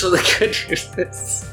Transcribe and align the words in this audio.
So 0.00 0.08
the 0.08 0.36
good 0.38 0.56
news 0.68 0.88
is, 0.96 1.50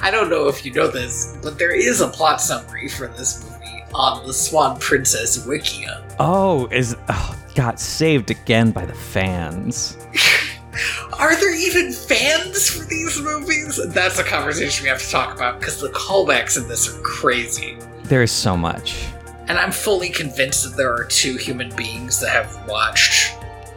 I 0.00 0.10
don't 0.10 0.30
know 0.30 0.48
if 0.48 0.64
you 0.64 0.72
know 0.72 0.88
this, 0.88 1.36
but 1.42 1.58
there 1.58 1.74
is 1.74 2.00
a 2.00 2.08
plot 2.08 2.40
summary 2.40 2.88
for 2.88 3.08
this 3.08 3.44
movie 3.44 3.84
on 3.92 4.26
the 4.26 4.32
Swan 4.32 4.78
Princess 4.78 5.46
Wikia. 5.46 6.02
Oh, 6.18 6.68
is 6.72 6.96
oh, 7.10 7.44
got 7.54 7.78
saved 7.78 8.30
again 8.30 8.70
by 8.70 8.86
the 8.86 8.94
fans. 8.94 9.98
Are 11.18 11.36
there 11.36 11.54
even 11.54 11.92
fans 11.92 12.70
for 12.70 12.86
these 12.86 13.20
movies? 13.20 13.78
That's 13.92 14.18
a 14.18 14.24
conversation 14.24 14.84
we 14.84 14.88
have 14.88 15.02
to 15.02 15.10
talk 15.10 15.34
about 15.34 15.60
because 15.60 15.80
the 15.80 15.90
callbacks 15.90 16.56
in 16.56 16.66
this 16.66 16.88
are 16.88 17.00
crazy. 17.02 17.76
There 18.12 18.22
is 18.22 18.30
so 18.30 18.58
much. 18.58 19.06
And 19.48 19.56
I'm 19.58 19.72
fully 19.72 20.10
convinced 20.10 20.64
that 20.64 20.76
there 20.76 20.92
are 20.92 21.04
two 21.04 21.38
human 21.38 21.74
beings 21.74 22.20
that 22.20 22.28
have 22.28 22.68
watched 22.68 23.34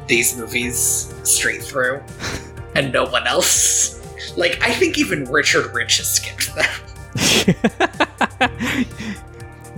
these 0.08 0.36
movies 0.36 1.16
straight 1.24 1.64
through, 1.64 2.04
and 2.76 2.92
no 2.92 3.06
one 3.06 3.26
else. 3.28 3.98
Like, 4.36 4.62
I 4.62 4.74
think 4.74 4.98
even 4.98 5.24
Richard 5.24 5.74
Rich 5.74 6.00
has 6.00 6.16
skipped 6.16 6.54
them. 6.54 6.66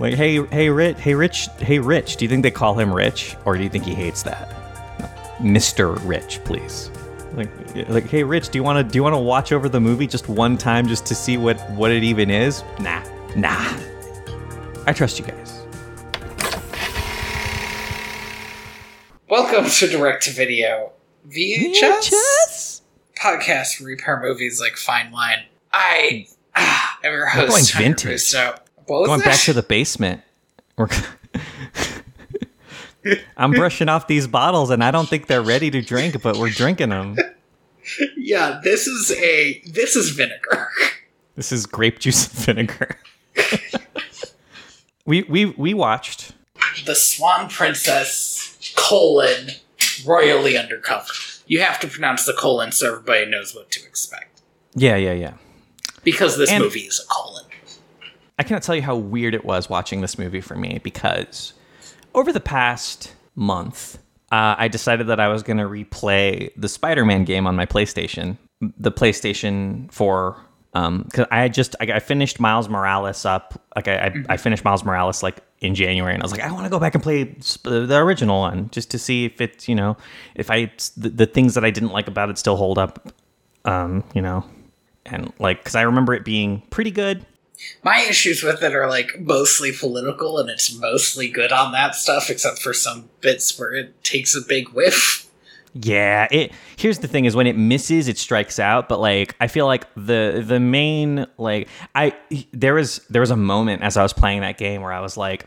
like, 0.00 0.14
hey, 0.14 0.44
hey, 0.46 0.70
Rich, 0.70 0.98
hey, 0.98 1.14
Rich, 1.14 1.46
hey, 1.60 1.78
Rich. 1.78 2.16
Do 2.16 2.24
you 2.24 2.28
think 2.28 2.42
they 2.42 2.50
call 2.50 2.76
him 2.76 2.92
Rich, 2.92 3.36
or 3.44 3.56
do 3.56 3.62
you 3.62 3.68
think 3.68 3.84
he 3.84 3.94
hates 3.94 4.24
that, 4.24 5.40
Mister 5.40 5.92
Rich? 5.92 6.40
Please, 6.44 6.90
like, 7.34 7.48
like, 7.88 8.08
hey, 8.08 8.24
Rich, 8.24 8.48
do 8.48 8.58
you 8.58 8.64
want 8.64 8.84
to 8.84 8.92
do 8.92 8.98
you 8.98 9.04
want 9.04 9.14
to 9.14 9.20
watch 9.20 9.52
over 9.52 9.68
the 9.68 9.80
movie 9.80 10.08
just 10.08 10.28
one 10.28 10.58
time 10.58 10.88
just 10.88 11.06
to 11.06 11.14
see 11.14 11.36
what 11.36 11.60
what 11.70 11.92
it 11.92 12.02
even 12.02 12.28
is? 12.28 12.64
Nah, 12.80 13.04
nah. 13.36 13.78
I 14.88 14.92
trust 14.94 15.18
you 15.18 15.26
guys. 15.26 15.66
Welcome 19.28 19.68
to 19.68 19.86
Direct 19.86 20.22
to 20.22 20.30
Video 20.30 20.92
VHS, 21.28 22.80
podcast 23.14 23.78
where 23.80 23.88
we 23.88 23.92
repair 23.92 24.18
movies 24.18 24.58
like 24.58 24.78
Fine 24.78 25.10
Wine. 25.10 25.44
I 25.74 26.26
ah, 26.56 26.98
am 27.04 27.12
your 27.12 27.20
We're 27.20 27.26
host. 27.26 27.48
going 27.50 27.64
Hunter 27.64 27.78
vintage. 27.82 28.10
Russo. 28.12 28.54
What 28.86 29.04
Going 29.04 29.20
back 29.20 29.38
to 29.40 29.52
the 29.52 29.62
basement. 29.62 30.22
We're 30.78 30.88
I'm 33.36 33.50
brushing 33.50 33.90
off 33.90 34.06
these 34.06 34.26
bottles, 34.26 34.70
and 34.70 34.82
I 34.82 34.90
don't 34.90 35.06
think 35.06 35.26
they're 35.26 35.42
ready 35.42 35.70
to 35.70 35.82
drink, 35.82 36.22
but 36.22 36.38
we're 36.38 36.48
drinking 36.48 36.88
them. 36.88 37.18
yeah, 38.16 38.62
this 38.64 38.86
is 38.86 39.12
a 39.18 39.60
this 39.66 39.96
is 39.96 40.08
vinegar. 40.12 40.70
This 41.34 41.52
is 41.52 41.66
grape 41.66 41.98
juice 41.98 42.26
and 42.26 42.38
vinegar. 42.38 42.96
we 45.08 45.22
we 45.22 45.46
we 45.46 45.74
watched. 45.74 46.32
the 46.84 46.94
Swan 46.94 47.48
Princess 47.48 48.72
colon 48.76 49.48
royally 50.06 50.56
undercover. 50.56 51.12
You 51.46 51.60
have 51.62 51.80
to 51.80 51.88
pronounce 51.88 52.24
the 52.26 52.34
colon 52.34 52.72
so 52.72 52.92
everybody 52.92 53.26
knows 53.26 53.54
what 53.54 53.70
to 53.72 53.80
expect 53.84 54.42
Yeah, 54.74 54.96
yeah, 54.96 55.12
yeah. 55.14 55.32
because 56.04 56.36
this 56.36 56.50
And- 56.50 56.62
movie 56.62 56.80
is 56.80 57.00
a 57.00 57.06
colon. 57.12 57.46
I 58.38 58.44
cannot 58.44 58.62
tell 58.62 58.76
you 58.76 58.82
how 58.82 58.94
weird 58.94 59.34
it 59.34 59.44
was 59.44 59.68
watching 59.68 60.00
this 60.00 60.16
movie 60.18 60.40
for 60.40 60.54
me 60.54 60.78
because 60.84 61.54
over 62.14 62.32
the 62.32 62.38
past 62.40 63.12
month, 63.34 63.98
uh, 64.30 64.54
I 64.56 64.68
decided 64.68 65.08
that 65.08 65.18
I 65.18 65.26
was 65.28 65.42
going 65.42 65.56
to 65.56 65.64
replay 65.64 66.50
the 66.56 66.68
Spider-Man 66.68 67.24
game 67.24 67.48
on 67.48 67.56
my 67.56 67.66
PlayStation, 67.66 68.36
the 68.60 68.92
PlayStation 68.92 69.90
4. 69.90 70.36
Because 71.04 71.26
I 71.30 71.48
just 71.48 71.76
I, 71.80 71.84
I 71.94 71.98
finished 72.00 72.40
Miles 72.40 72.68
Morales 72.68 73.24
up, 73.24 73.60
like 73.74 73.88
I, 73.88 74.06
I, 74.06 74.24
I 74.30 74.36
finished 74.36 74.64
Miles 74.64 74.84
Morales 74.84 75.22
like 75.22 75.38
in 75.60 75.74
January, 75.74 76.14
and 76.14 76.22
I 76.22 76.24
was 76.24 76.32
like, 76.32 76.42
I 76.42 76.52
want 76.52 76.64
to 76.64 76.70
go 76.70 76.78
back 76.78 76.94
and 76.94 77.02
play 77.02 77.24
the 77.24 77.96
original 77.96 78.40
one 78.40 78.70
just 78.70 78.90
to 78.92 78.98
see 78.98 79.24
if 79.24 79.40
it's 79.40 79.68
you 79.68 79.74
know 79.74 79.96
if 80.34 80.50
I 80.50 80.70
the, 80.96 81.08
the 81.10 81.26
things 81.26 81.54
that 81.54 81.64
I 81.64 81.70
didn't 81.70 81.90
like 81.90 82.08
about 82.08 82.30
it 82.30 82.38
still 82.38 82.56
hold 82.56 82.78
up, 82.78 83.12
um, 83.64 84.04
you 84.14 84.22
know, 84.22 84.44
and 85.06 85.32
like 85.38 85.58
because 85.60 85.74
I 85.74 85.82
remember 85.82 86.14
it 86.14 86.24
being 86.24 86.62
pretty 86.70 86.90
good. 86.90 87.24
My 87.82 88.06
issues 88.08 88.42
with 88.42 88.62
it 88.62 88.74
are 88.74 88.88
like 88.88 89.18
mostly 89.18 89.72
political 89.72 90.38
and 90.38 90.48
it's 90.48 90.72
mostly 90.72 91.28
good 91.28 91.50
on 91.50 91.72
that 91.72 91.96
stuff, 91.96 92.30
except 92.30 92.60
for 92.60 92.72
some 92.72 93.10
bits 93.20 93.58
where 93.58 93.72
it 93.72 94.04
takes 94.04 94.36
a 94.36 94.40
big 94.40 94.68
whiff. 94.68 95.27
Yeah, 95.74 96.26
it 96.30 96.52
here's 96.76 96.98
the 96.98 97.08
thing 97.08 97.24
is 97.24 97.36
when 97.36 97.46
it 97.46 97.56
misses 97.56 98.08
it 98.08 98.18
strikes 98.18 98.58
out, 98.58 98.88
but 98.88 99.00
like 99.00 99.36
I 99.40 99.48
feel 99.48 99.66
like 99.66 99.86
the 99.94 100.42
the 100.46 100.58
main 100.60 101.26
like 101.36 101.68
I 101.94 102.14
there 102.52 102.74
was 102.74 102.98
there 103.10 103.20
was 103.20 103.30
a 103.30 103.36
moment 103.36 103.82
as 103.82 103.96
I 103.96 104.02
was 104.02 104.12
playing 104.12 104.40
that 104.40 104.58
game 104.58 104.82
where 104.82 104.92
I 104.92 105.00
was 105.00 105.16
like 105.16 105.46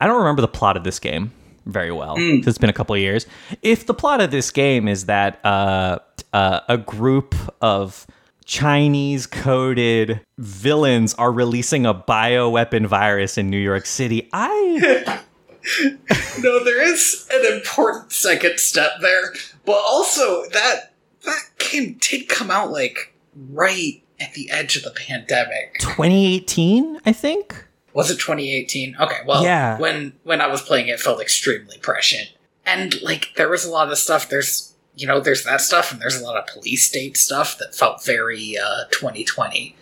I 0.00 0.06
don't 0.06 0.18
remember 0.18 0.42
the 0.42 0.48
plot 0.48 0.76
of 0.76 0.84
this 0.84 0.98
game 0.98 1.32
very 1.66 1.92
well 1.92 2.16
'cause 2.16 2.48
it's 2.48 2.58
been 2.58 2.70
a 2.70 2.74
couple 2.74 2.94
of 2.94 3.00
years. 3.00 3.26
If 3.62 3.86
the 3.86 3.94
plot 3.94 4.20
of 4.20 4.30
this 4.30 4.50
game 4.50 4.88
is 4.88 5.06
that 5.06 5.38
uh, 5.44 5.98
uh 6.32 6.60
a 6.68 6.76
group 6.78 7.34
of 7.60 8.06
Chinese 8.44 9.26
coded 9.28 10.20
villains 10.38 11.14
are 11.14 11.30
releasing 11.30 11.86
a 11.86 11.94
bioweapon 11.94 12.86
virus 12.86 13.38
in 13.38 13.48
New 13.50 13.58
York 13.58 13.86
City, 13.86 14.28
I 14.32 15.20
no, 16.40 16.62
there 16.64 16.82
is 16.82 17.28
an 17.32 17.52
important 17.52 18.12
second 18.12 18.58
step 18.58 18.92
there, 19.00 19.34
but 19.64 19.80
also 19.86 20.44
that 20.50 20.92
that 21.24 21.42
game 21.58 21.98
did 22.00 22.28
come 22.28 22.50
out 22.50 22.70
like 22.70 23.14
right 23.50 24.02
at 24.18 24.34
the 24.34 24.50
edge 24.50 24.76
of 24.76 24.82
the 24.82 24.90
pandemic. 24.90 25.76
2018, 25.80 27.00
I 27.06 27.12
think. 27.12 27.66
Was 27.92 28.10
it 28.10 28.18
2018? 28.18 28.96
Okay, 29.00 29.18
well, 29.26 29.42
Yeah. 29.42 29.78
When 29.78 30.12
when 30.24 30.40
I 30.40 30.46
was 30.46 30.62
playing 30.62 30.88
it, 30.88 30.92
it 30.92 31.00
felt 31.00 31.20
extremely 31.20 31.78
prescient, 31.78 32.30
and 32.64 33.00
like 33.02 33.32
there 33.36 33.48
was 33.48 33.64
a 33.64 33.70
lot 33.70 33.90
of 33.90 33.98
stuff. 33.98 34.28
There's 34.28 34.74
you 34.94 35.06
know 35.06 35.20
there's 35.20 35.44
that 35.44 35.60
stuff, 35.60 35.92
and 35.92 36.00
there's 36.00 36.20
a 36.20 36.24
lot 36.24 36.36
of 36.36 36.46
police 36.46 36.86
state 36.86 37.16
stuff 37.16 37.58
that 37.58 37.74
felt 37.74 38.04
very 38.04 38.56
uh, 38.58 38.84
2020. 38.92 39.74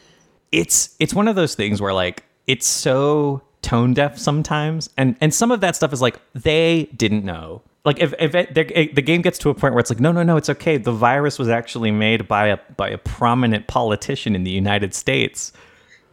it's 0.52 0.94
it's 0.98 1.12
one 1.12 1.28
of 1.28 1.36
those 1.36 1.54
things 1.54 1.80
where 1.80 1.92
like 1.92 2.24
it's 2.46 2.66
so 2.66 3.42
tone 3.62 3.92
deaf 3.94 4.16
sometimes 4.18 4.88
and 4.96 5.16
and 5.20 5.34
some 5.34 5.50
of 5.50 5.60
that 5.60 5.74
stuff 5.76 5.92
is 5.92 6.00
like 6.00 6.18
they 6.34 6.88
didn't 6.96 7.24
know 7.24 7.60
like 7.84 8.00
if, 8.00 8.12
if 8.18 8.34
it, 8.34 8.54
the, 8.54 9.00
game 9.02 9.22
gets 9.22 9.38
to 9.38 9.48
a 9.50 9.54
point 9.54 9.72
where 9.72 9.80
it's 9.80 9.90
like 9.90 10.00
no 10.00 10.12
no 10.12 10.22
no 10.22 10.36
it's 10.36 10.48
okay 10.50 10.76
the 10.76 10.92
virus 10.92 11.38
was 11.38 11.48
actually 11.48 11.90
made 11.90 12.28
by 12.28 12.48
a 12.48 12.58
by 12.76 12.88
a 12.88 12.98
prominent 12.98 13.66
politician 13.66 14.34
in 14.34 14.44
the 14.44 14.50
united 14.50 14.94
states 14.94 15.52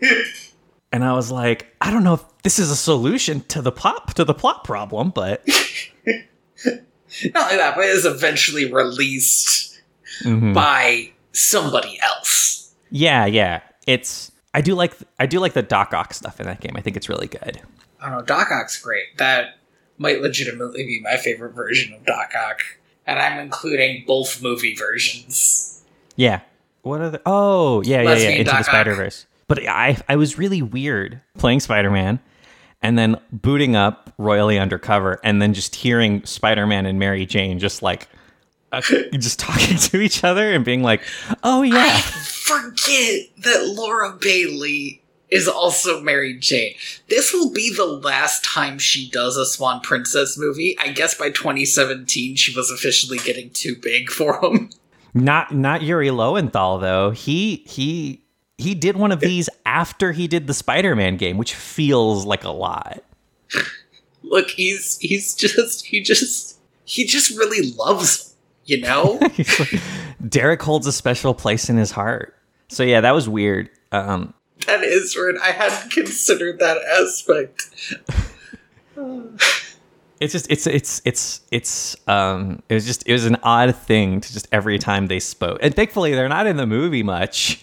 and 0.92 1.04
i 1.04 1.14
was 1.14 1.32
like 1.32 1.68
i 1.82 1.92
don't 1.92 2.04
know 2.04 2.16
if 2.16 2.24
this 2.44 2.58
is 2.60 2.72
a 2.72 2.76
solution 2.76 3.42
to 3.42 3.62
the 3.62 3.72
plot 3.72 4.16
to 4.16 4.24
the 4.24 4.34
plot 4.34 4.64
problem 4.64 5.10
but 5.12 5.44
Not 7.34 7.46
only 7.46 7.56
that, 7.58 7.76
but 7.76 7.86
it 7.86 7.92
is 7.92 8.06
eventually 8.06 8.72
released 8.72 9.80
Mhm. 10.24 10.54
by 10.54 11.12
somebody 11.34 12.00
else. 12.02 12.74
yeah 12.92 13.26
yeah 13.26 13.60
it's 13.88 14.32
i 14.56 14.62
do 14.62 14.74
like 14.74 14.96
i 15.20 15.26
do 15.28 15.40
like 15.40 15.54
the 15.54 15.62
doc 15.62 15.94
ock 15.94 16.14
stuff 16.14 16.40
in 16.40 16.48
that 16.48 16.60
game 16.62 16.74
i 16.76 16.82
think 16.82 16.98
it's 16.98 17.10
really 17.10 17.28
good 17.28 17.62
I 18.06 18.10
don't 18.10 18.20
know. 18.20 18.26
Doc 18.26 18.52
Ock's 18.52 18.80
great. 18.80 19.18
That 19.18 19.58
might 19.98 20.22
legitimately 20.22 20.86
be 20.86 21.00
my 21.02 21.18
favorite 21.18 21.54
version 21.54 21.94
of 21.94 22.06
Doc 22.06 22.34
Ock, 22.38 22.60
and 23.08 23.20
I'm 23.20 23.40
including 23.40 24.04
both 24.06 24.42
movie 24.44 24.76
versions. 24.76 25.84
Yeah. 26.16 26.42
What 26.84 27.02
are 27.02 27.10
the? 27.10 27.22
Oh, 27.26 27.82
yeah, 27.82 28.02
yeah, 28.02 28.16
yeah. 28.16 28.30
Into 28.30 28.44
Doc 28.44 28.60
the. 28.60 28.64
Spider 28.66 28.94
Verse. 28.94 29.26
But 29.48 29.68
I, 29.68 29.98
I 30.08 30.18
was 30.18 30.38
really 30.38 30.62
weird 30.62 31.22
playing 31.38 31.62
Spider 31.62 31.90
Man, 31.90 32.20
and 32.82 32.98
then 32.98 33.20
booting 33.32 33.76
up 33.76 34.14
Royally 34.20 34.60
Undercover, 34.60 35.20
and 35.24 35.42
then 35.42 35.54
just 35.54 35.74
hearing 35.74 36.24
Spider 36.26 36.68
Man 36.68 36.86
and 36.86 37.00
Mary 37.00 37.26
Jane 37.26 37.58
just 37.58 37.82
like, 37.82 38.08
uh, 38.72 38.82
just 39.14 39.40
talking 39.40 39.78
to 39.90 40.02
each 40.02 40.24
other 40.24 40.52
and 40.52 40.66
being 40.66 40.84
like, 40.84 41.02
"Oh 41.44 41.62
I 41.62 41.66
yeah, 41.66 42.00
forget 42.00 43.28
that 43.40 43.68
Laura 43.76 44.12
Bailey 44.20 45.02
is 45.30 45.48
also 45.48 46.02
Mary 46.02 46.38
Jane. 46.38 46.76
This 47.10 47.34
will 47.34 47.52
be 47.52 47.74
the 47.74 47.86
last 47.86 48.44
time 48.46 48.78
she 48.78 49.10
does 49.10 49.38
a 49.38 49.46
Swan 49.46 49.82
Princess 49.82 50.38
movie. 50.38 50.78
I 50.80 50.90
guess 50.90 51.16
by 51.16 51.30
2017 51.30 52.36
she 52.36 52.56
was 52.56 52.70
officially 52.70 53.18
getting 53.18 53.50
too 53.50 53.76
big 53.82 54.10
for 54.10 54.40
him. 54.44 54.70
not 55.14 55.54
not 55.56 55.82
Yuri 55.82 56.12
Lowenthal 56.12 56.78
though. 56.80 57.12
He 57.12 57.64
he 57.68 58.22
he 58.58 58.76
did 58.76 58.96
one 58.96 59.12
of 59.12 59.20
these 59.20 59.50
after 59.66 60.12
he 60.12 60.28
did 60.28 60.48
the 60.48 60.54
Spider 60.54 60.96
Man 60.96 61.18
game, 61.18 61.38
which 61.38 61.54
feels 61.54 62.26
like 62.26 62.44
a 62.44 62.52
lot." 62.52 63.04
Look, 64.24 64.50
he's 64.52 64.98
he's 65.00 65.34
just 65.36 65.86
he 65.88 66.02
just 66.02 66.58
he 66.84 67.06
just 67.06 67.36
really 67.38 67.72
loves 67.72 68.35
you 68.66 68.82
know? 68.82 69.20
Like, 69.60 69.82
Derek 70.28 70.62
holds 70.62 70.88
a 70.88 70.92
special 70.92 71.34
place 71.34 71.70
in 71.70 71.78
his 71.78 71.92
heart. 71.92 72.36
So 72.68 72.84
yeah, 72.84 73.02
that 73.02 73.14
was 73.14 73.30
weird. 73.30 73.70
Um, 73.92 74.34
that 74.66 74.84
is 74.84 75.16
weird. 75.16 75.38
I 75.38 75.52
hadn't 75.52 75.92
considered 75.92 76.60
that 76.60 76.78
aspect. 76.82 77.70
it's 80.20 80.32
just 80.32 80.50
it's 80.50 80.66
it's 80.66 81.02
it's 81.06 81.42
it's 81.52 81.96
um 82.08 82.62
it 82.70 82.74
was 82.74 82.86
just 82.86 83.08
it 83.08 83.12
was 83.12 83.26
an 83.26 83.38
odd 83.44 83.76
thing 83.76 84.22
to 84.22 84.34
just 84.34 84.48
every 84.52 84.80
time 84.80 85.08
they 85.08 85.20
spoke 85.20 85.60
and 85.62 85.76
thankfully 85.76 86.14
they're 86.14 86.30
not 86.30 86.48
in 86.48 86.56
the 86.56 86.66
movie 86.66 87.04
much 87.04 87.62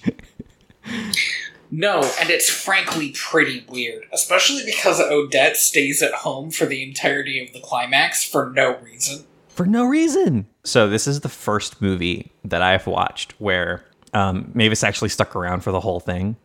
No, 1.75 2.03
and 2.21 2.29
it's 2.29 2.51
frankly 2.51 3.15
pretty 3.19 3.65
weird, 3.67 4.05
especially 4.13 4.63
because 4.67 5.01
Odette 5.01 5.57
stays 5.57 6.03
at 6.03 6.13
home 6.13 6.51
for 6.51 6.67
the 6.67 6.83
entirety 6.83 7.43
of 7.43 7.55
the 7.55 7.61
climax 7.61 8.23
for 8.23 8.51
no 8.51 8.77
reason. 8.81 9.25
For 9.55 9.67
no 9.67 9.85
reason. 9.85 10.47
So 10.65 10.89
this 10.89 11.07
is 11.07 11.21
the 11.21 11.29
first 11.29 11.83
movie 11.83 12.33
that 12.45 12.63
I've 12.63 12.87
watched 12.87 13.35
where 13.39 13.85
um, 14.15 14.51
Mavis 14.55 14.83
actually 14.83 15.11
stuck 15.11 15.37
around 15.37 15.61
for 15.61 15.73
the 15.73 15.81
whole 15.81 16.01
thing. 16.01 16.37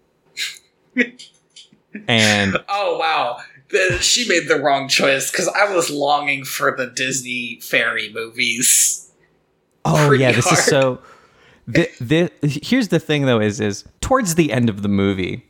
and 2.07 2.57
Oh 2.69 2.97
wow, 2.99 3.37
the, 3.69 3.97
she 4.01 4.27
made 4.27 4.47
the 4.47 4.57
wrong 4.59 4.87
choice 4.87 5.31
because 5.31 5.47
I 5.47 5.73
was 5.73 5.89
longing 5.89 6.43
for 6.43 6.75
the 6.75 6.87
Disney 6.87 7.59
fairy 7.61 8.11
movies. 8.13 9.11
oh 9.85 10.07
Pretty 10.07 10.23
yeah, 10.23 10.31
this 10.33 10.45
hard. 10.45 10.59
is 10.59 10.65
so. 10.65 10.99
The, 11.69 11.89
the, 11.99 12.47
here's 12.47 12.87
the 12.87 12.99
thing 12.99 13.25
though 13.25 13.41
is 13.41 13.59
is 13.59 13.83
towards 13.99 14.35
the 14.35 14.53
end 14.53 14.69
of 14.69 14.83
the 14.83 14.87
movie, 14.87 15.45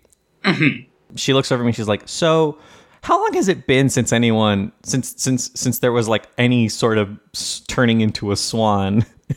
she 1.15 1.33
looks 1.33 1.51
over 1.51 1.63
at 1.63 1.65
me. 1.67 1.71
She's 1.73 1.87
like, 1.87 2.03
"So, 2.07 2.57
how 3.07 3.21
long 3.21 3.33
has 3.33 3.47
it 3.47 3.67
been 3.67 3.89
since 3.89 4.11
anyone 4.11 4.71
since 4.83 5.13
since 5.17 5.49
since 5.55 5.79
there 5.79 5.93
was 5.93 6.07
like 6.09 6.27
any 6.37 6.67
sort 6.67 6.97
of 6.97 7.17
turning 7.67 8.01
into 8.01 8.31
a 8.31 8.35
swan?" 8.35 9.05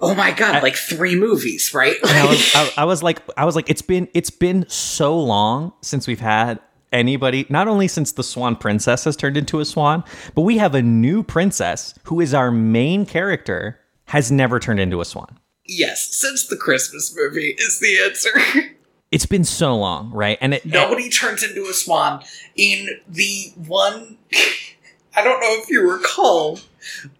Oh 0.00 0.14
my 0.14 0.30
god, 0.30 0.62
like 0.62 0.76
three 0.76 1.16
movies, 1.16 1.74
right? 1.74 1.96
I 2.04 2.26
was, 2.26 2.52
I, 2.54 2.72
I 2.78 2.84
was 2.84 3.02
like, 3.02 3.20
I 3.36 3.44
was 3.44 3.56
like, 3.56 3.68
it's 3.68 3.82
been, 3.82 4.08
it's 4.14 4.30
been 4.30 4.64
so 4.68 5.18
long 5.18 5.72
since 5.82 6.06
we've 6.06 6.20
had 6.20 6.60
anybody. 6.92 7.44
Not 7.48 7.66
only 7.66 7.88
since 7.88 8.12
the 8.12 8.22
Swan 8.22 8.54
Princess 8.54 9.04
has 9.04 9.16
turned 9.16 9.36
into 9.36 9.58
a 9.58 9.64
swan, 9.64 10.04
but 10.36 10.42
we 10.42 10.58
have 10.58 10.76
a 10.76 10.82
new 10.82 11.24
princess 11.24 11.94
who 12.04 12.20
is 12.20 12.32
our 12.32 12.52
main 12.52 13.04
character 13.04 13.80
has 14.06 14.30
never 14.30 14.60
turned 14.60 14.78
into 14.80 15.00
a 15.00 15.04
swan. 15.04 15.38
yes, 15.66 16.16
since 16.16 16.46
the 16.46 16.56
Christmas 16.56 17.12
movie 17.16 17.54
is 17.58 17.80
the 17.80 17.98
answer. 17.98 18.30
It's 19.10 19.26
been 19.26 19.44
so 19.44 19.74
long, 19.76 20.10
right? 20.10 20.36
And 20.40 20.54
it, 20.54 20.66
Nobody 20.66 21.08
turns 21.08 21.42
into 21.42 21.62
a 21.62 21.72
swan 21.72 22.22
in 22.56 23.00
the 23.08 23.52
one. 23.56 24.18
I 25.16 25.24
don't 25.24 25.40
know 25.40 25.56
if 25.60 25.68
you 25.70 25.90
recall, 25.90 26.60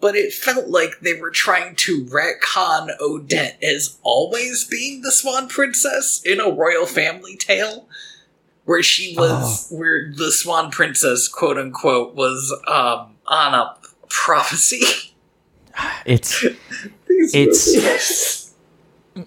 but 0.01 0.15
it 0.15 0.33
felt 0.33 0.69
like 0.69 1.01
they 1.01 1.15
were 1.15 1.31
trying 1.31 1.75
to 1.77 2.05
retcon 2.05 2.91
Odette 3.01 3.59
as 3.63 3.99
always 4.03 4.65
being 4.65 5.03
the 5.03 5.11
Swan 5.11 5.49
Princess 5.49 6.23
in 6.25 6.41
a 6.41 6.49
royal 6.49 6.87
family 6.87 7.37
tale, 7.37 7.89
where 8.67 8.85
she 8.85 9.17
was, 9.17 9.69
where 9.71 10.13
the 10.15 10.31
Swan 10.31 10.71
Princess, 10.71 11.27
quote 11.27 11.59
unquote, 11.59 12.15
was 12.15 12.53
um, 12.69 13.17
on 13.27 13.55
a 13.55 13.75
prophecy. 14.09 14.83
it's 16.07 16.45
It's-. 17.09 18.38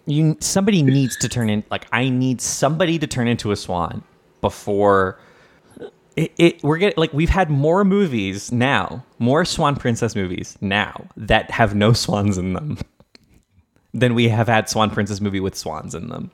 You. 0.05 0.37
Somebody 0.39 0.81
needs 0.81 1.17
to 1.17 1.29
turn 1.29 1.49
in. 1.49 1.63
Like 1.71 1.87
I 1.91 2.09
need 2.09 2.41
somebody 2.41 2.99
to 2.99 3.07
turn 3.07 3.27
into 3.27 3.51
a 3.51 3.55
swan 3.55 4.03
before. 4.41 5.19
It, 6.15 6.33
it 6.37 6.63
we're 6.63 6.77
getting 6.77 6.99
like 6.99 7.13
we've 7.13 7.29
had 7.29 7.49
more 7.49 7.83
movies 7.85 8.51
now, 8.51 9.05
more 9.19 9.45
Swan 9.45 9.75
Princess 9.75 10.15
movies 10.15 10.57
now 10.59 11.07
that 11.15 11.49
have 11.51 11.73
no 11.73 11.93
swans 11.93 12.37
in 12.37 12.53
them 12.53 12.77
than 13.93 14.13
we 14.13 14.27
have 14.29 14.47
had 14.47 14.69
Swan 14.69 14.89
Princess 14.89 15.21
movie 15.21 15.39
with 15.39 15.55
swans 15.55 15.95
in 15.95 16.09
them, 16.09 16.31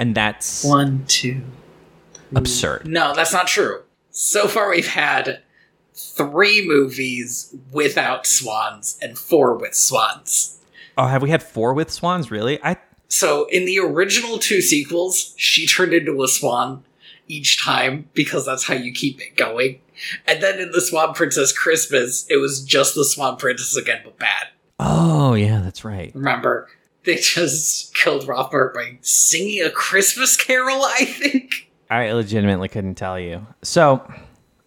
and 0.00 0.14
that's 0.14 0.64
one, 0.64 1.04
two. 1.06 1.42
absurd. 2.34 2.88
No, 2.88 3.14
that's 3.14 3.32
not 3.32 3.46
true. 3.46 3.82
So 4.10 4.48
far, 4.48 4.68
we've 4.70 4.88
had 4.88 5.40
three 5.94 6.66
movies 6.66 7.54
without 7.72 8.26
swans 8.26 8.98
and 9.00 9.16
four 9.18 9.56
with 9.56 9.74
swans. 9.74 10.58
Oh, 10.98 11.06
have 11.06 11.22
we 11.22 11.30
had 11.30 11.42
four 11.42 11.72
with 11.72 11.90
swans? 11.90 12.30
Really? 12.30 12.62
I 12.64 12.76
So, 13.10 13.46
in 13.46 13.64
the 13.66 13.78
original 13.80 14.38
two 14.38 14.62
sequels, 14.62 15.34
she 15.36 15.66
turned 15.66 15.92
into 15.92 16.22
a 16.22 16.28
swan 16.28 16.84
each 17.28 17.62
time 17.62 18.08
because 18.14 18.46
that's 18.46 18.64
how 18.64 18.74
you 18.74 18.92
keep 18.92 19.20
it 19.20 19.36
going. 19.36 19.80
And 20.26 20.42
then 20.42 20.58
in 20.58 20.70
the 20.72 20.80
Swan 20.80 21.12
Princess 21.12 21.52
Christmas, 21.52 22.26
it 22.30 22.36
was 22.36 22.64
just 22.64 22.94
the 22.94 23.04
Swan 23.04 23.36
Princess 23.36 23.76
again, 23.76 24.00
but 24.04 24.18
bad. 24.18 24.48
oh 24.78 25.34
yeah, 25.34 25.60
that's 25.60 25.84
right. 25.84 26.10
Remember? 26.14 26.68
They 27.04 27.16
just 27.16 27.94
killed 27.94 28.26
Rothbart 28.26 28.74
by 28.74 28.98
singing 29.00 29.62
a 29.62 29.70
Christmas 29.70 30.36
carol, 30.36 30.82
I 30.82 31.04
think. 31.04 31.70
I 31.90 32.12
legitimately 32.12 32.68
couldn't 32.68 32.94
tell 32.94 33.18
you. 33.18 33.46
So 33.62 34.02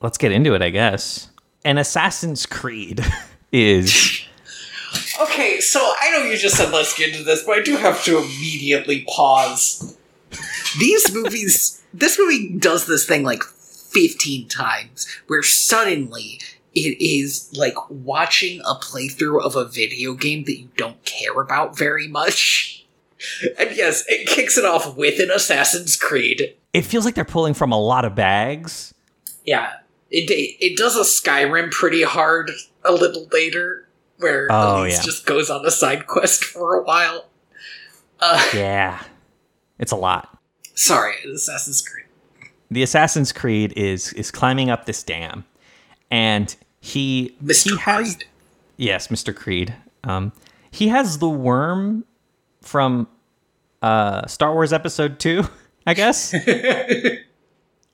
let's 0.01 0.17
get 0.17 0.31
into 0.31 0.53
it, 0.53 0.61
I 0.61 0.69
guess. 0.69 1.29
An 1.63 1.77
Assassin's 1.77 2.45
Creed 2.45 3.01
is 3.51 4.21
Okay, 5.23 5.59
so 5.59 5.79
I 5.79 6.11
know 6.11 6.25
you 6.25 6.37
just 6.37 6.57
said 6.57 6.71
let's 6.71 6.97
get 6.97 7.09
into 7.11 7.23
this, 7.23 7.43
but 7.43 7.57
I 7.57 7.61
do 7.61 7.77
have 7.77 8.03
to 8.05 8.17
immediately 8.17 9.05
pause. 9.07 9.97
These 10.79 11.13
movies, 11.13 11.83
this 11.93 12.17
movie 12.19 12.49
does 12.57 12.87
this 12.87 13.05
thing 13.05 13.23
like 13.23 13.43
15 13.43 14.47
times, 14.47 15.07
where 15.27 15.43
suddenly 15.43 16.39
it 16.73 16.99
is 16.99 17.49
like 17.55 17.75
watching 17.89 18.59
a 18.61 18.75
playthrough 18.75 19.41
of 19.43 19.55
a 19.55 19.65
video 19.65 20.13
game 20.13 20.43
that 20.45 20.57
you 20.57 20.69
don't 20.75 21.03
care 21.05 21.39
about 21.39 21.77
very 21.77 22.07
much. 22.07 22.85
And 23.57 23.75
yes, 23.75 24.03
it 24.07 24.27
kicks 24.27 24.57
it 24.57 24.65
off 24.65 24.97
with 24.97 25.19
an 25.19 25.31
Assassin's 25.31 25.95
Creed. 25.95 26.55
it 26.73 26.81
feels 26.81 27.05
like 27.05 27.15
they're 27.15 27.23
pulling 27.23 27.53
from 27.53 27.71
a 27.71 27.79
lot 27.79 28.03
of 28.03 28.15
bags. 28.15 28.93
Yeah, 29.45 29.71
it 30.09 30.29
it 30.29 30.75
does 30.77 30.97
a 30.97 31.01
Skyrim 31.01 31.71
pretty 31.71 32.03
hard 32.03 32.51
a 32.83 32.91
little 32.91 33.27
later, 33.31 33.87
where 34.19 34.47
Oh, 34.51 34.83
Alise 34.83 34.91
yeah. 34.91 35.01
just 35.01 35.25
goes 35.25 35.49
on 35.49 35.65
a 35.65 35.71
side 35.71 36.07
quest 36.07 36.43
for 36.43 36.75
a 36.75 36.83
while. 36.83 37.25
Uh, 38.19 38.43
Yeah. 38.53 39.01
It's 39.79 39.91
a 39.91 39.95
lot. 39.97 40.37
sorry, 40.75 41.15
Assassin's 41.33 41.81
Creed. 41.81 42.05
The 42.71 42.83
Assassin's 42.83 43.31
Creed 43.31 43.73
is 43.75 44.13
is 44.13 44.31
climbing 44.31 44.69
up 44.69 44.85
this 44.85 45.03
dam 45.03 45.45
and 46.09 46.55
he 46.79 47.35
Mr. 47.43 47.71
he 47.71 47.77
has 47.77 48.15
Creed. 48.15 48.27
Yes, 48.77 49.07
Mr. 49.09 49.35
Creed. 49.35 49.75
Um 50.03 50.31
he 50.71 50.87
has 50.87 51.17
the 51.19 51.29
worm 51.29 52.05
from 52.61 53.07
uh 53.81 54.25
Star 54.27 54.53
Wars 54.53 54.71
episode 54.73 55.19
2, 55.19 55.43
I 55.87 55.93
guess. 55.93 56.33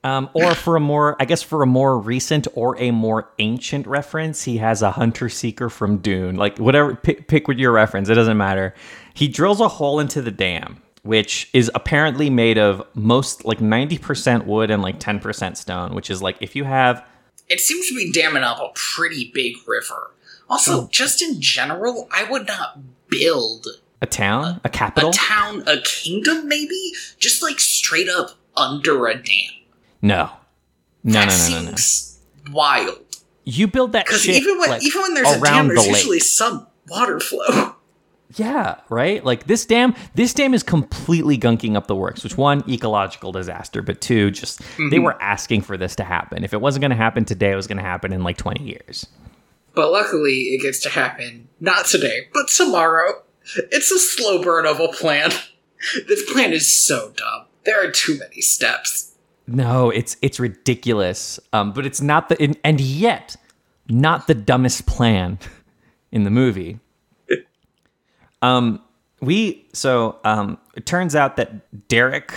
Um, 0.02 0.30
or 0.32 0.54
for 0.54 0.76
a 0.76 0.80
more, 0.80 1.14
I 1.20 1.26
guess, 1.26 1.42
for 1.42 1.62
a 1.62 1.66
more 1.66 1.98
recent 1.98 2.48
or 2.54 2.78
a 2.80 2.90
more 2.90 3.30
ancient 3.38 3.86
reference, 3.86 4.44
he 4.44 4.56
has 4.56 4.80
a 4.80 4.90
hunter 4.92 5.28
seeker 5.28 5.68
from 5.68 5.98
Dune. 5.98 6.36
Like 6.36 6.58
whatever, 6.58 6.94
pick, 6.94 7.28
pick 7.28 7.48
with 7.48 7.58
your 7.58 7.72
reference. 7.72 8.08
It 8.08 8.14
doesn't 8.14 8.38
matter. 8.38 8.74
He 9.12 9.28
drills 9.28 9.60
a 9.60 9.68
hole 9.68 10.00
into 10.00 10.22
the 10.22 10.30
dam, 10.30 10.80
which 11.02 11.50
is 11.52 11.70
apparently 11.74 12.30
made 12.30 12.56
of 12.56 12.82
most 12.94 13.44
like 13.44 13.60
ninety 13.60 13.98
percent 13.98 14.46
wood 14.46 14.70
and 14.70 14.82
like 14.82 14.98
ten 15.00 15.20
percent 15.20 15.58
stone. 15.58 15.94
Which 15.94 16.08
is 16.08 16.22
like 16.22 16.38
if 16.40 16.56
you 16.56 16.64
have 16.64 17.04
It 17.48 17.60
seems 17.60 17.86
to 17.88 17.94
be 17.94 18.10
damming 18.10 18.42
up 18.42 18.58
a 18.58 18.70
pretty 18.74 19.30
big 19.34 19.56
river. 19.66 20.12
Also, 20.48 20.88
just 20.88 21.22
in 21.22 21.40
general, 21.40 22.08
I 22.10 22.24
would 22.24 22.46
not 22.46 22.78
build 23.08 23.66
a 24.00 24.06
town, 24.06 24.44
a 24.44 24.60
a 24.64 24.68
capital. 24.70 25.10
A 25.10 25.12
town, 25.12 25.62
a 25.66 25.80
kingdom, 25.82 26.48
maybe 26.48 26.92
just 27.18 27.42
like 27.42 27.60
straight 27.60 28.08
up 28.08 28.30
under 28.56 29.06
a 29.06 29.14
dam. 29.14 29.52
No, 30.02 30.30
no, 31.04 31.12
that 31.12 31.28
no, 31.28 31.56
no, 31.56 31.62
no, 31.64 31.70
no. 31.70 31.76
seems 31.76 32.20
wild. 32.50 32.98
You 33.44 33.66
build 33.66 33.92
that 33.92 34.08
shit 34.08 34.36
even 34.36 34.58
when 34.58 34.70
like, 34.70 34.82
even 34.82 35.02
when 35.02 35.14
there's 35.14 35.36
a 35.36 35.40
dam, 35.40 35.68
there's 35.68 35.80
the 35.80 35.86
lake. 35.86 35.96
usually 35.96 36.20
some 36.20 36.66
water 36.88 37.20
flow. 37.20 37.74
Yeah, 38.36 38.76
right? 38.88 39.24
Like 39.24 39.46
this 39.46 39.66
dam, 39.66 39.94
this 40.14 40.32
dam 40.32 40.54
is 40.54 40.62
completely 40.62 41.36
gunking 41.36 41.74
up 41.74 41.88
the 41.88 41.96
works, 41.96 42.22
which 42.22 42.36
one, 42.36 42.62
ecological 42.70 43.32
disaster, 43.32 43.82
but 43.82 44.00
two, 44.00 44.30
just 44.30 44.60
they 44.60 44.64
mm-hmm. 44.64 45.02
were 45.02 45.20
asking 45.20 45.62
for 45.62 45.76
this 45.76 45.96
to 45.96 46.04
happen. 46.04 46.44
If 46.44 46.52
it 46.52 46.60
wasn't 46.60 46.82
going 46.82 46.90
to 46.90 46.96
happen 46.96 47.24
today, 47.24 47.50
it 47.50 47.56
was 47.56 47.66
going 47.66 47.78
to 47.78 47.82
happen 47.82 48.12
in 48.12 48.22
like 48.22 48.36
20 48.36 48.62
years. 48.62 49.06
But 49.74 49.90
luckily, 49.90 50.54
it 50.54 50.62
gets 50.62 50.80
to 50.82 50.90
happen 50.90 51.48
not 51.58 51.86
today, 51.86 52.28
but 52.32 52.48
tomorrow. 52.48 53.22
It's 53.56 53.90
a 53.90 53.98
slow 53.98 54.42
burn 54.42 54.66
of 54.66 54.80
a 54.80 54.88
plan. 54.88 55.32
This 56.06 56.30
plan 56.30 56.52
is 56.52 56.70
so 56.70 57.10
dumb. 57.16 57.46
There 57.64 57.82
are 57.82 57.90
too 57.90 58.18
many 58.18 58.42
steps. 58.42 59.09
No, 59.52 59.90
it's 59.90 60.16
it's 60.22 60.38
ridiculous. 60.38 61.40
Um, 61.52 61.72
but 61.72 61.84
it's 61.86 62.00
not 62.00 62.28
the 62.28 62.40
and- 62.40 62.58
and 62.62 62.80
yet 62.80 63.36
not 63.88 64.26
the 64.28 64.34
dumbest 64.34 64.86
plan 64.86 65.38
in 66.12 66.24
the 66.24 66.30
movie. 66.30 66.78
Um, 68.42 68.80
we 69.20 69.66
so 69.72 70.18
um, 70.24 70.58
it 70.74 70.86
turns 70.86 71.14
out 71.14 71.36
that 71.36 71.88
Derek 71.88 72.32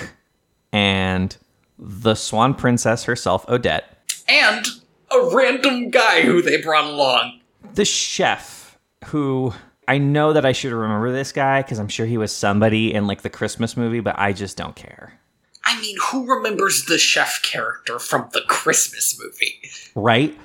and 0.71 1.35
the 1.79 2.15
Swan 2.15 2.53
Princess 2.55 3.03
herself, 3.05 3.47
Odette, 3.47 3.85
And 4.27 4.65
a 5.11 5.29
random 5.35 5.89
guy 5.91 6.21
who 6.21 6.41
they 6.41 6.61
brought 6.61 6.85
along. 6.85 7.39
the 7.73 7.85
chef 7.85 8.77
who 9.05 9.53
I 9.87 9.97
know 9.97 10.33
that 10.33 10.45
I 10.45 10.51
should 10.51 10.71
remember 10.71 11.11
this 11.11 11.31
guy 11.31 11.61
because 11.61 11.79
I'm 11.79 11.87
sure 11.87 12.05
he 12.05 12.17
was 12.17 12.31
somebody 12.31 12.93
in 12.93 13.05
like 13.07 13.21
the 13.21 13.29
Christmas 13.29 13.77
movie, 13.77 13.99
but 13.99 14.15
I 14.17 14.33
just 14.33 14.57
don't 14.57 14.75
care. 14.75 15.19
I 15.65 15.79
mean, 15.81 15.95
who 16.11 16.27
remembers 16.33 16.85
the 16.85 16.97
chef 16.97 17.41
character 17.43 17.99
from 17.99 18.29
the 18.33 18.41
Christmas 18.47 19.17
movie? 19.21 19.61
Right? 19.95 20.37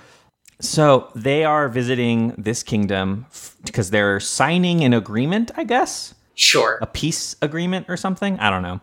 So 0.60 1.10
they 1.14 1.44
are 1.44 1.68
visiting 1.68 2.34
this 2.38 2.62
kingdom 2.62 3.26
because 3.64 3.90
they're 3.90 4.20
signing 4.20 4.82
an 4.84 4.92
agreement, 4.92 5.50
I 5.56 5.64
guess, 5.64 6.14
Sure. 6.34 6.78
a 6.82 6.86
peace 6.86 7.36
agreement 7.42 7.86
or 7.88 7.96
something. 7.96 8.38
I 8.40 8.50
don't 8.50 8.62
know. 8.62 8.80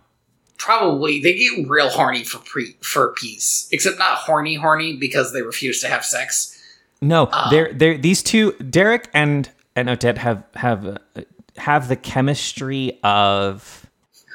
probably 0.58 1.22
they 1.22 1.34
get 1.36 1.68
real 1.70 1.89
horny 1.89 2.24
for 2.24 2.39
pre 2.39 2.75
for 2.82 3.13
peace, 3.13 3.68
except 3.72 4.00
not 4.00 4.18
horny 4.20 4.56
horny 4.56 4.96
because 4.96 5.32
they 5.34 5.42
refuse 5.42 5.82
to 5.82 5.88
have 5.88 6.04
sex. 6.06 6.58
No, 7.01 7.27
Ah. 7.32 7.50
they're 7.51 7.74
they're 7.74 7.98
these 7.98 8.24
two 8.24 8.54
Derek 8.54 9.10
and 9.13 9.50
and 9.75 9.89
Odette 9.89 10.18
have 10.18 10.44
have 10.56 10.86
uh, 10.88 11.22
have 11.58 11.88
the 11.89 11.96
chemistry 11.98 12.98
of 13.04 13.86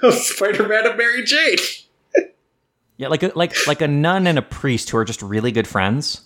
Spider 0.10 0.68
Man 0.68 0.86
and 0.86 0.98
Mary 0.98 1.24
Jane. 1.24 1.56
Yeah, 3.00 3.08
like 3.08 3.22
a, 3.22 3.32
like 3.34 3.54
like 3.66 3.80
a 3.80 3.88
nun 3.88 4.26
and 4.26 4.38
a 4.38 4.42
priest 4.42 4.90
who 4.90 4.98
are 4.98 5.06
just 5.06 5.22
really 5.22 5.52
good 5.52 5.66
friends. 5.66 6.20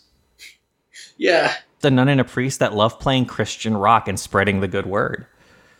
Yeah, 1.16 1.54
The 1.82 1.92
nun 1.92 2.08
and 2.08 2.20
a 2.20 2.24
priest 2.24 2.58
that 2.58 2.74
love 2.74 2.98
playing 2.98 3.26
Christian 3.26 3.76
rock 3.76 4.08
and 4.08 4.18
spreading 4.18 4.58
the 4.60 4.66
good 4.66 4.84
word. 4.86 5.26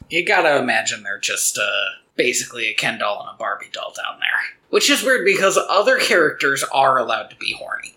you 0.08 0.24
gotta 0.24 0.56
imagine 0.58 1.02
they're 1.02 1.18
just 1.18 1.58
uh, 1.58 1.86
basically 2.14 2.68
a 2.68 2.74
Ken 2.74 2.98
doll 3.00 3.20
and 3.22 3.34
a 3.34 3.36
Barbie 3.36 3.66
doll 3.72 3.92
down 3.96 4.20
there, 4.20 4.56
which 4.70 4.88
is 4.88 5.02
weird 5.02 5.24
because 5.24 5.58
other 5.68 5.98
characters 5.98 6.62
are 6.72 6.96
allowed 6.96 7.30
to 7.30 7.36
be 7.36 7.54
horny. 7.58 7.96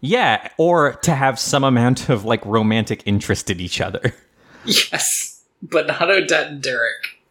Yeah, 0.00 0.50
or 0.58 0.92
to 0.92 1.14
have 1.14 1.38
some 1.38 1.64
amount 1.64 2.10
of 2.10 2.26
like 2.26 2.44
romantic 2.44 3.02
interest 3.06 3.48
in 3.48 3.60
each 3.60 3.80
other. 3.80 4.14
Yes, 4.66 5.44
but 5.62 5.86
not 5.86 6.10
Odette 6.10 6.48
and 6.48 6.60
Derek. 6.60 7.22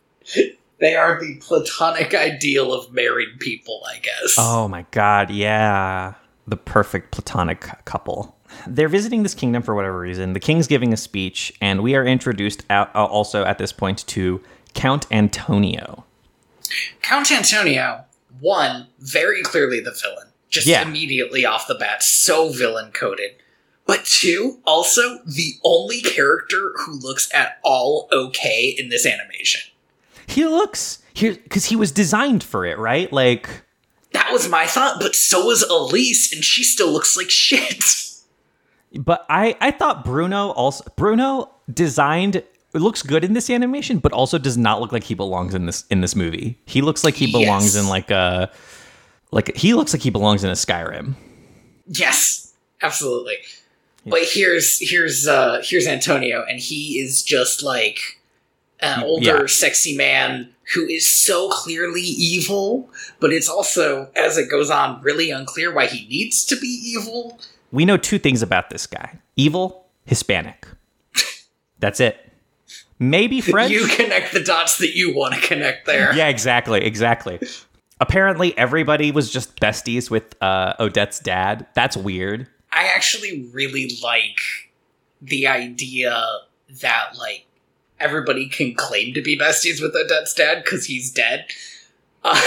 They 0.79 0.96
are 0.96 1.20
the 1.20 1.36
platonic 1.36 2.13
ideal 2.13 2.74
of 2.74 2.91
married 2.91 3.39
people, 3.39 3.82
I 3.89 4.00
guess. 4.00 4.36
Oh 4.38 4.67
my 4.67 4.86
god, 4.91 5.32
yeah. 5.32 6.15
The 6.48 6.58
perfect 6.58 7.12
platonic 7.12 7.62
couple. 7.86 8.36
They're 8.67 8.89
visiting 8.89 9.24
this 9.24 9.34
kingdom 9.34 9.63
for 9.63 9.74
whatever 9.74 10.00
reason. 10.00 10.34
The 10.34 10.39
king's 10.39 10.67
giving 10.67 10.94
a 10.94 10.98
speech, 10.98 11.53
and 11.62 11.82
we 11.82 11.96
are 11.96 12.05
introduced 12.05 12.63
out, 12.70 12.94
uh, 12.96 13.05
also 13.05 13.44
at 13.44 13.58
this 13.58 13.72
point 13.72 14.05
to 14.08 14.41
Count 14.74 15.08
Antonio. 15.12 16.03
Count 17.01 17.32
Antonio, 17.32 18.05
one, 18.39 18.88
very 19.00 19.41
clearly 19.41 19.79
the 19.79 19.91
villain. 19.91 20.27
Just 20.50 20.67
Yeah. 20.67 20.84
immediately 20.84 21.46
off 21.46 21.67
the 21.67 21.75
bat, 21.75 22.03
so 22.03 22.50
villain 22.50 22.91
coded. 22.91 23.32
But 23.86 24.05
two, 24.05 24.60
also 24.65 25.20
the 25.25 25.55
only 25.63 26.01
character 26.01 26.74
who 26.77 27.00
looks 27.00 27.29
at 27.34 27.60
all 27.63 28.08
okay 28.12 28.67
in 28.77 28.89
this 28.89 29.05
animation. 29.05 29.62
He 30.27 30.46
looks 30.46 31.00
here 31.13 31.34
because 31.34 31.65
he 31.65 31.75
was 31.75 31.91
designed 31.91 32.44
for 32.44 32.65
it, 32.65 32.77
right? 32.77 33.12
Like, 33.12 33.50
That 34.13 34.32
was 34.32 34.50
my 34.50 34.65
thought, 34.65 35.00
but 35.00 35.15
so 35.15 35.46
was 35.46 35.63
Alise, 35.63 36.34
and 36.34 36.44
she 36.44 36.63
still 36.63 36.91
looks 36.91 37.15
like 37.17 37.29
shit. 37.29 37.84
but 38.98 39.25
I 39.29 39.55
I 39.62 39.72
thought 39.72 40.03
Bruno 40.05 40.50
also 40.51 40.84
Bruno 40.96 41.50
designed. 41.72 42.36
It 42.38 42.82
looks 42.82 43.01
good 43.03 43.24
in 43.24 43.34
this 43.34 43.50
animation, 43.50 44.00
but 44.00 44.12
also 44.12 44.38
does 44.38 44.58
not 44.58 44.82
look 44.82 44.91
like 44.91 45.03
he 45.05 45.13
belongs 45.15 45.53
in 45.55 45.65
this 45.65 45.86
in 45.89 46.01
this 46.01 46.15
movie. 46.15 46.60
He 46.65 46.82
looks 46.82 47.03
like 47.03 47.15
he 47.15 47.32
belongs 47.32 47.75
Yes. 47.75 47.84
in 47.84 47.88
like 47.89 48.12
a 48.12 48.51
like 49.32 49.55
he 49.55 49.74
looks 49.74 49.94
like 49.94 50.01
he 50.01 50.10
belongs 50.10 50.44
in 50.44 50.50
a 50.50 50.53
Skyrim. 50.53 51.15
Yes, 51.88 52.53
absolutely. 52.82 53.38
But 54.05 54.24
here's 54.24 54.77
here's 54.79 55.27
uh 55.27 55.62
here's 55.63 55.88
Antonio, 55.88 56.44
and 56.50 56.60
he 56.60 57.00
is 57.00 57.24
just 57.24 57.63
like 57.63 58.20
an 58.79 59.03
older, 59.03 59.41
Yeah. 59.41 59.46
sexy 59.48 59.96
man 59.96 60.50
who 60.74 60.86
is 60.86 61.08
so 61.08 61.50
clearly 61.50 62.01
evil, 62.01 62.89
but 63.20 63.32
it's 63.32 63.48
also, 63.50 64.10
as 64.15 64.38
it 64.38 64.50
goes 64.50 64.70
on, 64.72 65.01
really 65.01 65.29
unclear 65.32 65.72
why 65.74 65.86
he 65.88 66.08
needs 66.08 66.44
to 66.46 66.55
be 66.55 66.67
evil. 66.67 67.39
we 67.72 67.84
know 67.86 67.98
two 67.98 68.17
things 68.20 68.41
about 68.41 68.70
this 68.70 68.88
guy. 68.88 69.20
Evil 69.36 69.86
hispanic. 70.05 70.65
That's 71.79 72.00
it. 72.00 72.17
Maybe 73.00 73.41
french. 73.51 73.72
You 73.72 73.88
connect 73.88 74.34
the 74.34 74.44
dots 74.44 74.77
that 74.77 74.96
you 74.96 75.13
want 75.13 75.34
to 75.36 75.41
connect 75.41 75.86
there. 75.86 76.15
yeah 76.15 76.27
exactly 76.27 76.82
exactly. 76.84 77.39
Apparently 78.00 78.58
everybody 78.58 79.12
was 79.12 79.29
just 79.32 79.58
besties 79.60 80.10
with 80.10 80.36
uh, 80.41 80.74
odette's 80.79 81.20
dad. 81.20 81.65
That's 81.75 81.96
weird. 81.98 82.48
I 82.72 82.88
actually 82.96 83.48
really 83.53 83.89
like 84.03 84.39
the 85.22 85.48
idea 85.48 86.24
that 86.82 87.17
like 87.17 87.44
everybody 87.99 88.47
can 88.47 88.73
claim 88.75 89.13
to 89.13 89.21
be 89.21 89.37
besties 89.37 89.81
with 89.81 89.95
Odette's 89.95 90.33
dad 90.33 90.63
because 90.63 90.85
he's 90.85 91.11
dead. 91.11 91.47
Uh, 92.23 92.41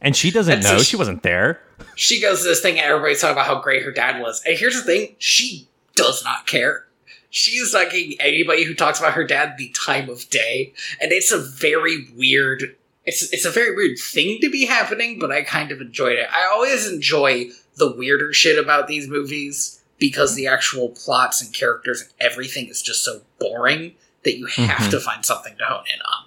and 0.00 0.14
she 0.16 0.30
doesn't 0.30 0.60
That's 0.60 0.72
know 0.72 0.76
a- 0.76 0.84
she 0.84 0.96
wasn't 0.96 1.22
there 1.22 1.60
she 1.94 2.20
goes 2.20 2.42
to 2.42 2.48
this 2.48 2.60
thing 2.60 2.78
and 2.78 2.86
everybody's 2.90 3.20
talking 3.20 3.32
about 3.34 3.46
how 3.46 3.60
great 3.60 3.82
her 3.82 3.92
dad 3.92 4.20
was. 4.20 4.42
And 4.44 4.58
here's 4.58 4.76
the 4.76 4.82
thing, 4.82 5.16
she 5.18 5.68
does 5.94 6.24
not 6.24 6.46
care. 6.46 6.86
She 7.30 7.52
is 7.52 7.72
not 7.72 7.90
giving 7.90 8.16
anybody 8.20 8.64
who 8.64 8.74
talks 8.74 9.00
about 9.00 9.14
her 9.14 9.24
dad 9.24 9.54
the 9.58 9.70
time 9.70 10.08
of 10.08 10.28
day. 10.30 10.72
And 11.00 11.10
it's 11.12 11.32
a 11.32 11.38
very 11.38 12.06
weird 12.16 12.76
it's 13.06 13.32
it's 13.34 13.44
a 13.44 13.50
very 13.50 13.74
weird 13.76 13.98
thing 13.98 14.38
to 14.40 14.48
be 14.50 14.64
happening, 14.64 15.18
but 15.18 15.30
I 15.30 15.42
kind 15.42 15.70
of 15.70 15.80
enjoyed 15.80 16.18
it. 16.18 16.28
I 16.32 16.48
always 16.50 16.90
enjoy 16.90 17.48
the 17.76 17.94
weirder 17.94 18.32
shit 18.32 18.58
about 18.58 18.86
these 18.86 19.08
movies 19.08 19.82
because 19.98 20.34
the 20.34 20.46
actual 20.46 20.88
plots 20.88 21.42
and 21.42 21.52
characters 21.52 22.00
and 22.00 22.10
everything 22.18 22.68
is 22.68 22.80
just 22.80 23.04
so 23.04 23.20
boring 23.38 23.94
that 24.24 24.36
you 24.38 24.46
have 24.46 24.78
Mhm. 24.78 24.90
to 24.90 25.00
find 25.00 25.24
something 25.24 25.54
to 25.58 25.64
hone 25.64 25.84
in 25.94 26.00
on. 26.02 26.24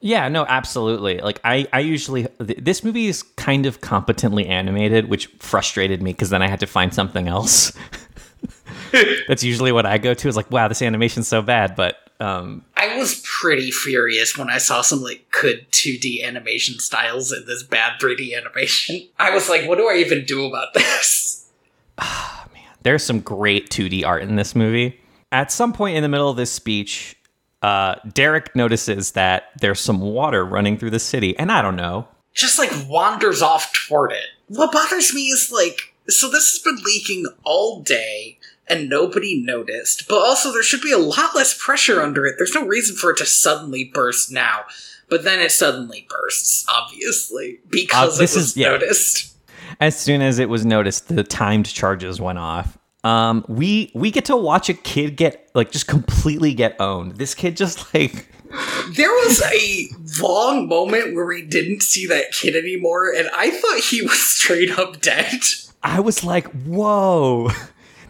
yeah 0.00 0.28
no 0.28 0.44
absolutely 0.46 1.18
like 1.18 1.40
i 1.44 1.66
i 1.72 1.80
usually 1.80 2.26
th- 2.44 2.58
this 2.62 2.84
movie 2.84 3.06
is 3.06 3.22
kind 3.22 3.64
of 3.66 3.80
competently 3.80 4.46
animated 4.46 5.08
which 5.08 5.26
frustrated 5.38 6.02
me 6.02 6.12
because 6.12 6.30
then 6.30 6.42
i 6.42 6.48
had 6.48 6.60
to 6.60 6.66
find 6.66 6.92
something 6.94 7.26
else 7.28 7.72
that's 9.28 9.42
usually 9.42 9.72
what 9.72 9.86
i 9.86 9.98
go 9.98 10.14
to 10.14 10.28
is 10.28 10.36
like 10.36 10.50
wow 10.50 10.68
this 10.68 10.82
animation's 10.82 11.26
so 11.28 11.42
bad 11.42 11.74
but 11.76 11.96
um 12.20 12.64
I 12.76 12.96
was 12.96 13.22
pretty 13.40 13.70
furious 13.70 14.38
when 14.38 14.48
I 14.48 14.56
saw 14.56 14.80
some 14.80 15.02
like 15.02 15.26
good 15.38 15.70
2D 15.70 16.24
animation 16.24 16.78
styles 16.78 17.30
in 17.30 17.44
this 17.44 17.62
bad 17.62 18.00
3D 18.00 18.34
animation. 18.34 19.06
I 19.18 19.30
was 19.32 19.50
like, 19.50 19.68
what 19.68 19.76
do 19.76 19.86
I 19.86 19.96
even 19.96 20.24
do 20.24 20.46
about 20.46 20.72
this? 20.72 21.46
Oh, 21.98 22.44
man, 22.54 22.62
There's 22.84 23.02
some 23.04 23.20
great 23.20 23.68
2D 23.68 24.06
art 24.06 24.22
in 24.22 24.36
this 24.36 24.54
movie. 24.54 24.98
At 25.30 25.52
some 25.52 25.74
point 25.74 25.96
in 25.98 26.02
the 26.02 26.08
middle 26.08 26.30
of 26.30 26.38
this 26.38 26.50
speech, 26.50 27.15
uh, 27.62 27.96
Derek 28.12 28.54
notices 28.54 29.12
that 29.12 29.50
there's 29.60 29.80
some 29.80 30.00
water 30.00 30.44
running 30.44 30.76
through 30.78 30.90
the 30.90 30.98
city, 30.98 31.36
and 31.38 31.50
I 31.50 31.62
don't 31.62 31.76
know. 31.76 32.06
Just 32.34 32.58
like 32.58 32.70
wanders 32.88 33.42
off 33.42 33.72
toward 33.72 34.12
it. 34.12 34.26
What 34.48 34.72
bothers 34.72 35.14
me 35.14 35.22
is 35.28 35.50
like, 35.52 35.94
so 36.08 36.28
this 36.30 36.52
has 36.52 36.58
been 36.60 36.82
leaking 36.84 37.26
all 37.44 37.80
day 37.82 38.38
and 38.68 38.88
nobody 38.88 39.40
noticed, 39.42 40.06
but 40.08 40.18
also 40.18 40.52
there 40.52 40.62
should 40.62 40.80
be 40.82 40.92
a 40.92 40.98
lot 40.98 41.34
less 41.34 41.56
pressure 41.58 42.02
under 42.02 42.26
it. 42.26 42.34
There's 42.36 42.54
no 42.54 42.66
reason 42.66 42.96
for 42.96 43.10
it 43.10 43.16
to 43.18 43.26
suddenly 43.26 43.84
burst 43.84 44.30
now. 44.32 44.62
But 45.08 45.22
then 45.24 45.38
it 45.40 45.52
suddenly 45.52 46.06
bursts, 46.10 46.66
obviously, 46.68 47.60
because 47.70 48.16
Uh, 48.16 48.20
this 48.22 48.34
it 48.34 48.38
was 48.38 48.46
is- 48.48 48.56
yeah. 48.56 48.68
noticed. 48.70 49.32
As 49.80 49.96
soon 49.98 50.20
as 50.20 50.38
it 50.40 50.48
was 50.48 50.64
noticed, 50.66 51.08
the 51.14 51.22
timed 51.22 51.66
charges 51.66 52.20
went 52.20 52.38
off. 52.38 52.76
Um, 53.06 53.44
we 53.48 53.92
we 53.94 54.10
get 54.10 54.24
to 54.24 54.36
watch 54.36 54.68
a 54.68 54.74
kid 54.74 55.16
get 55.16 55.48
like 55.54 55.70
just 55.70 55.86
completely 55.86 56.52
get 56.54 56.74
owned. 56.80 57.18
This 57.18 57.34
kid 57.36 57.56
just 57.56 57.94
like 57.94 58.28
There 58.96 59.10
was 59.10 59.40
a 59.42 59.88
long 60.20 60.68
moment 60.68 61.14
where 61.14 61.24
we 61.26 61.42
didn't 61.42 61.82
see 61.82 62.06
that 62.06 62.32
kid 62.32 62.56
anymore, 62.56 63.12
and 63.14 63.28
I 63.32 63.50
thought 63.50 63.78
he 63.78 64.02
was 64.02 64.18
straight 64.18 64.76
up 64.76 65.00
dead. 65.00 65.40
I 65.84 66.00
was 66.00 66.24
like, 66.24 66.48
whoa, 66.64 67.50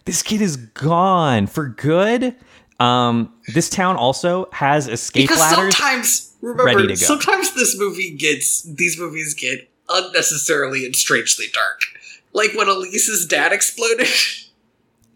this 0.06 0.22
kid 0.22 0.40
is 0.40 0.56
gone 0.56 1.46
for 1.46 1.68
good. 1.68 2.34
Um, 2.80 3.34
this 3.52 3.68
town 3.68 3.96
also 3.96 4.48
has 4.52 4.88
escape 4.88 5.24
Because 5.24 5.40
ladders. 5.40 5.76
sometimes, 5.76 6.36
ready 6.40 6.58
remember, 6.58 6.82
to 6.82 6.88
go. 6.88 6.94
sometimes 6.94 7.54
this 7.54 7.78
movie 7.78 8.16
gets, 8.16 8.62
these 8.62 8.98
movies 8.98 9.34
get 9.34 9.68
unnecessarily 9.90 10.86
and 10.86 10.96
strangely 10.96 11.46
dark. 11.52 11.80
Like 12.32 12.54
when 12.54 12.68
Alise's 12.68 13.26
dad 13.26 13.52
exploded. 13.52 14.06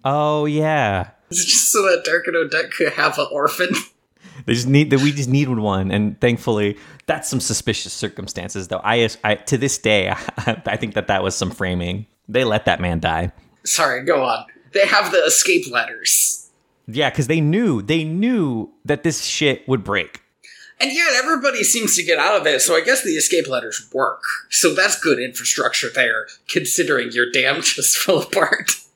oh 0.04 0.47
yeah. 0.47 1.11
It's 1.30 1.45
just 1.47 1.71
so 1.71 1.83
that 1.83 2.04
Derek 2.04 2.26
and 2.26 2.37
Odette 2.37 2.73
could 2.73 2.92
have 2.95 3.19
an 3.19 3.26
orphan. 3.30 3.75
They 4.47 4.54
just 4.54 4.66
need 4.66 4.90
that. 4.90 5.00
We 5.00 5.12
just 5.12 5.28
needed 5.28 5.59
one, 5.59 5.90
and 5.90 6.21
thankfully, 6.21 6.78
that's 7.07 7.28
some 7.28 7.40
suspicious 7.40 7.92
circumstances. 7.92 8.69
Though 8.69 8.80
I, 8.83 9.09
I 9.25 9.35
to 9.35 9.59
this 9.59 9.78
day, 9.78 10.09
I, 10.37 10.76
think 10.76 10.95
that 10.95 11.09
that 11.09 11.23
was 11.23 11.35
some 11.35 11.50
framing. 11.50 12.07
They 12.28 12.45
let 12.45 12.64
that 12.64 12.80
man 12.80 13.00
die. 13.00 13.33
Sorry, 13.64 14.04
go 14.04 14.25
on. 14.25 14.47
They 14.73 14.87
have 14.87 15.12
the 15.12 15.19
escape 15.25 15.71
ladders. 15.71 16.50
Yeah, 16.87 17.11
because 17.11 17.26
they 17.26 17.40
knew 17.40 17.83
they 17.83 18.04
knew 18.04 18.71
that 18.85 19.02
this 19.02 19.25
shit 19.25 19.66
would 19.69 19.85
break. 19.85 20.23
And 20.80 20.92
yet 20.92 21.12
everybody 21.12 21.62
seems 21.62 21.95
to 21.97 22.02
get 22.02 22.19
out 22.19 22.40
of 22.40 22.47
it, 22.47 22.62
so 22.62 22.75
I 22.75 22.80
guess 22.80 23.04
the 23.04 23.11
escape 23.11 23.47
ladders 23.47 23.87
work. 23.92 24.23
So 24.49 24.75
that's 24.75 24.99
good 24.99 25.19
infrastructure 25.19 25.90
there, 25.95 26.26
considering 26.49 27.12
your 27.12 27.30
dam 27.30 27.61
just 27.61 27.99
fell 27.99 28.23
apart. 28.23 28.76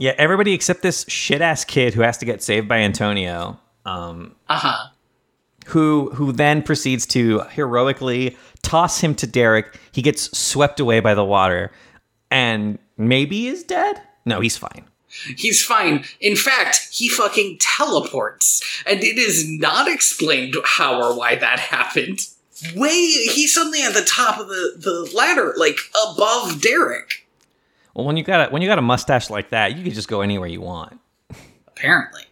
Yeah, 0.00 0.14
everybody 0.16 0.54
except 0.54 0.80
this 0.82 1.04
shit 1.08 1.42
ass 1.42 1.64
kid 1.64 1.92
who 1.92 2.00
has 2.00 2.16
to 2.18 2.24
get 2.24 2.42
saved 2.42 2.66
by 2.66 2.78
Antonio. 2.78 3.60
Um, 3.84 4.34
Uh 4.48 4.56
huh. 4.58 4.86
who 5.66 6.10
who 6.14 6.32
then 6.32 6.62
proceeds 6.62 7.04
to 7.06 7.40
heroically 7.50 8.36
toss 8.62 9.00
him 9.00 9.14
to 9.16 9.26
Derek. 9.26 9.78
He 9.92 10.00
gets 10.02 10.36
swept 10.36 10.80
away 10.80 11.00
by 11.00 11.12
the 11.14 11.24
water, 11.24 11.70
and 12.30 12.78
maybe 12.96 13.46
is 13.48 13.62
dead. 13.62 14.00
No, 14.24 14.40
he's 14.40 14.56
fine. 14.56 14.84
He's 15.36 15.62
fine. 15.62 16.04
In 16.20 16.34
fact, 16.36 16.88
he 16.92 17.08
fucking 17.08 17.58
teleports. 17.60 18.62
And 18.86 19.00
it 19.02 19.18
is 19.18 19.44
not 19.48 19.86
explained 19.88 20.54
how 20.64 21.02
or 21.02 21.16
why 21.18 21.34
that 21.34 21.58
happened. 21.58 22.26
way 22.76 22.90
he's 22.94 23.52
suddenly 23.54 23.82
at 23.82 23.92
the 23.94 24.02
top 24.04 24.38
of 24.38 24.46
the, 24.48 24.74
the 24.76 25.10
ladder, 25.14 25.52
like 25.56 25.78
above 26.10 26.60
Derek. 26.62 27.26
Well, 27.94 28.06
when 28.06 28.16
you 28.16 28.22
got 28.22 28.48
a, 28.48 28.52
when 28.52 28.62
you 28.62 28.68
got 28.68 28.78
a 28.78 28.82
mustache 28.82 29.30
like 29.30 29.50
that, 29.50 29.76
you 29.76 29.84
could 29.84 29.94
just 29.94 30.08
go 30.08 30.20
anywhere 30.20 30.48
you 30.48 30.60
want 30.60 30.98
Apparently. 31.66 32.22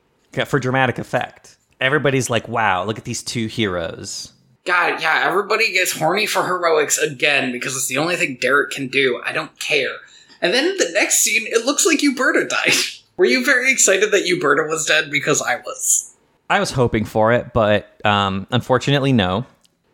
For 0.46 0.60
dramatic 0.60 0.98
effect. 0.98 1.56
Everybody's 1.80 2.28
like, 2.28 2.48
"Wow, 2.48 2.84
look 2.84 2.98
at 2.98 3.04
these 3.04 3.22
two 3.22 3.46
heroes." 3.46 4.32
God, 4.64 5.00
yeah, 5.00 5.24
everybody 5.26 5.72
gets 5.72 5.92
horny 5.92 6.26
for 6.26 6.44
heroics 6.44 6.98
again 6.98 7.52
because 7.52 7.74
it's 7.74 7.88
the 7.88 7.96
only 7.96 8.16
thing 8.16 8.36
Derek 8.40 8.70
can 8.70 8.88
do. 8.88 9.20
I 9.24 9.32
don't 9.32 9.58
care. 9.58 9.96
And 10.42 10.52
then 10.52 10.76
the 10.76 10.90
next 10.92 11.20
scene, 11.22 11.46
it 11.46 11.64
looks 11.64 11.86
like 11.86 12.02
Uberta 12.02 12.46
died. 12.48 12.74
Were 13.16 13.24
you 13.24 13.44
very 13.44 13.72
excited 13.72 14.12
that 14.12 14.26
Uberta 14.26 14.68
was 14.68 14.84
dead? 14.84 15.10
Because 15.10 15.40
I 15.40 15.56
was. 15.56 16.14
I 16.50 16.60
was 16.60 16.70
hoping 16.70 17.04
for 17.04 17.32
it, 17.32 17.52
but 17.52 18.04
um, 18.06 18.46
unfortunately, 18.50 19.12
no. 19.12 19.46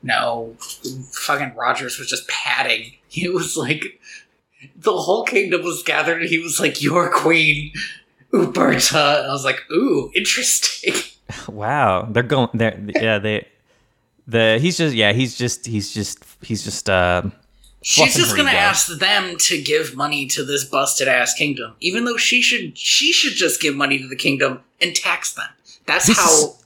No, 0.02 0.54
fucking 1.12 1.54
Rogers 1.54 1.99
was 1.99 2.09
just 2.09 2.28
padding. 2.28 2.94
He 3.14 3.28
was 3.28 3.56
like, 3.56 4.00
the 4.76 4.97
whole 4.97 5.25
kingdom 5.25 5.62
was 5.62 5.83
gathered, 5.83 6.21
and 6.21 6.28
he 6.30 6.38
was 6.38 6.59
like, 6.61 6.83
"Your 6.83 7.11
queen, 7.11 7.73
Uberta." 8.33 9.18
And 9.21 9.26
I 9.28 9.33
was 9.33 9.44
like, 9.44 9.61
"Ooh, 9.71 10.11
interesting." 10.14 10.94
Wow, 11.49 12.06
they're 12.11 12.23
going. 12.23 12.50
They're 12.52 12.78
yeah. 13.00 13.18
They 13.18 13.49
the 14.26 14.59
he's 14.61 14.76
just 14.76 14.94
yeah. 14.94 15.12
He's 15.14 15.37
just 15.37 15.64
he's 15.66 15.92
just 15.92 16.23
he's 16.42 16.62
just 16.62 16.88
uh. 16.90 17.23
She's 17.83 18.14
just 18.14 18.37
gonna 18.37 18.50
ask 18.50 18.88
them 18.99 19.37
to 19.38 19.61
give 19.61 19.97
money 19.97 20.26
to 20.28 20.44
this 20.44 20.64
busted 20.64 21.09
ass 21.09 21.33
kingdom, 21.35 21.75
even 21.80 22.04
though 22.04 22.18
she 22.18 22.42
should 22.42 22.76
she 22.78 23.11
should 23.12 23.33
just 23.35 23.61
give 23.61 23.75
money 23.75 23.99
to 23.99 24.06
the 24.06 24.16
kingdom 24.16 24.61
and 24.83 24.94
tax 24.94 25.33
them. 25.35 25.49
That's 25.87 26.06
This 26.06 26.18
how 26.18 26.28
is- 26.30 26.64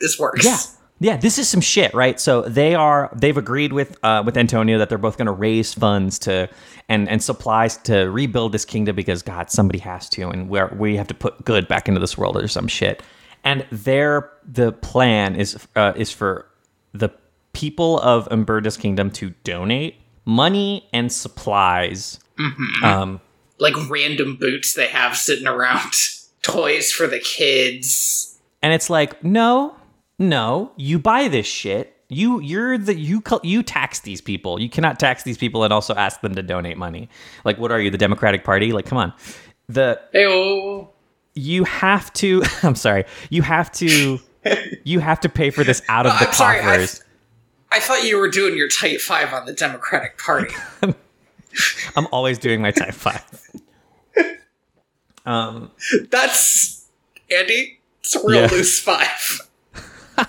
this 0.00 0.18
works. 0.18 0.44
Yeah. 0.46 0.56
Yeah, 1.02 1.16
this 1.16 1.38
is 1.38 1.48
some 1.48 1.62
shit, 1.62 1.94
right? 1.94 2.20
So 2.20 2.42
they 2.42 2.74
are 2.74 3.10
they've 3.16 3.36
agreed 3.36 3.72
with 3.72 3.98
uh, 4.04 4.22
with 4.24 4.36
Antonio 4.36 4.76
that 4.78 4.90
they're 4.90 4.98
both 4.98 5.16
going 5.16 5.26
to 5.26 5.32
raise 5.32 5.72
funds 5.72 6.18
to 6.20 6.48
and 6.90 7.08
and 7.08 7.22
supplies 7.22 7.78
to 7.78 8.10
rebuild 8.10 8.52
this 8.52 8.66
kingdom 8.66 8.94
because 8.96 9.22
God, 9.22 9.50
somebody 9.50 9.78
has 9.78 10.10
to, 10.10 10.28
and 10.28 10.50
we 10.50 10.60
we 10.76 10.96
have 10.96 11.08
to 11.08 11.14
put 11.14 11.42
good 11.44 11.66
back 11.66 11.88
into 11.88 12.00
this 12.00 12.18
world 12.18 12.36
or 12.36 12.46
some 12.48 12.68
shit. 12.68 13.02
And 13.44 13.66
their 13.72 14.30
the 14.44 14.72
plan 14.72 15.36
is 15.36 15.66
uh, 15.74 15.94
is 15.96 16.12
for 16.12 16.46
the 16.92 17.08
people 17.54 17.98
of 18.00 18.28
Umberta's 18.30 18.76
kingdom 18.76 19.10
to 19.12 19.30
donate 19.42 19.96
money 20.26 20.86
and 20.92 21.10
supplies. 21.10 22.20
Um, 22.82 23.20
like 23.58 23.74
random 23.88 24.36
boots 24.36 24.74
they 24.74 24.88
have 24.88 25.16
sitting 25.16 25.46
around, 25.46 25.92
toys 26.42 26.90
for 26.92 27.06
the 27.06 27.20
kids. 27.20 28.38
And 28.62 28.72
it's 28.72 28.90
like, 28.90 29.22
no, 29.24 29.76
no, 30.20 30.70
you 30.76 31.00
buy 31.00 31.26
this 31.26 31.46
shit. 31.46 31.96
You 32.08 32.40
you're 32.40 32.76
the 32.78 32.96
you 32.96 33.22
you 33.42 33.62
tax 33.62 34.00
these 34.00 34.20
people. 34.20 34.60
You 34.60 34.68
cannot 34.68 34.98
tax 35.00 35.22
these 35.24 35.38
people 35.38 35.64
and 35.64 35.72
also 35.72 35.94
ask 35.94 36.20
them 36.20 36.34
to 36.36 36.42
donate 36.42 36.76
money. 36.76 37.08
Like, 37.44 37.58
what 37.58 37.72
are 37.72 37.80
you, 37.80 37.90
the 37.90 37.98
Democratic 37.98 38.44
Party? 38.44 38.72
Like, 38.72 38.84
come 38.86 38.98
on. 38.98 39.12
The 39.68 40.00
Ew. 40.14 40.88
you 41.34 41.64
have 41.64 42.12
to. 42.14 42.42
I'm 42.62 42.74
sorry. 42.76 43.04
You 43.30 43.42
have 43.42 43.72
to. 43.72 44.20
You 44.84 45.00
have 45.00 45.20
to 45.20 45.28
pay 45.28 45.50
for 45.50 45.64
this 45.64 45.82
out 45.86 46.06
of 46.06 46.18
the 46.18 46.26
I'm 46.28 46.32
sorry, 46.32 46.60
I- 46.60 46.62
coffers. 46.62 47.04
I 47.70 47.78
thought 47.78 48.04
you 48.04 48.16
were 48.16 48.28
doing 48.30 48.56
your 48.56 48.68
tight 48.68 49.02
five 49.02 49.34
on 49.34 49.44
the 49.44 49.52
Democratic 49.52 50.16
Party. 50.16 50.54
I'm 51.94 52.06
always 52.10 52.38
doing 52.38 52.62
my 52.62 52.70
type 52.70 52.94
five. 52.94 53.22
Um, 55.26 55.70
That's 56.10 56.86
Andy. 57.30 57.80
It's 58.00 58.16
a 58.16 58.26
real 58.26 58.40
Yeah. 58.42 58.48
loose 58.50 58.80
five. 58.80 59.40
Uh, 60.20 60.26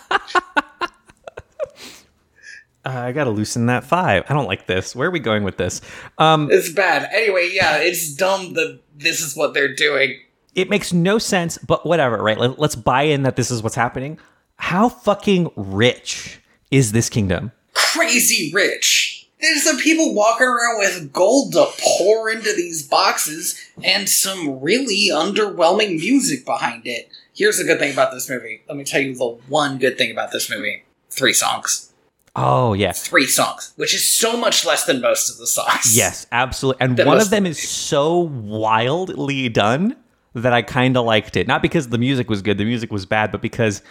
I 2.83 3.11
gotta 3.11 3.29
loosen 3.29 3.67
that 3.67 3.83
five. 3.83 4.23
I 4.29 4.33
don't 4.33 4.47
like 4.47 4.65
this. 4.67 4.95
Where 4.95 5.07
are 5.07 5.11
we 5.11 5.19
going 5.19 5.43
with 5.43 5.57
this? 5.57 5.81
Um, 6.17 6.49
It's 6.51 6.71
bad. 6.71 7.09
Anyway, 7.13 7.49
yeah, 7.53 7.77
it's 7.77 8.13
dumb 8.13 8.53
that 8.53 8.79
this 8.95 9.21
is 9.21 9.35
what 9.35 9.53
they're 9.53 9.73
doing. 9.73 10.19
it 10.55 10.69
makes 10.69 10.91
no 10.91 11.17
sense, 11.17 11.57
but 11.59 11.85
whatever, 11.85 12.17
right? 12.21 12.37
Let, 12.37 12.59
let's 12.59 12.75
buy 12.75 13.03
in 13.03 13.23
that 13.23 13.35
this 13.35 13.51
is 13.51 13.61
what's 13.63 13.75
happening. 13.75 14.19
How 14.57 14.89
fucking 14.89 15.51
rich 15.55 16.39
is 16.71 16.91
this 16.91 17.09
kingdom? 17.09 17.51
Crazy 17.73 18.51
rich. 18.53 19.29
There's 19.39 19.63
some 19.63 19.79
people 19.79 20.13
walking 20.13 20.45
around 20.45 20.77
with 20.79 21.11
gold 21.11 21.53
to 21.53 21.65
pour 21.79 22.29
into 22.29 22.53
these 22.55 22.87
boxes 22.87 23.59
and 23.83 24.07
some 24.07 24.59
really 24.61 25.09
underwhelming 25.11 25.97
music 25.99 26.45
behind 26.45 26.83
it. 26.85 27.09
Here's 27.41 27.57
the 27.57 27.63
good 27.63 27.79
thing 27.79 27.91
about 27.91 28.11
this 28.11 28.29
movie. 28.29 28.61
Let 28.67 28.77
me 28.77 28.83
tell 28.83 29.01
you 29.01 29.15
the 29.15 29.25
one 29.47 29.79
good 29.79 29.97
thing 29.97 30.11
about 30.11 30.31
this 30.31 30.47
movie. 30.47 30.83
Three 31.09 31.33
songs. 31.33 31.91
Oh, 32.35 32.73
yeah. 32.73 32.91
Three 32.91 33.25
songs, 33.25 33.73
which 33.77 33.95
is 33.95 34.07
so 34.07 34.37
much 34.37 34.63
less 34.63 34.85
than 34.85 35.01
most 35.01 35.27
of 35.27 35.39
the 35.39 35.47
songs. 35.47 35.97
Yes, 35.97 36.27
absolutely. 36.31 36.81
And 36.81 36.99
one 36.99 37.19
of 37.19 37.31
them 37.31 37.47
is 37.47 37.59
so 37.59 38.19
wildly 38.19 39.49
done 39.49 39.95
that 40.35 40.53
I 40.53 40.61
kind 40.61 40.95
of 40.95 41.03
liked 41.05 41.35
it. 41.35 41.47
Not 41.47 41.63
because 41.63 41.89
the 41.89 41.97
music 41.97 42.29
was 42.29 42.43
good, 42.43 42.59
the 42.59 42.63
music 42.63 42.91
was 42.91 43.07
bad, 43.07 43.31
but 43.31 43.41
because 43.41 43.81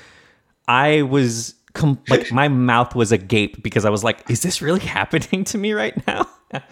I 0.68 1.02
was 1.02 1.56
com- 1.72 2.00
like 2.08 2.30
my 2.32 2.46
mouth 2.46 2.94
was 2.94 3.10
agape 3.10 3.64
because 3.64 3.84
I 3.84 3.90
was 3.90 4.04
like, 4.04 4.30
is 4.30 4.42
this 4.42 4.62
really 4.62 4.78
happening 4.98 5.42
to 5.42 5.58
me 5.58 5.72
right 5.72 6.06
now? 6.06 6.28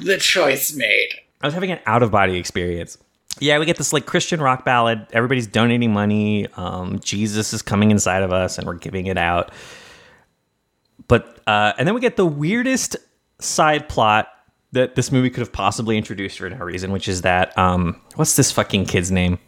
The 0.00 0.18
choice 0.18 0.72
made. 0.76 1.08
I 1.40 1.48
was 1.48 1.54
having 1.54 1.72
an 1.72 1.80
out 1.84 2.04
of 2.04 2.12
body 2.12 2.36
experience. 2.36 2.96
Yeah, 3.40 3.58
we 3.58 3.66
get 3.66 3.76
this 3.76 3.92
like 3.92 4.06
Christian 4.06 4.40
rock 4.40 4.64
ballad. 4.64 5.06
Everybody's 5.12 5.46
donating 5.46 5.92
money. 5.92 6.46
Um, 6.56 6.98
Jesus 7.00 7.52
is 7.52 7.62
coming 7.62 7.90
inside 7.90 8.22
of 8.22 8.32
us, 8.32 8.58
and 8.58 8.66
we're 8.66 8.74
giving 8.74 9.06
it 9.06 9.18
out. 9.18 9.52
But 11.06 11.40
uh, 11.46 11.72
and 11.78 11.86
then 11.86 11.94
we 11.94 12.00
get 12.00 12.16
the 12.16 12.26
weirdest 12.26 12.96
side 13.38 13.88
plot 13.88 14.28
that 14.72 14.94
this 14.94 15.10
movie 15.10 15.30
could 15.30 15.40
have 15.40 15.52
possibly 15.52 15.96
introduced 15.96 16.38
for 16.38 16.50
no 16.50 16.58
reason, 16.58 16.92
which 16.92 17.08
is 17.08 17.22
that 17.22 17.56
um, 17.56 18.00
what's 18.16 18.36
this 18.36 18.52
fucking 18.52 18.84
kid's 18.86 19.10
name? 19.10 19.38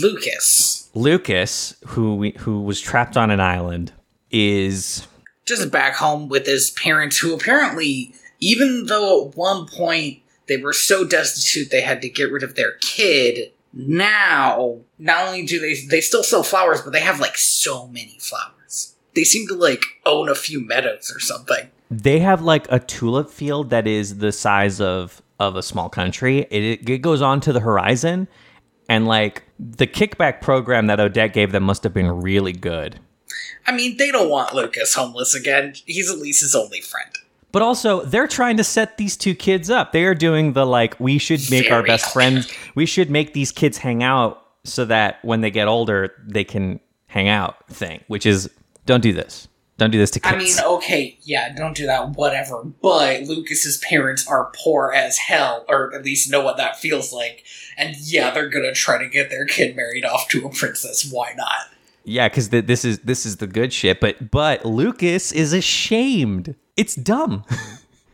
Lucas. 0.00 0.90
Lucas, 0.94 1.76
who 1.86 2.16
we, 2.16 2.30
who 2.38 2.62
was 2.62 2.80
trapped 2.80 3.16
on 3.16 3.30
an 3.30 3.40
island, 3.40 3.92
is 4.30 5.06
just 5.44 5.70
back 5.70 5.94
home 5.94 6.28
with 6.28 6.46
his 6.46 6.70
parents 6.70 7.18
who 7.18 7.34
apparently 7.34 8.14
even 8.40 8.86
though 8.86 9.28
at 9.28 9.36
one 9.36 9.66
point 9.66 10.20
they 10.46 10.56
were 10.56 10.72
so 10.72 11.04
destitute 11.04 11.70
they 11.70 11.80
had 11.80 12.02
to 12.02 12.08
get 12.08 12.30
rid 12.30 12.42
of 12.42 12.54
their 12.54 12.72
kid. 12.80 13.52
Now 13.72 14.80
not 14.98 15.26
only 15.26 15.44
do 15.44 15.58
they 15.58 15.74
they 15.74 16.00
still 16.00 16.22
sell 16.22 16.42
flowers 16.42 16.82
but 16.82 16.92
they 16.92 17.00
have 17.00 17.20
like 17.20 17.36
so 17.36 17.86
many 17.88 18.18
flowers. 18.20 18.94
They 19.14 19.24
seem 19.24 19.46
to 19.48 19.54
like 19.54 19.82
own 20.04 20.28
a 20.28 20.34
few 20.34 20.64
meadows 20.64 21.12
or 21.14 21.20
something. 21.20 21.70
They 21.90 22.18
have 22.20 22.42
like 22.42 22.66
a 22.70 22.80
tulip 22.80 23.30
field 23.30 23.70
that 23.70 23.86
is 23.86 24.18
the 24.18 24.32
size 24.32 24.80
of 24.80 25.22
of 25.40 25.56
a 25.56 25.62
small 25.62 25.88
country. 25.88 26.46
It, 26.50 26.88
it 26.88 26.98
goes 27.02 27.20
on 27.20 27.40
to 27.42 27.52
the 27.52 27.60
horizon, 27.60 28.28
and 28.88 29.06
like 29.06 29.42
the 29.58 29.86
kickback 29.86 30.40
program 30.40 30.86
that 30.86 31.00
Odette 31.00 31.32
gave 31.32 31.52
them 31.52 31.64
must 31.64 31.82
have 31.84 31.92
been 31.94 32.10
really 32.10 32.52
good. 32.52 33.00
i 33.66 33.72
mean 33.72 33.96
they 33.96 34.10
don't 34.10 34.30
want 34.30 34.54
lucas 34.54 34.94
homeless 34.94 35.34
again. 35.34 35.74
He's 35.86 36.10
at 36.10 36.18
least 36.18 36.42
his 36.42 36.54
only 36.54 36.80
friend 36.80 37.10
But 37.54 37.62
also, 37.62 38.02
they're 38.02 38.26
trying 38.26 38.56
to 38.56 38.64
set 38.64 38.98
these 38.98 39.16
two 39.16 39.36
kids 39.36 39.70
up. 39.70 39.92
They 39.92 40.02
are 40.06 40.14
doing 40.16 40.54
the 40.54 40.66
like, 40.66 40.98
we 40.98 41.18
should 41.18 41.40
make 41.52 41.70
our 41.70 41.84
best 41.84 42.12
friends. 42.12 42.52
We 42.74 42.84
should 42.84 43.10
make 43.10 43.32
these 43.32 43.52
kids 43.52 43.78
hang 43.78 44.02
out 44.02 44.44
so 44.64 44.84
that 44.86 45.24
when 45.24 45.40
they 45.40 45.52
get 45.52 45.68
older, 45.68 46.12
they 46.26 46.42
can 46.42 46.80
hang 47.06 47.28
out 47.28 47.64
thing. 47.68 48.02
Which 48.08 48.26
is, 48.26 48.50
don't 48.86 49.02
do 49.02 49.12
this. 49.12 49.46
Don't 49.78 49.92
do 49.92 49.98
this 49.98 50.10
to 50.10 50.20
kids. 50.20 50.34
I 50.34 50.64
mean, 50.64 50.74
okay, 50.78 51.16
yeah, 51.22 51.54
don't 51.54 51.76
do 51.76 51.86
that, 51.86 52.16
whatever. 52.16 52.64
But 52.64 53.22
Lucas's 53.22 53.78
parents 53.78 54.26
are 54.26 54.50
poor 54.56 54.92
as 54.92 55.16
hell, 55.18 55.64
or 55.68 55.94
at 55.94 56.04
least 56.04 56.28
know 56.28 56.42
what 56.42 56.56
that 56.56 56.80
feels 56.80 57.12
like. 57.12 57.44
And 57.78 57.94
yeah, 57.98 58.32
they're 58.32 58.48
gonna 58.48 58.74
try 58.74 58.98
to 58.98 59.08
get 59.08 59.30
their 59.30 59.46
kid 59.46 59.76
married 59.76 60.04
off 60.04 60.26
to 60.30 60.44
a 60.44 60.50
princess. 60.50 61.08
Why 61.08 61.34
not? 61.36 61.70
Yeah, 62.02 62.28
because 62.28 62.48
this 62.48 62.84
is 62.84 62.98
this 63.00 63.24
is 63.24 63.36
the 63.36 63.46
good 63.46 63.72
shit. 63.72 64.00
But 64.00 64.32
but 64.32 64.64
Lucas 64.64 65.30
is 65.30 65.52
ashamed. 65.52 66.56
It's 66.76 66.94
dumb. 66.94 67.44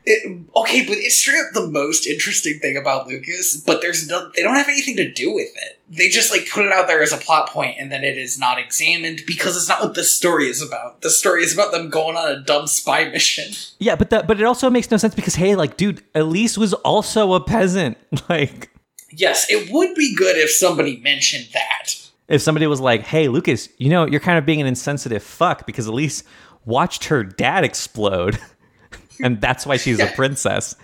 It, 0.06 0.40
okay, 0.56 0.84
but 0.86 0.96
it's 0.96 1.16
straight 1.16 1.40
up 1.40 1.52
the 1.52 1.66
most 1.68 2.06
interesting 2.06 2.58
thing 2.58 2.76
about 2.76 3.06
Lucas. 3.06 3.56
But 3.56 3.82
there's 3.82 4.08
no, 4.08 4.30
they 4.34 4.42
don't 4.42 4.56
have 4.56 4.68
anything 4.68 4.96
to 4.96 5.12
do 5.12 5.32
with 5.32 5.50
it. 5.54 5.78
They 5.90 6.08
just 6.08 6.30
like 6.30 6.48
put 6.50 6.64
it 6.64 6.72
out 6.72 6.86
there 6.88 7.02
as 7.02 7.12
a 7.12 7.18
plot 7.18 7.50
point, 7.50 7.76
and 7.78 7.92
then 7.92 8.02
it 8.02 8.16
is 8.16 8.38
not 8.38 8.58
examined 8.58 9.20
because 9.26 9.56
it's 9.56 9.68
not 9.68 9.82
what 9.82 9.94
the 9.94 10.02
story 10.02 10.48
is 10.48 10.62
about. 10.62 11.02
The 11.02 11.10
story 11.10 11.42
is 11.42 11.52
about 11.52 11.72
them 11.72 11.90
going 11.90 12.16
on 12.16 12.30
a 12.30 12.40
dumb 12.40 12.66
spy 12.66 13.08
mission. 13.10 13.52
yeah, 13.78 13.94
but 13.94 14.08
that 14.10 14.26
but 14.26 14.40
it 14.40 14.44
also 14.44 14.70
makes 14.70 14.90
no 14.90 14.96
sense 14.96 15.14
because 15.14 15.34
hey, 15.34 15.54
like, 15.54 15.76
dude, 15.76 16.02
Alise 16.14 16.56
was 16.56 16.72
also 16.74 17.34
a 17.34 17.40
peasant. 17.40 17.98
Like, 18.28 18.70
Yes, 19.12 19.46
it 19.50 19.70
would 19.72 19.94
be 19.96 20.14
good 20.14 20.36
if 20.36 20.50
somebody 20.50 20.96
mentioned 20.98 21.48
that. 21.52 21.94
if 22.28 22.40
somebody 22.40 22.66
was 22.68 22.80
like, 22.80 23.02
hey, 23.02 23.26
Lucas, 23.28 23.68
you 23.76 23.90
know, 23.90 24.06
you're 24.06 24.20
kind 24.20 24.38
of 24.38 24.46
being 24.46 24.60
an 24.60 24.66
insensitive 24.68 25.22
fuck 25.22 25.66
because 25.66 25.88
Alise 25.88 26.22
watched 26.64 27.04
her 27.06 27.22
dad 27.24 27.64
explode, 27.64 28.38
and 29.22 29.40
that's 29.40 29.66
why 29.66 29.76
she's 29.76 30.00
a 30.00 30.06
princess. 30.08 30.76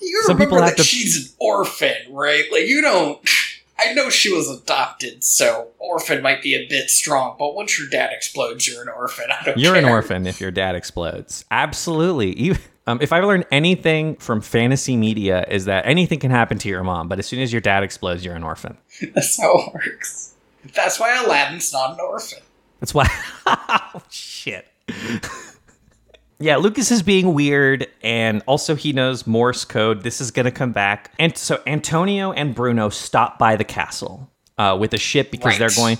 You 0.00 0.22
Some 0.26 0.36
remember 0.36 0.44
people 0.56 0.58
have 0.64 0.76
that 0.76 0.82
to- 0.82 0.88
she's 0.88 1.16
an 1.30 1.36
orphan, 1.40 1.96
right? 2.10 2.44
Like 2.52 2.66
you 2.66 2.80
don't. 2.80 3.18
I 3.80 3.92
know 3.94 4.10
she 4.10 4.28
was 4.34 4.50
adopted, 4.50 5.22
so 5.22 5.68
orphan 5.78 6.20
might 6.20 6.42
be 6.42 6.54
a 6.56 6.66
bit 6.66 6.90
strong, 6.90 7.36
but 7.38 7.54
once 7.54 7.78
your 7.78 7.88
dad 7.88 8.10
explodes, 8.12 8.66
you're 8.66 8.82
an 8.82 8.88
orphan. 8.88 9.26
I 9.40 9.44
don't 9.44 9.56
You're 9.58 9.76
an 9.76 9.84
orphan 9.84 10.26
if 10.26 10.40
your 10.40 10.50
dad 10.50 10.74
explodes. 10.74 11.44
Absolutely. 11.52 12.56
Um, 12.88 12.98
if 13.00 13.12
I've 13.12 13.22
learned 13.22 13.46
anything 13.52 14.16
from 14.16 14.40
fantasy 14.40 14.96
media, 14.96 15.44
is 15.48 15.66
that 15.66 15.86
anything 15.86 16.18
can 16.18 16.32
happen 16.32 16.58
to 16.58 16.68
your 16.68 16.82
mom, 16.82 17.06
but 17.06 17.20
as 17.20 17.26
soon 17.26 17.38
as 17.40 17.52
your 17.52 17.60
dad 17.60 17.84
explodes, 17.84 18.24
you're 18.24 18.34
an 18.34 18.42
orphan. 18.42 18.78
That's 19.14 19.40
how 19.40 19.56
it 19.68 19.74
works. 19.74 20.34
That's 20.74 20.98
why 20.98 21.16
Aladdin's 21.22 21.72
not 21.72 21.92
an 21.92 22.00
orphan. 22.00 22.40
That's 22.80 22.92
why. 22.94 23.06
oh, 23.46 24.02
shit. 24.10 24.66
yeah, 26.38 26.56
Lucas 26.56 26.90
is 26.90 27.02
being 27.02 27.34
weird, 27.34 27.86
and 28.02 28.42
also 28.46 28.74
he 28.74 28.92
knows 28.92 29.26
Morse 29.26 29.64
code. 29.64 30.02
This 30.02 30.20
is 30.20 30.30
going 30.30 30.44
to 30.44 30.50
come 30.52 30.72
back. 30.72 31.12
And 31.18 31.36
so 31.36 31.60
Antonio 31.66 32.32
and 32.32 32.54
Bruno 32.54 32.88
stop 32.88 33.38
by 33.38 33.56
the 33.56 33.64
castle 33.64 34.30
uh, 34.56 34.76
with 34.78 34.94
a 34.94 34.98
ship 34.98 35.30
because 35.30 35.52
Right. 35.52 35.58
they're 35.58 35.76
going, 35.76 35.98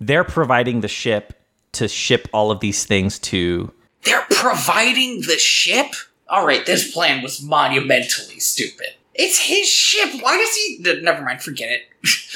they're 0.00 0.24
providing 0.24 0.80
the 0.80 0.88
ship 0.88 1.34
to 1.72 1.88
ship 1.88 2.28
all 2.32 2.50
of 2.50 2.60
these 2.60 2.84
things 2.84 3.18
to. 3.20 3.72
They're 4.04 4.26
providing 4.30 5.22
the 5.22 5.38
ship? 5.38 5.86
Alright, 6.30 6.64
this 6.66 6.92
plan 6.92 7.22
was 7.22 7.42
monumentally 7.42 8.38
stupid. 8.38 8.86
It's 9.14 9.38
his 9.38 9.68
ship. 9.68 10.08
Why 10.22 10.36
does 10.38 10.54
he. 10.54 11.00
Never 11.02 11.22
mind, 11.22 11.42
forget 11.42 11.68
it. 11.70 11.82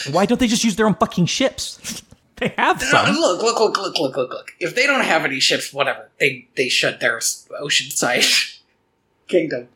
Why 0.12 0.26
don't 0.26 0.38
they 0.40 0.48
just 0.48 0.64
use 0.64 0.76
their 0.76 0.86
own 0.86 0.96
fucking 0.96 1.26
ships? 1.26 2.02
they 2.48 2.54
have 2.56 2.82
some. 2.82 3.14
look, 3.16 3.42
look, 3.42 3.58
look, 3.60 3.76
look, 3.78 3.98
look, 3.98 4.16
look, 4.16 4.30
look. 4.30 4.52
If 4.60 4.74
they 4.74 4.86
don't 4.86 5.04
have 5.04 5.24
any 5.24 5.40
ships, 5.40 5.72
whatever. 5.72 6.10
They 6.20 6.48
they 6.56 6.68
shut 6.68 7.00
their 7.00 7.18
oceanside 7.18 8.58
kingdom. 9.28 9.68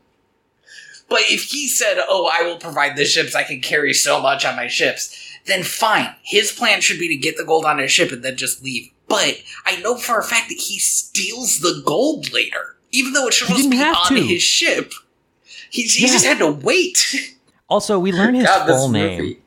But 1.08 1.20
if 1.22 1.44
he 1.44 1.68
said, 1.68 1.98
"Oh, 2.08 2.30
I 2.32 2.42
will 2.44 2.58
provide 2.58 2.96
the 2.96 3.04
ships. 3.04 3.34
I 3.34 3.42
can 3.42 3.60
carry 3.60 3.94
so 3.94 4.20
much 4.20 4.44
on 4.44 4.56
my 4.56 4.66
ships," 4.68 5.16
then 5.46 5.62
fine. 5.62 6.14
His 6.22 6.52
plan 6.52 6.80
should 6.80 6.98
be 6.98 7.08
to 7.08 7.16
get 7.16 7.36
the 7.36 7.44
gold 7.44 7.64
on 7.64 7.78
his 7.78 7.90
ship 7.90 8.12
and 8.12 8.22
then 8.22 8.36
just 8.36 8.62
leave. 8.62 8.90
But 9.08 9.40
I 9.64 9.80
know 9.80 9.96
for 9.96 10.18
a 10.18 10.22
fact 10.22 10.48
that 10.50 10.58
he 10.58 10.78
steals 10.78 11.60
the 11.60 11.82
gold 11.86 12.30
later, 12.32 12.76
even 12.90 13.14
though 13.14 13.26
it's 13.28 13.38
supposed 13.38 13.64
to 13.64 13.70
be 13.70 13.80
on 13.80 14.06
to. 14.08 14.14
his 14.22 14.42
ship. 14.42 14.92
He's, 15.70 15.94
he 15.94 16.06
Yeah. 16.06 16.12
just 16.12 16.24
had 16.26 16.38
to 16.38 16.50
wait. 16.52 17.36
Also, 17.70 17.98
we 17.98 18.12
learn 18.20 18.34
his 18.34 18.44
God, 18.46 18.66
full 18.66 18.88
name. 18.90 19.18
movie. 19.18 19.38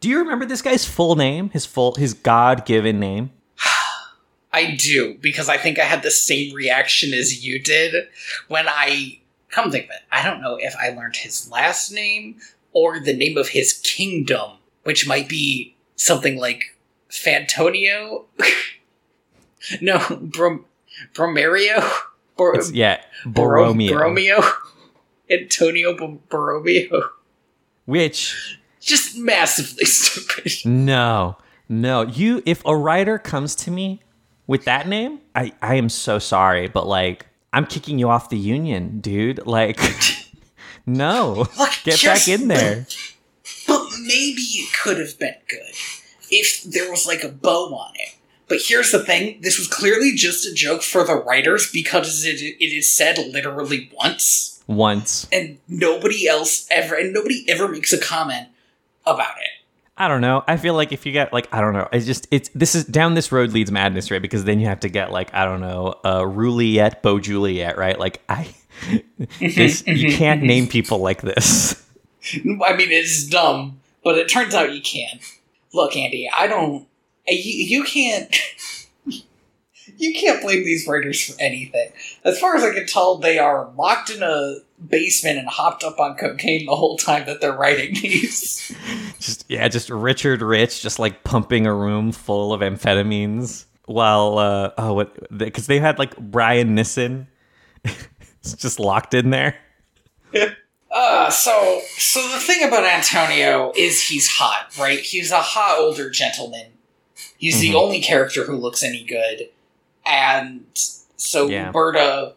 Do 0.00 0.08
you 0.08 0.18
remember 0.18 0.46
this 0.46 0.62
guy's 0.62 0.84
full 0.84 1.16
name? 1.16 1.50
His 1.50 1.66
full, 1.66 1.94
his 1.94 2.14
God-given 2.14 2.98
name? 3.00 3.30
I 4.52 4.74
do 4.76 5.14
because 5.20 5.48
I 5.48 5.56
think 5.58 5.78
I 5.78 5.84
had 5.84 6.02
the 6.02 6.10
same 6.10 6.54
reaction 6.54 7.12
as 7.12 7.44
you 7.44 7.58
did 7.62 8.08
when 8.48 8.66
I 8.66 9.20
come 9.50 9.70
think 9.70 9.84
of 9.84 9.90
it. 9.90 10.02
I 10.10 10.22
don't 10.24 10.40
know 10.40 10.56
if 10.58 10.74
I 10.76 10.88
learned 10.88 11.16
his 11.16 11.50
last 11.50 11.92
name 11.92 12.36
or 12.72 12.98
the 12.98 13.12
name 13.14 13.36
of 13.36 13.48
his 13.50 13.74
kingdom, 13.84 14.52
which 14.84 15.06
might 15.06 15.28
be 15.28 15.76
something 15.96 16.38
like 16.38 16.76
Fantonio. 17.10 18.24
no, 19.80 19.98
Brom- 20.20 20.64
Bromerio. 21.12 21.86
Bor- 22.36 22.56
It's, 22.56 22.70
yeah, 22.72 23.02
Boro- 23.26 23.74
Boromeo. 23.74 23.90
Borromeo. 23.90 24.42
Antonio 25.30 25.94
Bo- 25.96 26.20
Borromeo. 26.30 27.10
Which 27.84 28.57
Just 28.88 29.18
massively 29.18 29.84
stupid. 29.84 30.52
no, 30.64 31.36
no. 31.68 32.02
You, 32.02 32.42
if 32.46 32.62
a 32.64 32.74
writer 32.74 33.18
comes 33.18 33.54
to 33.56 33.70
me 33.70 34.00
with 34.46 34.64
that 34.64 34.88
name, 34.88 35.20
I, 35.34 35.52
I 35.60 35.74
am 35.74 35.90
so 35.90 36.18
sorry, 36.18 36.68
but 36.68 36.86
like, 36.86 37.26
I'm 37.52 37.66
kicking 37.66 37.98
you 37.98 38.08
off 38.08 38.30
the 38.30 38.38
union, 38.38 39.00
dude. 39.00 39.46
Like, 39.46 39.78
no, 40.86 41.46
Look, 41.58 41.70
get 41.84 42.02
back 42.02 42.28
in 42.28 42.48
there. 42.48 42.86
But 43.66 43.82
maybe 44.00 44.40
it 44.40 44.72
could 44.72 44.98
have 44.98 45.18
been 45.18 45.36
good 45.48 45.74
if 46.30 46.62
there 46.62 46.90
was 46.90 47.06
like 47.06 47.22
a 47.22 47.28
bow 47.28 47.74
on 47.74 47.92
it. 47.94 48.14
But 48.48 48.60
here's 48.64 48.90
the 48.90 49.04
thing 49.04 49.40
this 49.42 49.58
was 49.58 49.68
clearly 49.68 50.14
just 50.14 50.46
a 50.46 50.54
joke 50.54 50.82
for 50.82 51.04
the 51.04 51.16
writers 51.16 51.70
because 51.70 52.24
it, 52.24 52.40
it 52.40 52.74
is 52.74 52.90
said 52.90 53.18
literally 53.18 53.90
once, 53.94 54.62
Once, 54.66 55.28
and 55.30 55.58
nobody 55.68 56.26
else 56.26 56.66
ever, 56.70 56.94
and 56.94 57.12
nobody 57.12 57.44
ever 57.48 57.68
makes 57.68 57.92
a 57.92 58.00
comment 58.00 58.48
about 59.14 59.36
it. 59.38 59.58
I 60.00 60.06
don't 60.06 60.20
know. 60.20 60.44
I 60.46 60.56
feel 60.56 60.74
like 60.74 60.92
if 60.92 61.04
you 61.04 61.12
get 61.12 61.32
like 61.32 61.52
I 61.52 61.60
don't 61.60 61.72
know, 61.72 61.88
it's 61.92 62.06
just 62.06 62.28
it's 62.30 62.48
this 62.54 62.76
is 62.76 62.84
down 62.84 63.14
this 63.14 63.32
road 63.32 63.50
leads 63.50 63.72
madness, 63.72 64.12
right? 64.12 64.22
Because 64.22 64.44
then 64.44 64.60
you 64.60 64.66
have 64.66 64.80
to 64.80 64.88
get 64.88 65.10
like 65.10 65.34
I 65.34 65.44
don't 65.44 65.60
know, 65.60 65.96
uh, 66.04 66.22
Juliet, 66.24 67.02
Bo 67.02 67.18
Juliet, 67.18 67.76
right? 67.76 67.98
Like 67.98 68.22
I, 68.28 68.48
this 69.40 69.84
you 69.86 70.16
can't 70.16 70.42
name 70.42 70.68
people 70.68 70.98
like 70.98 71.22
this. 71.22 71.84
I 72.32 72.76
mean, 72.76 72.92
it's 72.92 73.26
dumb, 73.26 73.80
but 74.04 74.16
it 74.16 74.28
turns 74.28 74.54
out 74.54 74.72
you 74.72 74.80
can. 74.80 75.18
Look, 75.74 75.96
Andy, 75.96 76.30
I 76.32 76.46
don't. 76.46 76.86
You, 77.26 77.78
you 77.78 77.84
can't. 77.84 78.34
You 79.98 80.14
can't 80.14 80.40
blame 80.40 80.64
these 80.64 80.86
writers 80.86 81.20
for 81.22 81.38
anything. 81.40 81.90
As 82.24 82.38
far 82.38 82.56
as 82.56 82.62
I 82.62 82.72
can 82.72 82.86
tell, 82.86 83.16
they 83.18 83.38
are 83.38 83.70
locked 83.76 84.10
in 84.10 84.22
a 84.22 84.56
basement 84.88 85.38
and 85.38 85.48
hopped 85.48 85.82
up 85.84 85.98
on 85.98 86.16
cocaine 86.16 86.66
the 86.66 86.76
whole 86.76 86.96
time 86.96 87.26
that 87.26 87.40
they're 87.40 87.52
writing 87.52 87.94
these. 87.94 88.74
Just 89.18 89.44
yeah, 89.48 89.66
just 89.66 89.90
Richard 89.90 90.40
Rich, 90.40 90.80
just 90.82 91.00
like 91.00 91.24
pumping 91.24 91.66
a 91.66 91.74
room 91.74 92.12
full 92.12 92.52
of 92.52 92.60
amphetamines 92.60 93.64
while 93.86 94.38
uh 94.38 94.70
oh 94.78 94.92
what 94.94 95.36
because 95.36 95.66
they 95.66 95.80
had 95.80 95.98
like 95.98 96.16
Brian 96.16 96.76
Nissen, 96.76 97.26
just 98.42 98.78
locked 98.78 99.14
in 99.14 99.30
there. 99.30 99.56
Uh, 100.90 101.28
so 101.28 101.82
so 101.98 102.26
the 102.28 102.38
thing 102.38 102.66
about 102.66 102.82
Antonio 102.82 103.72
is 103.76 104.08
he's 104.08 104.26
hot, 104.26 104.70
right? 104.78 105.00
He's 105.00 105.30
a 105.30 105.40
hot 105.40 105.76
older 105.78 106.08
gentleman. 106.08 106.68
He's 107.36 107.60
the 107.60 107.72
Mhm. 107.72 107.74
only 107.74 108.00
character 108.00 108.44
who 108.44 108.56
looks 108.56 108.82
any 108.82 109.04
good, 109.04 109.50
and 110.08 110.64
so 111.16 111.46
Yeah. 111.48 111.70
Berta 111.70 112.32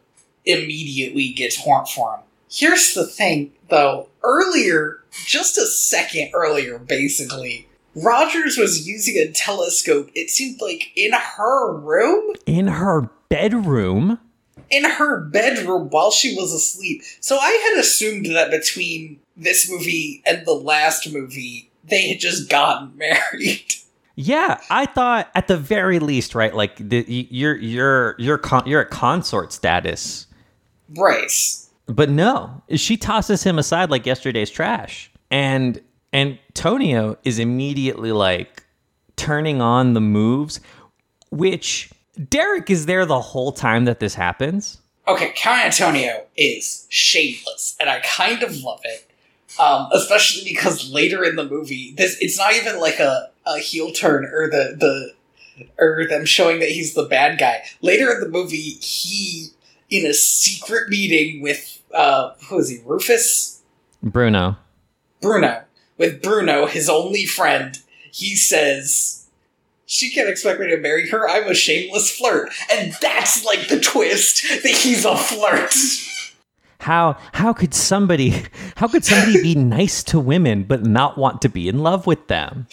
immediately 0.46 1.30
gets 1.30 1.56
horned 1.58 1.90
for 1.90 2.16
him. 2.16 2.20
Here's 2.50 2.94
the 2.94 3.08
thing, 3.08 3.54
though. 3.70 4.10
Earlier, 4.24 5.00
just 5.26 5.58
a 5.58 5.66
second 5.66 6.32
earlier, 6.34 6.78
basically, 6.78 7.68
Rogers 7.96 8.58
was 8.58 8.88
using 8.88 9.16
a 9.18 9.32
telescope. 9.32 10.10
It 10.16 10.30
seemed 10.30 10.62
like 10.62 10.92
in 10.96 11.12
her 11.14 11.74
room 11.74 12.36
In 12.46 12.68
her 12.68 13.10
bedroom. 13.30 14.20
in 14.70 14.84
her 14.86 15.20
bedroom 15.22 15.90
while 15.90 16.12
she 16.12 16.36
was 16.36 16.54
asleep. 16.54 17.02
So 17.20 17.38
I 17.38 17.52
had 17.74 17.80
assumed 17.80 18.26
that 18.28 18.52
between 18.52 19.20
this 19.36 19.70
movie 19.70 20.22
and 20.26 20.46
the 20.46 20.54
last 20.54 21.12
movie, 21.12 21.70
they 21.84 22.10
had 22.10 22.20
just 22.20 22.50
gotten 22.50 22.94
married. 22.98 23.74
Yeah, 24.24 24.60
I 24.70 24.86
thought 24.86 25.30
at 25.34 25.48
the 25.48 25.58
very 25.58 25.98
least, 25.98 26.36
right? 26.36 26.54
Like 26.54 26.76
the, 26.78 27.04
you're 27.08 27.56
you're 27.56 28.16
you're 28.20 28.38
con- 28.38 28.68
you're 28.68 28.82
at 28.82 28.92
consort 28.92 29.52
status, 29.52 30.28
right. 30.96 31.32
but 31.88 32.08
no, 32.08 32.62
she 32.76 32.98
tosses 32.98 33.42
him 33.44 33.58
aside 33.58 33.90
like 33.90 34.06
yesterday's 34.06 34.52
trash, 34.52 35.10
and 35.32 35.82
and 36.14 36.38
Antonio 36.50 37.18
is 37.24 37.40
immediately 37.40 38.12
like 38.12 38.64
turning 39.16 39.60
on 39.60 39.94
the 39.94 40.02
moves, 40.02 40.60
which 41.32 41.90
Derek 42.30 42.70
is 42.70 42.86
there 42.86 43.08
the 43.08 43.22
whole 43.22 43.52
time 43.52 43.86
that 43.86 44.00
this 44.00 44.14
happens. 44.14 44.82
Okay, 45.08 45.34
Count 45.36 45.66
Antonio 45.66 46.28
is 46.38 46.86
shameless, 46.90 47.76
and 47.80 47.90
I 47.90 48.02
kind 48.02 48.44
of 48.44 48.56
love 48.62 48.82
it. 48.84 49.11
Um, 49.60 49.90
especially 49.92 50.50
because 50.50 50.90
later 50.92 51.24
in 51.24 51.36
the 51.36 51.46
movie, 51.46 51.94
this 51.98 52.18
it's 52.22 52.38
not 52.38 52.54
even 52.54 52.80
like 52.80 53.00
a, 53.00 53.30
a 53.46 53.60
heel 53.60 53.92
turn 53.92 54.26
or 54.26 54.50
the 54.50 54.76
the 54.78 55.14
or 55.78 56.06
them 56.08 56.26
showing 56.26 56.60
that 56.60 56.70
he's 56.70 56.94
the 56.94 57.06
bad 57.06 57.40
guy. 57.40 57.64
Later 57.82 58.12
in 58.12 58.22
the 58.22 58.30
movie, 58.30 58.58
he 58.82 59.48
in 59.90 60.06
a 60.06 60.14
secret 60.14 60.90
meeting 60.90 61.42
with 61.42 61.82
uh 61.94 62.32
who 62.50 62.60
is 62.60 62.70
he, 62.70 62.80
Rufus? 62.86 63.62
Bruno, 64.02 64.58
Bruno. 65.22 65.64
With 65.98 66.22
Bruno, 66.24 66.66
his 66.66 66.90
only 66.90 67.28
friend, 67.28 67.78
he 68.12 68.36
says, 68.36 69.28
She 69.86 70.12
can't 70.12 70.30
expect 70.30 70.60
me 70.60 70.68
to 70.68 70.78
marry 70.78 71.10
her. 71.10 71.30
I'm 71.30 71.48
a 71.48 71.54
shameless 71.54 72.10
flirt. 72.10 72.50
And 72.72 72.96
that's 73.02 73.46
like 73.46 73.68
the 73.68 73.80
twist 73.80 74.44
that 74.64 74.72
he's 74.72 75.06
a 75.06 75.16
flirt. 75.16 75.74
how 76.82 77.18
how 77.34 77.54
could 77.54 77.74
somebody 77.74 78.44
how 78.76 78.88
could 78.88 79.06
somebody 79.06 79.42
be 79.42 79.56
nice 79.78 80.04
to 80.06 80.20
women 80.20 80.64
but 80.64 80.86
not 80.86 81.18
want 81.18 81.42
to 81.42 81.50
be 81.50 81.68
in 81.70 81.80
love 81.80 82.08
with 82.08 82.28
them? 82.28 82.68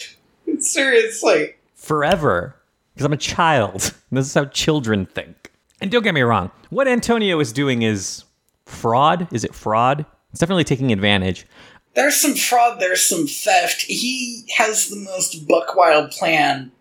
Seriously. 0.59 1.55
forever 1.75 2.55
because 2.93 3.05
I'm 3.05 3.13
a 3.13 3.17
child. 3.17 3.93
This 4.11 4.25
is 4.25 4.33
how 4.33 4.45
children 4.45 5.05
think. 5.05 5.51
And 5.79 5.91
don't 5.91 6.03
get 6.03 6.15
me 6.15 6.21
wrong, 6.21 6.49
what 6.71 6.87
Antonio 6.87 7.39
is 7.39 7.53
doing 7.53 7.83
is 7.83 8.23
fraud. 8.65 9.27
Is 9.31 9.43
it 9.43 9.53
fraud? 9.53 10.03
It's 10.31 10.39
definitely 10.39 10.63
taking 10.63 10.91
advantage. 10.91 11.45
There's 11.93 12.15
some 12.15 12.33
fraud, 12.33 12.79
there's 12.79 13.05
some 13.05 13.27
theft. 13.27 13.83
He 13.83 14.45
has 14.57 14.89
the 14.89 14.95
most 14.95 15.47
buck 15.47 15.75
wild 15.75 16.09
plan 16.09 16.71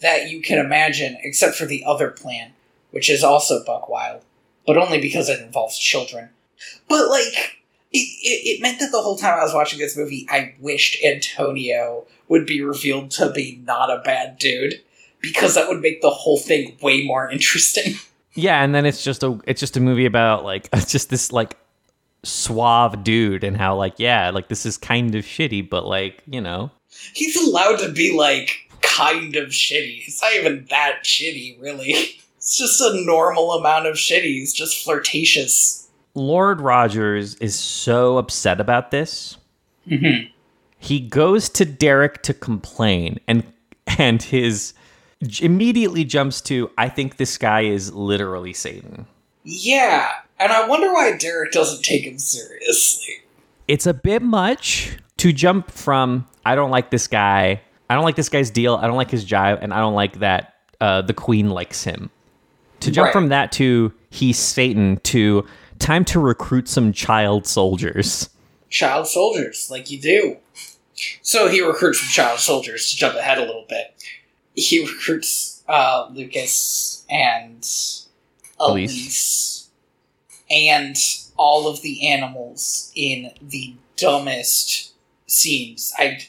that 0.00 0.30
you 0.30 0.42
can 0.42 0.58
imagine, 0.58 1.16
except 1.22 1.56
for 1.56 1.64
the 1.64 1.84
other 1.86 2.10
plan, 2.10 2.52
which 2.90 3.08
is 3.08 3.24
also 3.24 3.64
buck 3.64 3.88
wild, 3.88 4.22
but 4.66 4.76
only 4.76 5.00
because 5.00 5.30
it 5.30 5.40
involves 5.40 5.78
children. 5.78 6.28
But, 6.88 7.08
like, 7.08 7.58
it, 7.92 7.98
it, 7.98 8.56
it 8.58 8.62
meant 8.62 8.80
that 8.80 8.90
the 8.92 9.00
whole 9.00 9.16
time 9.16 9.38
I 9.38 9.44
was 9.44 9.54
watching 9.54 9.78
this 9.78 9.96
movie, 9.96 10.26
I 10.30 10.54
wished 10.58 11.02
Antonio 11.04 12.06
would 12.28 12.46
be 12.46 12.62
revealed 12.62 13.10
to 13.12 13.30
be 13.30 13.62
not 13.64 13.90
a 13.90 14.02
bad 14.04 14.38
dude 14.38 14.82
because 15.20 15.54
that 15.54 15.68
would 15.68 15.80
make 15.80 16.02
the 16.02 16.10
whole 16.10 16.38
thing 16.38 16.76
way 16.82 17.04
more 17.04 17.30
interesting. 17.30 17.94
Yeah, 18.36 18.64
and 18.64 18.74
then 18.74 18.84
it's 18.84 19.04
just 19.04 19.22
a 19.22 19.38
it's 19.46 19.60
just 19.60 19.76
a 19.76 19.80
movie 19.80 20.06
about 20.06 20.42
like 20.42 20.68
just 20.88 21.08
this 21.08 21.30
like 21.30 21.56
suave 22.24 23.04
dude 23.04 23.44
and 23.44 23.56
how 23.56 23.76
like 23.76 23.94
yeah, 23.98 24.30
like 24.30 24.48
this 24.48 24.66
is 24.66 24.76
kind 24.76 25.14
of 25.14 25.24
shitty, 25.24 25.70
but 25.70 25.86
like, 25.86 26.20
you 26.26 26.40
know. 26.40 26.72
He's 27.12 27.36
allowed 27.36 27.76
to 27.78 27.92
be 27.92 28.12
like 28.12 28.68
kind 28.82 29.36
of 29.36 29.50
shitty. 29.50 30.02
It's 30.06 30.20
not 30.20 30.34
even 30.34 30.66
that 30.70 31.04
shitty, 31.04 31.60
really. 31.60 31.94
It's 32.36 32.58
just 32.58 32.78
a 32.78 33.02
normal 33.06 33.52
amount 33.52 33.86
of 33.86 33.94
shitty. 33.94 34.24
He's 34.24 34.52
just 34.52 34.84
flirtatious. 34.84 35.83
Lord 36.14 36.60
Rogers 36.60 37.34
is 37.36 37.54
so 37.58 38.18
upset 38.18 38.60
about 38.60 38.90
this. 38.90 39.36
Mm-hmm. 39.88 40.28
He 40.78 41.00
goes 41.00 41.48
to 41.50 41.64
Derek 41.64 42.22
to 42.22 42.34
complain 42.34 43.18
and 43.26 43.42
and 43.98 44.22
his 44.22 44.74
immediately 45.40 46.04
jumps 46.04 46.40
to 46.42 46.70
I 46.78 46.88
think 46.88 47.16
this 47.16 47.38
guy 47.38 47.62
is 47.62 47.92
literally 47.92 48.52
Satan. 48.52 49.06
Yeah, 49.44 50.10
and 50.38 50.52
I 50.52 50.66
wonder 50.68 50.92
why 50.92 51.16
Derek 51.16 51.52
doesn't 51.52 51.82
take 51.84 52.04
him 52.04 52.18
seriously. 52.18 53.14
It's 53.68 53.86
a 53.86 53.94
bit 53.94 54.22
much 54.22 54.96
to 55.18 55.32
jump 55.32 55.70
from 55.70 56.26
I 56.46 56.54
don't 56.54 56.70
like 56.70 56.90
this 56.90 57.06
guy. 57.06 57.60
I 57.90 57.94
don't 57.94 58.04
like 58.04 58.16
this 58.16 58.28
guy's 58.28 58.50
deal. 58.50 58.76
I 58.76 58.86
don't 58.86 58.96
like 58.96 59.10
his 59.10 59.24
jive, 59.24 59.58
and 59.60 59.72
I 59.74 59.78
don't 59.78 59.94
like 59.94 60.18
that 60.20 60.54
uh, 60.80 61.02
the 61.02 61.14
queen 61.14 61.50
likes 61.50 61.84
him. 61.84 62.10
To 62.80 62.90
jump 62.90 63.06
Right. 63.06 63.12
from 63.12 63.28
that 63.28 63.52
to 63.52 63.92
he's 64.10 64.38
Satan 64.38 64.98
to 65.04 65.46
time 65.84 66.04
to 66.06 66.18
recruit 66.18 66.68
some 66.68 66.92
child 66.92 67.46
soldiers. 67.46 68.30
Child 68.70 69.06
soldiers, 69.06 69.68
like 69.70 69.90
you 69.90 70.00
do. 70.00 70.36
So 71.22 71.48
he 71.48 71.60
recruits 71.60 72.00
some 72.00 72.08
child 72.08 72.40
soldiers 72.40 72.90
to 72.90 72.96
jump 72.96 73.16
ahead 73.16 73.38
a 73.38 73.44
little 73.44 73.66
bit. 73.68 73.94
He 74.54 74.84
recruits 74.84 75.62
uh, 75.68 76.08
Lucas 76.12 77.04
and 77.08 77.60
Alise. 77.62 78.04
Alise 78.60 79.54
and 80.50 80.96
all 81.36 81.68
of 81.68 81.82
the 81.82 82.06
animals 82.08 82.92
in 82.94 83.30
the 83.40 83.74
dumbest 83.96 84.92
scenes. 85.26 85.92
I 85.98 86.20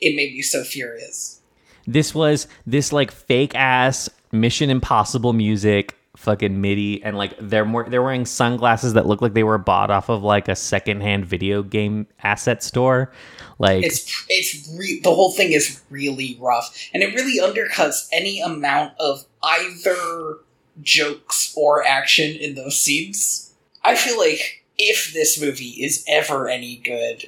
it 0.00 0.16
made 0.16 0.34
me 0.34 0.42
so 0.42 0.64
furious. 0.64 1.40
This 1.86 2.14
was 2.14 2.48
this 2.66 2.92
like 2.92 3.10
fake 3.10 3.54
ass 3.54 4.08
Mission 4.32 4.70
Impossible 4.70 5.32
music, 5.32 5.96
fucking 6.22 6.60
MIDI, 6.60 7.02
and 7.02 7.18
like 7.18 7.34
they're 7.40 7.64
more 7.64 7.88
they're 7.88 8.02
wearing 8.02 8.24
sunglasses 8.24 8.94
that 8.94 9.06
look 9.06 9.20
like 9.20 9.34
they 9.34 9.42
were 9.42 9.58
bought 9.58 9.90
off 9.90 10.08
of 10.08 10.22
like 10.22 10.48
a 10.48 10.54
secondhand 10.54 11.26
video 11.26 11.62
game 11.62 12.06
asset 12.22 12.62
store. 12.62 13.12
Like 13.58 13.84
It's 13.84 14.24
it's 14.28 14.72
re- 14.78 15.00
the 15.02 15.14
whole 15.14 15.32
thing 15.32 15.52
is 15.52 15.82
really 15.90 16.38
rough, 16.40 16.88
and 16.94 17.02
it 17.02 17.14
really 17.14 17.40
undercuts 17.40 18.08
any 18.12 18.40
amount 18.40 18.94
of 18.98 19.24
either 19.42 20.38
jokes 20.80 21.52
or 21.56 21.84
action 21.84 22.36
in 22.36 22.54
those 22.54 22.80
scenes. 22.80 23.52
I 23.84 23.96
feel 23.96 24.18
like 24.18 24.64
if 24.78 25.12
this 25.12 25.40
movie 25.40 25.84
is 25.84 26.04
ever 26.08 26.48
any 26.48 26.76
good, 26.76 27.24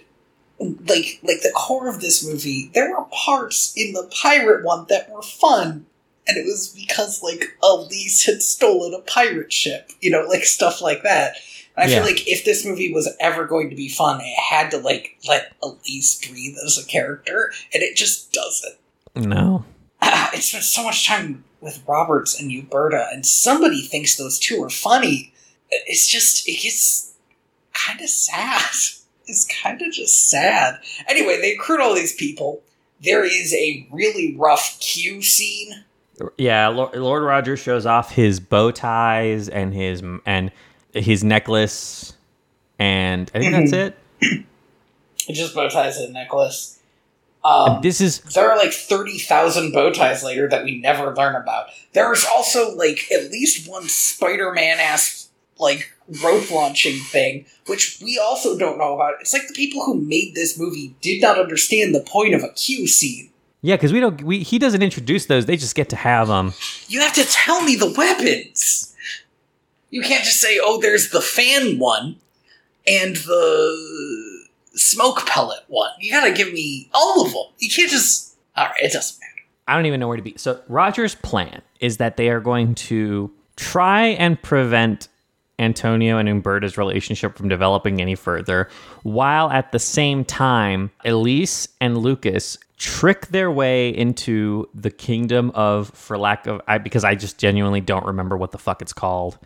like 0.60 1.18
like 1.22 1.42
the 1.42 1.52
core 1.54 1.88
of 1.88 2.00
this 2.00 2.24
movie, 2.26 2.70
there 2.74 2.90
were 2.90 3.06
parts 3.06 3.72
in 3.76 3.92
the 3.92 4.08
pirate 4.22 4.64
one 4.64 4.86
that 4.88 5.10
were 5.10 5.22
fun, 5.22 5.86
and 6.26 6.36
it 6.36 6.44
was 6.44 6.68
because 6.68 7.22
like 7.22 7.56
Alise 7.62 8.24
had 8.26 8.42
stolen 8.42 8.94
a 8.94 9.00
pirate 9.00 9.52
ship, 9.52 9.90
you 10.00 10.10
know, 10.10 10.22
like 10.28 10.44
stuff 10.44 10.80
like 10.80 11.02
that. 11.02 11.36
And 11.76 11.84
I 11.84 11.92
Yeah. 11.92 11.96
feel 12.02 12.14
like 12.14 12.28
if 12.28 12.44
this 12.44 12.64
movie 12.64 12.92
was 12.92 13.08
ever 13.20 13.46
going 13.46 13.68
to 13.70 13.76
be 13.76 13.88
fun, 13.88 14.20
it 14.20 14.38
had 14.38 14.70
to 14.70 14.78
like 14.78 15.16
let 15.28 15.52
Alise 15.60 16.28
breathe 16.30 16.56
as 16.64 16.78
a 16.78 16.86
character, 16.86 17.52
and 17.72 17.82
it 17.82 17.96
just 17.96 18.32
doesn't. 18.32 18.76
no. 19.14 19.64
Ah, 20.02 20.30
it 20.34 20.42
spent 20.42 20.64
so 20.64 20.84
much 20.84 21.06
time 21.06 21.44
with 21.60 21.82
Roberts 21.86 22.38
and 22.38 22.50
Uberta, 22.52 23.08
and 23.12 23.24
somebody 23.24 23.80
thinks 23.82 24.16
those 24.16 24.38
two 24.38 24.62
are 24.62 24.68
funny. 24.70 25.32
It's 25.70 26.06
just 26.06 26.46
it 26.48 26.60
gets 26.62 27.12
kind 27.72 28.00
of 28.00 28.08
sad. 28.08 28.60
It's 29.26 29.46
kind 29.62 29.80
of 29.80 29.90
just 29.90 30.28
sad. 30.28 30.80
Anyway, 31.08 31.40
they 31.40 31.52
recruit 31.52 31.80
all 31.80 31.94
these 31.94 32.14
people. 32.14 32.60
There 33.02 33.24
is 33.24 33.54
a 33.54 33.88
really 33.90 34.36
rough 34.36 34.78
Q 34.80 35.22
scene. 35.22 35.84
Yeah, 36.38 36.68
Lord, 36.68 36.94
Lord 36.96 37.22
Roger 37.22 37.56
shows 37.56 37.86
off 37.86 38.12
his 38.12 38.40
bow 38.40 38.70
ties 38.70 39.48
and 39.48 39.74
his 39.74 40.02
and 40.24 40.52
his 40.92 41.24
necklace, 41.24 42.14
and 42.78 43.30
I 43.34 43.38
think 43.40 43.52
that's 43.52 43.72
it. 43.72 43.98
It 44.20 44.44
just 45.32 45.54
bow 45.54 45.68
ties 45.68 45.98
and 45.98 46.12
necklace. 46.12 46.78
Um, 47.44 47.80
This 47.82 48.00
is 48.00 48.20
there 48.20 48.50
are 48.50 48.56
like 48.56 48.72
30,000 48.72 49.72
bow 49.72 49.90
ties 49.90 50.22
later 50.24 50.48
that 50.48 50.64
we 50.64 50.80
never 50.80 51.14
learn 51.14 51.34
about. 51.34 51.66
There's 51.92 52.24
also 52.24 52.74
like 52.74 53.10
at 53.12 53.30
least 53.30 53.68
one 53.68 53.88
Spider 53.88 54.52
Man 54.52 54.78
ass 54.80 55.28
like 55.58 55.92
rope 56.22 56.50
launching 56.50 56.98
thing, 57.00 57.44
which 57.66 58.00
we 58.02 58.18
also 58.18 58.58
don't 58.58 58.78
know 58.78 58.94
about. 58.94 59.14
It's 59.20 59.32
like 59.32 59.46
the 59.46 59.54
people 59.54 59.84
who 59.84 60.00
made 60.00 60.34
this 60.34 60.58
movie 60.58 60.94
did 61.02 61.20
not 61.20 61.38
understand 61.38 61.94
the 61.94 62.00
point 62.00 62.34
of 62.34 62.42
a 62.42 62.48
Q 62.50 62.86
scene. 62.86 63.30
Yeah, 63.64 63.76
because 63.76 63.94
we 63.94 64.00
don't 64.00 64.22
we 64.22 64.40
he 64.40 64.58
doesn't 64.58 64.82
introduce 64.82 65.24
those; 65.24 65.46
they 65.46 65.56
just 65.56 65.74
get 65.74 65.88
to 65.88 65.96
have 65.96 66.28
them. 66.28 66.52
You 66.86 67.00
have 67.00 67.14
to 67.14 67.24
tell 67.24 67.62
me 67.62 67.76
the 67.76 67.90
weapons. 67.96 68.94
You 69.88 70.02
can't 70.02 70.22
just 70.22 70.38
say, 70.38 70.60
oh, 70.62 70.78
there's 70.82 71.08
the 71.08 71.22
fan 71.22 71.78
one 71.78 72.16
and 72.86 73.16
the 73.16 74.48
smoke 74.74 75.24
pellet 75.24 75.64
one. 75.68 75.88
You 75.98 76.12
gotta 76.12 76.34
give 76.34 76.52
me 76.52 76.90
all 76.92 77.24
of 77.24 77.32
them. 77.32 77.44
You 77.58 77.70
can't 77.70 77.90
just. 77.90 78.36
Alright, 78.54 78.76
it 78.82 78.92
doesn't 78.92 79.18
matter. 79.18 79.46
I 79.66 79.76
don't 79.76 79.86
even 79.86 79.98
know 79.98 80.08
where 80.08 80.18
to 80.18 80.22
be. 80.22 80.34
So 80.36 80.60
Roger's 80.68 81.14
plan 81.14 81.62
is 81.80 81.96
that 81.96 82.18
they 82.18 82.28
are 82.28 82.40
going 82.40 82.74
to 82.74 83.32
try 83.56 84.08
and 84.08 84.40
prevent 84.42 85.08
Antonio 85.58 86.18
and 86.18 86.28
Umberta's 86.28 86.76
relationship 86.76 87.36
from 87.36 87.48
developing 87.48 88.00
any 88.00 88.14
further, 88.14 88.68
while 89.02 89.50
at 89.50 89.72
the 89.72 89.78
same 89.78 90.24
time, 90.24 90.90
Alise 91.04 91.68
and 91.80 91.98
Lucas 91.98 92.58
trick 92.76 93.28
their 93.28 93.50
way 93.50 93.88
into 93.88 94.68
the 94.74 94.90
kingdom 94.90 95.50
of, 95.54 95.90
for 95.90 96.18
lack 96.18 96.46
of, 96.46 96.60
I, 96.66 96.78
because 96.78 97.04
I 97.04 97.14
just 97.14 97.38
genuinely 97.38 97.80
don't 97.80 98.04
remember 98.04 98.36
what 98.36 98.50
the 98.50 98.58
fuck 98.58 98.82
it's 98.82 98.92
called, 98.92 99.38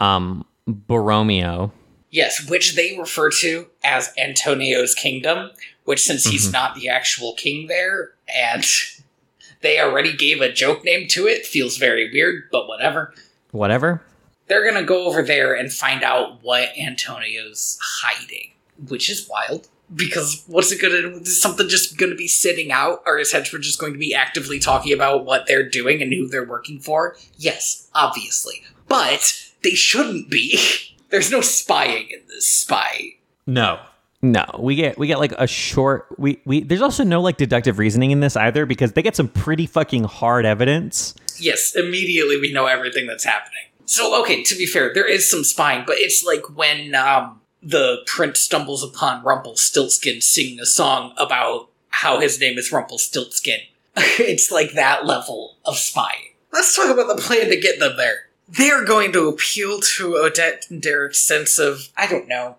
um, 0.00 0.44
Borromeo. 0.66 1.72
Yes, 2.10 2.48
which 2.48 2.74
they 2.74 2.98
refer 2.98 3.30
to 3.40 3.68
as 3.84 4.12
Antonio's 4.18 4.94
kingdom, 4.94 5.50
which 5.84 6.02
since 6.02 6.24
he's 6.24 6.52
not 6.52 6.74
the 6.74 6.88
actual 6.88 7.34
king 7.34 7.68
there, 7.68 8.10
and 8.34 8.66
they 9.60 9.80
already 9.80 10.16
gave 10.16 10.40
a 10.40 10.52
joke 10.52 10.84
name 10.84 11.06
to 11.08 11.28
it, 11.28 11.46
feels 11.46 11.76
very 11.76 12.10
weird, 12.12 12.48
but 12.50 12.66
whatever. 12.66 13.14
Whatever. 13.52 14.02
They're 14.50 14.68
gonna 14.68 14.84
go 14.84 15.06
over 15.06 15.22
there 15.22 15.54
and 15.54 15.72
find 15.72 16.02
out 16.02 16.42
what 16.42 16.76
Antonio's 16.76 17.78
hiding, 17.80 18.50
which 18.88 19.08
is 19.08 19.28
wild. 19.30 19.68
Because 19.94 20.42
what's 20.48 20.72
it 20.72 20.82
gonna 20.82 21.18
is 21.18 21.40
something 21.40 21.68
just 21.68 21.96
gonna 21.96 22.16
be 22.16 22.26
sitting 22.26 22.72
out? 22.72 23.00
Or 23.06 23.16
is 23.18 23.30
henchmen 23.30 23.62
just 23.62 23.78
going 23.78 23.92
to 23.92 23.98
be 23.98 24.12
actively 24.12 24.58
talking 24.58 24.92
about 24.92 25.24
what 25.24 25.46
they're 25.46 25.68
doing 25.68 26.02
and 26.02 26.12
who 26.12 26.26
they're 26.26 26.44
working 26.44 26.80
for? 26.80 27.16
Yes, 27.38 27.88
obviously. 27.94 28.64
But 28.88 29.40
they 29.62 29.70
shouldn't 29.70 30.28
be. 30.28 30.58
There's 31.10 31.30
no 31.30 31.42
spying 31.42 32.08
in 32.10 32.20
this 32.26 32.46
spy 32.46 33.18
No. 33.46 33.78
No, 34.22 34.44
we 34.58 34.74
get 34.74 34.98
we 34.98 35.06
get 35.06 35.20
like 35.20 35.32
a 35.38 35.46
short 35.46 36.06
we 36.18 36.42
we 36.44 36.62
there's 36.62 36.82
also 36.82 37.04
no 37.04 37.22
like 37.22 37.38
deductive 37.38 37.78
reasoning 37.78 38.10
in 38.10 38.20
this 38.20 38.36
either 38.36 38.66
because 38.66 38.92
they 38.92 39.00
get 39.00 39.16
some 39.16 39.28
pretty 39.28 39.64
fucking 39.64 40.04
hard 40.04 40.44
evidence. 40.44 41.14
yes, 41.38 41.74
immediately 41.74 42.38
we 42.38 42.52
know 42.52 42.66
everything 42.66 43.06
that's 43.06 43.24
happening. 43.24 43.69
So, 43.90 44.20
okay, 44.22 44.44
to 44.44 44.54
be 44.54 44.66
fair, 44.66 44.94
there 44.94 45.04
is 45.04 45.28
some 45.28 45.42
spying, 45.42 45.82
but 45.84 45.96
it's 45.98 46.22
like 46.22 46.56
when 46.56 46.94
um, 46.94 47.40
the 47.60 48.02
prince 48.06 48.38
stumbles 48.38 48.84
upon 48.84 49.24
Rumpelstiltskin 49.24 50.20
singing 50.20 50.60
a 50.60 50.64
song 50.64 51.12
about 51.16 51.70
how 51.88 52.20
his 52.20 52.38
name 52.38 52.56
is 52.56 52.70
Rumpelstiltskin. 52.70 53.58
it's 53.96 54.52
like 54.52 54.74
that 54.74 55.06
level 55.06 55.56
of 55.64 55.76
spying. 55.76 56.34
Let's 56.52 56.76
talk 56.76 56.88
about 56.88 57.08
the 57.08 57.20
plan 57.20 57.48
to 57.48 57.58
get 57.58 57.80
them 57.80 57.96
there. 57.96 58.28
They're 58.48 58.84
going 58.84 59.10
to 59.10 59.26
appeal 59.26 59.80
to 59.80 60.18
Odette 60.18 60.66
and 60.70 60.80
Derek's 60.80 61.18
sense 61.18 61.58
of, 61.58 61.88
I 61.96 62.06
don't 62.06 62.28
know, 62.28 62.58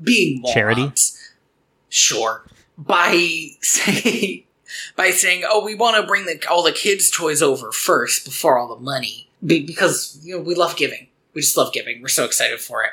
being 0.00 0.40
morons. 0.40 0.54
Charity? 0.54 0.92
Sure. 1.88 2.44
By 2.78 3.48
saying, 3.60 4.44
by 4.96 5.10
saying, 5.10 5.42
"Oh, 5.44 5.64
we 5.64 5.74
want 5.74 5.96
to 5.96 6.06
bring 6.06 6.26
the, 6.26 6.40
all 6.48 6.62
the 6.62 6.70
kids' 6.70 7.10
toys 7.10 7.42
over 7.42 7.72
first 7.72 8.24
before 8.24 8.56
all 8.56 8.72
the 8.72 8.80
money," 8.80 9.29
because 9.44 10.18
you 10.22 10.36
know 10.36 10.42
we 10.42 10.54
love 10.54 10.76
giving. 10.76 11.08
We 11.34 11.42
just 11.42 11.56
love 11.56 11.72
giving. 11.72 12.02
We're 12.02 12.08
so 12.08 12.24
excited 12.24 12.60
for 12.60 12.82
it. 12.82 12.90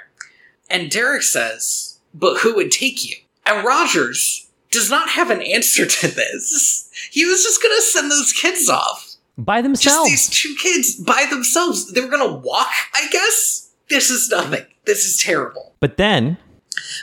And 0.69 0.91
Derek 0.91 1.23
says, 1.23 1.97
"But 2.13 2.39
who 2.39 2.55
would 2.55 2.71
take 2.71 3.03
you?" 3.07 3.15
And 3.45 3.65
Rogers 3.65 4.47
does 4.71 4.89
not 4.89 5.09
have 5.09 5.29
an 5.29 5.41
answer 5.41 5.85
to 5.85 6.07
this. 6.07 6.89
He 7.11 7.25
was 7.25 7.43
just 7.43 7.61
going 7.61 7.75
to 7.75 7.81
send 7.81 8.11
those 8.11 8.33
kids 8.33 8.69
off. 8.69 9.15
By 9.37 9.61
themselves. 9.61 10.09
Just 10.09 10.31
these 10.31 10.41
two 10.41 10.55
kids 10.55 10.95
by 10.95 11.25
themselves. 11.29 11.91
They 11.93 12.01
were 12.01 12.09
going 12.09 12.27
to 12.27 12.35
walk. 12.39 12.71
I 12.93 13.07
guess 13.11 13.69
this 13.89 14.09
is 14.09 14.29
nothing. 14.29 14.65
This 14.85 15.05
is 15.05 15.17
terrible. 15.17 15.73
But 15.79 15.97
then 15.97 16.37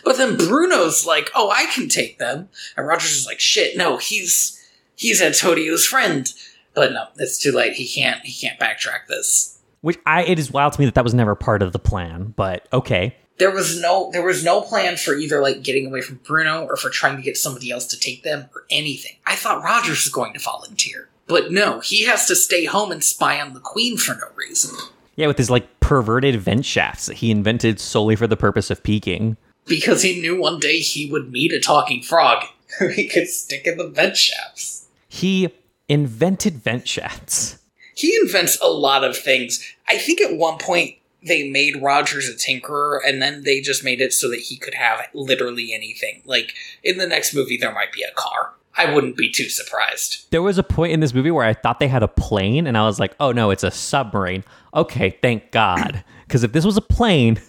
But 0.04 0.16
then 0.18 0.36
Bruno's 0.36 1.06
like, 1.06 1.30
"Oh, 1.34 1.50
I 1.50 1.66
can 1.66 1.88
take 1.88 2.18
them," 2.18 2.48
and 2.76 2.86
Rogers 2.86 3.12
is 3.12 3.26
like, 3.26 3.40
"Shit, 3.40 3.76
no, 3.76 3.96
he's 3.96 4.60
he's 4.96 5.20
Antonio's 5.22 5.86
friend." 5.86 6.32
But 6.74 6.92
no, 6.92 7.06
it's 7.16 7.38
too 7.38 7.52
late. 7.52 7.74
He 7.74 7.88
can't 7.88 8.24
he 8.24 8.32
can't 8.32 8.58
backtrack 8.58 9.06
this. 9.08 9.58
Which 9.80 9.98
I 10.06 10.24
it 10.24 10.38
is 10.38 10.50
wild 10.50 10.72
to 10.74 10.80
me 10.80 10.86
that 10.86 10.94
that 10.94 11.04
was 11.04 11.14
never 11.14 11.34
part 11.34 11.62
of 11.62 11.72
the 11.72 11.78
plan, 11.78 12.34
but 12.36 12.68
okay. 12.72 13.16
There 13.38 13.50
was 13.50 13.80
no 13.80 14.10
there 14.12 14.24
was 14.24 14.44
no 14.44 14.60
plan 14.60 14.96
for 14.96 15.14
either 15.14 15.40
like 15.40 15.62
getting 15.62 15.86
away 15.86 16.00
from 16.00 16.20
Bruno 16.24 16.64
or 16.66 16.76
for 16.76 16.90
trying 16.90 17.16
to 17.16 17.22
get 17.22 17.36
somebody 17.36 17.70
else 17.70 17.86
to 17.88 17.98
take 17.98 18.22
them 18.22 18.48
or 18.54 18.64
anything. 18.70 19.16
I 19.26 19.36
thought 19.36 19.62
Rogers 19.62 20.04
was 20.04 20.12
going 20.12 20.34
to 20.34 20.40
volunteer. 20.40 21.08
But 21.26 21.50
no, 21.50 21.80
he 21.80 22.04
has 22.04 22.26
to 22.26 22.36
stay 22.36 22.66
home 22.66 22.92
and 22.92 23.02
spy 23.02 23.40
on 23.40 23.54
the 23.54 23.60
queen 23.60 23.96
for 23.96 24.14
no 24.14 24.28
reason. 24.36 24.76
Yeah, 25.16 25.28
with 25.28 25.38
his 25.38 25.50
like 25.50 25.80
perverted 25.80 26.40
vent 26.40 26.64
shafts 26.64 27.06
that 27.06 27.18
he 27.18 27.30
invented 27.30 27.80
solely 27.80 28.16
for 28.16 28.26
the 28.26 28.36
purpose 28.36 28.70
of 28.70 28.82
peeking. 28.82 29.36
Because 29.66 30.02
he 30.02 30.20
knew 30.20 30.38
one 30.38 30.58
day 30.58 30.78
he 30.78 31.10
would 31.10 31.30
meet 31.30 31.52
a 31.52 31.60
talking 31.60 32.02
frog 32.02 32.44
who 32.78 32.88
he 32.88 33.08
could 33.08 33.28
stick 33.28 33.66
in 33.66 33.78
the 33.78 33.88
vent 33.88 34.16
shafts. 34.16 34.86
He 35.08 35.54
invented 35.94 36.56
vent 36.56 36.86
shafts. 36.86 37.58
He 37.94 38.14
invents 38.16 38.60
a 38.60 38.66
lot 38.66 39.04
of 39.04 39.16
things. 39.16 39.64
I 39.88 39.96
think 39.96 40.20
at 40.20 40.36
one 40.36 40.58
point 40.58 40.96
they 41.26 41.48
made 41.48 41.80
Rogers 41.80 42.28
a 42.28 42.34
tinkerer 42.34 42.98
and 43.06 43.22
then 43.22 43.44
they 43.44 43.60
just 43.60 43.84
made 43.84 44.00
it 44.00 44.12
so 44.12 44.28
that 44.28 44.40
he 44.40 44.56
could 44.56 44.74
have 44.74 45.06
literally 45.14 45.72
anything. 45.72 46.20
Like 46.26 46.54
in 46.82 46.98
the 46.98 47.06
next 47.06 47.34
movie 47.34 47.56
there 47.56 47.72
might 47.72 47.92
be 47.92 48.02
a 48.02 48.12
car. 48.14 48.52
I 48.76 48.92
wouldn't 48.92 49.16
be 49.16 49.30
too 49.30 49.48
surprised. 49.48 50.26
There 50.32 50.42
was 50.42 50.58
a 50.58 50.64
point 50.64 50.92
in 50.92 50.98
this 50.98 51.14
movie 51.14 51.30
where 51.30 51.46
I 51.46 51.54
thought 51.54 51.78
they 51.78 51.86
had 51.86 52.02
a 52.02 52.08
plane 52.08 52.66
and 52.66 52.76
I 52.76 52.84
was 52.84 52.98
like, 52.98 53.14
"Oh 53.20 53.30
no, 53.30 53.50
it's 53.50 53.62
a 53.62 53.70
submarine." 53.70 54.42
Okay, 54.74 55.16
thank 55.22 55.52
God. 55.52 56.02
Cuz 56.28 56.42
if 56.42 56.52
this 56.52 56.64
was 56.64 56.76
a 56.76 56.82
plane, 56.82 57.40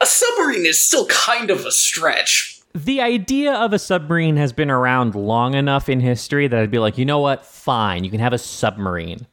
A 0.00 0.06
submarine 0.06 0.66
is 0.66 0.84
still 0.84 1.06
kind 1.06 1.50
of 1.50 1.64
a 1.64 1.72
stretch. 1.72 2.60
The 2.74 3.00
idea 3.00 3.54
of 3.54 3.72
a 3.72 3.78
submarine 3.78 4.36
has 4.36 4.52
been 4.52 4.70
around 4.70 5.14
long 5.14 5.54
enough 5.54 5.88
in 5.88 6.00
history 6.00 6.48
that 6.48 6.58
I'd 6.58 6.70
be 6.70 6.78
like, 6.78 6.98
"You 6.98 7.04
know 7.04 7.20
what? 7.20 7.46
Fine. 7.46 8.04
You 8.04 8.10
can 8.10 8.20
have 8.20 8.32
a 8.32 8.38
submarine." 8.38 9.26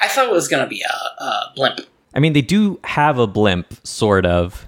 I 0.00 0.08
thought 0.08 0.26
it 0.26 0.32
was 0.32 0.48
going 0.48 0.64
to 0.64 0.68
be 0.68 0.82
a, 0.82 1.22
a 1.22 1.52
blimp. 1.54 1.80
I 2.14 2.18
mean, 2.18 2.32
they 2.32 2.42
do 2.42 2.80
have 2.84 3.18
a 3.18 3.26
blimp, 3.26 3.86
sort 3.86 4.26
of. 4.26 4.66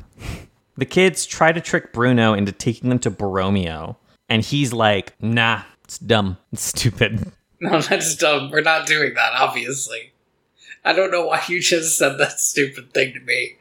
The 0.76 0.86
kids 0.86 1.26
try 1.26 1.52
to 1.52 1.60
trick 1.60 1.92
Bruno 1.92 2.34
into 2.34 2.52
taking 2.52 2.88
them 2.88 2.98
to 3.00 3.10
Borromeo, 3.10 3.96
and 4.28 4.42
he's 4.42 4.72
like, 4.72 5.12
nah, 5.20 5.62
it's 5.84 5.98
dumb, 5.98 6.38
it's 6.52 6.62
stupid. 6.62 7.32
No, 7.60 7.80
that's 7.80 8.16
dumb. 8.16 8.50
We're 8.50 8.60
not 8.60 8.86
doing 8.86 9.14
that, 9.14 9.32
obviously. 9.32 10.12
I 10.84 10.92
don't 10.92 11.10
know 11.10 11.24
why 11.24 11.40
you 11.48 11.60
just 11.62 11.96
said 11.96 12.18
that 12.18 12.38
stupid 12.38 12.92
thing 12.92 13.14
to 13.14 13.20
me. 13.20 13.56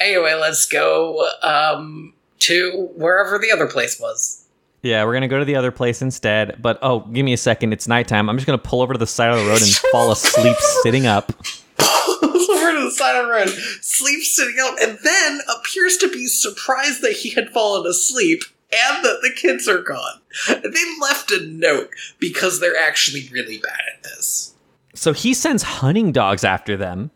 Anyway, 0.00 0.32
let's 0.32 0.64
go 0.64 1.28
um, 1.42 2.14
to 2.42 2.90
wherever 2.94 3.38
the 3.38 3.50
other 3.50 3.66
place 3.66 3.98
was. 4.00 4.46
Yeah, 4.82 5.04
we're 5.04 5.14
gonna 5.14 5.28
go 5.28 5.38
to 5.38 5.44
the 5.44 5.56
other 5.56 5.70
place 5.70 6.02
instead, 6.02 6.60
but 6.60 6.78
oh, 6.82 7.00
give 7.00 7.24
me 7.24 7.32
a 7.32 7.36
second, 7.36 7.72
it's 7.72 7.86
nighttime. 7.86 8.28
I'm 8.28 8.36
just 8.36 8.46
gonna 8.46 8.58
pull 8.58 8.82
over 8.82 8.92
to 8.92 8.98
the 8.98 9.06
side 9.06 9.30
of 9.30 9.38
the 9.38 9.48
road 9.48 9.62
and 9.62 9.70
fall 9.92 10.10
asleep 10.10 10.56
sitting 10.82 11.06
up. 11.06 11.32
over 11.78 12.72
to 12.72 12.84
the 12.84 12.90
side 12.94 13.16
of 13.16 13.26
the 13.26 13.32
road, 13.32 13.48
sleeps 13.80 14.34
sitting 14.34 14.56
out, 14.60 14.82
and 14.82 14.98
then 15.04 15.40
appears 15.56 15.96
to 15.98 16.08
be 16.08 16.26
surprised 16.26 17.00
that 17.02 17.12
he 17.12 17.30
had 17.30 17.50
fallen 17.50 17.86
asleep 17.86 18.42
and 18.72 19.04
that 19.04 19.20
the 19.22 19.30
kids 19.30 19.68
are 19.68 19.82
gone. 19.82 20.20
They 20.48 20.84
left 21.00 21.30
a 21.30 21.44
note 21.46 21.90
because 22.18 22.58
they're 22.58 22.76
actually 22.76 23.28
really 23.30 23.58
bad 23.58 23.80
at 23.94 24.02
this. 24.02 24.54
So 24.94 25.12
he 25.12 25.34
sends 25.34 25.62
hunting 25.62 26.10
dogs 26.12 26.42
after 26.42 26.76
them. 26.76 27.10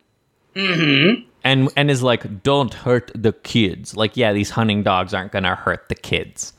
Mm-hmm. 0.55 1.27
And 1.47 1.69
and 1.77 1.89
is 1.89 2.03
like 2.03 2.43
don't 2.43 2.73
hurt 2.73 3.11
the 3.15 3.31
kids. 3.33 3.95
Like 3.95 4.17
yeah 4.17 4.33
these 4.33 4.49
hunting 4.49 4.83
dogs 4.83 5.13
aren't 5.13 5.31
gonna 5.31 5.55
hurt 5.55 5.87
the 5.89 5.95
kids. 5.95 6.53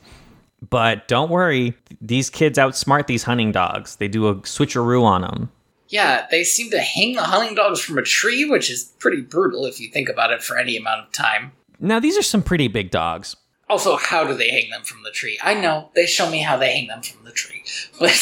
But 0.69 1.07
don't 1.07 1.31
worry 1.31 1.75
these 2.01 2.31
kids 2.31 2.59
outsmart 2.59 3.07
these 3.07 3.23
hunting 3.23 3.53
dogs. 3.53 3.97
They 3.97 4.09
do 4.09 4.27
a 4.29 4.37
switcheroo 4.37 5.05
on 5.05 5.21
them 5.23 5.51
Yeah, 5.89 6.27
they 6.31 6.43
seem 6.43 6.71
to 6.71 6.81
hang 6.81 7.15
the 7.15 7.23
hunting 7.23 7.55
dogs 7.55 7.81
from 7.81 7.99
a 7.99 8.03
tree, 8.03 8.45
which 8.49 8.71
is 8.71 8.85
pretty 8.99 9.21
brutal 9.21 9.67
if 9.67 9.79
you 9.79 9.89
think 9.91 10.09
about 10.09 10.33
it 10.33 10.43
for 10.43 10.59
any 10.59 10.77
amount 10.77 11.07
of 11.07 11.13
time. 11.13 11.53
now 11.79 12.01
these 12.01 12.17
are 12.19 12.23
some 12.23 12.43
pretty 12.43 12.69
big 12.69 12.91
dogs. 12.91 13.37
Also, 13.71 13.97
how 13.99 14.25
do 14.25 14.33
they 14.33 14.51
hang 14.51 14.71
them 14.71 14.83
from 14.83 15.03
the 15.03 15.11
tree? 15.11 15.39
I 15.43 15.53
know, 15.53 15.91
they 15.95 16.07
show 16.07 16.31
me 16.31 16.39
how 16.39 16.57
they 16.57 16.73
hang 16.73 16.87
them 16.87 17.03
from 17.03 17.25
the 17.25 17.33
tree, 17.33 17.63
but 18.01 18.19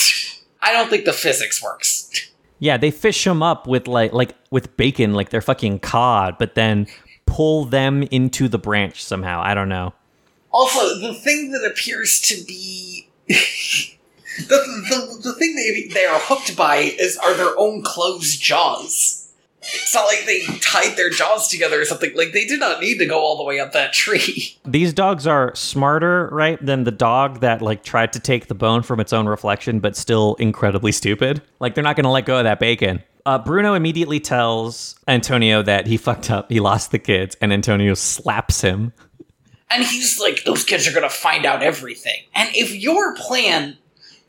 I 0.60 0.72
don't 0.72 0.90
think 0.90 1.04
the 1.04 1.12
physics 1.12 1.62
works. 1.62 2.10
yeah 2.58 2.76
they 2.76 2.90
fish 2.90 3.24
them 3.24 3.42
up 3.42 3.66
with 3.66 3.86
like 3.88 4.12
like 4.12 4.34
with 4.50 4.76
bacon 4.76 5.14
like 5.14 5.30
they're 5.30 5.40
fucking 5.40 5.78
cod 5.78 6.36
but 6.38 6.54
then 6.54 6.86
pull 7.26 7.64
them 7.64 8.02
into 8.04 8.48
the 8.48 8.58
branch 8.58 9.02
somehow 9.02 9.40
i 9.42 9.54
don't 9.54 9.68
know 9.68 9.92
Also, 10.52 10.98
the 11.00 11.12
thing 11.12 11.50
that 11.50 11.64
appears 11.70 12.18
to 12.20 12.42
be 12.46 13.08
the, 13.28 13.34
the 14.48 15.18
the 15.22 15.32
thing 15.34 15.54
they 15.54 15.88
they 15.92 16.06
are 16.06 16.18
hooked 16.18 16.56
by 16.56 16.76
is 16.76 17.18
are 17.18 17.34
their 17.34 17.52
own 17.58 17.82
closed 17.82 18.40
jaws. 18.40 19.25
It's 19.74 19.94
not 19.94 20.06
like 20.06 20.24
they 20.26 20.44
tied 20.60 20.96
their 20.96 21.10
jaws 21.10 21.48
together 21.48 21.80
or 21.80 21.84
something. 21.84 22.14
Like 22.14 22.32
they 22.32 22.44
did 22.46 22.60
not 22.60 22.80
need 22.80 22.98
to 22.98 23.06
go 23.06 23.18
all 23.20 23.36
the 23.36 23.44
way 23.44 23.58
up 23.60 23.72
that 23.72 23.92
tree. 23.92 24.56
these 24.64 24.92
dogs 24.92 25.26
are 25.26 25.54
smarter 25.54 26.28
right 26.32 26.64
than 26.64 26.84
the 26.84 26.90
dog 26.90 27.40
that 27.40 27.62
like 27.62 27.82
tried 27.82 28.12
to 28.12 28.20
take 28.20 28.46
the 28.46 28.54
bone 28.54 28.82
from 28.82 29.00
its 29.00 29.12
own 29.12 29.26
reflection 29.26 29.80
but 29.80 29.96
still 29.96 30.34
incredibly 30.36 30.92
stupid 30.92 31.42
like 31.60 31.74
they're 31.74 31.84
not 31.84 31.96
gonna 31.96 32.10
let 32.10 32.24
go 32.26 32.38
of 32.38 32.44
that 32.44 32.58
bacon 32.60 33.02
uh, 33.24 33.38
bruno 33.38 33.74
immediately 33.74 34.20
tells 34.20 34.96
antonio 35.08 35.62
that 35.62 35.86
he 35.86 35.96
fucked 35.96 36.30
up 36.30 36.50
he 36.50 36.60
lost 36.60 36.90
the 36.90 36.98
kids 36.98 37.36
and 37.40 37.52
antonio 37.52 37.94
slaps 37.94 38.60
him 38.60 38.92
And 39.70 39.82
he's 39.82 40.20
like, 40.20 40.44
those 40.44 40.64
kids 40.64 40.86
are 40.86 40.92
gonna 40.92 41.10
find 41.10 41.44
out 41.44 41.62
everything. 41.62 42.22
And 42.34 42.48
if 42.54 42.74
your 42.74 43.16
plan, 43.16 43.76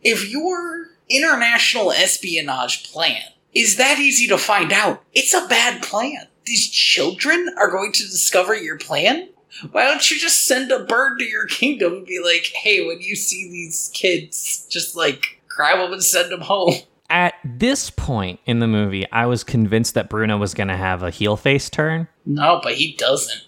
if 0.03 0.29
your 0.29 0.87
international 1.09 1.91
espionage 1.91 2.91
plan 2.91 3.21
is 3.57 3.77
that 3.77 3.99
easy 3.99 4.27
to 4.27 4.37
find 4.37 4.71
out, 4.71 5.03
it's 5.13 5.33
a 5.33 5.47
bad 5.47 5.81
plan. 5.81 6.27
These 6.45 6.69
children 6.69 7.49
are 7.57 7.69
going 7.71 7.91
to 7.93 8.03
discover 8.03 8.55
your 8.55 8.77
plan? 8.77 9.27
Why 9.71 9.85
don't 9.85 10.09
you 10.11 10.17
just 10.19 10.45
send 10.45 10.71
a 10.71 10.83
bird 10.85 11.17
to 11.19 11.25
your 11.25 11.47
kingdom 11.47 11.93
and 11.93 12.05
be 12.05 12.19
like, 12.23 12.51
hey, 12.55 12.85
when 12.85 13.01
you 13.01 13.15
see 13.15 13.49
these 13.49 13.89
kids, 13.93 14.65
just 14.69 14.95
like 14.95 15.41
grab 15.47 15.79
them 15.79 15.93
and 15.93 16.03
send 16.03 16.31
them 16.31 16.41
home? 16.41 16.75
at 17.09 17.35
this 17.45 17.89
point 17.89 18.37
in 18.45 18.59
the 18.59 18.67
movie 18.67 19.09
i 19.13 19.25
was 19.25 19.41
convinced 19.41 19.93
that 19.93 20.09
bruno 20.09 20.35
was 20.37 20.53
gonna 20.53 20.75
have 20.75 21.03
a 21.03 21.09
heel 21.09 21.37
face 21.37 21.69
turn 21.69 22.05
No, 22.25 22.59
but 22.61 22.73
he 22.73 22.97
doesn't. 22.97 23.43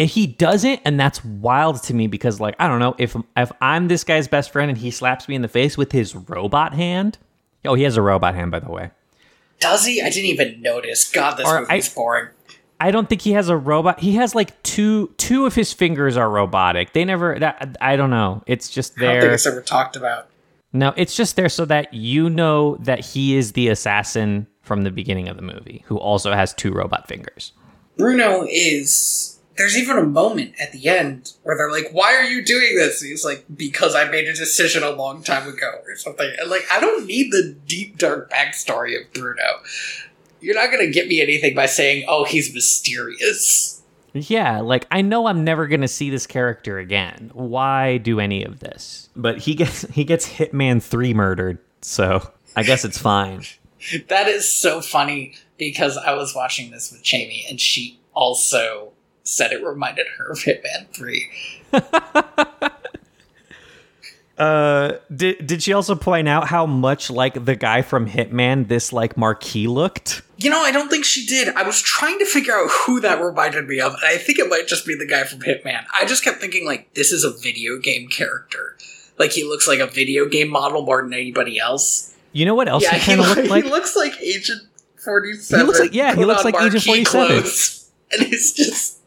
and 0.00 0.08
he 0.10 0.26
doesn't 0.26 0.80
and 0.84 0.98
that's 0.98 1.24
wild 1.24 1.80
to 1.84 1.94
me 1.94 2.08
because 2.08 2.40
like 2.40 2.56
i 2.58 2.66
don't 2.66 2.80
know 2.80 2.96
if 2.98 3.14
if 3.36 3.52
i'm 3.60 3.86
this 3.86 4.02
guy's 4.02 4.26
best 4.26 4.50
friend 4.50 4.68
and 4.68 4.78
he 4.78 4.90
slaps 4.90 5.28
me 5.28 5.36
in 5.36 5.42
the 5.42 5.48
face 5.48 5.78
with 5.78 5.92
his 5.92 6.16
robot 6.16 6.74
hand 6.74 7.18
oh 7.66 7.74
he 7.74 7.84
has 7.84 7.96
a 7.96 8.02
robot 8.02 8.34
hand 8.34 8.50
by 8.50 8.58
the 8.58 8.68
way 8.70 8.90
Does 9.60 9.86
he? 9.86 10.00
I 10.00 10.10
didn't 10.10 10.26
even 10.30 10.62
notice. 10.62 11.10
God, 11.10 11.36
this 11.36 11.46
Or 11.46 11.60
movie's 11.62 11.92
boring. 11.92 12.28
I 12.80 12.90
don't 12.92 13.08
think 13.08 13.22
he 13.22 13.32
has 13.32 13.48
a 13.48 13.56
robot. 13.56 13.98
He 14.00 14.14
has 14.14 14.34
like 14.34 14.62
two 14.62 15.12
two 15.16 15.46
of 15.46 15.54
his 15.54 15.72
fingers 15.72 16.16
are 16.16 16.30
robotic. 16.30 16.92
They 16.92 17.04
never 17.04 17.38
that 17.38 17.76
I 17.80 17.96
don't 17.96 18.10
know. 18.10 18.42
It's 18.46 18.70
just 18.70 18.94
I 18.98 19.02
don't 19.02 19.10
think 19.12 19.22
there. 19.22 19.34
it's 19.34 19.46
ever 19.46 19.62
talked 19.62 19.96
about. 19.96 20.28
No, 20.72 20.92
it's 20.96 21.16
just 21.16 21.34
there 21.36 21.48
so 21.48 21.64
that 21.64 21.92
you 21.92 22.30
know 22.30 22.76
that 22.76 23.04
he 23.04 23.36
is 23.36 23.52
the 23.52 23.68
assassin 23.68 24.46
from 24.62 24.82
the 24.82 24.90
beginning 24.90 25.26
of 25.28 25.36
the 25.36 25.42
movie 25.42 25.82
who 25.86 25.96
also 25.98 26.32
has 26.32 26.52
two 26.54 26.72
robot 26.72 27.08
fingers. 27.08 27.52
Bruno 27.96 28.46
is. 28.48 29.37
There's 29.58 29.76
even 29.76 29.98
a 29.98 30.04
moment 30.04 30.54
at 30.60 30.72
the 30.72 30.88
end 30.88 31.32
where 31.42 31.56
they're 31.56 31.70
like, 31.70 31.90
"Why 31.90 32.14
are 32.14 32.24
you 32.24 32.44
doing 32.44 32.76
this?" 32.76 33.02
And 33.02 33.10
he's 33.10 33.24
like, 33.24 33.44
"Because 33.54 33.94
I 33.94 34.04
made 34.04 34.28
a 34.28 34.34
decision 34.34 34.82
a 34.82 34.90
long 34.90 35.22
time 35.22 35.48
ago, 35.48 35.80
or 35.86 35.96
something." 35.96 36.30
And 36.40 36.50
like, 36.50 36.64
I 36.70 36.80
don't 36.80 37.06
need 37.06 37.32
the 37.32 37.56
deep 37.66 37.98
dark 37.98 38.30
backstory 38.30 38.98
of 38.98 39.12
Bruno. 39.12 39.60
You're 40.40 40.54
not 40.54 40.70
gonna 40.70 40.86
get 40.86 41.08
me 41.08 41.20
anything 41.20 41.54
by 41.54 41.66
saying, 41.66 42.04
"Oh, 42.08 42.24
he's 42.24 42.54
mysterious." 42.54 43.82
Yeah, 44.14 44.60
like 44.60 44.86
I 44.90 45.02
know 45.02 45.26
I'm 45.26 45.44
never 45.44 45.66
going 45.66 45.82
to 45.82 45.88
see 45.88 46.10
this 46.10 46.26
character 46.26 46.78
again. 46.78 47.30
Why 47.34 47.98
do 47.98 48.20
any 48.20 48.44
of 48.44 48.60
this? 48.60 49.08
But 49.14 49.38
he 49.38 49.54
gets 49.54 49.82
he 49.88 50.04
gets 50.04 50.28
Hitman 50.28 50.82
3 50.82 51.14
murdered. 51.14 51.58
So, 51.82 52.30
I 52.56 52.62
guess 52.62 52.84
it's 52.84 52.98
fine. 52.98 53.42
That 54.08 54.26
is 54.26 54.52
so 54.52 54.80
funny 54.80 55.36
because 55.56 55.96
I 55.96 56.12
was 56.14 56.34
watching 56.34 56.72
this 56.72 56.90
with 56.90 57.00
Jamie, 57.04 57.46
and 57.48 57.60
she 57.60 58.00
also 58.12 58.90
said 59.28 59.52
it 59.52 59.64
reminded 59.64 60.06
her 60.18 60.30
of 60.30 60.38
Hitman 60.38 60.88
Three. 60.94 61.28
Uh, 64.38 64.98
did 65.14 65.44
did 65.48 65.62
she 65.64 65.72
also 65.72 65.96
point 65.96 66.28
out 66.28 66.46
how 66.46 66.64
much 66.64 67.10
like 67.10 67.44
the 67.44 67.56
guy 67.56 67.82
from 67.82 68.08
Hitman 68.08 68.68
this 68.68 68.92
like 68.92 69.16
marquee 69.16 69.66
looked? 69.66 70.22
You 70.36 70.48
know, 70.48 70.60
I 70.60 70.70
don't 70.70 70.88
think 70.88 71.04
she 71.04 71.26
did. 71.26 71.48
I 71.56 71.64
was 71.64 71.82
trying 71.82 72.20
to 72.20 72.24
figure 72.24 72.54
out 72.54 72.70
who 72.70 73.00
that 73.00 73.20
reminded 73.20 73.66
me 73.66 73.80
of, 73.80 73.94
and 73.94 74.04
I 74.04 74.16
think 74.16 74.38
it 74.38 74.48
might 74.48 74.68
just 74.68 74.86
be 74.86 74.94
the 74.94 75.06
guy 75.06 75.24
from 75.24 75.40
Hitman. 75.40 75.82
I 75.92 76.06
just 76.06 76.22
kept 76.22 76.40
thinking, 76.40 76.64
like, 76.64 76.94
this 76.94 77.10
is 77.10 77.24
a 77.24 77.32
video 77.32 77.78
game 77.78 78.06
character. 78.06 78.76
Like, 79.18 79.32
he 79.32 79.42
looks 79.42 79.66
like 79.66 79.80
a 79.80 79.88
video 79.88 80.28
game 80.28 80.50
model 80.50 80.82
more 80.82 81.02
than 81.02 81.12
anybody 81.12 81.58
else. 81.58 82.14
You 82.32 82.46
know 82.46 82.54
what 82.54 82.68
else 82.68 82.84
yeah, 82.84 82.94
he 82.94 83.16
kind 83.16 83.20
of 83.20 83.26
he, 83.26 83.34
looked 83.34 83.50
like? 83.50 83.64
he 83.64 83.70
looks 83.70 83.96
like 83.96 84.12
Agent 84.22 84.62
47. 85.04 85.58
He 85.58 85.66
looks 85.66 85.80
like- 85.80 85.94
yeah, 85.94 86.14
he 86.14 86.24
looks 86.24 86.44
like 86.44 86.54
Agent 86.62 86.84
47. 86.84 87.26
clothes. 87.26 87.74
And 88.10 88.22
it's 88.32 88.52
just. 88.52 88.97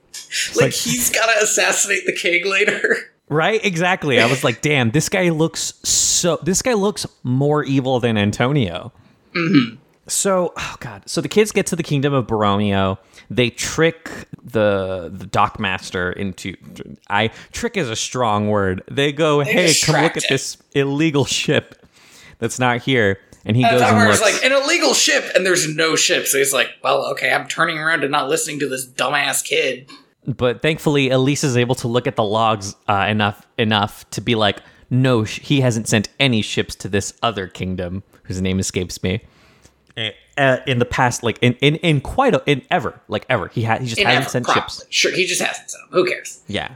Like, 0.56 0.62
like- 0.66 0.74
he's 0.74 1.10
gotta 1.10 1.42
assassinate 1.44 2.06
the 2.06 2.14
king 2.14 2.50
later. 2.50 2.96
Right? 3.30 3.64
Exactly. 3.64 4.20
I 4.20 4.26
was 4.26 4.44
like, 4.44 4.60
damn, 4.62 4.92
this 4.92 5.08
guy 5.08 5.30
looks 5.30 5.76
so. 5.88 6.38
This 6.44 6.62
guy 6.62 6.74
looks 6.74 7.06
more 7.24 7.64
evil 7.64 8.02
than 8.02 8.18
Antonio. 8.18 8.92
Mm-hmm. 9.34 9.78
So, 10.08 10.52
oh 10.58 10.76
god. 10.82 11.04
So 11.06 11.22
the 11.22 11.30
kids 11.30 11.54
get 11.54 11.66
to 11.68 11.78
the 11.78 11.84
kingdom 11.84 12.14
of 12.14 12.28
Borromeo. 12.28 13.00
They 13.30 13.50
trick 13.50 14.10
the 14.44 15.10
the 15.14 15.26
dockmaster 15.28 16.14
into. 16.14 16.56
I 17.10 17.30
trick 17.54 17.78
is 17.78 17.90
a 17.90 17.96
strong 17.96 18.50
word. 18.50 18.84
They 18.92 19.14
go, 19.14 19.40
hey, 19.40 19.52
come 19.54 19.62
look 19.62 19.68
distract 20.14 20.18
at 20.18 20.24
this 20.28 20.58
illegal 20.74 21.24
ship 21.24 21.86
that's 22.40 22.60
not 22.60 22.82
here. 22.82 23.18
And 23.46 23.56
he 23.56 23.64
And 23.64 23.72
goes 23.80 23.82
and 23.82 24.10
looks. 24.10 24.20
like 24.20 24.44
an 24.44 24.52
illegal 24.52 24.94
ship, 24.94 25.24
and 25.36 25.46
there's 25.46 25.74
no 25.74 25.96
ship. 25.96 26.28
So 26.28 26.38
he's 26.38 26.52
like, 26.52 26.68
"Well, 26.84 27.06
okay, 27.14 27.32
I'm 27.32 27.48
turning 27.48 27.78
around 27.78 28.04
and 28.04 28.12
not 28.12 28.28
listening 28.28 28.60
to 28.60 28.68
this 28.68 28.86
dumbass 28.86 29.42
kid." 29.42 29.90
But 30.26 30.62
thankfully, 30.62 31.10
Alise 31.10 31.44
is 31.44 31.58
able 31.58 31.76
to 31.76 31.88
look 31.88 32.06
at 32.08 32.16
the 32.16 32.24
logs 32.24 32.76
uh, 32.88 33.08
enough 33.10 33.48
enough 33.58 34.10
to 34.12 34.22
be 34.22 34.36
like, 34.36 34.60
no, 34.90 35.24
sh- 35.26 35.40
he 35.40 35.62
hasn't 35.62 35.88
sent 35.88 36.10
any 36.20 36.42
ships 36.42 36.76
to 36.76 36.88
this 36.90 37.14
other 37.24 37.48
kingdom 37.48 38.04
whose 38.24 38.40
name 38.42 38.60
escapes 38.60 39.02
me. 39.02 39.22
Uh, 40.38 40.58
in 40.66 40.80
the 40.80 40.86
past, 40.86 41.24
like 41.24 41.38
in 41.42 41.54
in, 41.56 41.76
in 41.78 42.00
quite 42.02 42.34
a, 42.34 42.42
in 42.46 42.62
ever 42.72 43.00
like 43.10 43.26
ever, 43.30 43.50
he 43.50 43.64
had 43.64 43.82
he 43.82 43.88
just 43.88 44.00
In 44.00 44.06
hasn't 44.08 44.24
ever, 44.24 44.30
sent 44.30 44.46
probably. 44.46 44.62
ships. 44.62 44.86
Sure, 44.90 45.12
he 45.14 45.26
just 45.26 45.42
hasn't 45.42 45.70
sent 45.70 45.90
them. 45.90 46.00
Who 46.00 46.06
cares? 46.10 46.42
Yeah, 46.48 46.76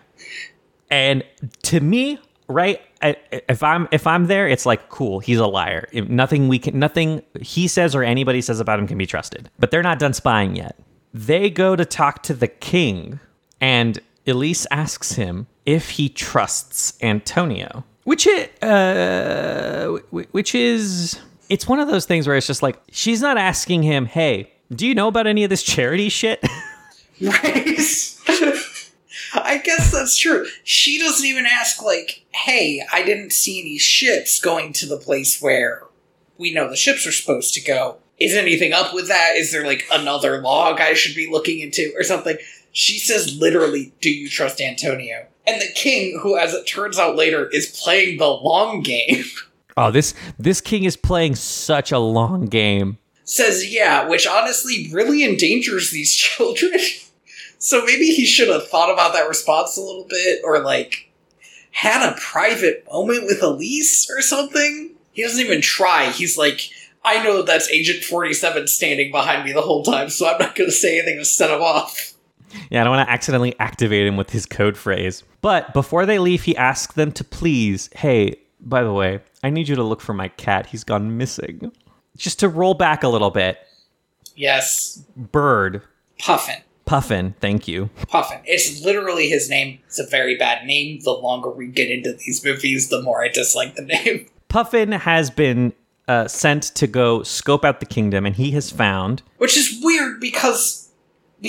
and 0.92 1.24
to 1.64 1.80
me, 1.80 2.20
right, 2.50 2.82
I, 3.02 3.16
if 3.48 3.64
I'm 3.64 3.88
if 3.92 4.06
I'm 4.06 4.28
there, 4.28 4.48
it's 4.48 4.66
like 4.66 4.90
cool. 4.90 5.20
He's 5.22 5.40
a 5.40 5.48
liar. 5.48 5.88
If 5.94 6.10
nothing 6.10 6.48
we 6.50 6.60
can 6.60 6.78
nothing 6.78 7.24
he 7.42 7.68
says 7.70 7.96
or 7.96 8.04
anybody 8.04 8.42
says 8.42 8.60
about 8.60 8.78
him 8.80 8.88
can 8.88 8.98
be 8.98 9.06
trusted. 9.06 9.50
But 9.58 9.72
they're 9.72 9.82
not 9.84 9.98
done 10.00 10.14
spying 10.14 10.56
yet. 10.56 10.78
They 11.14 11.50
go 11.50 11.76
to 11.78 11.86
talk 11.86 12.24
to 12.24 12.34
the 12.34 12.50
king, 12.50 13.22
and 13.62 14.00
Alise 14.26 14.66
asks 14.72 15.14
him 15.14 15.48
if 15.66 15.92
he 15.92 16.10
trusts 16.10 16.94
Antonio, 17.02 17.84
which 18.04 18.28
it 18.28 18.62
uh, 18.64 20.00
which 20.12 20.56
is 20.56 21.20
it's 21.50 21.68
one 21.68 21.80
of 21.80 21.88
those 21.88 22.06
things 22.06 22.28
where 22.28 22.36
it's 22.36 22.48
just 22.48 22.64
like 22.64 22.80
she's 22.92 23.22
not 23.22 23.38
asking 23.38 23.84
him, 23.84 24.06
"Hey, 24.06 24.52
do 24.72 24.88
you 24.88 24.96
know 24.96 25.08
about 25.08 25.28
any 25.28 25.44
of 25.44 25.50
this 25.50 25.64
charity 25.64 26.10
shit?" 26.10 26.44
Right? 27.22 27.80
I 29.34 29.62
guess 29.64 29.92
that's 29.92 30.18
true. 30.18 30.48
She 30.64 31.00
doesn't 31.00 31.26
even 31.26 31.46
ask, 31.46 31.82
like, 31.82 32.26
hey, 32.32 32.86
I 32.92 33.04
didn't 33.04 33.32
see 33.32 33.62
any 33.62 33.78
ships 33.78 34.40
going 34.40 34.74
to 34.74 34.86
the 34.86 34.98
place 34.98 35.42
where 35.42 35.84
we 36.38 36.54
know 36.54 36.70
the 36.70 36.76
ships 36.76 37.06
are 37.06 37.12
supposed 37.12 37.54
to 37.56 37.62
go. 37.62 37.98
Is 38.20 38.34
anything 38.34 38.74
up 38.74 38.94
with 38.94 39.08
that? 39.08 39.34
Is 39.36 39.52
there, 39.52 39.66
like, 39.66 39.86
another 39.92 40.42
log 40.42 40.80
I 40.80 40.94
should 40.94 41.16
be 41.16 41.30
looking 41.30 41.60
into 41.60 41.94
or 41.98 42.04
something? 42.04 42.38
She 42.78 43.00
says 43.00 43.38
literally, 43.40 43.94
do 44.02 44.10
you 44.10 44.28
trust 44.28 44.60
Antonio? 44.60 45.28
And 45.48 45.62
the 45.62 45.72
king, 45.76 46.20
who, 46.22 46.38
as 46.38 46.54
it 46.54 46.66
turns 46.68 47.00
out 47.00 47.16
later, 47.16 47.48
is 47.54 47.80
playing 47.82 48.18
the 48.18 48.28
long 48.28 48.82
game, 48.82 49.24
Oh, 49.78 49.92
this 49.92 50.14
this 50.38 50.60
king 50.62 50.84
is 50.84 50.96
playing 50.98 51.36
such 51.36 51.92
a 51.92 52.00
long 52.00 52.46
game. 52.48 52.98
says 53.24 53.74
yeah, 53.74 54.08
which 54.08 54.26
honestly 54.28 54.90
really 54.92 55.24
endangers 55.24 55.92
these 55.92 56.14
children. 56.26 56.80
so 57.60 57.84
maybe 57.86 58.08
he 58.08 58.26
should 58.26 58.50
have 58.50 58.68
thought 58.70 58.92
about 58.94 59.14
that 59.14 59.28
response 59.28 59.78
a 59.78 59.82
little 59.82 60.06
bit, 60.10 60.42
or 60.44 60.60
like 60.60 61.10
had 61.72 62.10
a 62.10 62.16
private 62.20 62.86
moment 62.92 63.24
with 63.26 63.42
Alise 63.42 64.10
or 64.10 64.22
something. 64.22 64.92
He 65.12 65.24
doesn't 65.24 65.44
even 65.46 65.62
try. 65.62 66.10
He's 66.12 66.38
like, 66.38 66.70
I 67.06 67.24
know 67.24 67.42
that's 67.42 67.70
Agent 67.70 68.04
47 68.04 68.68
standing 68.68 69.12
behind 69.12 69.46
me 69.46 69.52
the 69.54 69.62
whole 69.62 69.84
time, 69.84 70.10
so 70.10 70.28
I'm 70.28 70.40
not 70.40 70.56
going 70.56 70.70
to 70.70 70.76
say 70.76 71.00
anything 71.00 71.20
to 71.20 71.26
set 71.26 71.50
him 71.52 71.62
off. 71.62 72.15
Yeah, 72.70 72.82
I 72.82 72.84
don't 72.84 72.96
want 72.96 73.08
to 73.08 73.12
accidentally 73.12 73.58
activate 73.60 74.08
him 74.08 74.18
with 74.18 74.30
his 74.30 74.46
code 74.46 74.78
phrase. 74.78 75.24
But 75.42 75.74
before 75.74 76.06
they 76.06 76.20
leave, 76.20 76.44
he 76.44 76.56
asks 76.58 76.94
them 76.94 77.12
to 77.14 77.24
please, 77.24 77.90
hey, 77.96 78.36
by 78.60 78.84
the 78.84 78.94
way, 78.94 79.20
I 79.44 79.50
need 79.50 79.68
you 79.68 79.76
to 79.76 79.84
look 79.84 80.02
for 80.02 80.14
my 80.14 80.30
cat. 80.30 80.68
He's 80.68 80.84
gone 80.84 81.18
missing. 81.18 81.72
Just 82.18 82.40
to 82.40 82.50
roll 82.50 82.74
back 82.74 83.04
a 83.04 83.08
little 83.08 83.32
bit. 83.32 83.60
Yes, 84.36 85.04
Bird, 85.16 85.82
Puffin. 86.20 86.62
Puffin, 86.86 87.34
thank 87.40 87.68
you. 87.68 87.90
Puffin. 88.08 88.40
It's 88.46 88.84
literally 88.84 89.28
his 89.28 89.50
name. 89.50 89.80
It's 89.88 90.00
a 90.00 90.06
very 90.06 90.38
bad 90.38 90.66
name. 90.66 91.00
The 91.04 91.12
longer 91.12 91.50
we 91.50 91.68
get 91.68 91.90
into 91.90 92.14
these 92.14 92.44
movies, 92.46 92.90
the 92.90 93.02
more 93.02 93.24
I 93.24 93.30
dislike 93.30 93.76
the 93.76 93.84
name. 93.84 94.28
Puffin 94.50 94.92
has 94.92 95.30
been 95.30 95.74
uh, 96.08 96.28
sent 96.28 96.64
to 96.76 96.88
go 96.88 97.24
scope 97.24 97.66
out 97.66 97.80
the 97.80 97.86
kingdom, 97.86 98.26
and 98.26 98.36
he 98.36 98.52
has 98.52 98.70
found. 98.70 99.24
Which 99.38 99.58
is 99.58 99.80
weird 99.82 100.20
because 100.20 100.85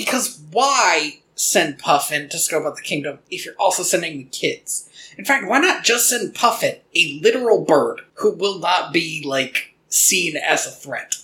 because 0.05 0.39
why 0.51 1.19
send 1.35 1.77
Puffin 1.79 2.29
to 2.29 2.37
scope 2.37 2.65
out 2.65 2.75
the 2.75 2.81
kingdom 2.81 3.19
if 3.29 3.45
you're 3.45 3.55
also 3.59 3.83
sending 3.83 4.17
the 4.17 4.23
kids? 4.25 4.89
In 5.17 5.25
fact, 5.25 5.47
why 5.47 5.59
not 5.59 5.83
just 5.83 6.09
send 6.09 6.35
Puffin, 6.35 6.75
a 6.95 7.19
literal 7.21 7.65
bird 7.65 8.01
who 8.15 8.31
will 8.31 8.59
not 8.59 8.93
be 8.93 9.23
like 9.25 9.73
seen 9.89 10.37
as 10.37 10.65
a 10.67 10.71
threat? 10.71 11.15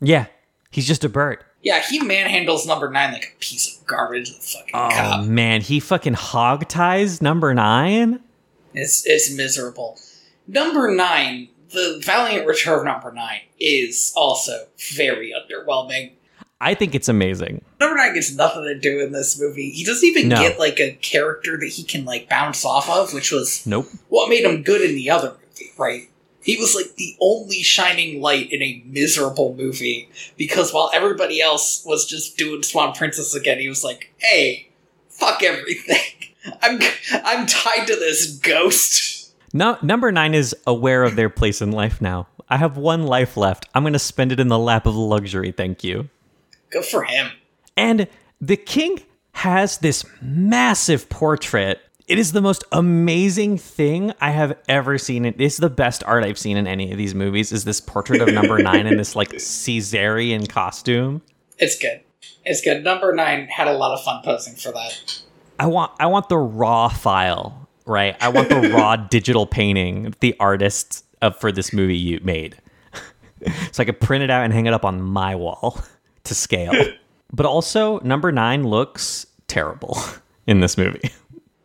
Yeah, 0.00 0.26
he's 0.70 0.86
just 0.86 1.04
a 1.04 1.08
bird. 1.08 1.44
Yeah, 1.62 1.80
he 1.82 2.00
manhandles 2.00 2.66
number 2.66 2.90
nine 2.90 3.12
like 3.12 3.34
a 3.36 3.38
piece 3.40 3.78
of 3.78 3.86
garbage. 3.86 4.30
The 4.34 4.40
fucking 4.40 4.70
Oh 4.74 4.88
cop. 4.92 5.24
man, 5.26 5.60
he 5.62 5.80
fucking 5.80 6.14
hog 6.14 6.68
ties 6.68 7.22
number 7.22 7.54
nine. 7.54 8.20
It's 8.74 9.06
it's 9.06 9.34
miserable. 9.34 9.98
Number 10.46 10.94
nine, 10.94 11.48
the 11.70 12.00
Valiant 12.04 12.46
Return 12.46 12.80
of 12.80 12.84
Number 12.84 13.12
Nine 13.12 13.40
is 13.58 14.12
also 14.16 14.66
very 14.96 15.32
underwhelming. 15.32 16.12
I 16.64 16.74
think 16.74 16.94
it's 16.94 17.08
amazing. 17.08 17.62
Number 17.78 17.96
nine 17.96 18.14
gets 18.14 18.34
nothing 18.34 18.64
to 18.64 18.74
do 18.78 19.00
in 19.00 19.12
this 19.12 19.38
movie. 19.40 19.70
He 19.70 19.84
doesn't 19.84 20.06
even 20.08 20.28
No. 20.28 20.36
get 20.36 20.58
like 20.58 20.80
a 20.80 20.92
character 21.02 21.58
that 21.58 21.68
he 21.68 21.82
can 21.82 22.04
like 22.06 22.28
bounce 22.28 22.64
off 22.64 22.88
of, 22.88 23.12
which 23.12 23.30
was 23.30 23.66
Nope. 23.66 23.86
what 24.08 24.28
made 24.30 24.44
him 24.44 24.62
good 24.62 24.80
in 24.80 24.94
the 24.96 25.10
other 25.10 25.28
movie, 25.32 25.70
right? 25.76 26.08
He 26.42 26.56
was 26.56 26.74
like 26.74 26.96
the 26.96 27.16
only 27.20 27.62
shining 27.62 28.20
light 28.20 28.50
in 28.52 28.62
a 28.62 28.82
miserable 28.86 29.54
movie 29.56 30.08
because 30.36 30.72
while 30.72 30.90
everybody 30.94 31.40
else 31.40 31.82
was 31.86 32.06
just 32.06 32.36
doing 32.36 32.62
Swan 32.62 32.92
Princess 32.94 33.34
again, 33.34 33.58
he 33.60 33.68
was 33.68 33.82
like, 33.84 34.12
"Hey, 34.18 34.68
fuck 35.08 35.42
everything. 35.42 35.98
I'm 36.62 36.80
I'm 37.24 37.46
tied 37.46 37.86
to 37.86 37.96
this 37.96 38.36
ghost." 38.38 39.32
No, 39.52 39.78
number 39.82 40.10
nine 40.12 40.34
is 40.34 40.54
aware 40.66 41.02
of 41.04 41.16
their 41.16 41.30
place 41.30 41.62
in 41.62 41.70
life 41.72 42.00
now. 42.00 42.26
I 42.48 42.56
have 42.58 42.76
one 42.76 43.04
life 43.04 43.36
left. 43.36 43.66
I'm 43.74 43.82
going 43.82 43.92
to 43.94 43.98
spend 43.98 44.30
it 44.32 44.38
in 44.40 44.48
the 44.48 44.58
lap 44.58 44.84
of 44.86 44.94
luxury. 44.96 45.52
Thank 45.52 45.82
you. 45.84 46.08
Good 46.74 46.84
for 46.84 47.04
him. 47.04 47.30
And 47.76 48.08
the 48.40 48.56
king 48.56 49.00
has 49.30 49.78
this 49.78 50.04
massive 50.20 51.08
portrait. 51.08 51.80
It 52.08 52.18
is 52.18 52.32
the 52.32 52.40
most 52.40 52.64
amazing 52.72 53.58
thing 53.58 54.12
I 54.20 54.32
have 54.32 54.58
ever 54.68 54.98
seen. 54.98 55.24
It 55.24 55.40
is 55.40 55.58
the 55.58 55.70
best 55.70 56.02
art 56.02 56.24
I've 56.24 56.36
seen 56.36 56.56
in 56.56 56.66
any 56.66 56.90
of 56.90 56.98
these 56.98 57.14
movies. 57.14 57.52
Is 57.52 57.62
this 57.62 57.80
portrait 57.80 58.20
of 58.20 58.34
number 58.34 58.58
nine 58.62 58.88
in 58.88 58.96
this 58.96 59.14
like 59.14 59.38
Caesarian 59.38 60.48
costume? 60.48 61.22
It's 61.58 61.78
good. 61.78 62.00
It's 62.44 62.60
good. 62.60 62.82
Number 62.82 63.14
nine 63.14 63.46
had 63.46 63.68
a 63.68 63.74
lot 63.74 63.96
of 63.96 64.02
fun 64.02 64.22
posing 64.24 64.56
for 64.56 64.72
that. 64.72 65.22
I 65.60 65.66
want 65.66 65.92
I 66.00 66.06
want 66.06 66.28
the 66.28 66.38
raw 66.38 66.88
file, 66.88 67.68
right? 67.86 68.16
I 68.20 68.30
want 68.30 68.48
the 68.48 68.68
raw 68.74 68.96
digital 68.96 69.46
painting 69.46 70.12
the 70.18 70.34
artists 70.40 71.04
of 71.22 71.38
for 71.38 71.52
this 71.52 71.72
movie 71.72 71.96
you 71.96 72.18
made. 72.24 72.56
so 73.70 73.80
I 73.80 73.84
could 73.84 74.00
print 74.00 74.24
it 74.24 74.30
out 74.30 74.42
and 74.42 74.52
hang 74.52 74.66
it 74.66 74.74
up 74.74 74.84
on 74.84 75.00
my 75.00 75.36
wall 75.36 75.84
to 76.24 76.34
scale. 76.34 76.72
but 77.32 77.46
also 77.46 78.00
number 78.00 78.32
9 78.32 78.64
looks 78.64 79.26
terrible 79.48 79.98
in 80.46 80.60
this 80.60 80.76
movie. 80.76 81.10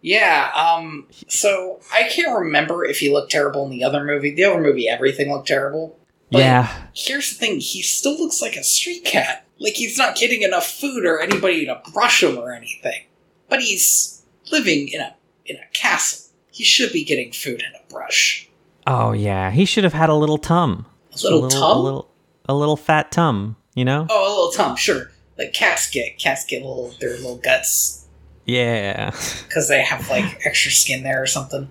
Yeah, 0.02 0.52
um, 0.56 1.08
so 1.28 1.82
I 1.94 2.04
can't 2.04 2.38
remember 2.38 2.86
if 2.86 3.00
he 3.00 3.12
looked 3.12 3.32
terrible 3.32 3.66
in 3.66 3.72
the 3.72 3.84
other 3.84 4.04
movie. 4.04 4.34
The 4.34 4.46
other 4.46 4.62
movie, 4.62 4.88
everything 4.88 5.30
looked 5.30 5.48
terrible. 5.48 6.00
But 6.32 6.40
yeah. 6.40 6.88
Here's 6.94 7.30
the 7.30 7.36
thing, 7.36 7.60
he 7.60 7.82
still 7.82 8.18
looks 8.18 8.42
like 8.42 8.56
a 8.56 8.64
street 8.64 9.04
cat. 9.04 9.46
Like 9.60 9.74
he's 9.74 9.98
not 9.98 10.16
getting 10.16 10.42
enough 10.42 10.68
food 10.68 11.06
or 11.06 11.20
anybody 11.20 11.66
to 11.66 11.82
brush 11.94 12.24
him 12.24 12.38
or 12.38 12.54
anything. 12.54 13.04
But 13.50 13.62
he's 13.62 14.24
living 14.52 14.88
in 14.88 15.02
a 15.02 15.16
in 15.46 15.58
a 15.58 15.68
castle. 15.74 16.32
He 16.52 16.64
should 16.64 16.94
be 16.94 17.04
getting 17.04 17.32
food 17.32 17.62
and 17.66 17.76
a 17.76 17.94
brush. 17.94 18.50
Oh 18.88 19.12
yeah, 19.12 19.52
he 19.52 19.66
should 19.66 19.84
have 19.84 19.94
had 19.94 20.10
a 20.10 20.16
little 20.16 20.38
tum. 20.38 20.86
A 21.12 21.24
little, 21.24 21.50
tum? 21.50 21.78
a 21.78 21.82
little 21.82 22.10
a 22.48 22.54
little 22.54 22.78
fat 22.78 23.12
tum, 23.12 23.58
you 23.80 23.86
know? 23.86 24.06
Oh, 24.10 24.28
a 24.28 24.30
little 24.30 24.52
tum, 24.52 24.76
sure. 24.76 25.10
Like 25.38 25.54
cats 25.54 25.90
get 25.90 26.18
cats 26.20 26.44
get 26.46 26.64
little 26.64 26.94
their 27.00 27.12
little 27.12 27.38
guts 27.38 28.06
Yeah. 28.46 29.12
because 29.48 29.70
they 29.70 29.82
have 29.82 30.10
like 30.10 30.46
extra 30.46 30.70
skin 30.70 31.04
there 31.04 31.22
or 31.24 31.26
something. 31.28 31.70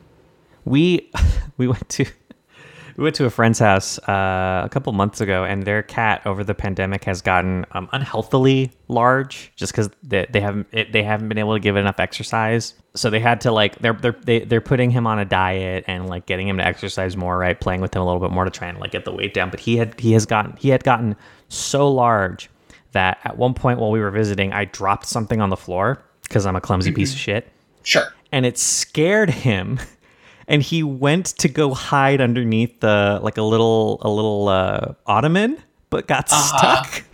we 0.65 1.11
we 1.59 1.69
went 1.69 1.87
to 1.91 2.07
we 2.99 3.05
went 3.05 3.15
to 3.15 3.25
a 3.27 3.31
friend's 3.31 3.61
house 3.61 3.97
uh, 4.09 4.63
a 4.65 4.69
couple 4.69 4.93
months 4.93 5.21
ago, 5.21 5.45
and 5.45 5.63
their 5.63 5.85
cat 5.85 6.21
over 6.27 6.43
the 6.43 6.53
pandemic 6.55 7.05
has 7.05 7.23
gotten 7.23 7.65
um, 7.71 7.89
unhealthily 7.93 8.73
large, 8.89 9.53
just 9.55 9.71
because 9.73 9.89
they, 10.03 10.27
they 10.31 10.41
haven't 10.41 10.67
it, 10.73 10.91
they 10.91 11.05
haven't 11.05 11.29
been 11.29 11.39
able 11.39 11.55
to 11.55 11.61
give 11.61 11.77
it 11.77 11.79
enough 11.81 12.01
exercise. 12.01 12.75
So 12.97 13.09
they 13.09 13.21
had 13.21 13.41
to 13.43 13.53
like 13.53 13.79
they're 13.79 13.93
they're 13.93 14.17
they, 14.25 14.41
they're 14.41 14.61
putting 14.61 14.91
him 14.91 15.07
on 15.07 15.21
a 15.21 15.25
diet 15.25 15.85
and 15.87 16.09
like 16.09 16.27
getting 16.27 16.49
him 16.49 16.57
to 16.57 16.67
exercise 16.67 17.17
more, 17.17 17.39
right? 17.39 17.59
Playing 17.59 17.81
with 17.81 17.95
him 17.95 18.03
a 18.03 18.05
little 18.05 18.21
bit 18.21 18.33
more 18.33 18.45
to 18.45 18.51
try 18.51 18.67
and 18.67 18.81
like 18.81 18.91
get 18.91 19.05
the 19.05 19.13
weight 19.13 19.33
down. 19.33 19.51
But 19.51 19.61
he 19.61 19.77
had 19.77 19.99
he 20.01 20.11
has 20.15 20.27
gotten 20.27 20.57
he 20.57 20.71
had 20.71 20.83
gotten 20.83 21.15
so 21.49 21.89
large 21.89 22.51
that 22.93 23.19
at 23.23 23.39
one 23.39 23.55
point 23.55 23.79
while 23.79 23.93
we 23.93 24.01
were 24.01 24.11
visiting, 24.11 24.53
I 24.53 24.65
dropped 24.65 25.07
something 25.07 25.41
on 25.41 25.51
the 25.51 25.57
floor 25.57 26.03
because 26.25 26.47
I'm 26.47 26.57
a 26.57 26.61
clumsy 26.61 26.91
piece 26.91 27.13
of 27.13 27.19
shit 27.21 27.49
Sure. 27.85 28.13
and 28.33 28.45
it 28.45 28.59
scared 28.59 29.31
him 29.31 29.79
and 30.49 30.63
he 30.63 30.83
went 30.83 31.27
to 31.39 31.49
go 31.49 31.75
hide 31.75 32.21
underneath 32.21 32.81
the 32.81 33.21
like 33.23 33.37
a 33.39 33.43
little 33.43 33.99
a 34.03 34.11
little 34.11 34.49
uh, 34.49 34.95
ottoman 35.07 35.57
but 35.91 36.07
got 36.09 36.29
Uh-huh. 36.33 36.83
stuck 36.83 37.05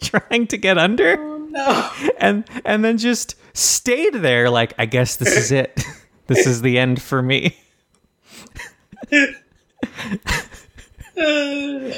trying 0.00 0.46
to 0.48 0.56
get 0.56 0.78
under 0.78 1.16
Oh, 1.18 1.38
No. 1.50 1.90
and 2.18 2.44
and 2.64 2.84
then 2.84 2.98
just 2.98 3.36
stayed 3.54 4.14
there 4.14 4.50
like 4.50 4.74
i 4.78 4.86
guess 4.86 5.16
this 5.16 5.36
is 5.36 5.50
it 5.52 5.82
this 6.26 6.46
is 6.46 6.62
the 6.62 6.78
end 6.78 7.00
for 7.02 7.22
me 7.22 7.56
and 11.16 11.94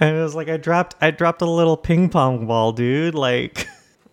it 0.00 0.22
was 0.22 0.34
like 0.34 0.48
i 0.48 0.56
dropped 0.56 0.96
i 1.00 1.10
dropped 1.10 1.42
a 1.42 1.46
little 1.50 1.76
ping 1.76 2.08
pong 2.08 2.46
ball 2.46 2.72
dude 2.72 3.14
like 3.14 3.68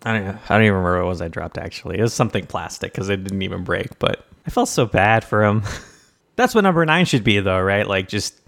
i 0.05 0.13
don't 0.13 0.25
know 0.25 0.37
i 0.49 0.53
don't 0.55 0.63
even 0.63 0.73
remember 0.75 0.97
what 0.99 1.05
it 1.05 1.07
was 1.09 1.21
i 1.21 1.27
dropped 1.27 1.57
actually 1.57 1.97
it 1.97 2.01
was 2.01 2.13
something 2.13 2.45
plastic 2.45 2.91
because 2.93 3.09
it 3.09 3.23
didn't 3.23 3.41
even 3.41 3.63
break 3.63 3.97
but 3.99 4.25
i 4.45 4.49
felt 4.49 4.69
so 4.69 4.85
bad 4.85 5.23
for 5.23 5.43
him 5.43 5.63
that's 6.35 6.55
what 6.55 6.61
number 6.61 6.85
nine 6.85 7.05
should 7.05 7.23
be 7.23 7.39
though 7.39 7.59
right 7.59 7.87
like 7.87 8.07
just 8.07 8.39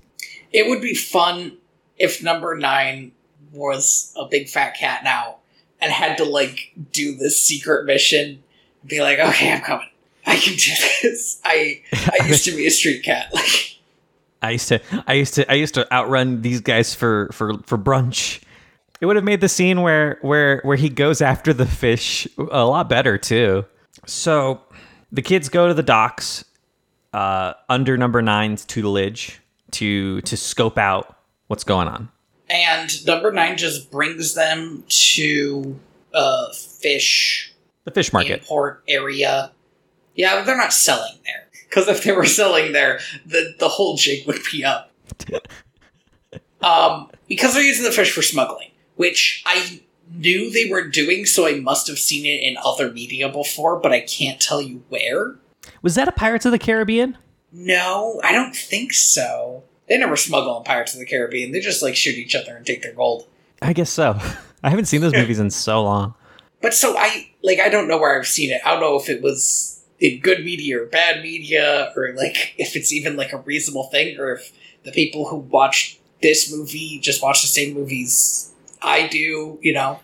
It 0.52 0.68
would 0.68 0.82
be 0.82 0.94
fun 0.94 1.58
if 1.98 2.24
number 2.24 2.56
nine 2.58 3.12
was 3.52 4.14
a 4.18 4.26
big 4.26 4.50
fat 4.50 4.76
cat 4.76 5.04
now 5.04 5.38
and 5.80 5.92
had 5.92 6.18
to 6.18 6.26
like 6.26 6.72
do 6.92 7.16
this 7.16 7.40
secret 7.40 7.86
mission. 7.86 8.44
Be 8.86 9.02
like, 9.02 9.20
okay, 9.20 9.52
I'm 9.52 9.62
coming. 9.62 9.88
I 10.26 10.36
can 10.38 10.54
do 10.56 10.72
this. 11.02 11.40
I 11.46 11.82
I 11.92 12.26
used 12.28 12.46
to 12.46 12.52
be 12.56 12.66
a 12.66 12.72
street 12.72 13.04
cat. 13.04 13.32
Like, 14.44 14.50
I 14.50 14.52
used 14.52 14.68
to, 14.68 14.82
I 15.08 15.14
used 15.14 15.36
to, 15.36 15.50
I 15.50 15.54
used 15.54 15.74
to 15.76 15.94
outrun 15.94 16.42
these 16.42 16.60
guys 16.60 16.94
for 16.94 17.30
for 17.32 17.58
for 17.66 17.78
brunch. 17.78 18.44
It 19.00 19.06
would 19.06 19.16
have 19.16 19.24
made 19.24 19.40
the 19.40 19.48
scene 19.48 19.82
where 19.82 20.18
where 20.22 20.60
where 20.64 20.76
he 20.76 20.90
goes 20.90 21.22
after 21.22 21.54
the 21.54 21.66
fish 21.66 22.28
a 22.52 22.66
lot 22.66 22.90
better 22.90 23.18
too. 23.18 23.64
So 24.06 24.60
the 25.14 25.22
kids 25.22 25.48
go 25.48 25.68
to 25.70 25.74
the 25.74 25.84
docks 25.84 26.44
uh, 27.14 27.54
under 27.70 27.96
number 27.98 28.22
nine's 28.22 28.66
tutelage 28.66 29.40
to 29.72 30.20
to 30.22 30.36
scope 30.36 30.78
out 30.78 31.18
what's 31.48 31.64
going 31.64 31.88
on. 31.88 32.10
and 32.50 33.06
number 33.06 33.32
nine 33.32 33.56
just 33.58 33.90
brings 33.92 34.34
them 34.34 34.84
to 34.88 35.80
a 36.14 36.52
fish 36.54 37.54
The 37.86 37.92
fish 37.92 38.12
market. 38.12 38.42
import 38.42 38.84
area. 38.88 39.52
Yeah, 40.16 40.36
but 40.36 40.46
they're 40.46 40.58
not 40.58 40.74
selling 40.74 41.18
there. 41.26 41.48
Because 41.70 41.88
if 41.88 42.04
they 42.04 42.12
were 42.12 42.26
selling 42.26 42.72
there, 42.74 43.00
the 43.26 43.56
the 43.60 43.70
whole 43.70 43.96
jig 43.98 44.28
would 44.28 44.42
be 44.52 44.64
up. 44.66 44.92
um, 46.62 47.10
because 47.28 47.54
they're 47.54 47.64
using 47.64 47.84
the 47.84 47.92
fish 47.92 48.12
for 48.12 48.22
smuggling, 48.22 48.70
which 48.96 49.44
I 49.46 49.82
knew 50.14 50.52
they 50.52 50.70
were 50.70 50.88
doing, 50.88 51.26
so 51.26 51.48
I 51.48 51.60
must 51.60 51.88
have 51.88 52.00
seen 52.00 52.26
it 52.26 52.42
in 52.42 52.58
other 52.64 52.92
media 52.92 53.30
before, 53.30 53.80
but 53.80 53.92
I 53.92 54.02
can't 54.02 54.40
tell 54.40 54.62
you 54.62 54.84
where. 54.90 55.36
Was 55.82 55.96
that 55.96 56.08
a 56.08 56.12
Pirates 56.12 56.46
of 56.46 56.52
the 56.52 56.60
Caribbean? 56.60 57.18
No, 57.52 58.20
I 58.24 58.32
don't 58.32 58.56
think 58.56 58.94
so. 58.94 59.64
They 59.88 59.98
never 59.98 60.16
smuggle 60.16 60.58
in 60.58 60.64
Pirates 60.64 60.94
of 60.94 61.00
the 61.00 61.06
Caribbean. 61.06 61.52
They 61.52 61.60
just 61.60 61.84
like 61.84 61.96
shoot 61.96 62.18
each 62.18 62.36
other 62.36 62.56
and 62.56 62.66
take 62.66 62.82
their 62.82 62.94
gold. 62.94 63.28
I 63.62 63.74
guess 63.74 63.90
so. 63.90 64.18
I 64.64 64.70
haven't 64.70 64.86
seen 64.86 65.02
those 65.02 65.14
movies 65.14 65.40
in 65.40 65.52
so 65.52 65.84
long. 65.84 66.16
But 66.62 66.74
so 66.74 66.96
I 66.98 67.30
like 67.42 67.60
I 67.60 67.68
don't 67.68 67.90
know 67.90 67.98
where 67.98 68.18
I've 68.18 68.28
seen 68.28 68.52
it. 68.52 68.62
I 68.66 68.72
don't 68.72 68.80
know 68.80 68.96
if 68.96 69.10
it 69.10 69.22
was 69.22 69.84
in 70.00 70.22
good 70.22 70.44
media 70.44 70.82
or 70.82 70.86
bad 70.86 71.22
media, 71.22 71.92
or 71.96 72.14
like 72.14 72.54
if 72.58 72.76
it's 72.76 72.94
even 72.94 73.18
like 73.18 73.34
a 73.34 73.38
reasonable 73.40 73.90
thing, 73.90 74.18
or 74.18 74.36
if 74.36 74.52
the 74.84 74.92
people 74.92 75.28
who 75.28 75.38
watch 75.38 76.00
this 76.22 76.52
movie 76.56 77.00
just 77.00 77.22
watch 77.22 77.42
the 77.42 77.48
same 77.48 77.74
movies 77.74 78.53
I 78.84 79.08
do. 79.08 79.58
You 79.62 79.74
know, 79.74 80.00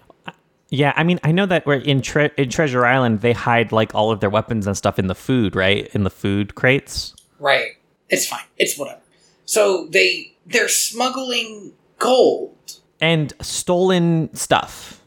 Yeah, 0.69 0.93
I 0.95 1.03
mean, 1.03 1.19
I 1.23 1.31
know 1.31 1.45
that 1.47 1.65
we're 1.65 1.75
in, 1.75 2.01
tre- 2.01 2.31
in 2.37 2.49
Treasure 2.49 2.85
Island, 2.85 3.21
they 3.21 3.33
hide 3.33 3.71
like 3.71 3.93
all 3.95 4.11
of 4.11 4.19
their 4.19 4.29
weapons 4.29 4.67
and 4.67 4.77
stuff 4.77 4.97
in 4.99 5.07
the 5.07 5.15
food, 5.15 5.55
right? 5.55 5.87
In 5.95 6.03
the 6.03 6.09
food 6.09 6.55
crates. 6.55 7.13
right? 7.39 7.71
It's 8.09 8.25
fine. 8.27 8.45
It's 8.57 8.77
whatever. 8.77 9.01
So 9.45 9.87
they 9.87 10.33
they're 10.45 10.67
smuggling 10.69 11.73
gold 11.99 12.79
And 13.01 13.33
stolen 13.41 14.33
stuff, 14.33 14.99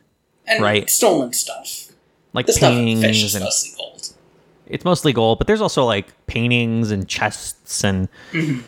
and 0.46 0.62
Right. 0.62 0.88
stolen 0.90 1.32
stuff. 1.32 1.88
like 2.32 2.46
The 2.46 2.52
stuff 2.52 2.72
in 2.72 2.78
paintings 2.84 3.04
fish 3.06 3.24
is 3.24 3.34
and 3.34 3.44
mostly 3.44 3.70
gold. 3.76 4.08
it's 4.66 4.84
mostly 4.84 5.12
gold, 5.12 5.38
but 5.38 5.46
there's 5.48 5.60
also 5.60 5.84
like 5.84 6.06
paintings 6.26 6.90
and 6.90 7.08
chests 7.08 7.82
and 7.84 8.08
mm-hmm. 8.32 8.60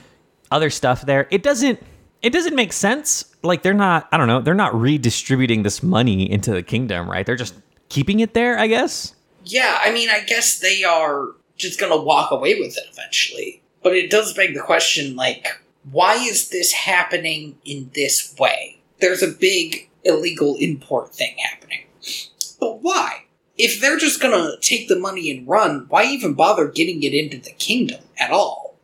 other 0.51 0.69
stuff 0.71 1.03
there. 1.07 1.27
It 1.31 1.43
doesn't 1.43 1.81
it 2.25 2.33
doesn't 2.33 2.57
make 2.57 2.72
sense. 2.72 3.25
Like 3.43 3.62
they're 3.62 3.75
not 3.75 4.09
I 4.11 4.16
don't 4.16 4.27
know, 4.27 4.41
they're 4.41 4.55
not 4.55 4.75
redistributing 4.75 5.62
this 5.62 5.83
money 5.83 6.31
into 6.31 6.53
the 6.53 6.62
kingdom, 6.62 7.09
right? 7.09 7.25
They're 7.25 7.37
just 7.37 7.55
keeping 7.91 8.20
it 8.20 8.35
there, 8.35 8.59
I 8.59 8.66
guess. 8.66 9.14
Yeah, 9.45 9.79
I 9.85 9.93
mean, 9.93 10.09
I 10.09 10.20
guess 10.20 10.59
they 10.59 10.83
are 10.85 11.29
just 11.57 11.79
gonna 11.79 12.01
walk 12.01 12.31
away 12.31 12.59
with 12.59 12.77
it 12.77 12.85
eventually. 12.91 13.62
But 13.83 13.95
it 13.95 14.11
does 14.11 14.33
beg 14.33 14.55
the 14.55 14.61
question, 14.61 15.14
like, 15.14 15.47
why 15.93 16.14
is 16.14 16.49
this 16.49 16.72
happening 16.72 17.59
in 17.66 17.91
this 17.95 18.35
way? 18.39 18.79
There's 19.01 19.22
a 19.22 19.29
big 19.29 19.91
illegal 20.03 20.57
import 20.59 21.14
thing 21.14 21.37
happening. 21.37 21.85
But 22.59 22.81
why? 22.81 23.25
If 23.59 23.81
they're 23.81 23.99
just 23.99 24.22
gonna 24.22 24.57
take 24.62 24.89
the 24.89 24.99
money 24.99 25.31
and 25.31 25.47
run, 25.47 25.85
why 25.91 26.05
even 26.05 26.33
bother 26.33 26.68
getting 26.68 27.03
it 27.03 27.12
into 27.12 27.39
the 27.39 27.53
kingdom 27.53 28.01
at 28.18 28.31
all? 28.31 28.77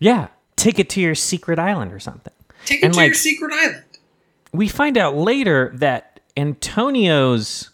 Yeah, 0.00 0.28
take 0.56 0.80
it 0.80 0.90
to 0.90 1.00
your 1.00 1.14
secret 1.14 1.60
island 1.60 1.92
or 1.92 2.00
something. 2.00 2.32
Take 2.68 2.82
it 2.82 2.86
And, 2.86 2.94
to 2.94 3.00
like- 3.00 3.06
your 3.08 3.14
secret 3.14 3.52
island. 3.52 3.82
we 4.52 4.68
find 4.68 4.98
out 4.98 5.16
later 5.16 5.72
that 5.76 6.20
Antonio's 6.36 7.70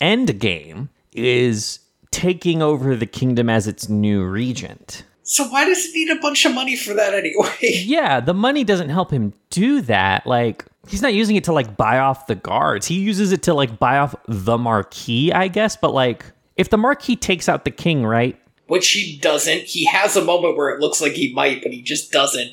end 0.00 0.38
game 0.40 0.88
is 1.12 1.78
taking 2.10 2.60
over 2.62 2.96
the 2.96 3.06
kingdom 3.06 3.48
as 3.48 3.66
its 3.66 3.88
new 3.88 4.24
regent. 4.24 5.04
So 5.22 5.44
why 5.48 5.64
does 5.64 5.86
it 5.86 5.94
need 5.94 6.10
a 6.10 6.20
bunch 6.20 6.44
of 6.44 6.52
money 6.54 6.76
for 6.76 6.92
that 6.94 7.14
anyway? 7.14 7.48
Yeah, 7.84 8.20
the 8.20 8.34
money 8.34 8.64
doesn't 8.64 8.88
help 8.90 9.10
him 9.12 9.32
do 9.50 9.80
that. 9.82 10.26
Like, 10.26 10.64
he's 10.88 11.00
not 11.02 11.14
using 11.14 11.36
it 11.36 11.44
to 11.44 11.52
like 11.52 11.76
buy 11.76 11.98
off 12.00 12.26
the 12.26 12.34
guards. 12.34 12.86
He 12.86 12.96
uses 12.98 13.32
it 13.32 13.42
to 13.44 13.54
like 13.54 13.78
buy 13.78 13.98
off 13.98 14.14
the 14.26 14.58
marquis, 14.58 15.32
I 15.32 15.48
guess. 15.48 15.76
But 15.76 15.94
like, 15.94 16.24
if 16.56 16.68
the 16.70 16.76
marquis 16.78 17.16
takes 17.16 17.48
out 17.48 17.64
the 17.64 17.70
king, 17.70 18.04
right? 18.04 18.36
Which 18.66 18.90
he 18.90 19.18
doesn't. 19.18 19.60
He 19.62 19.86
has 19.86 20.16
a 20.16 20.24
moment 20.24 20.56
where 20.56 20.70
it 20.70 20.80
looks 20.80 21.00
like 21.00 21.12
he 21.12 21.32
might, 21.32 21.62
but 21.62 21.72
he 21.72 21.82
just 21.82 22.10
doesn't. 22.10 22.50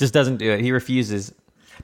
Just 0.00 0.12
doesn't 0.12 0.38
do 0.38 0.50
it. 0.50 0.60
He 0.60 0.72
refuses. 0.72 1.32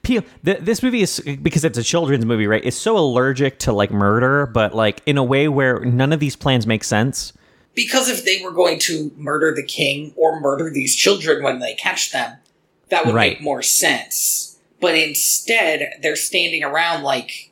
Peel. 0.03 0.23
Th- 0.45 0.59
this 0.59 0.83
movie 0.83 1.03
is 1.03 1.21
because 1.43 1.65
it's 1.65 1.79
a 1.79 1.83
children's 1.83 2.25
movie, 2.27 2.47
right? 2.47 2.63
It's 2.65 2.77
so 2.77 2.99
allergic 2.99 3.59
to 3.61 3.73
like 3.73 3.91
murder, 3.93 4.47
but 4.47 4.75
like 4.75 5.01
in 5.07 5.17
a 5.17 5.25
way 5.25 5.47
where 5.49 5.81
none 5.85 6.13
of 6.13 6.21
these 6.21 6.35
plans 6.37 6.67
make 6.67 6.83
sense. 6.85 7.33
Because 7.75 8.09
if 8.09 8.25
they 8.25 8.43
were 8.43 8.51
going 8.53 8.79
to 8.81 9.11
murder 9.17 9.55
the 9.55 9.63
king 9.63 10.13
or 10.17 10.41
murder 10.41 10.71
these 10.71 10.95
children 10.97 11.43
when 11.43 11.61
they 11.61 11.75
catch 11.75 12.11
them, 12.11 12.37
that 12.89 13.05
would 13.07 13.15
Right. 13.15 13.33
make 13.35 13.43
more 13.43 13.63
sense. 13.63 14.57
But 14.81 14.95
instead, 14.97 15.95
they're 16.03 16.17
standing 16.17 16.63
around 16.65 17.03
like, 17.03 17.51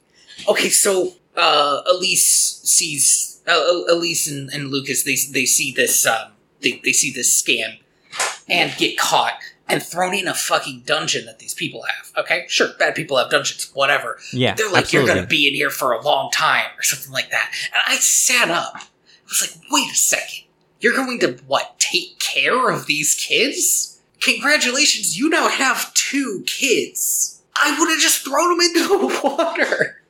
okay, 0.48 0.68
so 0.68 1.12
uh, 1.36 1.82
Alise 1.90 2.64
sees 2.64 3.40
uh, 3.46 3.52
Alise 3.90 4.30
and, 4.30 4.50
and 4.50 4.70
Lucas. 4.70 5.02
They 5.04 5.16
they 5.32 5.44
see 5.46 5.72
this 5.72 6.06
um, 6.06 6.32
they 6.60 6.80
they 6.84 6.92
see 6.92 7.10
this 7.10 7.42
scam 7.42 7.78
and 8.48 8.74
get 8.76 8.96
caught 8.98 9.34
and 9.68 9.82
thrown 9.82 10.14
in 10.14 10.28
a 10.28 10.34
fucking 10.34 10.82
dungeon 10.86 11.24
that 11.26 11.38
these 11.38 11.54
people 11.54 11.82
have. 11.82 12.12
Okay, 12.24 12.44
sure, 12.48 12.68
bad 12.78 12.94
people 12.94 13.16
have 13.16 13.30
dungeons, 13.30 13.70
whatever. 13.74 14.18
Yeah, 14.32 14.54
They're 14.54 14.70
like, 14.70 14.92
you're 14.92 15.06
going 15.06 15.20
to 15.20 15.26
be 15.26 15.48
in 15.48 15.54
here 15.54 15.70
for 15.70 15.92
a 15.92 16.02
long 16.02 16.30
time 16.30 16.66
or 16.78 16.82
something 16.82 17.12
like 17.12 17.30
that. 17.30 17.50
And 17.72 17.82
I 17.86 17.96
sat 17.96 18.50
up. 18.50 18.74
I 18.76 18.82
was 19.28 19.40
like, 19.40 19.62
wait 19.70 19.90
a 19.90 19.94
second. 19.94 20.44
You're 20.80 20.94
going 20.94 21.18
to, 21.20 21.38
what, 21.46 21.78
take 21.78 22.18
care 22.18 22.68
of 22.70 22.86
these 22.86 23.14
kids? 23.14 24.02
Congratulations, 24.20 25.18
you 25.18 25.28
now 25.30 25.48
have 25.48 25.92
two 25.94 26.44
kids. 26.46 27.42
I 27.56 27.78
would 27.78 27.88
have 27.88 28.00
just 28.00 28.24
thrown 28.24 28.50
them 28.50 28.60
into 28.60 28.88
the 28.88 29.20
water. 29.36 30.02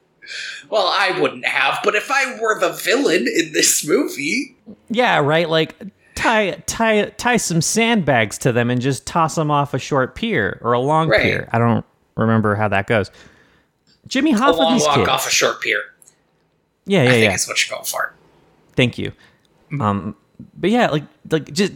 Well, 0.70 0.86
I 0.88 1.20
wouldn't 1.20 1.44
have, 1.46 1.80
but 1.84 1.94
if 1.94 2.10
I 2.10 2.40
were 2.40 2.58
the 2.58 2.70
villain 2.72 3.26
in 3.28 3.52
this 3.52 3.86
movie, 3.86 4.56
Yeah, 4.88 5.18
right. 5.18 5.48
Like 5.48 5.76
tie 6.24 6.62
tie 6.66 7.04
tie 7.16 7.36
some 7.36 7.60
sandbags 7.60 8.38
to 8.38 8.52
them 8.52 8.70
and 8.70 8.80
just 8.80 9.06
toss 9.06 9.34
them 9.34 9.50
off 9.50 9.74
a 9.74 9.78
short 9.78 10.14
pier 10.14 10.58
or 10.62 10.72
a 10.72 10.80
long 10.80 11.08
Right. 11.08 11.22
pier. 11.22 11.48
I 11.52 11.58
don't 11.58 11.84
remember 12.16 12.54
how 12.54 12.68
that 12.68 12.86
goes. 12.86 13.10
Jimmy 14.06 14.32
a 14.32 14.36
long 14.36 14.78
walk 14.80 14.96
kids. 14.96 15.08
off 15.08 15.26
a 15.26 15.30
short 15.30 15.60
pier. 15.62 15.82
yeah, 16.86 17.02
yeah, 17.02 17.08
I 17.08 17.12
think 17.12 17.24
yeah. 17.24 17.30
that's 17.30 17.48
what 17.48 17.66
you're 17.66 17.74
going 17.76 17.86
for. 17.86 18.12
Thank 18.76 18.98
you. 18.98 19.12
Um, 19.80 20.14
but 20.56 20.70
yeah, 20.70 20.90
like 20.90 21.04
like 21.30 21.52
just 21.52 21.72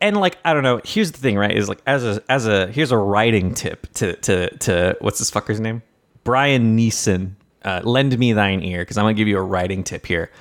and 0.00 0.16
like 0.18 0.36
I 0.44 0.52
don't 0.54 0.62
know. 0.62 0.80
Here's 0.84 1.12
the 1.12 1.18
thing, 1.18 1.36
right? 1.36 1.50
Is 1.56 1.68
like 1.68 1.80
as 1.86 2.04
a 2.04 2.22
as 2.28 2.46
a 2.46 2.66
here's 2.68 2.92
a 2.92 2.96
writing 2.98 3.54
tip 3.54 3.92
to 3.94 4.14
to 4.16 4.50
to 4.58 4.96
what's 5.00 5.18
this 5.18 5.30
fucker's 5.30 5.60
name? 5.60 5.82
Brian 6.24 6.76
Nissen. 6.76 7.36
Uh, 7.64 7.80
lend 7.84 8.18
me 8.18 8.32
thine 8.32 8.60
ear 8.64 8.80
because 8.82 8.98
I'm 8.98 9.04
gonna 9.04 9.14
give 9.14 9.28
you 9.28 9.38
a 9.38 9.42
writing 9.42 9.84
tip 9.84 10.04
here. 10.04 10.32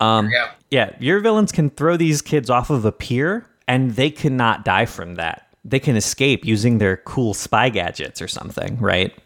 Um, 0.00 0.30
Yeah. 0.70 0.94
Your 0.98 1.20
villains 1.20 1.52
can 1.52 1.70
throw 1.70 1.96
these 1.96 2.22
kids 2.22 2.50
off 2.50 2.70
of 2.70 2.84
a 2.84 2.92
pier 2.92 3.46
and 3.68 3.92
they 3.92 4.10
cannot 4.10 4.64
die 4.64 4.86
from 4.86 5.14
that. 5.16 5.48
They 5.64 5.80
can 5.80 5.96
escape 5.96 6.44
using 6.44 6.78
their 6.78 6.96
cool 6.98 7.34
spy 7.34 7.68
gadgets 7.68 8.22
or 8.22 8.28
something, 8.28 8.78
right? 8.78 9.16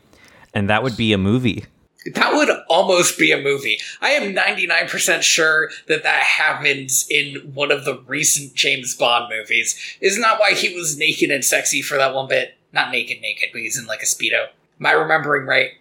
And 0.54 0.70
that 0.70 0.82
would 0.82 0.96
be 0.96 1.12
a 1.12 1.18
movie. 1.18 1.66
That 2.14 2.32
would 2.32 2.48
almost 2.70 3.18
be 3.18 3.30
a 3.30 3.40
movie. 3.40 3.78
I 4.00 4.10
am 4.10 4.34
99% 4.34 5.22
sure 5.22 5.70
that 5.86 6.02
that 6.02 6.22
happens 6.22 7.06
in 7.10 7.52
one 7.52 7.70
of 7.70 7.84
the 7.84 8.02
recent 8.06 8.54
James 8.54 8.94
Bond 8.96 9.30
movies. 9.30 9.78
Isn't 10.00 10.22
that 10.22 10.40
why 10.40 10.54
he 10.54 10.74
was 10.74 10.96
naked 10.96 11.30
and 11.30 11.44
sexy 11.44 11.82
for 11.82 11.98
that 11.98 12.14
one 12.14 12.26
bit? 12.26 12.56
Not 12.72 12.90
naked, 12.90 13.20
naked, 13.20 13.50
but 13.52 13.60
he's 13.60 13.78
in 13.78 13.86
like 13.86 14.02
a 14.02 14.06
Speedo. 14.06 14.46
Am 14.78 14.86
I 14.86 14.92
remembering 14.92 15.46
right? 15.46 15.72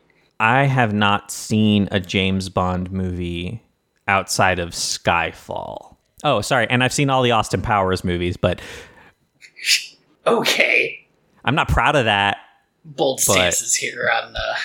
I 0.41 0.65
have 0.65 0.93
not 0.93 1.31
seen 1.31 1.87
a 1.91 2.01
James 2.01 2.49
Bond 2.49 2.91
movie 2.91 3.61
outside 4.09 4.59
of 4.59 4.69
Skyfall. 4.71 5.95
Oh, 6.23 6.41
sorry, 6.41 6.67
and 6.69 6.83
I've 6.83 6.91
seen 6.91 7.09
all 7.09 7.21
the 7.23 7.31
Austin 7.31 7.61
Powers 7.61 8.03
movies, 8.03 8.35
but 8.35 8.59
Okay. 10.27 11.07
I'm 11.45 11.55
not 11.55 11.69
proud 11.69 11.95
of 11.95 12.05
that. 12.05 12.37
Bold 12.83 13.21
But- 13.25 13.33
stances 13.33 13.75
here 13.75 14.09
on 14.13 14.33
the, 14.33 14.55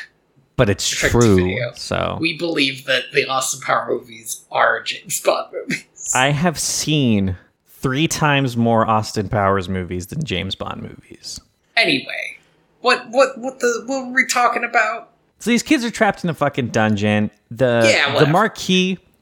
But 0.57 0.71
it's 0.71 0.89
true. 0.89 1.37
video. 1.37 1.73
So 1.75 2.17
we 2.21 2.37
believe 2.39 2.85
that 2.87 3.05
the 3.13 3.27
Austin 3.27 3.61
Power 3.61 3.87
movies 3.89 4.45
are 4.51 4.83
James 4.83 5.21
Bond 5.21 5.53
movies. 5.53 5.85
I 6.15 6.31
have 6.31 6.59
seen 6.59 7.37
three 7.67 8.09
times 8.09 8.57
more 8.57 8.89
Austin 8.89 9.29
Powers 9.29 9.69
movies 9.69 10.09
than 10.09 10.25
James 10.25 10.55
Bond 10.55 10.83
movies. 10.83 11.41
anyway, 11.77 12.39
what 12.81 13.09
what 13.11 13.37
what 13.39 13.59
the 13.61 13.83
what 13.87 14.07
were 14.07 14.13
we 14.13 14.27
talking 14.27 14.63
about? 14.65 15.11
So 15.41 15.51
these 15.51 15.63
kids 15.65 15.85
are 15.85 15.91
trapped 15.91 16.23
in 16.25 16.31
a 16.31 16.35
fucking 16.35 16.69
dungeon. 16.69 17.31
The 17.51 17.83
Yeah, 17.91 18.07
the 18.09 18.15
whatever. 18.15 18.33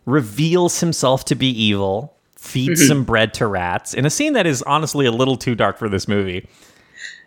Reveals 0.05 0.80
himself 0.80 1.24
to 1.26 1.34
be 1.34 1.48
evil, 1.48 2.14
feeds 2.36 2.80
Mm-hmm. 2.80 2.88
some 2.88 3.05
bread 3.05 3.32
to 3.34 3.46
rats 3.46 3.94
in 3.94 4.05
a 4.05 4.11
scene 4.11 4.32
that 4.32 4.46
is 4.46 4.62
honestly 4.62 5.07
a 5.07 5.12
little 5.12 5.36
too 5.36 5.55
dark 5.55 5.78
for 5.78 5.88
this 5.88 6.09
movie. 6.09 6.48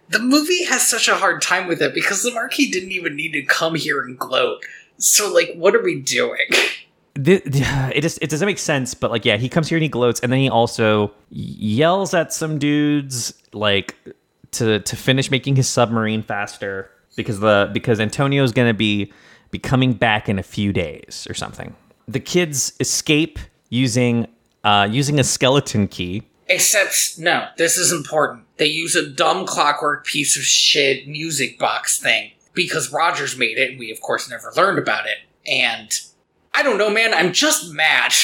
The 0.09 0.19
movie 0.19 0.65
has 0.65 0.86
such 0.86 1.07
a 1.07 1.15
hard 1.15 1.41
time 1.41 1.67
with 1.67 1.82
it 1.82 1.93
because 1.93 2.21
the 2.21 2.32
Marquis 2.32 2.69
didn't 2.69 2.91
even 2.91 3.15
need 3.15 3.32
to 3.32 3.43
come 3.43 3.76
here 3.76 4.01
and 4.01 4.19
gloat. 4.19 4.63
So 4.97 5.32
like, 5.34 5.53
what 5.55 5.73
are 5.76 5.82
we 5.82 5.99
doing? 6.01 6.45
Th- 7.23 7.41
it 7.45 8.01
just 8.01 8.19
it 8.21 8.30
doesn't 8.30 8.45
make 8.45 8.59
sense, 8.59 8.93
but 8.93 9.09
like 9.09 9.23
yeah, 9.23 9.38
he 9.38 9.47
comes 9.47 9.69
here 9.69 9.78
and 9.78 9.84
he 9.84 9.89
gloats, 9.89 10.19
and 10.19 10.32
then 10.32 10.39
he 10.39 10.49
also 10.49 11.13
yells 11.30 12.13
at 12.13 12.34
some 12.34 12.59
dudes 12.59 13.34
like 13.53 13.95
to 14.51 14.80
to 14.82 14.95
finish 14.97 15.32
making 15.32 15.55
his 15.55 15.67
submarine 15.69 16.21
faster 16.23 16.91
because 17.15 17.39
the 17.39 17.69
because 17.73 18.01
Antonio's 18.01 18.51
gonna 18.51 18.73
be 18.73 19.13
be 19.49 19.59
coming 19.59 19.93
back 19.93 20.28
in 20.28 20.38
a 20.38 20.43
few 20.43 20.73
days 20.73 21.26
or 21.30 21.34
something. 21.34 21.73
The 22.08 22.20
kids 22.20 22.74
escape 22.80 23.39
using 23.70 24.28
uh, 24.64 24.88
using 24.89 25.20
a 25.20 25.24
skeleton 25.24 25.88
key. 25.88 26.24
Except, 26.47 27.18
no, 27.18 27.47
this 27.58 27.78
is 27.78 27.91
important. 27.91 28.43
They 28.58 28.68
use 28.68 28.95
a 28.95 29.08
dumb 29.08 29.45
clockwork 29.45 30.06
piece 30.06 30.38
of 30.38 30.43
shit 30.43 31.08
music 31.08 31.58
box 31.58 31.99
thing 31.99 32.32
because 32.53 32.91
Rogers 32.91 33.38
made 33.38 33.58
it, 33.58 33.72
and 33.72 33.80
we, 33.80 33.91
of 33.91 34.01
course, 34.01 34.30
never 34.30 34.51
learned 34.56 34.80
about 34.80 35.06
it. 35.06 35.18
And 35.47 35.91
I 36.53 36.64
don't 36.64 36.78
know, 36.78 36.89
man, 36.89 37.14
I'm 37.14 37.34
just 37.34 37.72
mad. 37.74 38.14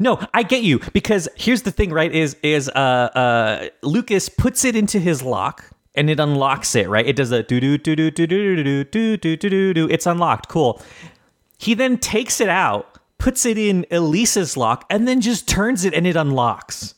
No, 0.00 0.24
I 0.32 0.44
get 0.44 0.62
you 0.62 0.78
because 0.92 1.28
here's 1.34 1.62
the 1.62 1.72
thing, 1.72 1.90
right? 1.90 2.12
Is 2.12 2.36
is 2.44 2.68
uh 2.68 2.72
uh 2.72 3.68
Lucas 3.82 4.28
puts 4.28 4.64
it 4.64 4.76
into 4.76 5.00
his 5.00 5.22
lock 5.24 5.64
and 5.96 6.08
it 6.08 6.20
unlocks 6.20 6.76
it, 6.76 6.88
right? 6.88 7.04
It 7.04 7.16
does 7.16 7.32
a 7.32 7.42
do 7.42 7.58
do 7.58 7.76
do 7.76 7.96
do 7.96 8.08
do 8.08 8.26
do 8.28 8.62
do 8.62 8.84
do 8.84 9.16
do 9.16 9.36
do 9.36 9.50
do 9.50 9.74
do. 9.74 9.88
It's 9.88 10.06
unlocked. 10.06 10.48
Cool. 10.48 10.80
He 11.58 11.74
then 11.74 11.98
takes 11.98 12.40
it 12.40 12.48
out, 12.48 12.98
puts 13.18 13.44
it 13.44 13.58
in 13.58 13.84
Alise's 13.90 14.56
lock, 14.56 14.84
and 14.88 15.06
then 15.06 15.20
just 15.20 15.46
turns 15.48 15.84
it 15.84 15.92
and 15.92 16.06
it 16.06 16.16
unlocks. 16.16 16.94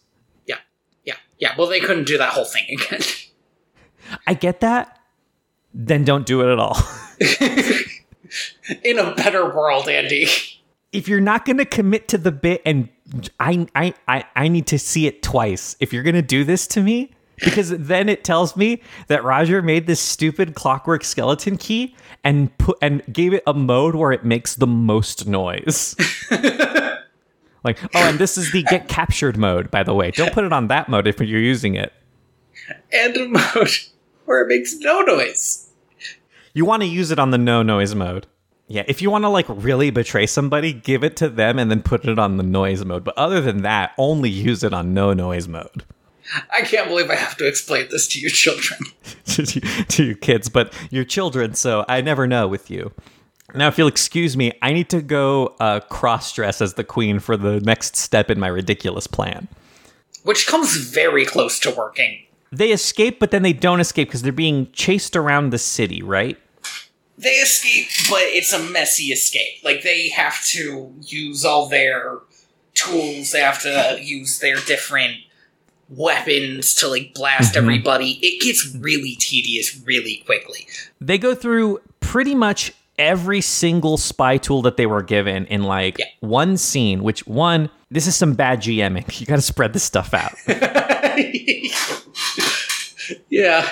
yeah, 0.47 0.57
yeah, 1.05 1.15
yeah. 1.39 1.55
Well, 1.59 1.67
they 1.67 1.81
couldn't 1.81 2.05
do 2.07 2.19
that 2.19 2.31
whole 2.35 2.45
thing 2.45 2.67
again. 2.71 3.01
I 4.27 4.35
get 4.35 4.61
that. 4.61 4.99
Then 5.73 6.05
don't 6.05 6.27
do 6.27 6.43
it 6.43 6.53
at 6.53 6.59
all. 6.59 6.77
In 8.85 8.99
a 8.99 9.15
better 9.15 9.53
world, 9.55 9.89
Andy. 9.89 10.27
if 10.93 11.09
you're 11.09 11.21
not 11.21 11.45
going 11.45 11.57
to 11.59 11.65
commit 11.65 12.07
to 12.09 12.19
the 12.19 12.31
bit 12.33 12.63
and 12.65 12.89
I, 13.41 13.67
I 13.75 13.95
I 14.07 14.25
I 14.37 14.49
need 14.49 14.67
to 14.69 14.79
see 14.79 15.07
it 15.09 15.23
twice 15.23 15.75
if 15.81 15.93
you're 15.93 16.05
going 16.05 16.15
to 16.15 16.23
do 16.23 16.45
this 16.45 16.67
to 16.69 16.81
me 16.83 17.11
because 17.43 17.71
then 17.71 18.09
it 18.09 18.25
tells 18.25 18.57
me 18.57 18.83
that 19.09 19.25
Roger 19.25 19.63
made 19.63 19.87
this 19.87 20.01
stupid 20.01 20.55
clockwork 20.55 21.05
skeleton 21.05 21.57
key 21.57 21.95
and 22.23 22.57
put 22.59 22.79
and 22.83 23.03
gave 23.13 23.33
it 23.33 23.43
a 23.47 23.55
mode 23.55 23.95
where 23.95 24.13
it 24.13 24.25
makes 24.25 24.55
the 24.55 24.67
most 24.67 25.27
noise. 25.27 25.97
like, 27.65 27.83
oh, 27.95 28.09
and 28.09 28.19
this 28.19 28.37
is 28.37 28.53
the 28.53 28.63
get 28.65 28.89
captured 28.89 29.37
mode, 29.37 29.71
by 29.71 29.83
the 29.83 29.95
way. 29.95 30.11
Don't 30.11 30.33
put 30.33 30.45
it 30.45 30.53
on 30.53 30.69
that 30.69 30.89
mode 30.89 31.07
if 31.07 31.19
you're 31.21 31.41
using 31.41 31.75
it. 31.75 31.93
And 32.93 33.17
a 33.17 33.29
mode 33.29 33.71
where 34.25 34.43
it 34.43 34.49
makes 34.49 34.75
no 34.79 35.01
noise. 35.01 35.71
You 36.53 36.65
want 36.65 36.83
to 36.83 36.89
use 36.89 37.11
it 37.11 37.19
on 37.19 37.31
the 37.31 37.39
no 37.39 37.63
noise 37.63 37.95
mode. 37.95 38.27
Yeah, 38.67 38.85
if 38.87 39.03
you 39.03 39.11
want 39.11 39.25
to 39.25 39.29
like 39.29 39.47
really 39.49 39.91
betray 39.91 40.27
somebody, 40.27 40.73
give 40.73 41.03
it 41.03 41.17
to 41.17 41.29
them 41.29 41.59
and 41.59 41.71
then 41.71 41.83
put 41.83 42.05
it 42.05 42.21
on 42.21 42.37
the 42.37 42.45
noise 42.45 42.85
mode. 42.85 43.03
But 43.03 43.19
other 43.19 43.41
than 43.41 43.63
that, 43.63 43.93
only 43.99 44.31
use 44.31 44.63
it 44.63 44.73
on 44.73 44.95
no 44.95 45.13
noise 45.13 45.49
mode 45.49 45.85
I 46.53 46.63
can't 46.63 46.89
believe 46.89 47.11
I 47.11 47.17
have 47.17 47.37
to 47.39 47.47
explain 47.47 47.89
this 47.91 48.07
to 48.09 48.21
your 48.21 48.31
children. 48.31 48.81
to, 49.89 50.05
your 50.05 50.15
kids, 50.15 50.49
but 50.49 50.73
your 50.91 51.05
children, 51.05 51.55
so 51.55 51.85
I 51.89 52.01
never 52.01 52.27
know 52.27 52.47
with 52.47 52.71
you. 52.71 52.93
Now, 53.55 53.69
if 53.69 53.79
you'll 53.79 53.89
excuse 53.89 54.37
me, 54.37 54.53
I 54.63 54.73
need 54.73 54.89
to 54.91 55.03
go 55.03 55.57
uh, 55.59 55.81
cross 55.81 56.33
dress 56.33 56.61
as 56.61 56.75
the 56.75 56.85
queen 56.85 57.19
for 57.19 57.37
the 57.37 57.61
next 57.61 57.97
step 57.97 58.31
in 58.31 58.39
my 58.39 58.47
ridiculous 58.47 59.07
plan. 59.07 59.49
Which 60.23 60.47
comes 60.47 60.77
very 60.77 61.25
close 61.25 61.59
to 61.61 61.71
working. 61.71 62.25
They 62.53 62.71
escape, 62.71 63.19
but 63.19 63.31
then 63.31 63.43
they 63.43 63.53
don't 63.53 63.81
escape 63.81 64.09
because 64.09 64.23
they're 64.23 64.33
being 64.33 64.71
chased 64.73 65.17
around 65.17 65.51
the 65.51 65.59
city, 65.59 66.03
right? 66.03 66.39
They 67.19 67.37
escape, 67.37 67.89
but 68.09 68.23
it's 68.23 68.53
a 68.53 68.59
messy 68.59 69.07
escape. 69.07 69.63
Like, 69.65 69.83
they 69.83 70.09
have 70.11 70.45
to 70.47 70.95
use 71.01 71.45
all 71.45 71.69
their 71.69 72.19
tools, 72.75 73.33
they 73.33 73.41
have 73.41 73.61
to 73.63 73.99
use 74.01 74.39
their 74.39 74.57
different 74.57 75.17
weapons 75.91 76.75
to, 76.77 76.89
like, 76.89 77.15
blast 77.15 77.55
mm-hmm. 77.55 77.65
everybody. 77.65 78.19
It 78.23 78.43
gets 78.43 78.75
really 78.77 79.17
tedious 79.17 79.81
really 79.85 80.23
quickly. 80.27 80.67
they 81.01 81.19
go 81.19 81.35
through 81.35 81.81
pretty 82.01 82.35
much 82.35 82.73
every 82.99 83.41
single 83.41 83.97
spy 83.97 84.37
tool 84.37 84.61
that 84.63 84.77
they 84.77 84.87
were 84.87 85.03
given 85.03 85.47
in 85.47 85.63
like 85.63 85.99
Yeah. 85.99 86.05
one 86.21 86.59
scene 86.59 87.03
which 87.03 87.27
one 87.27 87.71
this 87.91 88.07
is 88.07 88.15
some 88.15 88.35
bad 88.35 88.61
gming 88.61 89.19
you 89.19 89.25
got 89.27 89.37
to 89.37 89.43
spread 89.43 89.73
this 89.73 89.83
stuff 89.85 90.13
out 90.13 90.35
yeah. 93.29 93.69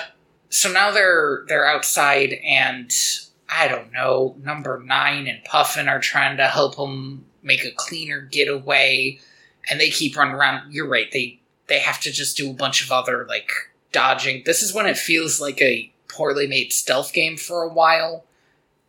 So 0.49 0.71
now 0.71 0.91
they're 0.91 1.43
they're 1.47 1.67
outside, 1.67 2.33
and 2.45 2.91
I 3.49 3.67
don't 3.67 3.91
know. 3.91 4.35
Number 4.43 4.81
nine 4.85 5.27
and 5.27 5.43
Puffin 5.43 5.87
are 5.87 5.99
trying 5.99 6.37
to 6.37 6.47
help 6.47 6.75
them 6.75 7.25
make 7.43 7.63
a 7.63 7.71
cleaner 7.71 8.21
getaway, 8.21 9.19
and 9.69 9.79
they 9.79 9.89
keep 9.89 10.17
running 10.17 10.33
around. 10.33 10.73
You're 10.73 10.87
right. 10.87 11.11
They 11.11 11.38
they 11.69 11.79
have 11.79 11.99
to 12.01 12.11
just 12.11 12.35
do 12.35 12.49
a 12.49 12.53
bunch 12.53 12.83
of 12.83 12.91
other 12.91 13.25
like 13.29 13.49
dodging. 13.91 14.43
This 14.45 14.61
is 14.61 14.73
when 14.73 14.85
it 14.85 14.97
feels 14.97 15.39
like 15.39 15.61
a 15.61 15.91
poorly 16.07 16.47
made 16.47 16.73
stealth 16.73 17.13
game 17.13 17.37
for 17.37 17.61
a 17.63 17.69
while. 17.69 18.25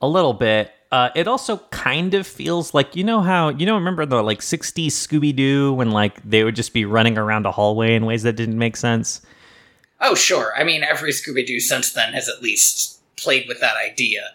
a 0.03 0.09
little 0.09 0.33
bit 0.33 0.73
uh, 0.91 1.11
it 1.15 1.29
also 1.29 1.59
kind 1.71 2.15
of 2.15 2.27
feels 2.27 2.75
like 2.75 2.97
you 2.97 3.05
know 3.05 3.21
how 3.21 3.51
you 3.51 3.65
know 3.67 3.75
remember 3.77 4.05
the 4.05 4.21
like 4.23 4.41
60s 4.41 4.87
scooby-doo 4.87 5.73
when 5.75 5.91
like 5.93 6.21
they 6.29 6.43
would 6.43 6.57
just 6.57 6.73
be 6.73 6.85
running 6.85 7.17
around 7.19 7.47
a 7.47 7.53
hallway 7.53 7.95
in 7.95 8.07
ways 8.07 8.23
that 8.25 8.35
didn't 8.35 8.59
make 8.59 8.77
sense 8.77 9.21
Oh, 10.03 10.15
sure. 10.15 10.55
I 10.57 10.65
mean, 10.65 10.83
every 10.83 11.13
Scooby 11.13 11.47
Doo 11.47 11.61
since 11.61 11.93
then 11.93 12.15
has 12.15 12.27
at 12.27 12.41
least 12.43 13.03
played 13.17 13.47
with 13.47 13.61
that 13.61 13.77
idea. 13.77 14.31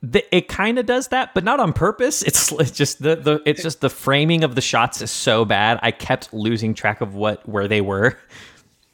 The, 0.00 0.24
it 0.34 0.46
kind 0.46 0.78
of 0.78 0.86
does 0.86 1.08
that 1.08 1.34
but 1.34 1.42
not 1.42 1.58
on 1.58 1.72
purpose 1.72 2.22
it's, 2.22 2.52
it's 2.60 2.70
just 2.70 3.02
the, 3.02 3.16
the 3.16 3.42
it's 3.44 3.62
just 3.62 3.80
the 3.80 3.90
framing 3.90 4.44
of 4.44 4.54
the 4.54 4.60
shots 4.60 5.02
is 5.02 5.10
so 5.10 5.44
bad 5.44 5.78
i 5.82 5.90
kept 5.90 6.32
losing 6.32 6.72
track 6.72 7.00
of 7.00 7.14
what 7.14 7.46
where 7.48 7.66
they 7.66 7.80
were 7.80 8.16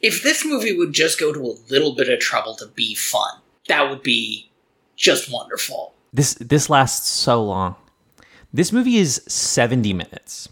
if 0.04 0.22
this 0.22 0.44
movie 0.44 0.76
would 0.76 0.92
just 0.92 1.18
go 1.18 1.32
to 1.32 1.40
a 1.40 1.56
little 1.70 1.94
bit 1.94 2.10
of 2.10 2.20
trouble 2.20 2.54
to 2.56 2.66
be 2.66 2.94
fun, 2.94 3.38
that 3.68 3.88
would 3.88 4.02
be 4.02 4.50
just 4.96 5.32
wonderful. 5.32 5.94
This 6.12 6.34
this 6.34 6.68
lasts 6.68 7.08
so 7.08 7.42
long. 7.42 7.74
This 8.52 8.70
movie 8.70 8.98
is 8.98 9.22
70 9.26 9.94
minutes. 9.94 10.50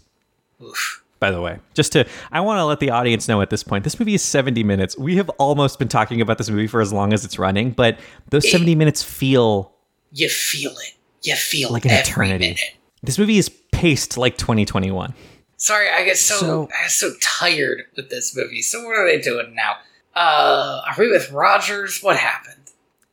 Oof. 0.61 1.03
By 1.19 1.29
the 1.29 1.39
way, 1.39 1.59
just 1.75 1.91
to 1.91 2.05
I 2.31 2.41
want 2.41 2.57
to 2.57 2.65
let 2.65 2.79
the 2.79 2.89
audience 2.89 3.27
know 3.27 3.41
at 3.41 3.51
this 3.51 3.63
point. 3.63 3.83
This 3.83 3.99
movie 3.99 4.15
is 4.15 4.23
70 4.23 4.63
minutes. 4.63 4.97
We 4.97 5.17
have 5.17 5.29
almost 5.37 5.77
been 5.77 5.87
talking 5.87 6.19
about 6.19 6.39
this 6.39 6.49
movie 6.49 6.67
for 6.67 6.81
as 6.81 6.91
long 6.91 7.13
as 7.13 7.23
it's 7.23 7.37
running, 7.37 7.71
but 7.71 7.99
those 8.31 8.49
70 8.51 8.73
minutes 8.73 9.03
feel 9.03 9.72
You 10.13 10.29
feel 10.29 10.71
it. 10.71 10.93
You 11.23 11.35
feel 11.35 11.71
like 11.71 11.85
an 11.85 11.91
eternity. 11.91 12.45
minute. 12.45 12.59
This 13.01 13.17
movie 13.19 13.37
is 13.37 13.49
paced 13.71 14.17
like 14.17 14.37
2021. 14.37 15.13
Sorry, 15.57 15.89
I 15.89 16.03
get 16.05 16.17
so, 16.17 16.35
So- 16.35 16.69
I 16.77 16.83
get 16.83 16.91
so 16.91 17.13
tired 17.21 17.83
with 17.95 18.09
this 18.09 18.35
movie. 18.35 18.61
So 18.61 18.83
what 18.83 18.95
are 18.97 19.05
they 19.07 19.19
doing 19.19 19.55
now? 19.55 19.75
Uh, 20.15 20.81
are 20.87 20.95
we 20.99 21.09
with 21.09 21.31
Rogers? 21.31 21.99
What 22.01 22.17
happened? 22.17 22.57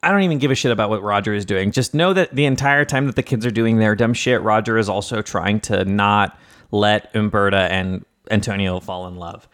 I 0.02 0.10
don't 0.10 0.22
even 0.22 0.38
give 0.38 0.50
a 0.50 0.54
shit 0.54 0.72
about 0.72 0.90
what 0.90 1.02
Roger 1.02 1.32
is 1.34 1.44
doing. 1.44 1.72
Just 1.72 1.94
know 1.94 2.12
that 2.12 2.34
the 2.34 2.44
entire 2.46 2.84
time 2.84 3.06
that 3.06 3.16
the 3.16 3.22
kids 3.22 3.44
are 3.46 3.50
doing 3.50 3.78
their 3.78 3.94
dumb 3.94 4.14
shit, 4.14 4.40
Roger 4.42 4.78
is 4.78 4.88
also 4.88 5.22
trying 5.22 5.60
to 5.60 5.84
not 5.84 6.38
let 6.72 7.10
Uberta 7.14 7.70
and 7.70 8.04
Antonio 8.30 8.80
fall 8.80 9.06
in 9.08 9.16
love. 9.16 9.46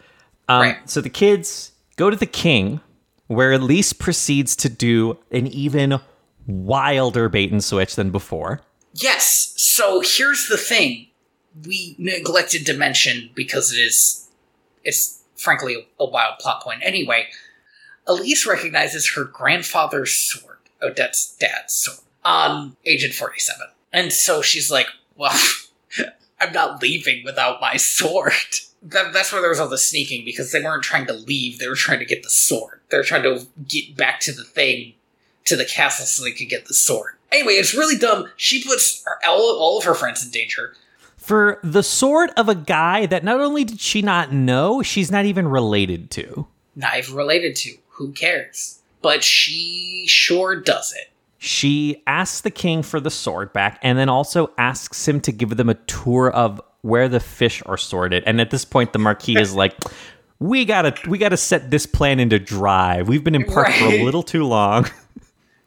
Um, 0.49 0.61
Right. 0.61 0.77
So 0.89 1.01
the 1.01 1.09
kids 1.09 1.71
go 1.97 2.09
to 2.09 2.15
the 2.15 2.25
king, 2.25 2.79
where 3.27 3.51
Alise 3.57 3.97
proceeds 3.97 4.55
to 4.57 4.69
do 4.69 5.17
an 5.31 5.47
even 5.47 5.99
wilder 6.47 7.29
bait 7.29 7.51
and 7.51 7.63
switch 7.63 7.95
than 7.95 8.09
before. 8.09 8.61
Yes. 8.93 9.53
So 9.57 10.01
here's 10.03 10.47
the 10.47 10.57
thing: 10.57 11.07
we 11.65 11.95
neglected 11.97 12.65
to 12.65 12.73
mention 12.73 13.29
because 13.35 13.71
it 13.71 13.79
is, 13.79 14.29
it's 14.83 15.21
frankly 15.35 15.87
a 15.99 16.05
wild 16.05 16.39
plot 16.39 16.63
point. 16.63 16.79
Anyway, 16.83 17.27
Alise 18.07 18.47
recognizes 18.47 19.11
her 19.11 19.25
grandfather's 19.25 20.13
sword, 20.13 20.57
Odette's 20.81 21.35
dad's 21.35 21.73
sword, 21.73 21.99
on 22.23 22.75
Agent 22.85 23.13
Forty 23.13 23.39
Seven, 23.39 23.67
and 23.91 24.11
so 24.11 24.41
she's 24.41 24.71
like, 24.71 24.87
"Well, 25.15 25.37
I'm 26.39 26.53
not 26.53 26.81
leaving 26.81 27.23
without 27.23 27.61
my 27.61 27.77
sword." 27.77 28.33
That, 28.83 29.11
that's 29.11 29.33
where 29.33 29.41
there 29.41 29.49
was 29.49 29.59
all 29.59 29.67
the 29.67 29.77
sneaking 29.77 30.23
because 30.23 30.51
they 30.51 30.61
weren't 30.61 30.83
trying 30.83 31.07
to 31.07 31.13
leave; 31.13 31.59
they 31.59 31.67
were 31.67 31.75
trying 31.75 31.99
to 31.99 32.05
get 32.05 32.23
the 32.23 32.29
sword. 32.29 32.81
They're 32.89 33.03
trying 33.03 33.23
to 33.23 33.45
get 33.67 33.97
back 33.97 34.19
to 34.21 34.31
the 34.31 34.43
thing, 34.43 34.93
to 35.47 35.55
the 35.55 35.65
castle, 35.65 36.05
so 36.05 36.23
they 36.23 36.31
could 36.31 36.49
get 36.49 36.67
the 36.67 36.73
sword. 36.73 37.15
Anyway, 37.31 37.53
it's 37.53 37.73
really 37.73 37.97
dumb. 37.97 38.29
She 38.37 38.63
puts 38.63 39.03
her, 39.05 39.19
all, 39.27 39.57
all 39.59 39.77
of 39.77 39.83
her 39.83 39.93
friends 39.93 40.23
in 40.23 40.31
danger. 40.31 40.73
For 41.17 41.59
the 41.61 41.83
sword 41.83 42.29
of 42.37 42.47
a 42.47 42.55
guy 42.55 43.05
that 43.07 43.23
not 43.23 43.41
only 43.41 43.65
did 43.65 43.81
she 43.81 44.01
not 44.01 44.31
know, 44.31 44.81
she's 44.81 45.11
not 45.11 45.25
even 45.25 45.47
related 45.47 46.09
to. 46.11 46.47
Not 46.75 46.97
even 46.97 47.15
related 47.15 47.55
to. 47.57 47.77
Who 47.89 48.11
cares? 48.13 48.79
But 49.01 49.23
she 49.23 50.05
sure 50.07 50.55
does 50.55 50.93
it. 50.93 51.11
She 51.37 52.01
asks 52.07 52.41
the 52.41 52.51
king 52.51 52.81
for 52.81 52.99
the 52.99 53.11
sword 53.11 53.53
back 53.53 53.79
and 53.83 53.97
then 53.97 54.09
also 54.09 54.51
asks 54.57 55.07
him 55.07 55.21
to 55.21 55.31
give 55.31 55.55
them 55.55 55.69
a 55.69 55.75
tour 55.75 56.31
of 56.31 56.61
where 56.81 57.09
the 57.09 57.19
fish 57.19 57.61
are 57.65 57.77
sorted. 57.77 58.23
And 58.25 58.41
at 58.41 58.49
this 58.49 58.65
point 58.65 58.93
the 58.93 58.99
marquis 58.99 59.37
is 59.39 59.53
like 59.53 59.75
we 60.39 60.65
gotta 60.65 60.95
we 61.07 61.17
gotta 61.17 61.37
set 61.37 61.69
this 61.69 61.85
plan 61.85 62.19
into 62.19 62.39
drive. 62.39 63.07
We've 63.07 63.23
been 63.23 63.35
in 63.35 63.43
park 63.43 63.69
for 63.73 63.85
a 63.85 64.03
little 64.03 64.23
too 64.23 64.45
long. 64.45 64.89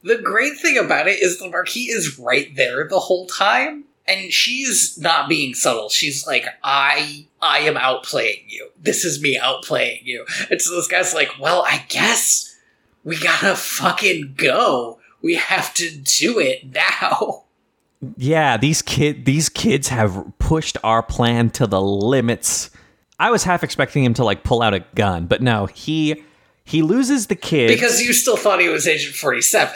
The 0.02 0.18
great 0.18 0.58
thing 0.58 0.78
about 0.78 1.08
it 1.08 1.20
is 1.20 1.38
the 1.38 1.48
Marquis 1.48 1.90
is 1.90 2.18
right 2.18 2.54
there 2.56 2.88
the 2.88 2.98
whole 2.98 3.26
time, 3.26 3.84
and 4.06 4.32
she's 4.32 4.96
not 4.98 5.28
being 5.28 5.54
subtle. 5.54 5.88
She's 5.88 6.26
like, 6.26 6.46
I 6.62 7.26
I 7.42 7.60
am 7.60 7.74
outplaying 7.74 8.44
you. 8.46 8.70
This 8.80 9.04
is 9.04 9.20
me 9.20 9.38
outplaying 9.38 10.04
you. 10.04 10.24
And 10.50 10.60
so 10.60 10.74
this 10.74 10.88
guy's 10.88 11.14
like, 11.14 11.30
Well, 11.38 11.64
I 11.66 11.84
guess 11.88 12.56
we 13.04 13.18
gotta 13.18 13.54
fucking 13.56 14.34
go. 14.36 14.98
We 15.22 15.34
have 15.34 15.74
to 15.74 15.90
do 15.90 16.38
it 16.38 16.72
now. 16.72 17.44
Yeah, 18.16 18.56
these 18.56 18.80
kid 18.80 19.26
these 19.26 19.48
kids 19.50 19.88
have 19.88 20.32
pushed 20.38 20.78
our 20.82 21.02
plan 21.02 21.50
to 21.50 21.66
the 21.66 21.80
limits. 21.80 22.70
I 23.18 23.30
was 23.30 23.44
half 23.44 23.62
expecting 23.62 24.02
him 24.02 24.14
to 24.14 24.24
like 24.24 24.44
pull 24.44 24.62
out 24.62 24.72
a 24.72 24.80
gun, 24.94 25.26
but 25.26 25.42
no, 25.42 25.66
he 25.66 26.24
he 26.64 26.82
loses 26.82 27.26
the 27.26 27.34
kid 27.34 27.68
Because 27.68 28.00
you 28.00 28.12
still 28.12 28.36
thought 28.36 28.60
he 28.60 28.68
was 28.68 28.86
Agent 28.86 29.14
47. 29.14 29.74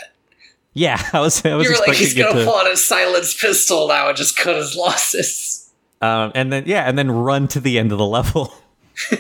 Yeah, 0.75 1.01
I 1.13 1.21
was 1.21 1.45
I 1.45 1.55
was 1.55 1.67
You 1.67 1.73
were 1.73 1.79
like, 1.87 1.97
he's 1.97 2.15
gonna 2.15 2.41
to 2.41 2.45
pull 2.45 2.57
out 2.57 2.69
his 2.69 2.85
silenced 2.85 3.41
pistol 3.41 3.89
now 3.89 4.09
and 4.09 4.17
just 4.17 4.37
cut 4.37 4.57
his 4.57 4.77
losses. 4.77 5.71
um, 6.03 6.33
and 6.35 6.53
then 6.53 6.65
yeah, 6.67 6.89
and 6.89 6.99
then 6.99 7.11
run 7.11 7.49
to 7.49 7.61
the 7.61 7.79
end 7.79 7.93
of 7.93 7.99
the 7.99 8.07
level. 8.07 8.53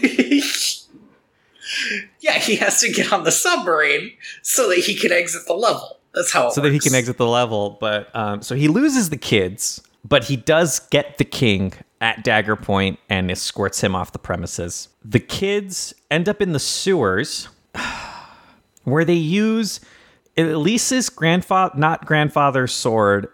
yeah, 2.20 2.38
he 2.38 2.56
has 2.56 2.80
to 2.80 2.92
get 2.92 3.12
on 3.12 3.24
the 3.24 3.32
submarine 3.32 4.12
so 4.42 4.68
that 4.68 4.78
he 4.78 4.94
can 4.94 5.12
exit 5.12 5.46
the 5.46 5.54
level. 5.54 5.98
That's 6.14 6.32
how 6.32 6.48
it 6.48 6.52
so 6.52 6.60
that 6.60 6.72
he 6.72 6.78
can 6.78 6.94
exit 6.94 7.16
the 7.16 7.26
level. 7.26 7.76
But 7.80 8.14
um, 8.14 8.42
so 8.42 8.54
he 8.54 8.68
loses 8.68 9.10
the 9.10 9.16
kids, 9.16 9.80
but 10.04 10.24
he 10.24 10.36
does 10.36 10.80
get 10.90 11.18
the 11.18 11.24
king 11.24 11.72
at 12.00 12.22
Dagger 12.22 12.56
Point 12.56 12.98
and 13.08 13.30
escorts 13.30 13.80
him 13.80 13.94
off 13.94 14.12
the 14.12 14.18
premises. 14.18 14.88
The 15.04 15.20
kids 15.20 15.94
end 16.10 16.28
up 16.28 16.40
in 16.42 16.52
the 16.52 16.58
sewers, 16.58 17.48
where 18.84 19.04
they 19.04 19.14
use 19.14 19.80
Alise's 20.36 21.08
grandfather, 21.10 21.74
not 21.78 22.04
grandfather's 22.06 22.72
sword, 22.72 23.28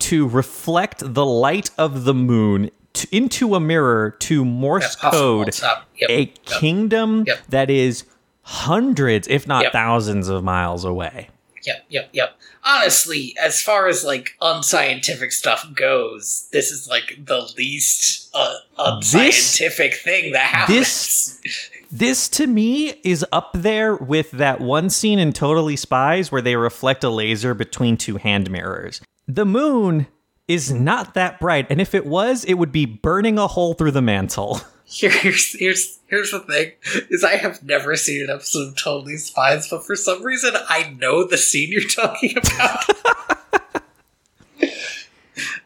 to 0.00 0.28
reflect 0.28 1.02
the 1.14 1.24
light 1.24 1.70
of 1.78 2.04
the 2.04 2.14
moon 2.14 2.70
to, 2.94 3.08
into 3.16 3.54
a 3.54 3.60
mirror 3.60 4.10
to 4.20 4.44
Morse 4.44 4.96
code. 4.96 5.56
Yep, 5.96 6.10
a 6.10 6.18
yep. 6.20 6.44
kingdom 6.44 7.24
Yep. 7.26 7.38
that 7.48 7.70
is 7.70 8.04
hundreds, 8.42 9.28
if 9.28 9.46
not 9.46 9.72
thousands, 9.72 10.28
of 10.28 10.42
miles 10.44 10.84
away. 10.84 11.28
Yep, 11.64 11.84
yep, 11.88 12.08
yep. 12.12 12.36
Honestly, 12.64 13.36
as 13.40 13.62
far 13.62 13.86
as 13.86 14.04
like 14.04 14.30
unscientific 14.40 15.30
stuff 15.30 15.64
goes, 15.74 16.48
this 16.52 16.70
is 16.72 16.88
like 16.88 17.16
the 17.24 17.50
least 17.56 18.28
uh, 18.34 18.54
unscientific 18.78 19.94
thing 19.94 20.32
that 20.32 20.46
happens. 20.46 21.38
this- 21.44 21.70
This 21.94 22.30
to 22.30 22.46
me 22.46 22.94
is 23.04 23.22
up 23.32 23.50
there 23.52 23.94
with 23.94 24.30
that 24.30 24.62
one 24.62 24.88
scene 24.88 25.18
in 25.18 25.34
Totally 25.34 25.76
Spies 25.76 26.32
where 26.32 26.40
they 26.40 26.56
reflect 26.56 27.04
a 27.04 27.10
laser 27.10 27.52
between 27.52 27.98
two 27.98 28.16
hand 28.16 28.50
mirrors. 28.50 29.02
The 29.28 29.44
moon 29.44 30.06
is 30.48 30.72
not 30.72 31.12
that 31.12 31.38
bright, 31.38 31.66
and 31.68 31.82
if 31.82 31.94
it 31.94 32.06
was, 32.06 32.46
it 32.46 32.54
would 32.54 32.72
be 32.72 32.86
burning 32.86 33.38
a 33.38 33.46
hole 33.46 33.74
through 33.74 33.90
the 33.90 34.00
mantle. 34.00 34.62
Here's 34.84 35.52
here's 35.58 36.00
here's 36.06 36.32
the 36.32 36.40
thing: 36.40 36.72
is 37.08 37.24
I 37.24 37.36
have 37.36 37.62
never 37.62 37.96
seen 37.96 38.24
an 38.24 38.30
episode 38.30 38.68
of 38.68 38.76
Totally 38.76 39.16
Spies, 39.16 39.68
but 39.68 39.86
for 39.86 39.96
some 39.96 40.22
reason 40.22 40.52
I 40.68 40.94
know 40.98 41.26
the 41.26 41.38
scene 41.38 41.72
you're 41.72 41.82
talking 41.82 42.36
about. 42.36 43.61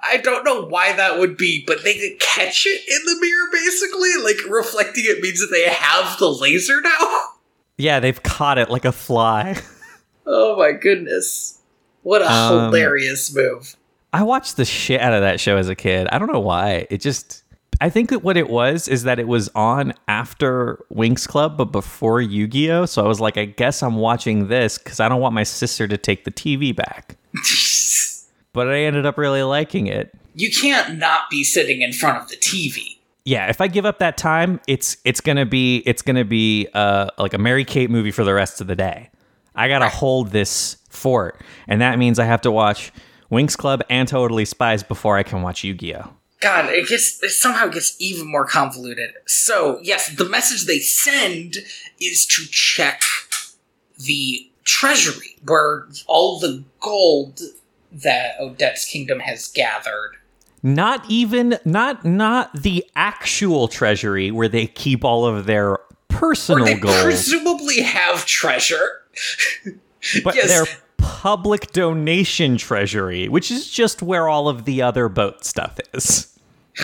I 0.09 0.19
don't 0.19 0.45
know 0.45 0.65
why 0.67 0.93
that 0.93 1.19
would 1.19 1.37
be, 1.37 1.65
but 1.67 1.85
they 1.85 1.95
could 1.99 2.19
catch 2.21 2.67
it 2.67 2.83
in 2.89 3.05
the 3.07 3.21
mirror. 3.21 3.47
Basically, 3.53 4.11
like 4.23 4.51
reflecting 4.51 5.05
it 5.07 5.21
means 5.21 5.41
that 5.41 5.49
they 5.51 5.65
have 5.69 6.19
the 6.19 6.29
laser 6.31 6.81
now. 6.81 7.21
yeah, 7.79 8.01
they've 8.01 8.23
caught 8.23 8.59
it 8.59 8.71
like 8.71 8.85
a 8.85 8.93
fly. 8.93 9.57
Oh 10.27 10.57
my 10.57 10.73
goodness! 10.73 11.61
What 12.03 12.23
a 12.23 12.31
Um, 12.31 12.65
hilarious 12.67 13.35
move. 13.35 13.77
I 14.13 14.23
watched 14.23 14.57
the 14.57 14.65
shit 14.65 15.01
out 15.01 15.13
of 15.13 15.21
that 15.21 15.41
show 15.41 15.57
as 15.57 15.69
a 15.69 15.75
kid. 15.75 16.09
I 16.09 16.19
don't 16.19 16.33
know 16.33 16.41
why. 16.41 16.87
It 16.91 17.01
just. 17.01 17.43
I 17.79 17.91
think 17.91 18.09
that 18.09 18.21
what 18.25 18.39
it 18.39 18.49
was 18.49 18.89
is 18.89 19.03
that 19.03 19.19
it 19.19 19.29
was 19.29 19.51
on 19.55 19.93
after 20.09 20.83
Winx 20.91 21.29
Club, 21.29 21.59
but 21.59 21.67
before 21.67 22.23
Yu 22.23 22.47
Gi 22.49 22.71
Oh! 22.71 22.87
So 22.87 23.05
I 23.05 23.07
was 23.07 23.21
like, 23.21 23.37
I 23.37 23.45
guess 23.45 23.83
I'm 23.83 23.97
watching 23.97 24.49
this 24.49 24.79
because 24.79 24.99
I 24.99 25.11
don't 25.11 25.21
want 25.21 25.35
my 25.35 25.43
sister 25.43 25.87
to 25.87 25.99
take 25.99 26.25
the 26.25 26.31
TV 26.31 26.75
back. 26.75 27.17
But 28.57 28.69
I 28.69 28.79
ended 28.85 29.05
up 29.05 29.19
really 29.19 29.43
liking 29.43 29.87
it. 29.87 30.13
you 30.35 30.51
can't 30.51 30.97
not 30.99 31.29
be 31.31 31.45
sitting 31.45 31.83
in 31.83 31.93
front 31.93 32.23
of 32.23 32.29
the 32.31 32.37
TV. 32.37 32.97
Yeah, 33.27 33.49
if 33.51 33.61
I 33.61 33.69
give 33.69 33.85
up 33.85 33.99
that 33.99 34.17
time, 34.17 34.61
it's 34.67 34.97
it's 35.05 35.21
gonna 35.21 35.45
be 35.45 35.83
it's 35.85 36.01
gonna 36.01 36.25
be 36.25 36.67
uh, 36.73 37.11
like 37.19 37.35
a 37.35 37.39
Mary 37.39 37.67
Kate 37.67 37.91
movie 37.91 38.11
for 38.11 38.25
the 38.25 38.33
rest 38.33 38.63
of 38.63 38.67
the 38.67 38.75
day. 38.75 39.11
I 39.55 39.69
gotta 39.69 39.91
hold 39.91 40.31
this 40.31 40.79
fort, 40.89 41.43
and 41.69 41.83
that 41.83 41.99
means 41.99 42.19
I 42.19 42.25
have 42.25 42.41
to 42.43 42.51
watch 42.51 42.93
Winx 43.31 43.59
Club 43.59 43.83
and 43.91 44.09
Totally 44.09 44.47
Spies 44.47 44.83
before 44.83 45.19
I 45.19 45.23
can 45.23 45.43
watch 45.43 45.63
Yu 45.63 45.75
Gi 45.75 45.97
Oh. 45.97 46.15
God, 46.41 46.73
it 46.73 46.89
gets 46.89 47.23
it 47.23 47.31
somehow 47.31 47.67
gets 47.69 47.95
even 47.99 48.27
more 48.31 48.47
convoluted. 48.47 49.11
So, 49.27 49.81
yes, 49.83 50.09
the 50.17 50.25
message 50.25 50.65
they 50.65 50.79
send 50.79 51.57
is 52.01 52.25
to 52.27 52.47
check 52.47 53.03
the 53.99 54.49
treasury 54.65 55.37
where 55.45 55.89
all 56.07 56.39
the 56.39 56.65
gold 56.81 57.41
that 58.03 58.41
Odette's 58.41 58.85
kingdom 58.85 59.21
has 59.21 59.49
gathered. 59.49 60.17
Not 60.63 61.05
even 61.09 61.59
not 61.65 62.05
not 62.05 62.53
the 62.63 62.85
actual 62.97 63.69
treasury 63.69 64.31
where 64.31 64.49
they 64.49 64.67
keep 64.67 65.05
all 65.05 65.25
of 65.25 65.47
their 65.47 65.79
personal 66.09 66.65
they 66.65 66.75
gold, 66.75 67.05
presumably 67.05 67.83
have 67.83 68.27
treasure. 68.27 69.03
but 70.25 70.35
yes. 70.35 70.49
their 70.49 70.67
public 70.99 71.73
donation 71.73 72.57
treasury, 72.57 73.29
which 73.29 73.51
is 73.51 73.71
just 73.71 74.03
where 74.03 74.29
all 74.29 74.49
of 74.49 74.65
the 74.65 74.83
other 74.83 75.09
boat 75.09 75.45
stuff 75.45 75.79
is. 75.95 76.39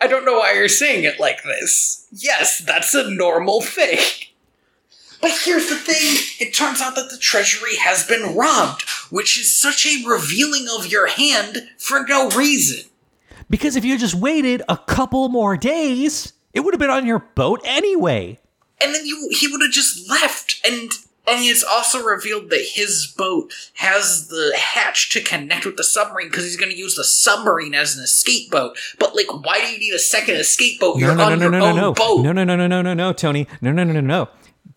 I 0.00 0.06
don't 0.06 0.24
know 0.24 0.38
why 0.38 0.54
you're 0.54 0.68
saying 0.68 1.04
it 1.04 1.20
like 1.20 1.42
this. 1.42 2.06
Yes, 2.12 2.58
that's 2.58 2.94
a 2.94 3.10
normal 3.10 3.60
thing. 3.60 3.98
But 5.20 5.32
here's 5.44 5.68
the 5.68 5.76
thing 5.76 6.16
it 6.38 6.54
turns 6.54 6.80
out 6.80 6.94
that 6.94 7.10
the 7.10 7.18
treasury 7.18 7.76
has 7.76 8.06
been 8.06 8.36
robbed, 8.36 8.82
which 9.10 9.38
is 9.38 9.54
such 9.54 9.84
a 9.86 10.04
revealing 10.06 10.66
of 10.76 10.86
your 10.86 11.08
hand 11.08 11.68
for 11.76 12.04
no 12.06 12.30
reason. 12.30 12.88
Because 13.50 13.76
if 13.76 13.84
you 13.84 13.98
just 13.98 14.14
waited 14.14 14.62
a 14.68 14.76
couple 14.76 15.28
more 15.28 15.56
days, 15.56 16.34
it 16.52 16.60
would 16.60 16.74
have 16.74 16.80
been 16.80 16.90
on 16.90 17.06
your 17.06 17.20
boat 17.20 17.60
anyway. 17.64 18.38
And 18.80 18.94
then 18.94 19.06
you 19.06 19.28
he 19.32 19.48
would 19.48 19.62
have 19.62 19.72
just 19.72 20.08
left 20.08 20.60
and 20.64 20.92
and 21.28 21.44
it's 21.44 21.62
also 21.62 22.02
revealed 22.02 22.48
that 22.50 22.64
his 22.72 23.06
boat 23.06 23.52
has 23.74 24.28
the 24.28 24.54
hatch 24.56 25.10
to 25.10 25.20
connect 25.20 25.66
with 25.66 25.76
the 25.76 25.84
submarine 25.84 26.28
because 26.28 26.44
he's 26.44 26.56
going 26.56 26.70
to 26.70 26.78
use 26.78 26.94
the 26.94 27.04
submarine 27.04 27.74
as 27.74 27.96
an 27.96 28.02
escape 28.02 28.50
boat. 28.50 28.78
But 28.98 29.14
like, 29.14 29.26
why 29.44 29.60
do 29.60 29.66
you 29.66 29.78
need 29.78 29.92
a 29.92 29.98
second 29.98 30.36
escape 30.36 30.80
boat? 30.80 30.98
You're 30.98 31.14
no, 31.14 31.16
no, 31.16 31.24
on 31.24 31.30
no, 31.30 31.36
no, 31.36 31.42
your 31.42 31.50
no, 31.50 31.66
own 31.66 31.76
no, 31.76 31.82
no, 31.82 31.92
boat. 31.92 32.22
no, 32.22 32.32
no, 32.32 32.44
no, 32.44 32.56
no, 32.56 32.66
no, 32.66 32.82
no, 32.82 32.94
no, 32.94 33.12
Tony, 33.12 33.46
no, 33.60 33.72
no, 33.72 33.84
no, 33.84 33.92
no, 33.92 34.00
no. 34.00 34.28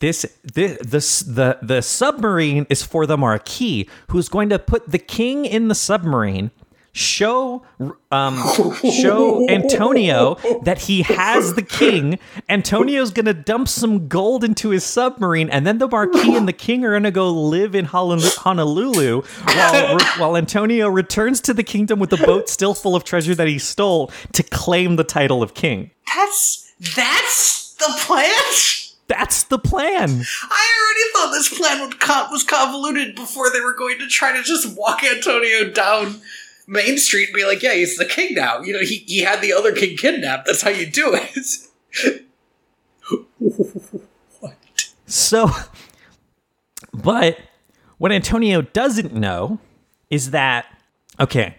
This, 0.01 0.25
this, 0.43 0.77
this, 0.79 1.19
the 1.19 1.59
the 1.61 1.81
submarine 1.81 2.65
is 2.69 2.83
for 2.83 3.05
the 3.05 3.17
Marquis, 3.17 3.87
who's 4.09 4.29
going 4.29 4.49
to 4.49 4.59
put 4.59 4.89
the 4.89 4.99
king 4.99 5.45
in 5.45 5.67
the 5.67 5.75
submarine 5.75 6.51
show 6.93 7.63
um 8.11 8.37
show 8.83 9.49
Antonio 9.49 10.35
that 10.63 10.79
he 10.79 11.03
has 11.03 11.53
the 11.53 11.61
king. 11.61 12.19
Antonio's 12.49 13.11
gonna 13.11 13.33
dump 13.33 13.67
some 13.69 14.07
gold 14.07 14.43
into 14.43 14.69
his 14.69 14.83
submarine, 14.83 15.49
and 15.49 15.65
then 15.65 15.77
the 15.77 15.87
Marquis 15.87 16.35
and 16.35 16.47
the 16.47 16.53
king 16.53 16.83
are 16.83 16.91
gonna 16.93 17.11
go 17.11 17.31
live 17.31 17.75
in 17.75 17.85
Honolulu 17.85 19.21
while 19.21 19.99
while 20.17 20.37
Antonio 20.37 20.89
returns 20.89 21.39
to 21.41 21.53
the 21.53 21.63
kingdom 21.63 21.99
with 21.99 22.09
the 22.09 22.17
boat 22.17 22.49
still 22.49 22.73
full 22.73 22.95
of 22.95 23.03
treasure 23.03 23.35
that 23.35 23.47
he 23.47 23.57
stole 23.59 24.11
to 24.33 24.43
claim 24.43 24.95
the 24.95 25.03
title 25.05 25.41
of 25.41 25.53
king. 25.53 25.91
That's 26.07 26.73
that's 26.95 27.75
the 27.75 27.93
plan. 28.05 28.33
That's 29.11 29.43
the 29.43 29.59
plan. 29.59 30.09
I 30.09 30.67
already 30.79 31.11
thought 31.13 31.31
this 31.33 31.49
plan 31.57 32.31
was 32.31 32.43
convoluted 32.43 33.13
before 33.15 33.49
they 33.51 33.59
were 33.59 33.73
going 33.73 33.99
to 33.99 34.07
try 34.07 34.35
to 34.35 34.41
just 34.41 34.77
walk 34.77 35.03
Antonio 35.03 35.69
down 35.69 36.21
Main 36.65 36.97
Street 36.97 37.27
and 37.27 37.35
be 37.35 37.43
like, 37.43 37.61
"Yeah, 37.61 37.73
he's 37.73 37.97
the 37.97 38.05
king 38.05 38.35
now." 38.35 38.61
You 38.61 38.71
know, 38.71 38.79
he 38.79 39.03
he 39.07 39.19
had 39.19 39.41
the 39.41 39.51
other 39.51 39.73
king 39.73 39.97
kidnapped. 39.97 40.45
That's 40.45 40.61
how 40.61 40.69
you 40.69 40.85
do 40.89 41.13
it. 41.13 42.21
what? 44.39 44.55
So, 45.07 45.49
but 46.93 47.37
what 47.97 48.13
Antonio 48.13 48.61
doesn't 48.61 49.13
know 49.13 49.59
is 50.09 50.31
that, 50.31 50.65
okay, 51.19 51.57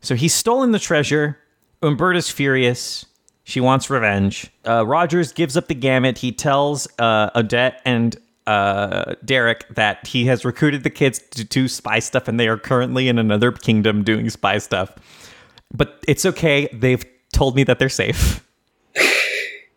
so 0.00 0.16
he's 0.16 0.34
stolen 0.34 0.72
the 0.72 0.80
treasure. 0.80 1.38
Uberta's 1.80 2.28
furious. 2.28 3.06
She 3.48 3.62
wants 3.62 3.88
revenge. 3.88 4.50
Uh, 4.66 4.84
Rogers 4.86 5.32
gives 5.32 5.56
up 5.56 5.68
the 5.68 5.74
gamut. 5.74 6.18
He 6.18 6.32
tells 6.32 6.86
uh, 6.98 7.30
Odette 7.34 7.80
and 7.86 8.14
uh, 8.46 9.14
Derek 9.24 9.66
that 9.74 10.06
he 10.06 10.26
has 10.26 10.44
recruited 10.44 10.82
the 10.82 10.90
kids 10.90 11.18
to 11.30 11.44
do 11.44 11.66
spy 11.66 11.98
stuff 12.00 12.28
and 12.28 12.38
they 12.38 12.46
are 12.46 12.58
currently 12.58 13.08
in 13.08 13.18
another 13.18 13.50
kingdom 13.50 14.04
doing 14.04 14.28
spy 14.28 14.58
stuff. 14.58 14.92
But 15.74 16.04
it's 16.06 16.26
okay. 16.26 16.68
They've 16.74 17.02
told 17.32 17.56
me 17.56 17.64
that 17.64 17.78
they're 17.78 17.88
safe. 17.88 18.46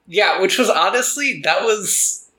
Yeah, 0.08 0.42
which 0.42 0.58
was 0.58 0.70
honestly, 0.70 1.40
that 1.46 1.62
was. 1.62 2.30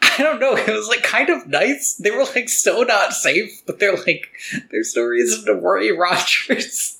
I 0.00 0.16
don't 0.18 0.40
know. 0.40 0.56
It 0.56 0.66
was 0.66 0.88
like 0.88 1.04
kind 1.04 1.30
of 1.30 1.46
nice. 1.46 1.94
They 1.94 2.10
were 2.10 2.24
like 2.24 2.48
so 2.48 2.82
not 2.82 3.12
safe, 3.12 3.64
but 3.64 3.78
they're 3.78 3.94
like, 3.94 4.28
there's 4.72 4.96
no 4.96 5.02
reason 5.02 5.44
to 5.44 5.54
worry, 5.54 5.92
Rogers. 5.96 6.98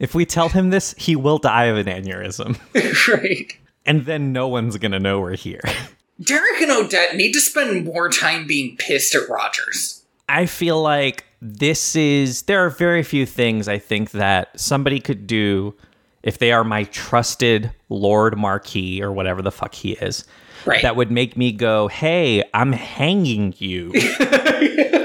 If 0.00 0.14
we 0.14 0.24
tell 0.24 0.48
him 0.48 0.70
this, 0.70 0.94
he 0.98 1.14
will 1.14 1.38
die 1.38 1.66
of 1.66 1.76
an 1.76 1.86
aneurysm. 1.86 2.58
right. 3.22 3.56
And 3.86 4.06
then 4.06 4.32
no 4.32 4.48
one's 4.48 4.76
going 4.78 4.92
to 4.92 4.98
know 4.98 5.20
we're 5.20 5.36
here. 5.36 5.60
Derek 6.22 6.60
and 6.60 6.70
Odette 6.70 7.16
need 7.16 7.32
to 7.32 7.40
spend 7.40 7.84
more 7.84 8.08
time 8.08 8.46
being 8.46 8.76
pissed 8.76 9.14
at 9.14 9.28
Rogers. 9.28 10.02
I 10.28 10.46
feel 10.46 10.80
like 10.80 11.24
this 11.42 11.96
is 11.96 12.42
there 12.42 12.64
are 12.64 12.70
very 12.70 13.02
few 13.02 13.24
things 13.26 13.68
I 13.68 13.78
think 13.78 14.10
that 14.12 14.58
somebody 14.58 15.00
could 15.00 15.26
do 15.26 15.74
if 16.22 16.38
they 16.38 16.52
are 16.52 16.64
my 16.64 16.84
trusted 16.84 17.72
Lord 17.88 18.36
Marquis 18.36 19.02
or 19.02 19.12
whatever 19.12 19.40
the 19.40 19.50
fuck 19.50 19.74
he 19.74 19.92
is. 19.92 20.24
Right. 20.66 20.82
That 20.82 20.96
would 20.96 21.10
make 21.10 21.38
me 21.38 21.52
go, 21.52 21.88
"Hey, 21.88 22.44
I'm 22.52 22.72
hanging 22.72 23.54
you." 23.56 23.92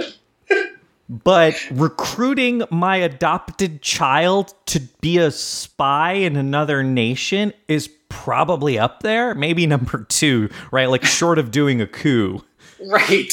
but 1.09 1.55
recruiting 1.71 2.63
my 2.71 2.97
adopted 2.97 3.81
child 3.81 4.53
to 4.67 4.79
be 5.01 5.17
a 5.17 5.31
spy 5.31 6.13
in 6.13 6.35
another 6.35 6.83
nation 6.83 7.53
is 7.67 7.89
probably 8.09 8.79
up 8.79 9.01
there, 9.01 9.35
maybe 9.35 9.67
number 9.67 10.05
2, 10.09 10.49
right? 10.71 10.89
Like 10.89 11.05
short 11.05 11.37
of 11.37 11.51
doing 11.51 11.81
a 11.81 11.87
coup. 11.87 12.43
Right. 12.85 13.31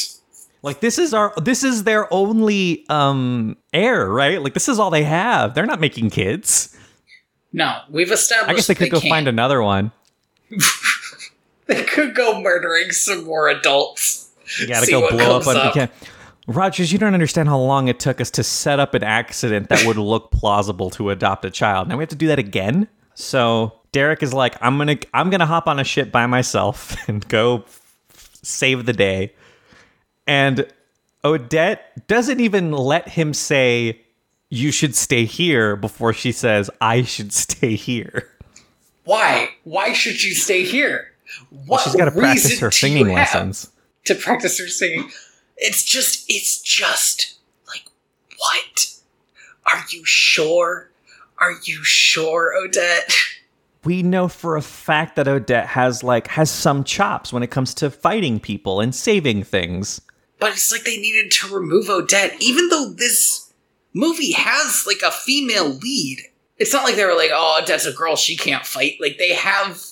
Like 0.62 0.80
this 0.80 0.98
is 0.98 1.12
our 1.12 1.32
this 1.42 1.64
is 1.64 1.84
their 1.84 2.12
only 2.14 2.84
um 2.88 3.56
heir, 3.72 4.08
right? 4.08 4.40
Like 4.40 4.54
this 4.54 4.68
is 4.68 4.78
all 4.78 4.90
they 4.90 5.02
have. 5.02 5.54
They're 5.54 5.66
not 5.66 5.80
making 5.80 6.10
kids. 6.10 6.76
No, 7.52 7.80
we've 7.90 8.12
established. 8.12 8.50
I 8.50 8.54
guess 8.54 8.66
they 8.68 8.76
could 8.76 8.90
go 8.90 9.00
can't. 9.00 9.10
find 9.10 9.28
another 9.28 9.62
one. 9.62 9.90
They 11.66 11.84
could 11.84 12.14
go 12.14 12.40
murdering 12.40 12.90
some 12.90 13.24
more 13.24 13.48
adults. 13.48 14.30
You 14.60 14.66
gotta 14.66 14.90
go 14.90 15.08
blow 15.08 15.38
up 15.38 15.46
up. 15.46 15.90
Rogers, 16.47 16.93
you 16.93 16.99
don't 16.99 17.14
understand 17.14 17.49
how 17.49 17.59
long 17.59 17.88
it 17.88 18.01
took 18.01 18.20
us 18.20 18.30
to 18.32 18.43
set 18.43 18.80
up 18.80 18.95
an 18.95 19.05
accident 19.05 19.68
that 19.68 19.86
would 19.86 19.97
look 19.97 20.32
plausible 20.32 20.90
to 20.90 21.11
adopt 21.11 21.45
a 21.45 21.51
child. 21.51 21.88
Now 21.88 21.97
we 21.97 22.03
have 22.03 22.09
to 22.11 22.16
do 22.16 22.26
that 22.28 22.38
again. 22.38 22.88
So 23.14 23.72
Derek 23.93 24.22
is 24.22 24.34
like, 24.34 24.57
I'm 24.61 24.78
gonna 24.78 24.99
I'm 25.14 25.30
gonna 25.30 25.47
hop 25.47 25.68
on 25.68 25.78
a 25.78 25.84
ship 25.84 26.11
by 26.11 26.26
myself 26.26 26.97
and 27.09 27.26
go 27.28 27.59
f- 27.59 28.30
save 28.43 28.86
the 28.86 28.93
day. 28.93 29.34
And 30.26 30.66
Odette 31.24 32.07
doesn't 32.09 32.40
even 32.40 32.72
let 32.72 33.09
him 33.09 33.34
say, 33.34 34.01
You 34.49 34.72
should 34.72 34.97
stay 34.97 35.24
here 35.24 35.76
before 35.76 36.12
she 36.12 36.32
says, 36.32 36.70
I 36.80 37.03
should 37.03 37.32
stay 37.32 37.76
here. 37.76 38.28
Why? 39.05 39.51
Why 39.64 39.93
should 39.93 40.22
you 40.22 40.34
stay 40.34 40.64
here? 40.64 41.09
What 41.66 41.82
She's 41.82 41.95
got 41.95 42.07
to 42.07 42.11
practice 42.11 42.59
her 42.59 42.70
singing 42.70 43.09
lessons. 43.09 43.70
To 44.05 44.14
practice 44.14 44.59
her 44.59 44.68
singing. 44.68 45.11
It's 45.57 45.84
just, 45.84 46.24
it's 46.28 46.61
just 46.61 47.38
like, 47.66 47.84
what? 48.38 48.96
Are 49.66 49.84
you 49.90 50.05
sure? 50.05 50.90
Are 51.38 51.55
you 51.64 51.82
sure, 51.84 52.55
Odette? 52.57 53.14
we 53.84 54.03
know 54.03 54.28
for 54.28 54.57
a 54.57 54.62
fact 54.62 55.16
that 55.16 55.28
Odette 55.28 55.66
has 55.66 56.05
like 56.05 56.28
has 56.28 56.50
some 56.50 56.84
chops 56.84 57.32
when 57.32 57.42
it 57.42 57.50
comes 57.50 57.74
to 57.74 57.90
fighting 57.90 58.38
people 58.38 58.80
and 58.80 58.94
saving 58.94 59.42
things. 59.42 60.00
But 60.38 60.53
it's 60.53 60.72
like 60.72 60.84
they 60.84 60.98
needed 60.98 61.30
to 61.32 61.55
remove 61.55 61.88
Odette, 61.88 62.40
even 62.40 62.68
though 62.68 62.90
this 62.90 63.53
movie 63.94 64.32
has 64.32 64.84
like 64.86 65.03
a 65.05 65.11
female 65.11 65.68
lead. 65.68 66.20
It's 66.59 66.72
not 66.72 66.84
like 66.84 66.96
they 66.96 67.05
were 67.05 67.16
like, 67.16 67.30
oh, 67.32 67.61
Odette's 67.61 67.86
a 67.86 67.92
girl, 67.92 68.16
she 68.16 68.36
can't 68.36 68.66
fight. 68.66 68.94
Like 69.00 69.18
they 69.18 69.34
have 69.34 69.82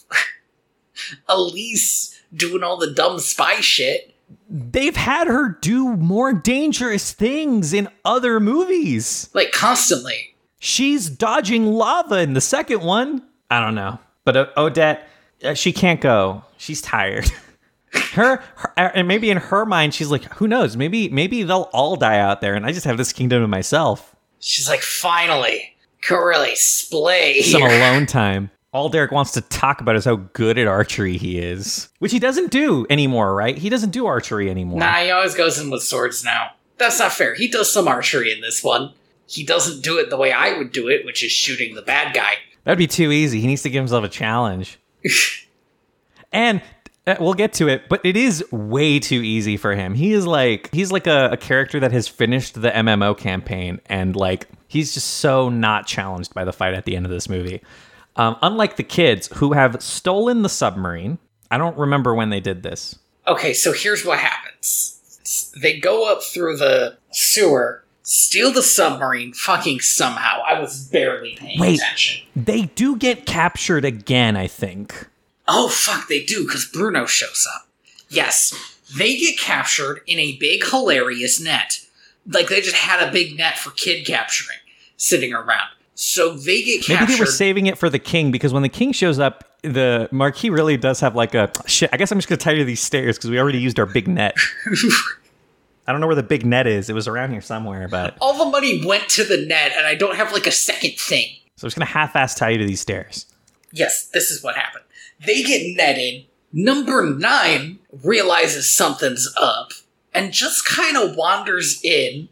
Alise 1.28 2.18
doing 2.34 2.62
all 2.62 2.76
the 2.76 2.92
dumb 2.92 3.18
spy 3.18 3.60
shit. 3.60 4.09
They've 4.48 4.96
had 4.96 5.26
her 5.26 5.58
do 5.60 5.96
more 5.96 6.32
dangerous 6.32 7.12
things 7.12 7.72
in 7.72 7.88
other 8.04 8.40
movies. 8.40 9.30
Like 9.34 9.52
constantly. 9.52 10.34
She's 10.58 11.08
dodging 11.08 11.66
lava 11.66 12.20
in 12.20 12.34
the 12.34 12.40
second 12.40 12.82
one. 12.82 13.22
I 13.50 13.60
don't 13.60 13.74
know. 13.74 13.98
But 14.24 14.56
Odette, 14.56 15.08
uh, 15.42 15.54
she 15.54 15.72
can't 15.72 16.00
go. 16.00 16.44
She's 16.58 16.82
tired. 16.82 17.30
her, 18.12 18.42
her 18.56 18.72
and 18.76 19.08
maybe 19.08 19.30
in 19.30 19.36
her 19.36 19.64
mind 19.66 19.94
she's 19.94 20.10
like, 20.10 20.24
who 20.34 20.46
knows? 20.46 20.76
Maybe 20.76 21.08
maybe 21.08 21.42
they'll 21.42 21.70
all 21.72 21.96
die 21.96 22.18
out 22.18 22.40
there 22.40 22.54
and 22.54 22.66
I 22.66 22.72
just 22.72 22.86
have 22.86 22.96
this 22.96 23.12
kingdom 23.12 23.42
to 23.42 23.48
myself. 23.48 24.14
She's 24.38 24.68
like, 24.68 24.80
finally, 24.80 25.76
really 26.08 26.54
splay 26.56 27.40
some 27.42 27.62
alone 27.62 28.06
time. 28.06 28.50
All 28.72 28.88
Derek 28.88 29.10
wants 29.10 29.32
to 29.32 29.40
talk 29.40 29.80
about 29.80 29.96
is 29.96 30.04
how 30.04 30.16
good 30.16 30.56
at 30.56 30.68
archery 30.68 31.16
he 31.16 31.40
is, 31.40 31.88
which 31.98 32.12
he 32.12 32.20
doesn't 32.20 32.52
do 32.52 32.86
anymore, 32.88 33.34
right? 33.34 33.58
He 33.58 33.68
doesn't 33.68 33.90
do 33.90 34.06
archery 34.06 34.48
anymore. 34.48 34.78
Nah, 34.78 34.94
he 34.94 35.10
always 35.10 35.34
goes 35.34 35.58
in 35.58 35.70
with 35.70 35.82
swords 35.82 36.24
now. 36.24 36.52
That's 36.78 37.00
not 37.00 37.12
fair. 37.12 37.34
He 37.34 37.48
does 37.48 37.70
some 37.72 37.88
archery 37.88 38.32
in 38.32 38.40
this 38.40 38.62
one. 38.62 38.92
He 39.26 39.44
doesn't 39.44 39.82
do 39.82 39.98
it 39.98 40.08
the 40.08 40.16
way 40.16 40.30
I 40.30 40.56
would 40.56 40.70
do 40.70 40.88
it, 40.88 41.04
which 41.04 41.24
is 41.24 41.32
shooting 41.32 41.74
the 41.74 41.82
bad 41.82 42.14
guy. 42.14 42.34
That'd 42.62 42.78
be 42.78 42.86
too 42.86 43.10
easy. 43.10 43.40
He 43.40 43.48
needs 43.48 43.62
to 43.62 43.70
give 43.70 43.80
himself 43.80 44.04
a 44.04 44.08
challenge. 44.08 44.78
and 46.32 46.62
uh, 47.08 47.16
we'll 47.18 47.34
get 47.34 47.52
to 47.54 47.66
it, 47.68 47.88
but 47.88 48.00
it 48.04 48.16
is 48.16 48.44
way 48.52 49.00
too 49.00 49.20
easy 49.20 49.56
for 49.56 49.74
him. 49.74 49.94
He 49.94 50.12
is 50.12 50.26
like 50.26 50.72
he's 50.72 50.92
like 50.92 51.08
a, 51.08 51.30
a 51.32 51.36
character 51.36 51.80
that 51.80 51.90
has 51.90 52.06
finished 52.06 52.60
the 52.60 52.70
MMO 52.70 53.18
campaign, 53.18 53.80
and 53.86 54.14
like 54.14 54.48
he's 54.68 54.94
just 54.94 55.08
so 55.14 55.48
not 55.48 55.86
challenged 55.86 56.34
by 56.34 56.44
the 56.44 56.52
fight 56.52 56.74
at 56.74 56.84
the 56.84 56.94
end 56.94 57.04
of 57.04 57.10
this 57.10 57.28
movie. 57.28 57.62
Um, 58.16 58.36
unlike 58.42 58.76
the 58.76 58.82
kids 58.82 59.28
who 59.34 59.52
have 59.52 59.82
stolen 59.82 60.42
the 60.42 60.48
submarine. 60.48 61.18
I 61.50 61.58
don't 61.58 61.76
remember 61.76 62.14
when 62.14 62.30
they 62.30 62.40
did 62.40 62.62
this. 62.62 62.98
Okay, 63.26 63.52
so 63.54 63.72
here's 63.72 64.04
what 64.04 64.18
happens. 64.18 65.52
They 65.60 65.78
go 65.78 66.10
up 66.10 66.22
through 66.22 66.56
the 66.56 66.96
sewer, 67.10 67.84
steal 68.02 68.52
the 68.52 68.62
submarine, 68.62 69.32
fucking 69.32 69.80
somehow. 69.80 70.42
I 70.46 70.60
was 70.60 70.88
barely 70.88 71.36
paying 71.36 71.58
Wait. 71.60 71.78
attention. 71.78 72.26
They 72.34 72.62
do 72.62 72.96
get 72.96 73.26
captured 73.26 73.84
again, 73.84 74.36
I 74.36 74.46
think. 74.46 75.08
Oh, 75.46 75.68
fuck, 75.68 76.08
they 76.08 76.24
do, 76.24 76.44
because 76.44 76.64
Bruno 76.64 77.06
shows 77.06 77.46
up. 77.54 77.66
Yes, 78.08 78.54
they 78.96 79.16
get 79.16 79.38
captured 79.38 80.00
in 80.06 80.18
a 80.18 80.36
big, 80.36 80.64
hilarious 80.66 81.40
net. 81.40 81.80
Like 82.26 82.48
they 82.48 82.60
just 82.60 82.76
had 82.76 83.06
a 83.06 83.12
big 83.12 83.36
net 83.36 83.58
for 83.58 83.70
kid 83.70 84.06
capturing 84.06 84.58
sitting 84.96 85.32
around. 85.32 85.70
So 86.02 86.32
they 86.32 86.62
get 86.62 86.88
Maybe 86.88 87.04
they 87.04 87.20
were 87.20 87.26
saving 87.26 87.66
it 87.66 87.76
for 87.76 87.90
the 87.90 87.98
king 87.98 88.30
because 88.30 88.54
when 88.54 88.62
the 88.62 88.70
king 88.70 88.90
shows 88.92 89.18
up, 89.18 89.44
the 89.60 90.08
marquis 90.10 90.48
really 90.48 90.78
does 90.78 90.98
have 91.00 91.14
like 91.14 91.34
a 91.34 91.52
shit. 91.66 91.90
I 91.92 91.98
guess 91.98 92.10
I'm 92.10 92.16
just 92.16 92.26
gonna 92.26 92.38
tie 92.38 92.52
you 92.52 92.60
to 92.60 92.64
these 92.64 92.80
stairs 92.80 93.18
because 93.18 93.28
we 93.28 93.38
already 93.38 93.58
used 93.58 93.78
our 93.78 93.84
big 93.84 94.08
net. 94.08 94.34
I 95.86 95.92
don't 95.92 96.00
know 96.00 96.06
where 96.06 96.16
the 96.16 96.22
big 96.22 96.46
net 96.46 96.66
is. 96.66 96.88
It 96.88 96.94
was 96.94 97.06
around 97.06 97.32
here 97.32 97.42
somewhere, 97.42 97.86
but 97.86 98.16
All 98.18 98.32
the 98.42 98.50
money 98.50 98.82
went 98.82 99.10
to 99.10 99.24
the 99.24 99.44
net, 99.44 99.72
and 99.76 99.86
I 99.86 99.94
don't 99.94 100.16
have 100.16 100.32
like 100.32 100.46
a 100.46 100.50
second 100.50 100.92
thing. 100.98 101.26
so 101.56 101.66
I'm 101.66 101.68
just 101.68 101.76
gonna 101.76 101.84
half-ass 101.84 102.34
tie 102.34 102.48
you 102.48 102.58
to 102.58 102.64
these 102.66 102.80
stairs. 102.80 103.26
Yes, 103.70 104.06
this 104.06 104.30
is 104.30 104.42
what 104.42 104.56
happened. 104.56 104.84
They 105.26 105.42
get 105.42 105.76
netted. 105.76 106.24
Number 106.50 107.04
nine 107.10 107.78
realizes 108.02 108.74
something's 108.74 109.28
up 109.38 109.72
and 110.14 110.32
just 110.32 110.66
kind 110.66 110.96
of 110.96 111.14
wanders 111.14 111.78
in 111.84 112.30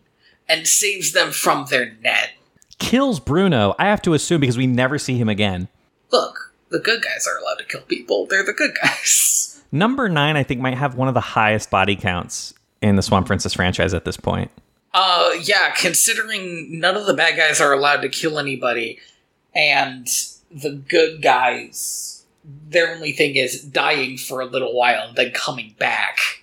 and 0.49 0.67
saves 0.67 1.13
them 1.13 1.33
from 1.33 1.67
their 1.69 1.93
net. 2.01 2.31
Kills 2.79 3.21
Bruno. 3.21 3.75
I 3.79 3.87
have 3.87 4.03
to 4.03 4.15
assume 4.15 4.41
because 4.41 4.57
we 4.59 4.67
never 4.67 4.99
see 4.99 5.17
him 5.17 5.29
again. 5.29 5.69
Look, 6.11 6.55
the 6.71 6.79
good 6.79 7.03
guys 7.03 7.27
are 7.27 7.39
allowed 7.39 7.57
to 7.57 7.65
kill 7.65 7.83
people. 7.83 8.27
They're 8.27 8.45
the 8.45 8.53
good 8.53 8.77
guys. 8.81 9.63
Number 9.73 10.09
nine, 10.09 10.37
I 10.37 10.43
think, 10.43 10.61
might 10.61 10.79
have 10.79 10.95
one 10.95 11.09
of 11.09 11.15
the 11.15 11.21
highest 11.21 11.71
body 11.71 11.97
counts 11.97 12.55
in 12.81 12.97
the 12.97 13.03
Swan 13.03 13.25
Princess 13.25 13.55
franchise 13.55 13.93
at 13.93 14.05
this 14.05 14.17
point. 14.17 14.51
Uh, 14.95 15.33
yeah, 15.43 15.71
considering 15.77 16.81
none 16.81 16.97
of 16.97 17.07
the 17.07 17.13
bad 17.13 17.37
guys 17.37 17.61
are 17.61 17.73
allowed 17.73 18.01
to 18.01 18.09
kill 18.09 18.39
anybody, 18.39 18.99
and 19.55 20.09
the 20.51 20.71
good 20.71 21.21
guys, 21.21 22.25
their 22.69 22.95
only 22.95 23.13
thing 23.13 23.37
is 23.37 23.63
dying 23.63 24.17
for 24.17 24.41
a 24.41 24.47
little 24.47 24.75
while 24.75 25.09
and 25.09 25.17
then 25.17 25.31
coming 25.33 25.75
back. 25.79 26.43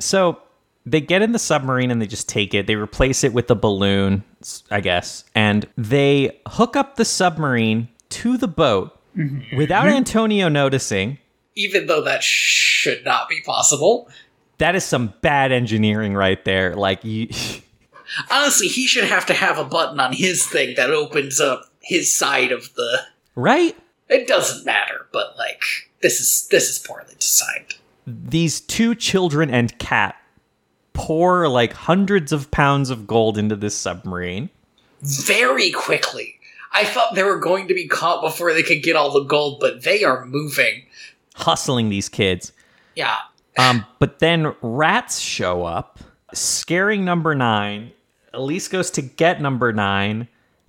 So 0.00 0.40
they 0.86 1.00
get 1.00 1.22
in 1.22 1.32
the 1.32 1.38
submarine 1.38 1.90
and 1.90 2.00
they 2.00 2.06
just 2.06 2.28
take 2.28 2.54
it. 2.54 2.66
They 2.66 2.76
replace 2.76 3.24
it 3.24 3.32
with 3.32 3.46
the 3.48 3.56
balloon, 3.56 4.24
I 4.70 4.80
guess, 4.80 5.24
and 5.34 5.66
they 5.76 6.40
hook 6.46 6.76
up 6.76 6.96
the 6.96 7.04
submarine 7.04 7.88
to 8.10 8.36
the 8.36 8.48
boat 8.48 8.98
mm-hmm. 9.16 9.56
without 9.56 9.88
Antonio 9.88 10.48
noticing. 10.48 11.18
Even 11.56 11.86
though 11.86 12.02
that 12.02 12.22
should 12.22 13.04
not 13.04 13.28
be 13.28 13.40
possible. 13.40 14.08
That 14.58 14.74
is 14.74 14.84
some 14.84 15.14
bad 15.20 15.52
engineering 15.52 16.14
right 16.14 16.44
there. 16.44 16.74
Like 16.74 17.04
you. 17.04 17.28
Honestly, 18.30 18.68
he 18.68 18.86
should 18.86 19.04
have 19.04 19.26
to 19.26 19.34
have 19.34 19.58
a 19.58 19.64
button 19.64 19.98
on 19.98 20.12
his 20.12 20.46
thing 20.46 20.74
that 20.76 20.90
opens 20.90 21.40
up 21.40 21.64
his 21.80 22.14
side 22.14 22.52
of 22.52 22.74
the. 22.74 23.00
Right? 23.34 23.76
It 24.08 24.28
doesn't 24.28 24.66
matter, 24.66 25.06
but 25.12 25.36
like 25.38 25.62
this 26.02 26.20
is 26.20 26.46
this 26.48 26.68
is 26.68 26.78
poorly 26.78 27.14
designed. 27.18 27.76
These 28.06 28.60
two 28.60 28.94
children 28.94 29.50
and 29.50 29.76
cat 29.78 30.16
pour 30.94 31.48
like 31.48 31.72
hundreds 31.74 32.32
of 32.32 32.50
pounds 32.50 32.88
of 32.88 33.06
gold 33.06 33.36
into 33.36 33.56
this 33.56 33.76
submarine. 33.76 34.48
Very 35.02 35.70
quickly. 35.70 36.38
I 36.72 36.84
thought 36.84 37.14
they 37.14 37.22
were 37.22 37.38
going 37.38 37.68
to 37.68 37.74
be 37.74 37.86
caught 37.86 38.22
before 38.22 38.52
they 38.52 38.62
could 38.62 38.82
get 38.82 38.96
all 38.96 39.12
the 39.12 39.22
gold, 39.24 39.60
but 39.60 39.82
they 39.84 40.02
are 40.02 40.24
moving. 40.24 40.84
hustling 41.36 41.88
these 41.88 42.08
kids. 42.08 42.52
Yeah. 42.96 43.16
Um, 43.58 43.84
but 43.98 44.18
then 44.18 44.54
rats 44.62 45.18
show 45.20 45.64
up, 45.64 46.00
scaring 46.32 47.04
number 47.04 47.34
nine. 47.34 47.92
Alise 48.32 48.68
goes 48.68 48.90
to 48.92 49.02
get 49.02 49.40
number 49.40 49.72
nine, 49.72 50.26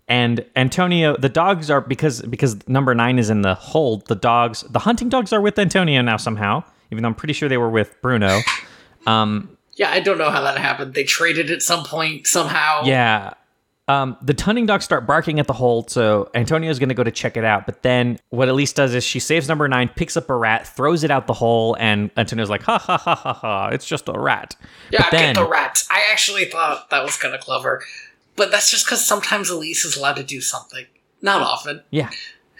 and 0.07 0.45
Antonio. 0.55 1.17
The 1.17 1.29
dogs 1.29 1.71
are 1.71 1.81
because 1.81 2.21
because 2.21 2.67
number 2.67 2.93
nine 2.93 3.17
is 3.17 3.31
in 3.31 3.41
the 3.41 3.55
hold. 3.55 4.05
The 4.05 4.15
dogs, 4.15 4.61
the 4.69 4.79
hunting 4.79 5.09
dogs, 5.09 5.33
are 5.33 5.41
with 5.41 5.57
Antonio 5.57 6.01
now 6.03 6.17
somehow. 6.17 6.63
Even 6.91 7.01
though 7.01 7.09
I'm 7.09 7.15
pretty 7.15 7.33
sure 7.33 7.49
they 7.49 7.57
were 7.57 7.71
with 7.71 7.99
Bruno. 8.03 8.41
Um, 9.07 9.54
Yeah, 9.75 9.91
I 9.91 9.99
don't 9.99 10.17
know 10.17 10.29
how 10.29 10.41
that 10.41 10.57
happened. 10.57 10.93
They 10.93 11.03
traded 11.03 11.51
at 11.51 11.61
some 11.61 11.83
point 11.83 12.27
somehow. 12.27 12.83
yeah. 12.85 13.33
Um, 13.87 14.17
the 14.19 14.33
Tunning 14.33 14.65
dogs 14.65 14.83
start 14.83 15.05
barking 15.05 15.39
at 15.39 15.45
the 15.45 15.53
hold, 15.53 15.91
so 15.91 16.27
Antonio's 16.33 16.79
going 16.79 16.89
to 16.89 16.95
go 16.95 17.03
to 17.03 17.11
check 17.11 17.37
it 17.37 17.45
out. 17.45 17.67
But 17.67 17.83
then 17.83 18.17
what 18.29 18.47
Alise 18.49 18.73
does 18.73 18.95
is 18.95 19.03
she 19.03 19.19
saves 19.19 19.47
number 19.47 19.67
nine, 19.67 19.89
picks 19.95 20.17
up 20.17 20.27
a 20.31 20.35
rat, 20.35 20.65
throws 20.67 21.03
it 21.03 21.11
out 21.11 21.27
the 21.27 21.33
hole, 21.33 21.77
and 21.79 22.09
Antonio's 22.17 22.49
like, 22.49 22.63
ha 22.63 22.79
ha 22.79 22.97
ha 22.97 23.13
ha 23.15 23.33
ha, 23.33 23.67
it's 23.71 23.85
just 23.85 24.07
a 24.09 24.13
rat. 24.13 24.55
Yeah, 24.89 25.03
But 25.03 25.11
then- 25.11 25.35
get 25.35 25.41
the 25.43 25.47
rats. 25.47 25.87
I 25.91 26.01
actually 26.11 26.45
thought 26.45 26.89
that 26.89 27.03
was 27.03 27.15
kind 27.15 27.35
of 27.35 27.41
clever. 27.41 27.83
But 28.35 28.49
that's 28.49 28.71
just 28.71 28.87
because 28.87 29.05
sometimes 29.05 29.51
Alise 29.51 29.85
is 29.85 29.95
allowed 29.95 30.15
to 30.15 30.23
do 30.23 30.41
something. 30.41 30.87
Not 31.21 31.41
often. 31.43 31.83
Yeah, 31.91 32.09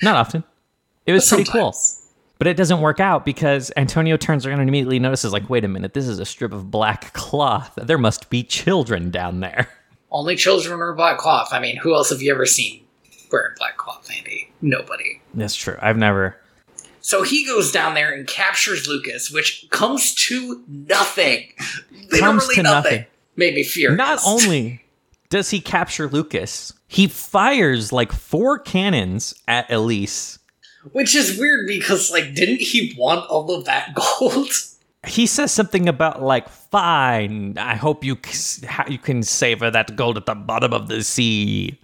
not 0.04 0.16
often. 0.18 0.44
It 1.08 1.14
was 1.14 1.28
pretty 1.28 1.46
cool. 1.46 1.76
But 2.38 2.48
it 2.48 2.58
doesn't 2.58 2.82
work 2.82 3.00
out 3.00 3.24
because 3.26 3.72
Antonio 3.78 4.18
turns 4.18 4.46
around 4.46 4.60
and 4.60 4.68
immediately 4.70 5.00
notices, 5.00 5.32
like, 5.32 5.50
wait 5.50 5.64
a 5.64 5.68
minute, 5.70 5.94
this 5.94 6.08
is 6.08 6.20
a 6.20 6.26
strip 6.26 6.52
of 6.52 6.70
black 6.70 7.14
cloth. 7.14 7.74
There 7.82 7.98
must 7.98 8.30
be 8.30 8.44
children 8.44 9.10
down 9.10 9.40
there. 9.40 9.70
Only 10.12 10.36
children 10.36 10.78
wear 10.78 10.94
black 10.94 11.18
cloth. 11.18 11.50
I 11.52 11.60
mean, 11.60 11.78
who 11.78 11.94
else 11.94 12.10
have 12.10 12.22
you 12.22 12.32
ever 12.34 12.46
seen 12.46 12.84
wearing 13.32 13.54
black 13.58 13.78
cloth, 13.78 14.10
Andy? 14.16 14.52
Nobody. 14.62 15.22
That's 15.34 15.56
true. 15.56 15.78
I've 15.82 15.98
never. 15.98 16.38
So 17.02 17.22
he 17.24 17.46
goes 17.46 17.72
down 17.72 17.94
there 17.94 18.12
and 18.14 18.28
captures 18.28 18.88
Lucas, 18.88 19.30
which 19.32 19.68
comes 19.70 20.14
to 20.16 20.64
nothing. 20.68 21.48
Literally 21.92 22.20
Comes 22.20 22.48
to 22.56 22.64
nothing. 22.64 22.92
nothing. 22.92 23.06
Made 23.36 23.56
me 23.56 23.64
furious. 23.64 23.98
Not 23.98 24.20
only 24.26 24.84
does 25.30 25.50
he 25.50 25.60
capture 25.60 26.08
Lucas, 26.08 26.74
he 26.88 27.08
fires 27.08 27.92
like 27.92 28.12
four 28.12 28.58
cannons 28.60 29.36
at 29.48 29.68
Alise. 29.70 30.40
Which 30.92 31.16
is 31.16 31.38
weird 31.40 31.68
because, 31.68 32.12
like, 32.12 32.34
didn't 32.36 32.62
he 32.62 32.96
want 32.98 33.28
all 33.30 33.52
of 33.52 33.66
that 33.66 33.94
gold? 34.20 34.50
He 35.08 35.26
says 35.28 35.52
something 35.52 35.88
about 35.88 36.24
like, 36.24 36.50
"Fine, 36.50 37.58
I 37.60 37.76
hope 37.76 38.04
you 38.04 38.18
c- 38.26 38.66
you 38.88 38.98
can 38.98 39.22
savor 39.24 39.70
that 39.72 39.96
gold 39.96 40.18
at 40.18 40.26
the 40.26 40.36
bottom 40.36 40.74
of 40.74 40.88
the 40.88 41.04
sea." 41.04 41.80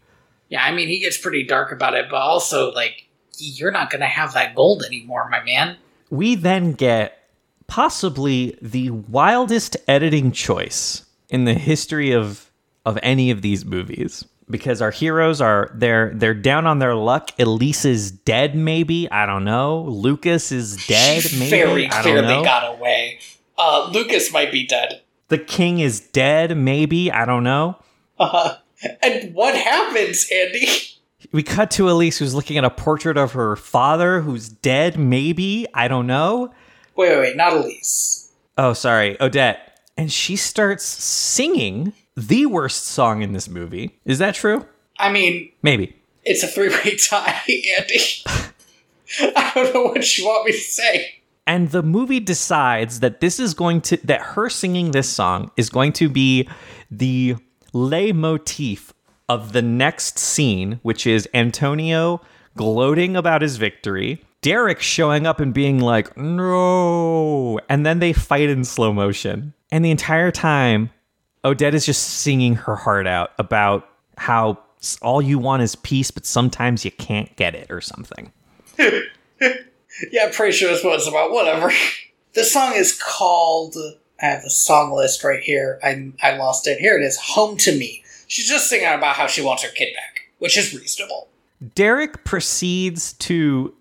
yeah, 0.50 0.64
I 0.64 0.72
mean, 0.74 0.88
he 0.90 1.00
gets 1.00 1.18
pretty 1.18 1.44
dark 1.44 1.72
about 1.72 1.94
it, 1.94 2.08
but 2.10 2.18
also, 2.18 2.72
like, 2.74 3.08
you're 3.38 3.72
not 3.72 3.90
going 3.90 4.02
to 4.02 4.08
have 4.08 4.34
that 4.34 4.54
gold 4.56 4.84
anymore, 4.84 5.30
my 5.30 5.42
man. 5.44 5.78
we 6.10 6.36
then 6.36 6.74
get 6.74 7.30
possibly 7.68 8.58
the 8.62 8.90
wildest 8.90 9.78
editing 9.88 10.32
choice 10.32 11.06
in 11.30 11.46
the 11.46 11.54
history 11.54 12.12
of 12.12 12.52
of 12.86 13.00
any 13.04 13.32
of 13.32 13.42
these 13.42 13.64
movies 13.64 14.26
because 14.52 14.82
our 14.82 14.92
heroes 14.92 15.42
are 15.42 15.72
they're 15.74 16.12
they're 16.14 16.34
down 16.34 16.68
on 16.68 16.80
their 16.80 16.94
luck. 16.96 17.32
Alise 17.38 17.86
is 17.86 18.12
dead 18.12 18.56
maybe. 18.56 19.10
I 19.10 19.26
don't 19.26 19.44
know. 19.46 19.84
Lucas 19.84 20.52
is 20.52 20.86
dead 20.88 21.24
She 21.24 21.40
maybe. 21.40 21.50
very 21.50 21.86
i 21.88 22.04
don't 22.04 22.04
clearly 22.04 22.44
got 22.44 22.78
away. 22.78 23.20
Uh, 23.58 23.90
Lucas 23.92 24.32
might 24.32 24.52
be 24.52 24.66
dead. 24.68 25.02
the 25.30 25.38
king 25.38 25.80
is 25.80 26.00
dead 26.00 26.56
maybe. 26.58 27.12
I 27.12 27.26
don't 27.26 27.44
know. 27.44 27.78
Uh, 28.20 28.56
and 29.02 29.34
what 29.34 29.56
happens, 29.56 30.28
Andy? 30.32 30.68
we 31.32 31.44
cut 31.44 31.72
to 31.72 31.84
Alise 31.84 32.18
who's 32.18 32.34
looking 32.36 32.58
at 32.58 32.64
a 32.64 32.70
portrait 32.70 33.16
of 33.18 33.32
her 33.34 33.56
father 33.56 34.22
who's 34.22 34.50
dead 34.50 34.98
maybe. 35.00 35.66
I 35.74 35.88
don't 35.88 36.08
know. 36.08 36.52
Wait, 36.96 37.10
wait, 37.10 37.20
wait, 37.20 37.36
not 37.38 37.54
Alise. 37.54 38.30
Oh, 38.58 38.74
sorry, 38.74 39.18
Odette. 39.22 39.80
And 39.98 40.12
she 40.12 40.36
starts 40.36 40.84
singing 40.84 41.94
the 42.16 42.46
worst 42.46 42.86
song 42.86 43.22
in 43.22 43.34
this 43.34 43.50
movie. 43.50 44.00
Is 44.06 44.20
that 44.20 44.36
true? 44.36 44.66
I 45.00 45.12
mean, 45.12 45.52
Maybe. 45.62 45.96
it's 46.24 46.44
a 46.44 46.48
three-way 46.48 46.96
tie, 46.98 47.42
Andy. 47.48 48.00
I 49.36 49.52
don't 49.56 49.74
know 49.74 49.84
what 49.84 50.18
you 50.18 50.26
want 50.26 50.46
me 50.46 50.52
to 50.52 50.58
say. 50.58 51.16
And 51.48 51.72
the 51.72 51.84
movie 51.84 52.20
decides 52.20 53.00
that 53.00 53.20
this 53.20 53.40
is 53.40 53.54
going 53.54 53.82
to, 53.82 53.98
that 54.06 54.22
her 54.22 54.50
singing 54.50 54.92
this 54.92 55.10
song 55.10 55.52
is 55.58 55.70
going 55.70 55.94
to 55.94 56.08
be 56.08 56.48
the 56.90 57.36
leitmotif 57.74 58.94
of 59.28 59.54
the 59.54 59.62
next 59.62 60.20
scene, 60.20 60.80
which 60.84 61.08
is 61.08 61.28
Antonio 61.34 62.22
gloating 62.56 63.16
about 63.16 63.42
his 63.42 63.58
victory, 63.58 64.22
Derek 64.42 64.82
showing 64.82 65.26
up 65.26 65.40
and 65.40 65.54
being 65.54 65.80
like, 65.80 66.16
no. 66.18 67.60
And 67.70 67.86
then 67.86 68.00
they 68.00 68.14
fight 68.14 68.50
in 68.50 68.64
slow 68.64 68.92
motion. 68.92 69.54
And 69.72 69.86
the 69.86 69.92
entire 69.92 70.32
time, 70.32 70.90
Odette 71.44 71.74
is 71.74 71.86
just 71.86 72.04
singing 72.04 72.56
her 72.56 72.76
heart 72.76 73.08
out 73.08 73.32
about 73.40 73.90
how 74.18 74.60
all 75.02 75.22
you 75.22 75.40
want 75.40 75.64
is 75.64 75.76
peace, 75.76 76.12
but 76.12 76.26
sometimes 76.26 76.86
you 76.86 76.92
can't 76.92 77.36
get 77.36 77.56
it 77.56 77.70
or 77.72 77.82
something. 77.82 78.32
Yeah, 80.12 80.26
I'm 80.26 80.32
pretty 80.32 80.54
sure 80.54 80.72
that's 80.72 80.84
what 80.84 80.96
it's 80.96 81.08
about. 81.08 81.32
Whatever. 81.32 81.72
The 82.34 82.46
song 82.46 82.76
is 82.76 82.98
called. 82.98 83.76
I 84.22 84.26
have 84.26 84.44
the 84.44 84.50
song 84.50 84.94
list 84.94 85.22
right 85.26 85.44
here. 85.44 85.82
I 85.84 86.14
I 86.24 86.38
lost 86.38 86.66
it. 86.66 86.80
Here 86.80 86.98
it 86.98 87.04
is. 87.04 87.18
Home 87.18 87.58
to 87.58 87.78
me. 87.78 88.06
She's 88.28 88.48
just 88.48 88.70
singing 88.70 88.88
about 88.88 89.18
how 89.18 89.28
she 89.28 89.42
wants 89.42 89.64
her 89.64 89.70
kid 89.70 89.94
back, 89.94 90.30
which 90.40 90.58
is 90.58 90.74
reasonable. 90.74 91.28
Derek 91.76 92.24
proceeds 92.24 93.12
to 93.16 93.76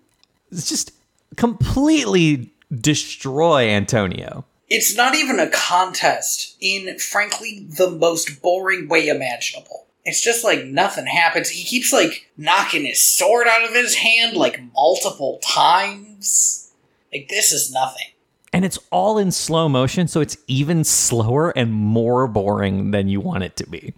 just 0.51 0.91
completely 1.37 2.51
destroy 2.77 3.69
Antonio. 3.69 4.43
It's 4.73 4.95
not 4.95 5.15
even 5.15 5.37
a 5.37 5.49
contest 5.49 6.55
in, 6.61 6.97
frankly, 6.97 7.67
the 7.77 7.91
most 7.91 8.41
boring 8.41 8.87
way 8.87 9.09
imaginable. 9.09 9.85
It's 10.05 10.21
just 10.21 10.45
like 10.45 10.63
nothing 10.63 11.07
happens. 11.07 11.49
He 11.49 11.65
keeps 11.65 11.91
like 11.91 12.29
knocking 12.37 12.85
his 12.85 13.03
sword 13.03 13.47
out 13.47 13.65
of 13.65 13.75
his 13.75 13.95
hand 13.95 14.37
like 14.37 14.61
multiple 14.73 15.41
times. 15.43 16.71
Like 17.11 17.27
this 17.27 17.51
is 17.51 17.69
nothing. 17.73 18.07
And 18.53 18.63
it's 18.63 18.79
all 18.91 19.17
in 19.17 19.31
slow 19.31 19.67
motion, 19.67 20.07
so 20.07 20.21
it's 20.21 20.37
even 20.47 20.85
slower 20.85 21.49
and 21.49 21.73
more 21.73 22.25
boring 22.25 22.91
than 22.91 23.09
you 23.09 23.19
want 23.19 23.43
it 23.43 23.57
to 23.57 23.69
be. 23.69 23.93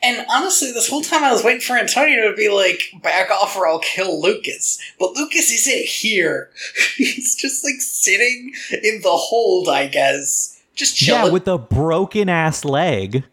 And 0.00 0.24
honestly, 0.30 0.70
this 0.70 0.88
whole 0.88 1.02
time 1.02 1.24
I 1.24 1.32
was 1.32 1.42
waiting 1.42 1.60
for 1.60 1.76
Antonio 1.76 2.30
to 2.30 2.36
be 2.36 2.48
like, 2.48 2.92
back 3.02 3.30
off 3.30 3.56
or 3.56 3.66
I'll 3.66 3.80
kill 3.80 4.22
Lucas. 4.22 4.78
But 4.98 5.12
Lucas 5.12 5.50
isn't 5.50 5.86
here. 5.86 6.50
He's 6.96 7.34
just 7.34 7.64
like 7.64 7.80
sitting 7.80 8.52
in 8.70 9.00
the 9.02 9.10
hold, 9.10 9.68
I 9.68 9.88
guess. 9.88 10.60
Just 10.74 10.96
chilling. 10.96 11.26
Yeah, 11.26 11.32
with 11.32 11.48
a 11.48 11.58
broken 11.58 12.28
ass 12.28 12.64
leg. 12.64 13.24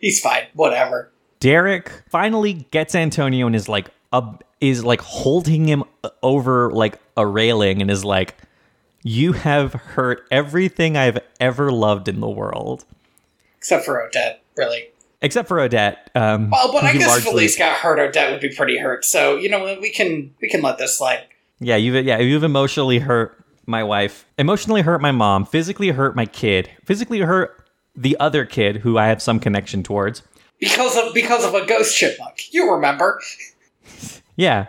He's 0.00 0.20
fine. 0.20 0.44
Whatever. 0.54 1.10
Derek 1.40 1.90
finally 2.08 2.52
gets 2.52 2.94
Antonio 2.94 3.46
and 3.48 3.56
is 3.56 3.68
like 3.68 3.90
up 4.12 4.44
is 4.60 4.84
like 4.84 5.00
holding 5.00 5.66
him 5.66 5.82
over 6.22 6.70
like 6.70 7.00
a 7.16 7.26
railing 7.26 7.82
and 7.82 7.90
is 7.90 8.04
like, 8.04 8.36
"You 9.02 9.32
have 9.32 9.72
hurt 9.72 10.24
everything 10.30 10.96
I've 10.96 11.18
ever 11.40 11.72
loved 11.72 12.06
in 12.06 12.20
the 12.20 12.30
world." 12.30 12.84
Except 13.58 13.84
for 13.84 14.00
Odette, 14.00 14.40
really. 14.56 14.91
Except 15.22 15.48
for 15.48 15.60
Odette. 15.60 16.10
Um, 16.14 16.50
Well, 16.50 16.72
but 16.72 16.84
I 16.84 16.92
guess 16.92 17.08
largely- 17.08 17.30
Felice 17.30 17.56
got 17.56 17.76
hurt. 17.76 17.98
Odette 17.98 18.30
would 18.32 18.40
be 18.40 18.54
pretty 18.54 18.78
hurt. 18.78 19.04
So 19.04 19.36
you 19.36 19.48
know? 19.48 19.64
We 19.80 19.90
can 19.90 20.34
we 20.42 20.48
can 20.50 20.60
let 20.62 20.78
this 20.78 20.98
slide. 20.98 21.22
Yeah, 21.60 21.76
you've 21.76 22.04
yeah 22.04 22.18
you've 22.18 22.44
emotionally 22.44 22.98
hurt 22.98 23.38
my 23.66 23.82
wife, 23.84 24.26
emotionally 24.38 24.82
hurt 24.82 25.00
my 25.00 25.12
mom, 25.12 25.44
physically 25.46 25.88
hurt 25.90 26.16
my 26.16 26.26
kid, 26.26 26.68
physically 26.84 27.20
hurt 27.20 27.64
the 27.94 28.16
other 28.18 28.44
kid 28.44 28.78
who 28.78 28.98
I 28.98 29.06
have 29.06 29.22
some 29.22 29.38
connection 29.38 29.82
towards. 29.82 30.22
because 30.58 30.96
of 30.96 31.14
because 31.14 31.44
of 31.44 31.54
a 31.54 31.64
ghost 31.66 31.96
chipmunk. 31.96 32.52
You 32.52 32.70
remember? 32.72 33.20
Yeah. 34.36 34.66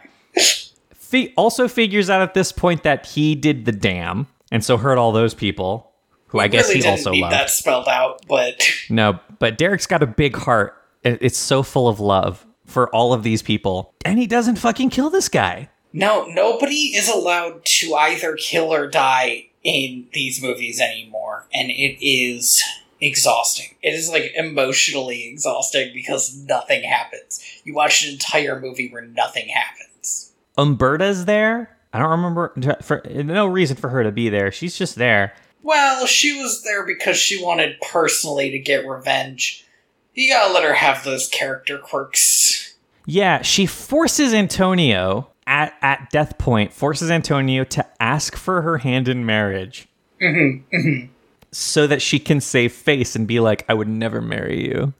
Fi- 0.93 1.33
also 1.37 1.67
figures 1.69 2.09
out 2.09 2.21
at 2.21 2.33
this 2.33 2.51
point 2.51 2.83
that 2.83 3.05
he 3.05 3.33
did 3.35 3.63
the 3.65 3.71
dam, 3.71 4.27
and 4.51 4.63
so 4.63 4.75
hurt 4.77 4.97
all 4.97 5.11
those 5.13 5.33
people 5.33 5.92
who 6.33 6.39
I 6.41 6.49
guess 6.49 6.67
really 6.67 6.81
he 6.81 6.87
also 6.89 7.11
need 7.11 7.21
loved. 7.21 7.33
that 7.33 7.49
spelled 7.49 7.87
out, 7.87 8.21
but 8.27 8.61
No, 8.89 9.19
but 9.39 9.57
Derek's 9.57 9.87
got 9.87 10.03
a 10.03 10.07
big 10.07 10.35
heart. 10.35 10.75
It's 11.03 11.37
so 11.37 11.63
full 11.63 11.87
of 11.87 12.01
love 12.01 12.45
for 12.65 12.89
all 12.93 13.13
of 13.13 13.23
these 13.23 13.41
people, 13.41 13.93
and 14.03 14.19
he 14.19 14.27
doesn't 14.27 14.57
fucking 14.57 14.89
kill 14.89 15.09
this 15.09 15.29
guy. 15.29 15.69
no, 15.93 16.25
nobody 16.25 16.95
is 16.95 17.07
allowed 17.07 17.63
to 17.65 17.93
either 17.95 18.35
kill 18.35 18.73
or 18.73 18.87
die 18.87 19.45
in 19.63 20.07
these 20.13 20.41
movies 20.41 20.81
anymore, 20.81 21.45
and 21.53 21.69
it 21.69 22.05
is 22.05 22.61
exhausting. 22.99 23.75
It 23.81 23.93
is 23.93 24.09
like 24.09 24.31
emotionally 24.35 25.27
exhausting 25.27 25.91
because 25.93 26.35
nothing 26.45 26.83
happens. 26.83 27.43
You 27.63 27.73
watch 27.73 28.03
an 28.05 28.13
entire 28.13 28.59
movie 28.59 28.89
where 28.89 29.05
nothing 29.05 29.49
happens. 29.49 30.31
Uberta's 30.57 31.25
there. 31.25 31.69
I 31.91 31.99
don't 31.99 32.09
remember 32.09 32.53
for 32.81 33.03
no 33.13 33.45
reason 33.45 33.77
for 33.77 33.89
her 33.89 34.03
to 34.03 34.11
be 34.11 34.29
there. 34.29 34.51
She's 34.51 34.77
just 34.77 34.95
there. 34.95 35.33
Well, 35.63 36.05
she 36.05 36.39
was 36.39 36.63
there 36.63 36.85
because 36.85 37.17
she 37.17 37.43
wanted 37.43 37.79
personally 37.81 38.51
to 38.51 38.59
get 38.59 38.85
revenge. 38.85 39.65
You 40.13 40.31
gotta 40.31 40.53
let 40.53 40.63
her 40.63 40.73
have 40.73 41.03
those 41.03 41.27
character 41.27 41.77
quirks. 41.77 42.75
Yeah, 43.05 43.41
she 43.41 43.65
forces 43.65 44.33
Antonio 44.33 45.29
at 45.47 45.73
at 45.81 46.09
death 46.11 46.37
point, 46.37 46.73
forces 46.73 47.09
Antonio 47.09 47.63
to 47.63 47.85
ask 47.99 48.35
for 48.35 48.61
her 48.61 48.77
hand 48.79 49.07
in 49.07 49.25
marriage. 49.25 49.87
Mm-hmm, 50.21 50.75
mm-hmm. 50.75 51.11
So 51.51 51.87
that 51.87 52.01
she 52.01 52.19
can 52.19 52.41
save 52.41 52.73
face 52.73 53.15
and 53.15 53.27
be 53.27 53.39
like, 53.39 53.65
I 53.69 53.73
would 53.73 53.87
never 53.87 54.21
marry 54.21 54.65
you. 54.65 54.93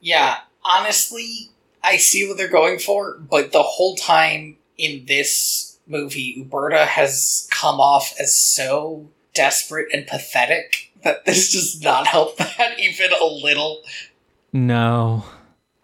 Yeah, 0.00 0.38
honestly, 0.64 1.50
I 1.82 1.96
see 1.96 2.26
what 2.26 2.36
they're 2.36 2.48
going 2.48 2.78
for, 2.78 3.18
but 3.18 3.52
the 3.52 3.62
whole 3.62 3.96
time 3.96 4.56
in 4.78 5.04
this 5.06 5.78
movie, 5.86 6.34
Uberta 6.38 6.86
has 6.86 7.48
come 7.50 7.80
off 7.80 8.14
as 8.18 8.36
so 8.36 9.08
desperate 9.34 9.88
and 9.92 10.06
pathetic 10.06 10.92
that 11.02 11.24
this 11.24 11.52
does 11.52 11.82
not 11.82 12.06
help 12.06 12.36
that 12.38 12.78
even 12.78 13.12
a 13.12 13.24
little. 13.24 13.82
No. 14.52 15.24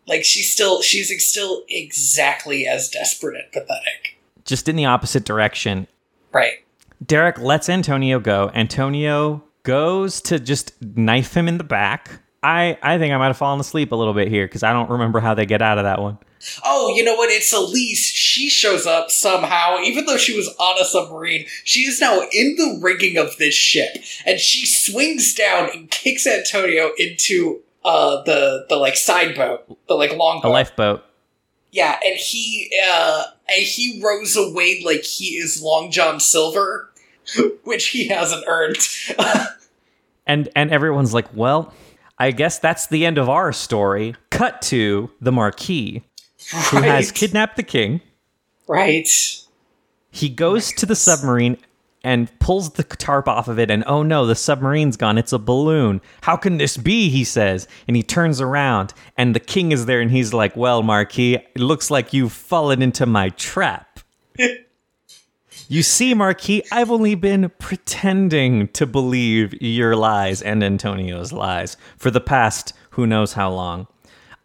Like 0.06 0.24
she's 0.24 0.50
still 0.50 0.82
she's 0.82 1.10
ex- 1.10 1.26
still 1.26 1.64
exactly 1.68 2.66
as 2.66 2.88
desperate 2.88 3.36
and 3.36 3.52
pathetic. 3.52 4.18
Just 4.44 4.68
in 4.68 4.76
the 4.76 4.86
opposite 4.86 5.24
direction. 5.24 5.86
Right. 6.32 6.64
Derek 7.04 7.38
lets 7.38 7.68
Antonio 7.68 8.18
go. 8.20 8.50
Antonio 8.54 9.42
goes 9.62 10.20
to 10.22 10.38
just 10.38 10.72
knife 10.82 11.36
him 11.36 11.48
in 11.48 11.58
the 11.58 11.64
back. 11.64 12.20
I, 12.42 12.78
I 12.82 12.98
think 12.98 13.12
I 13.12 13.18
might 13.18 13.26
have 13.26 13.36
fallen 13.36 13.60
asleep 13.60 13.92
a 13.92 13.96
little 13.96 14.14
bit 14.14 14.28
here 14.28 14.46
because 14.46 14.62
I 14.62 14.72
don't 14.72 14.90
remember 14.90 15.20
how 15.20 15.34
they 15.34 15.46
get 15.46 15.62
out 15.62 15.78
of 15.78 15.84
that 15.84 16.00
one. 16.00 16.18
Oh, 16.64 16.94
you 16.94 17.04
know 17.04 17.14
what? 17.14 17.30
It's 17.30 17.54
Alise. 17.54 17.98
She 18.14 18.48
shows 18.48 18.86
up 18.86 19.10
somehow, 19.10 19.78
even 19.80 20.06
though 20.06 20.16
she 20.16 20.36
was 20.36 20.48
on 20.58 20.80
a 20.80 20.84
submarine. 20.84 21.46
She 21.64 21.80
is 21.80 22.00
now 22.00 22.20
in 22.32 22.56
the 22.56 22.78
rigging 22.80 23.16
of 23.16 23.36
this 23.36 23.54
ship, 23.54 23.96
and 24.26 24.38
she 24.40 24.66
swings 24.66 25.34
down 25.34 25.70
and 25.74 25.90
kicks 25.90 26.26
Antonio 26.26 26.90
into 26.98 27.60
uh 27.84 28.22
the 28.22 28.66
the 28.68 28.76
like 28.76 28.96
side 28.96 29.34
boat, 29.34 29.78
the 29.88 29.94
like 29.94 30.16
long 30.16 30.40
boat. 30.40 30.48
A 30.48 30.52
lifeboat. 30.52 31.04
Yeah, 31.72 31.98
and 32.04 32.16
he 32.16 32.72
uh 32.88 33.24
and 33.48 33.64
he 33.64 34.00
rows 34.02 34.36
away 34.36 34.82
like 34.84 35.04
he 35.04 35.36
is 35.36 35.62
Long 35.62 35.90
John 35.90 36.20
Silver, 36.20 36.90
which 37.64 37.88
he 37.88 38.08
hasn't 38.08 38.44
earned. 38.46 38.78
And 40.30 40.48
and 40.54 40.70
everyone's 40.70 41.12
like, 41.12 41.26
well, 41.34 41.74
I 42.16 42.30
guess 42.30 42.60
that's 42.60 42.86
the 42.86 43.04
end 43.04 43.18
of 43.18 43.28
our 43.28 43.52
story. 43.52 44.14
Cut 44.30 44.62
to 44.62 45.10
the 45.20 45.32
Marquis, 45.32 46.04
who 46.50 46.82
has 46.82 47.12
kidnapped 47.12 47.56
the 47.56 47.62
king. 47.62 48.00
right. 48.68 49.08
He 50.12 50.28
goes 50.28 50.72
to 50.72 50.86
the 50.86 50.96
submarine 50.96 51.56
and 52.02 52.36
pulls 52.40 52.70
the 52.70 52.82
tarp 52.82 53.28
off 53.28 53.46
of 53.46 53.58
it, 53.58 53.70
and 53.70 53.84
oh 53.86 54.02
no, 54.02 54.26
the 54.26 54.34
submarine's 54.34 54.96
gone. 54.96 55.18
It's 55.18 55.32
a 55.32 55.38
balloon. 55.38 56.00
How 56.22 56.36
can 56.36 56.56
this 56.56 56.76
be? 56.76 57.10
He 57.10 57.22
says. 57.24 57.68
And 57.86 57.96
he 57.96 58.02
turns 58.02 58.40
around, 58.40 58.92
and 59.16 59.34
the 59.36 59.40
king 59.40 59.70
is 59.70 59.86
there, 59.86 60.00
and 60.00 60.10
he's 60.10 60.32
like, 60.34 60.56
Well, 60.56 60.82
Marquis, 60.82 61.34
it 61.34 61.58
looks 61.60 61.90
like 61.90 62.12
you've 62.12 62.32
fallen 62.32 62.82
into 62.82 63.06
my 63.06 63.28
trap. 63.30 64.00
You 65.68 65.84
see, 65.84 66.14
Marquis, 66.14 66.64
I've 66.72 66.90
only 66.90 67.14
been 67.14 67.52
pretending 67.60 68.66
to 68.68 68.86
believe 68.86 69.54
your 69.62 69.94
lies 69.94 70.42
and 70.42 70.64
Antonio's 70.64 71.32
lies 71.32 71.76
for 71.96 72.10
the 72.10 72.20
past 72.20 72.72
who 72.90 73.06
knows 73.06 73.34
how 73.34 73.52
long. 73.52 73.86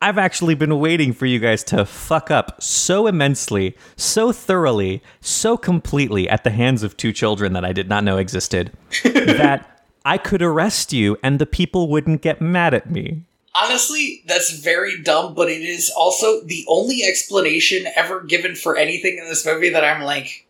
I've 0.06 0.20
actually 0.20 0.54
been 0.54 0.78
waiting 0.78 1.14
for 1.14 1.26
you 1.26 1.40
guys 1.40 1.64
to 1.64 1.84
fuck 1.84 2.30
up 2.30 2.62
so 2.62 3.08
immensely, 3.08 3.76
so 3.96 4.32
thoroughly, 4.32 5.02
so 5.20 5.58
completely 5.58 6.30
at 6.30 6.44
the 6.44 6.52
hands 6.52 6.84
of 6.84 6.96
two 6.96 7.12
children 7.12 7.54
that 7.54 7.66
I 7.66 7.74
did 7.74 7.90
not 7.90 8.04
know 8.04 8.20
existed 8.20 8.72
that 9.04 9.84
I 10.06 10.20
could 10.20 10.44
arrest 10.44 10.94
you 10.94 11.18
and 11.24 11.40
the 11.40 11.48
people 11.48 11.90
wouldn't 11.90 12.22
get 12.22 12.40
mad 12.40 12.76
at 12.76 12.92
me. 12.92 13.24
Honestly, 13.56 14.22
that's 14.28 14.60
very 14.60 15.02
dumb, 15.02 15.34
but 15.34 15.50
it 15.50 15.64
is 15.64 15.92
also 15.98 16.40
the 16.42 16.64
only 16.68 17.02
explanation 17.02 17.88
ever 17.96 18.22
given 18.22 18.54
for 18.54 18.78
anything 18.78 19.18
in 19.18 19.28
this 19.28 19.44
movie 19.44 19.72
that 19.72 19.84
I'm 19.84 20.04
like, 20.04 20.46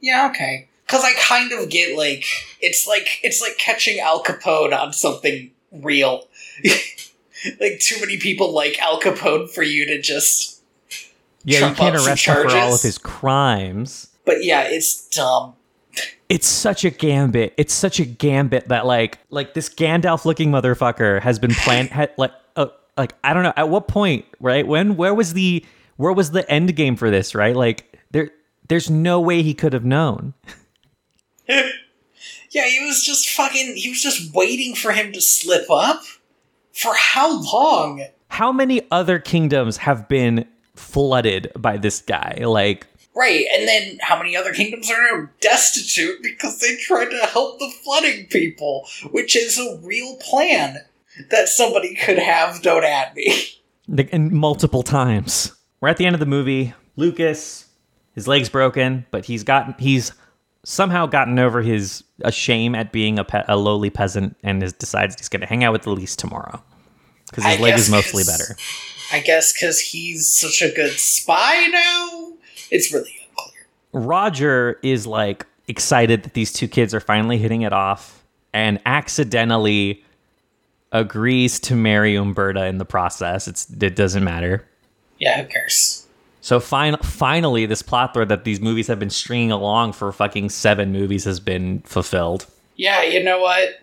yeah, 0.00 0.26
okay. 0.32 0.68
Because 0.84 1.04
I 1.04 1.12
kind 1.12 1.52
of 1.52 1.68
get 1.68 1.96
like 1.96 2.24
it's 2.60 2.88
like 2.88 3.20
it's 3.22 3.40
like 3.40 3.56
catching 3.56 4.00
Al 4.00 4.24
Capone 4.24 4.76
on 4.76 4.92
something 4.92 5.52
real. 5.70 6.26
like 7.60 7.78
too 7.80 7.98
many 8.00 8.18
people 8.18 8.52
like 8.52 8.78
Al 8.80 9.00
Capone 9.00 9.48
for 9.48 9.62
you 9.62 9.86
to 9.86 10.00
just. 10.00 10.62
Yeah, 11.44 11.70
you 11.70 11.74
can't 11.74 11.96
arrest 11.96 12.26
him 12.26 12.34
for 12.34 12.56
all 12.56 12.74
of 12.74 12.82
his 12.82 12.98
crimes. 12.98 14.08
But 14.26 14.44
yeah, 14.44 14.62
it's 14.62 15.08
dumb. 15.08 15.54
it's 16.28 16.46
such 16.46 16.84
a 16.84 16.90
gambit. 16.90 17.54
It's 17.56 17.72
such 17.72 17.98
a 17.98 18.04
gambit 18.04 18.68
that 18.68 18.86
like 18.86 19.18
like 19.30 19.54
this 19.54 19.68
Gandalf 19.68 20.24
looking 20.24 20.50
motherfucker 20.50 21.20
has 21.22 21.38
been 21.38 21.54
planned 21.54 21.90
had, 21.90 22.12
like 22.18 22.32
uh, 22.56 22.66
like 22.96 23.14
I 23.24 23.32
don't 23.32 23.42
know 23.42 23.54
at 23.56 23.68
what 23.68 23.88
point 23.88 24.26
right 24.38 24.66
when 24.66 24.96
where 24.96 25.14
was 25.14 25.32
the 25.32 25.64
where 25.96 26.12
was 26.12 26.30
the 26.30 26.48
end 26.50 26.76
game 26.76 26.96
for 26.96 27.10
this 27.10 27.34
right 27.34 27.56
like 27.56 27.98
there 28.10 28.30
there's 28.68 28.90
no 28.90 29.20
way 29.20 29.42
he 29.42 29.54
could 29.54 29.72
have 29.72 29.84
known. 29.84 30.34
Yeah, 32.50 32.66
he 32.66 32.84
was 32.84 33.04
just 33.04 33.28
fucking. 33.30 33.76
He 33.76 33.88
was 33.90 34.02
just 34.02 34.34
waiting 34.34 34.74
for 34.74 34.92
him 34.92 35.12
to 35.12 35.20
slip 35.20 35.70
up. 35.70 36.02
For 36.72 36.94
how 36.94 37.42
long? 37.42 38.04
How 38.28 38.52
many 38.52 38.82
other 38.90 39.18
kingdoms 39.18 39.78
have 39.78 40.08
been 40.08 40.46
flooded 40.74 41.50
by 41.56 41.76
this 41.76 42.00
guy? 42.00 42.42
Like 42.44 42.86
Right, 43.14 43.44
and 43.52 43.66
then 43.66 43.98
how 44.00 44.16
many 44.16 44.36
other 44.36 44.52
kingdoms 44.52 44.90
are 44.90 45.02
now 45.02 45.28
destitute 45.40 46.22
because 46.22 46.60
they 46.60 46.76
tried 46.76 47.10
to 47.10 47.26
help 47.26 47.58
the 47.58 47.72
flooding 47.82 48.26
people, 48.26 48.86
which 49.10 49.34
is 49.34 49.58
a 49.58 49.80
real 49.82 50.16
plan 50.16 50.78
that 51.30 51.48
somebody 51.48 51.94
could 51.96 52.18
have. 52.18 52.62
Don't 52.62 52.84
at 52.84 53.14
me. 53.16 53.56
And 54.12 54.30
multiple 54.30 54.84
times. 54.84 55.52
We're 55.80 55.88
at 55.88 55.96
the 55.96 56.06
end 56.06 56.14
of 56.14 56.20
the 56.20 56.26
movie. 56.26 56.74
Lucas, 56.94 57.66
his 58.14 58.28
leg's 58.28 58.48
broken, 58.48 59.06
but 59.10 59.24
he's 59.24 59.42
gotten 59.42 59.74
he's 59.78 60.12
somehow 60.64 61.06
gotten 61.06 61.38
over 61.38 61.62
his 61.62 62.04
a 62.22 62.32
shame 62.32 62.74
at 62.74 62.92
being 62.92 63.18
a, 63.18 63.24
pe- 63.24 63.44
a 63.48 63.56
lowly 63.56 63.90
peasant 63.90 64.36
and 64.42 64.62
has 64.62 64.72
decides 64.72 65.16
he's 65.18 65.28
going 65.28 65.40
to 65.40 65.46
hang 65.46 65.64
out 65.64 65.72
with 65.72 65.82
Alise 65.82 66.16
tomorrow 66.16 66.62
because 67.28 67.44
his 67.44 67.58
I 67.58 67.62
leg 67.62 67.78
is 67.78 67.90
mostly 67.90 68.24
better. 68.24 68.56
I 69.12 69.20
guess 69.20 69.52
because 69.52 69.80
he's 69.80 70.26
such 70.28 70.62
a 70.62 70.72
good 70.72 70.92
spy 70.92 71.66
now. 71.70 72.32
It's 72.70 72.92
really 72.92 73.16
unclear. 73.28 73.66
Roger 73.92 74.78
is 74.82 75.06
like 75.06 75.46
excited 75.66 76.22
that 76.24 76.34
these 76.34 76.52
two 76.52 76.68
kids 76.68 76.94
are 76.94 77.00
finally 77.00 77.38
hitting 77.38 77.62
it 77.62 77.72
off 77.72 78.22
and 78.52 78.80
accidentally 78.86 80.04
agrees 80.92 81.60
to 81.60 81.74
marry 81.74 82.14
Uberta 82.14 82.66
in 82.66 82.78
the 82.78 82.84
process. 82.84 83.48
It's 83.48 83.70
it 83.80 83.96
doesn't 83.96 84.24
matter. 84.24 84.66
Yeah, 85.18 85.42
who 85.42 85.48
cares? 85.48 85.99
So 86.40 86.58
fin- 86.60 86.96
finally, 87.02 87.66
this 87.66 87.82
plot 87.82 88.14
thread 88.14 88.28
that 88.30 88.44
these 88.44 88.60
movies 88.60 88.86
have 88.86 88.98
been 88.98 89.10
stringing 89.10 89.52
along 89.52 89.92
for 89.92 90.10
fucking 90.10 90.48
seven 90.50 90.92
movies 90.92 91.24
has 91.24 91.40
been 91.40 91.80
fulfilled. 91.80 92.46
Yeah, 92.76 93.02
you 93.02 93.22
know 93.22 93.40
what? 93.40 93.80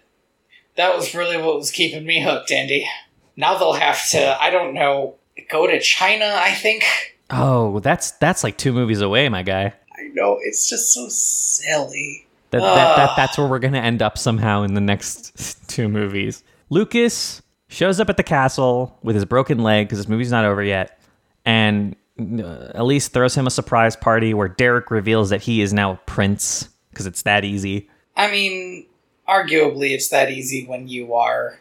That 0.75 0.95
was 0.95 1.13
really 1.13 1.37
what 1.37 1.55
was 1.55 1.71
keeping 1.71 2.05
me 2.05 2.21
hooked, 2.21 2.51
Andy. 2.51 2.87
Now 3.35 3.57
they'll 3.57 3.73
have 3.73 4.09
to, 4.09 4.41
I 4.41 4.49
don't 4.49 4.73
know, 4.73 5.15
go 5.49 5.67
to 5.67 5.79
China, 5.79 6.25
I 6.25 6.53
think. 6.53 6.83
Oh, 7.29 7.79
that's 7.79 8.11
that's 8.11 8.43
like 8.43 8.57
two 8.57 8.73
movies 8.73 9.01
away, 9.01 9.29
my 9.29 9.43
guy. 9.43 9.73
I 9.97 10.03
know, 10.13 10.39
it's 10.41 10.69
just 10.69 10.93
so 10.93 11.07
silly. 11.09 12.25
That, 12.51 12.61
that, 12.61 12.95
that 12.95 13.15
that's 13.17 13.37
where 13.37 13.47
we're 13.47 13.59
gonna 13.59 13.79
end 13.79 14.01
up 14.01 14.17
somehow 14.17 14.63
in 14.63 14.73
the 14.73 14.81
next 14.81 15.67
two 15.67 15.89
movies. 15.89 16.43
Lucas 16.69 17.41
shows 17.67 17.99
up 17.99 18.09
at 18.09 18.17
the 18.17 18.23
castle 18.23 18.97
with 19.03 19.15
his 19.15 19.25
broken 19.25 19.59
leg 19.59 19.87
because 19.87 19.99
this 19.99 20.07
movie's 20.07 20.31
not 20.31 20.45
over 20.45 20.63
yet, 20.63 20.99
and 21.45 21.95
Alise 22.17 23.09
throws 23.09 23.35
him 23.35 23.47
a 23.47 23.51
surprise 23.51 23.95
party 23.95 24.33
where 24.33 24.47
Derek 24.47 24.89
reveals 24.91 25.29
that 25.29 25.41
he 25.43 25.61
is 25.61 25.73
now 25.73 25.93
a 25.93 25.99
Prince 26.05 26.69
because 26.89 27.05
it's 27.05 27.21
that 27.23 27.43
easy. 27.45 27.89
I 28.15 28.31
mean, 28.31 28.87
arguably, 29.27 29.91
it's 29.91 30.09
that 30.09 30.31
easy 30.31 30.65
when 30.65 30.87
you 30.87 31.13
are 31.13 31.59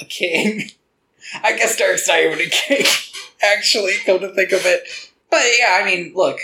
a 0.00 0.04
king. 0.04 0.70
I 1.42 1.56
guess 1.56 1.76
Derek's 1.76 2.06
not 2.06 2.20
even 2.20 2.38
a 2.38 2.48
king, 2.48 2.86
actually, 3.42 3.94
come 4.06 4.20
to 4.20 4.32
think 4.34 4.52
of 4.52 4.64
it. 4.64 4.82
But 5.30 5.42
yeah, 5.58 5.80
I 5.82 5.84
mean, 5.84 6.12
look, 6.14 6.38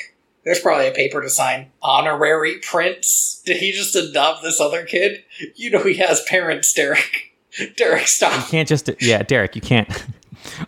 there's 0.45 0.61
probably 0.61 0.89
a 0.89 0.93
paper 0.93 1.23
to 1.23 1.31
sign. 1.31 1.71
Honorary 1.81 2.59
prince? 2.59 3.41
Did 3.47 3.59
he 3.59 3.73
just 3.73 3.95
adopt 3.95 4.43
this 4.43 4.61
other 4.61 4.85
kid? 4.85 5.25
You 5.55 5.71
know 5.71 5.83
he 5.85 5.95
has 5.99 6.23
parents, 6.25 6.73
Derek. 6.75 7.33
Derek, 7.77 8.01
You 8.03 8.07
stop. 8.09 8.49
can't 8.49 8.69
just 8.69 8.91
yeah, 9.01 9.23
Derek, 9.23 9.55
you 9.55 9.63
can't. 9.63 9.89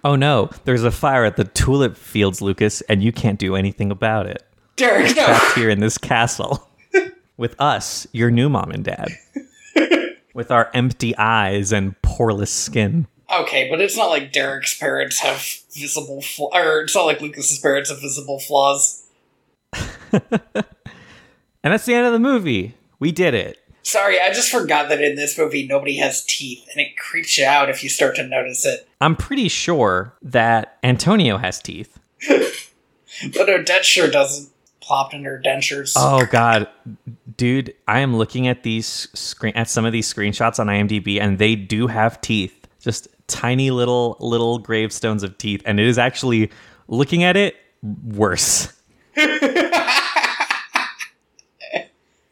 Oh 0.04 0.16
no, 0.16 0.50
there's 0.64 0.84
a 0.84 0.90
fire 0.90 1.24
at 1.24 1.36
the 1.36 1.44
tulip 1.44 1.96
fields, 1.96 2.40
Lucas, 2.40 2.80
and 2.82 3.02
you 3.02 3.12
can't 3.12 3.38
do 3.38 3.56
anything 3.56 3.90
about 3.90 4.26
it. 4.26 4.42
Derek, 4.76 5.16
no. 5.16 5.24
Trapped 5.24 5.54
here 5.54 5.70
in 5.70 5.80
this 5.80 5.98
castle 5.98 6.68
with 7.36 7.54
us, 7.60 8.06
your 8.12 8.30
new 8.30 8.48
mom 8.48 8.70
and 8.70 8.84
dad, 8.84 9.08
with 10.34 10.50
our 10.50 10.70
empty 10.74 11.16
eyes 11.16 11.72
and 11.72 12.00
poreless 12.02 12.48
skin. 12.48 13.06
Okay, 13.40 13.68
but 13.70 13.80
it's 13.80 13.96
not 13.96 14.10
like 14.10 14.32
Derek's 14.32 14.78
parents 14.78 15.20
have 15.20 15.44
visible 15.72 16.22
flaws, 16.22 16.52
or 16.54 16.82
it's 16.82 16.94
not 16.94 17.06
like 17.06 17.20
Lucas's 17.20 17.58
parents 17.58 17.90
have 17.90 18.00
visible 18.00 18.38
flaws. 18.38 19.04
And 21.66 21.72
that's 21.72 21.84
the 21.84 21.94
end 21.94 22.06
of 22.06 22.12
the 22.12 22.20
movie. 22.20 22.76
We 23.00 23.10
did 23.10 23.34
it. 23.34 23.58
Sorry, 23.86 24.20
I 24.20 24.32
just 24.32 24.50
forgot 24.50 24.88
that 24.88 25.00
in 25.00 25.14
this 25.14 25.38
movie 25.38 25.64
nobody 25.64 25.98
has 25.98 26.24
teeth, 26.24 26.66
and 26.72 26.84
it 26.84 26.98
creeps 26.98 27.38
you 27.38 27.46
out 27.46 27.70
if 27.70 27.84
you 27.84 27.88
start 27.88 28.16
to 28.16 28.26
notice 28.26 28.66
it. 28.66 28.88
I'm 29.00 29.14
pretty 29.14 29.46
sure 29.46 30.12
that 30.22 30.76
Antonio 30.82 31.36
has 31.38 31.60
teeth. 31.60 31.96
But 33.32 33.48
Odette 33.48 33.84
sure 33.84 34.10
doesn't. 34.10 34.50
Plopped 34.80 35.14
in 35.14 35.24
her 35.24 35.40
dentures. 35.42 35.94
Oh 35.96 36.26
god, 36.30 36.68
dude, 37.36 37.74
I 37.88 38.00
am 38.00 38.16
looking 38.16 38.46
at 38.46 38.62
these 38.62 39.08
screen 39.14 39.54
at 39.56 39.70
some 39.70 39.86
of 39.86 39.92
these 39.92 40.12
screenshots 40.12 40.58
on 40.58 40.66
IMDb, 40.66 41.18
and 41.20 41.38
they 41.38 41.54
do 41.54 41.86
have 41.86 42.20
teeth, 42.20 42.66
just 42.80 43.08
tiny 43.26 43.70
little 43.70 44.16
little 44.20 44.58
gravestones 44.58 45.22
of 45.22 45.38
teeth, 45.38 45.62
and 45.64 45.80
it 45.80 45.86
is 45.86 45.96
actually 45.96 46.50
looking 46.88 47.22
at 47.24 47.36
it 47.36 47.56
worse. 47.82 48.72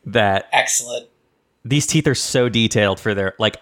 that 0.05 0.49
Excellent. 0.53 1.09
These 1.65 1.87
teeth 1.87 2.07
are 2.07 2.15
so 2.15 2.49
detailed 2.49 3.01
for 3.01 3.15
their 3.15 3.35
like 3.39 3.57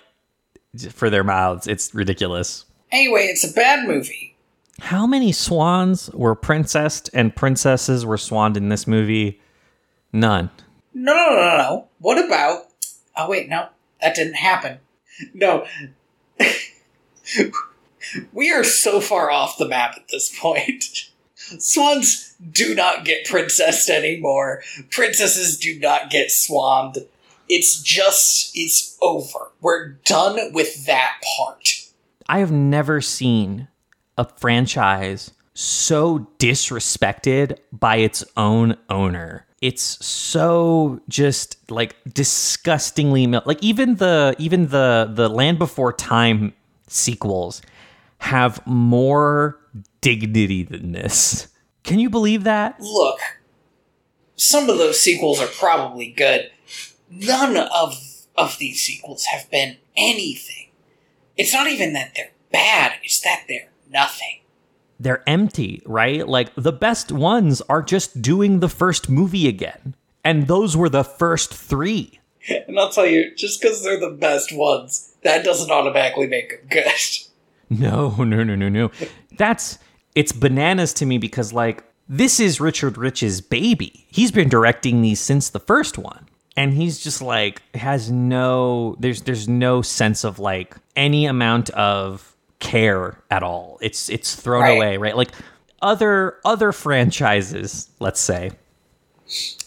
for 0.91 1.11
their 1.11 1.25
mouths, 1.25 1.67
it's 1.67 1.95
ridiculous. 1.95 2.65
Anyway, 2.91 3.25
it's 3.25 3.49
a 3.49 3.53
bad 3.53 3.87
movie. 3.87 4.37
How 4.81 5.07
many 5.07 5.33
swans 5.33 6.11
were 6.11 6.35
princessed 6.35 7.11
and 7.15 7.35
princesses 7.35 8.05
were 8.05 8.19
swanned 8.19 8.57
in 8.57 8.69
this 8.69 8.87
movie? 8.87 9.41
None. 10.13 10.51
No, 10.95 11.15
no, 11.15 11.31
no, 11.31 11.37
no, 11.37 11.57
no. 11.57 11.89
What 11.99 12.23
about. 12.25 12.67
Oh, 13.17 13.29
wait, 13.29 13.49
no. 13.49 13.69
That 14.01 14.15
didn't 14.15 14.35
happen. 14.35 14.79
No. 15.33 15.67
we 18.33 18.51
are 18.51 18.65
so 18.65 19.01
far 19.01 19.31
off 19.31 19.59
the 19.59 19.69
map 19.69 19.95
at 19.97 20.09
this 20.09 20.37
point. 20.39 21.11
Swans 21.59 22.35
do 22.51 22.75
not 22.75 23.05
get 23.05 23.27
princessed 23.27 23.89
anymore. 23.89 24.63
Princesses 24.91 25.57
do 25.57 25.79
not 25.79 26.11
get 26.11 26.31
swanned. 26.31 26.99
It's 27.53 27.83
just. 27.83 28.53
It's 28.55 28.97
over. 29.03 29.53
We're 29.61 29.89
done 30.05 30.53
with 30.53 30.87
that 30.87 31.23
part. 31.37 31.85
I 32.27 32.39
have 32.39 32.51
never 32.51 33.01
seen 33.03 33.69
a 34.17 34.27
franchise 34.39 35.33
so 35.55 36.31
disrespected 36.39 37.59
by 37.71 37.97
its 37.97 38.25
own 38.39 38.79
owner. 38.89 39.47
It's 39.61 39.83
so 40.05 41.01
just 41.11 41.71
like 41.71 41.95
disgustingly 42.13 43.27
mil- 43.27 43.43
like 43.45 43.63
even 43.63 43.97
the 43.97 44.35
even 44.39 44.69
the 44.69 45.11
the 45.13 45.29
Land 45.29 45.59
Before 45.59 45.93
Time 45.93 46.55
sequels 46.89 47.61
have 48.19 48.67
more 48.67 49.61
dignity 50.01 50.63
than 50.63 50.93
this. 50.93 51.49
Can 51.85 51.99
you 51.99 52.09
believe 52.09 52.45
that? 52.45 52.81
Look, 52.81 53.19
some 54.37 54.71
of 54.71 54.79
those 54.79 54.99
sequels 54.99 55.41
are 55.41 55.49
probably 55.49 56.13
good. 56.13 56.51
None 57.13 57.57
of 57.57 58.03
of 58.37 58.59
these 58.59 58.81
sequels 58.81 59.27
have 59.27 59.51
been 59.51 59.77
anything. 59.97 60.69
It's 61.37 61.53
not 61.53 61.67
even 61.67 61.93
that 61.93 62.13
they're 62.17 62.33
bad, 62.51 62.93
it's 63.03 63.21
that 63.21 63.45
they're 63.49 63.69
nothing. 63.91 64.41
They're 64.99 65.23
empty, 65.29 65.83
right? 65.85 66.27
Like 66.27 66.55
the 66.55 66.73
best 66.73 67.13
ones 67.13 67.61
are 67.63 67.83
just 67.83 68.23
doing 68.23 68.61
the 68.61 68.69
first 68.69 69.11
movie 69.11 69.49
again. 69.49 69.95
And 70.25 70.47
those 70.47 70.77
were 70.77 70.89
the 70.89 71.05
first 71.05 71.55
3. 71.55 72.19
And 72.67 72.77
I'll 72.77 72.91
tell 72.91 73.07
you, 73.07 73.33
just 73.37 73.63
because 73.63 73.85
they're 73.85 74.01
the 74.01 74.11
best 74.11 74.53
ones, 74.53 75.15
that 75.23 75.45
doesn't 75.45 75.71
automatically 75.71 76.27
make 76.27 76.51
them 76.51 76.69
good. 76.69 76.93
No, 77.71 78.11
no, 78.23 78.43
no, 78.43 78.55
no, 78.55 78.69
no. 78.69 78.91
That's 79.39 79.79
it's 80.15 80.33
bananas 80.33 80.93
to 80.95 81.07
me 81.07 81.17
because 81.17 81.55
like 81.55 81.83
this 82.07 82.39
is 82.39 82.61
Richard 82.61 82.99
Rich's 82.99 83.41
baby. 83.41 84.07
He's 84.11 84.31
been 84.31 84.51
directing 84.51 85.01
these 85.01 85.21
since 85.21 85.49
the 85.49 85.59
first 85.61 85.97
one. 85.97 86.27
And 86.57 86.75
he's 86.75 86.99
just 87.03 87.23
like 87.23 87.63
has 87.75 88.11
no 88.11 88.97
there's 89.01 89.23
there's 89.23 89.49
no 89.49 89.81
sense 89.83 90.23
of 90.25 90.39
like 90.39 90.77
any 90.97 91.25
amount 91.27 91.71
of 91.71 92.37
care 92.59 93.19
at 93.31 93.43
all. 93.43 93.79
It's 93.81 94.09
it's 94.11 94.35
thrown 94.35 94.63
Right. 94.63 94.77
away, 94.77 94.97
right? 94.99 95.17
Like 95.17 95.31
other 95.81 96.37
other 96.45 96.73
franchises, 96.73 97.89
let's 98.01 98.21
say. 98.21 98.53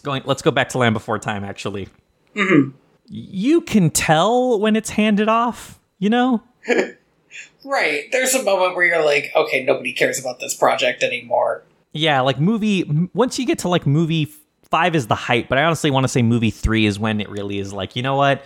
Going 0.04 0.22
let's 0.26 0.42
go 0.44 0.52
back 0.52 0.70
to 0.70 0.78
Land 0.78 0.94
Before 0.94 1.18
Time 1.18 1.44
actually. 1.44 1.90
Mm-hmm. 2.36 2.72
You 3.08 3.62
can 3.62 3.90
tell 3.90 4.60
when 4.60 4.76
it's 4.76 4.92
handed 4.92 5.28
off, 5.30 5.80
you 6.00 6.10
know? 6.10 6.44
right, 7.64 8.04
there's 8.12 8.34
a 8.34 8.44
moment 8.44 8.76
where 8.76 8.86
you're 8.86 9.04
like, 9.06 9.32
okay, 9.36 9.64
nobody 9.64 9.94
cares 9.94 10.20
about 10.20 10.40
this 10.40 10.56
project 10.56 11.04
anymore. 11.04 11.64
Yeah, 11.94 12.22
like 12.22 12.40
movie. 12.40 13.10
Once 13.14 13.40
you 13.40 13.46
get 13.46 13.60
to 13.60 13.70
like 13.70 13.88
movie 13.88 14.26
five 14.72 14.96
is 14.96 15.08
the 15.08 15.16
height, 15.16 15.48
but 15.50 15.58
I 15.58 15.64
honestly 15.64 15.92
want 15.92 16.04
to 16.04 16.08
say 16.08 16.22
movie 16.22 16.50
three 16.52 16.86
is 16.86 16.98
when 17.00 17.22
it 17.22 17.30
really 17.30 17.60
is 17.60 17.74
like, 17.74 17.96
you 17.96 18.02
know 18.04 18.16
what? 18.16 18.44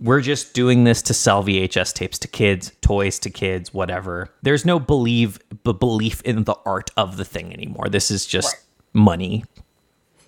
We're 0.00 0.20
just 0.20 0.52
doing 0.54 0.84
this 0.84 1.00
to 1.02 1.14
sell 1.14 1.42
VHS 1.42 1.94
tapes 1.94 2.18
to 2.20 2.28
kids, 2.28 2.72
toys 2.82 3.18
to 3.20 3.30
kids, 3.30 3.72
whatever. 3.72 4.28
There's 4.42 4.64
no 4.64 4.78
believe 4.78 5.38
b- 5.64 5.72
belief 5.72 6.20
in 6.22 6.44
the 6.44 6.54
art 6.66 6.90
of 6.96 7.16
the 7.16 7.24
thing 7.24 7.52
anymore. 7.52 7.88
This 7.88 8.10
is 8.10 8.26
just 8.26 8.54
Right. 8.54 8.62
money. 8.92 9.44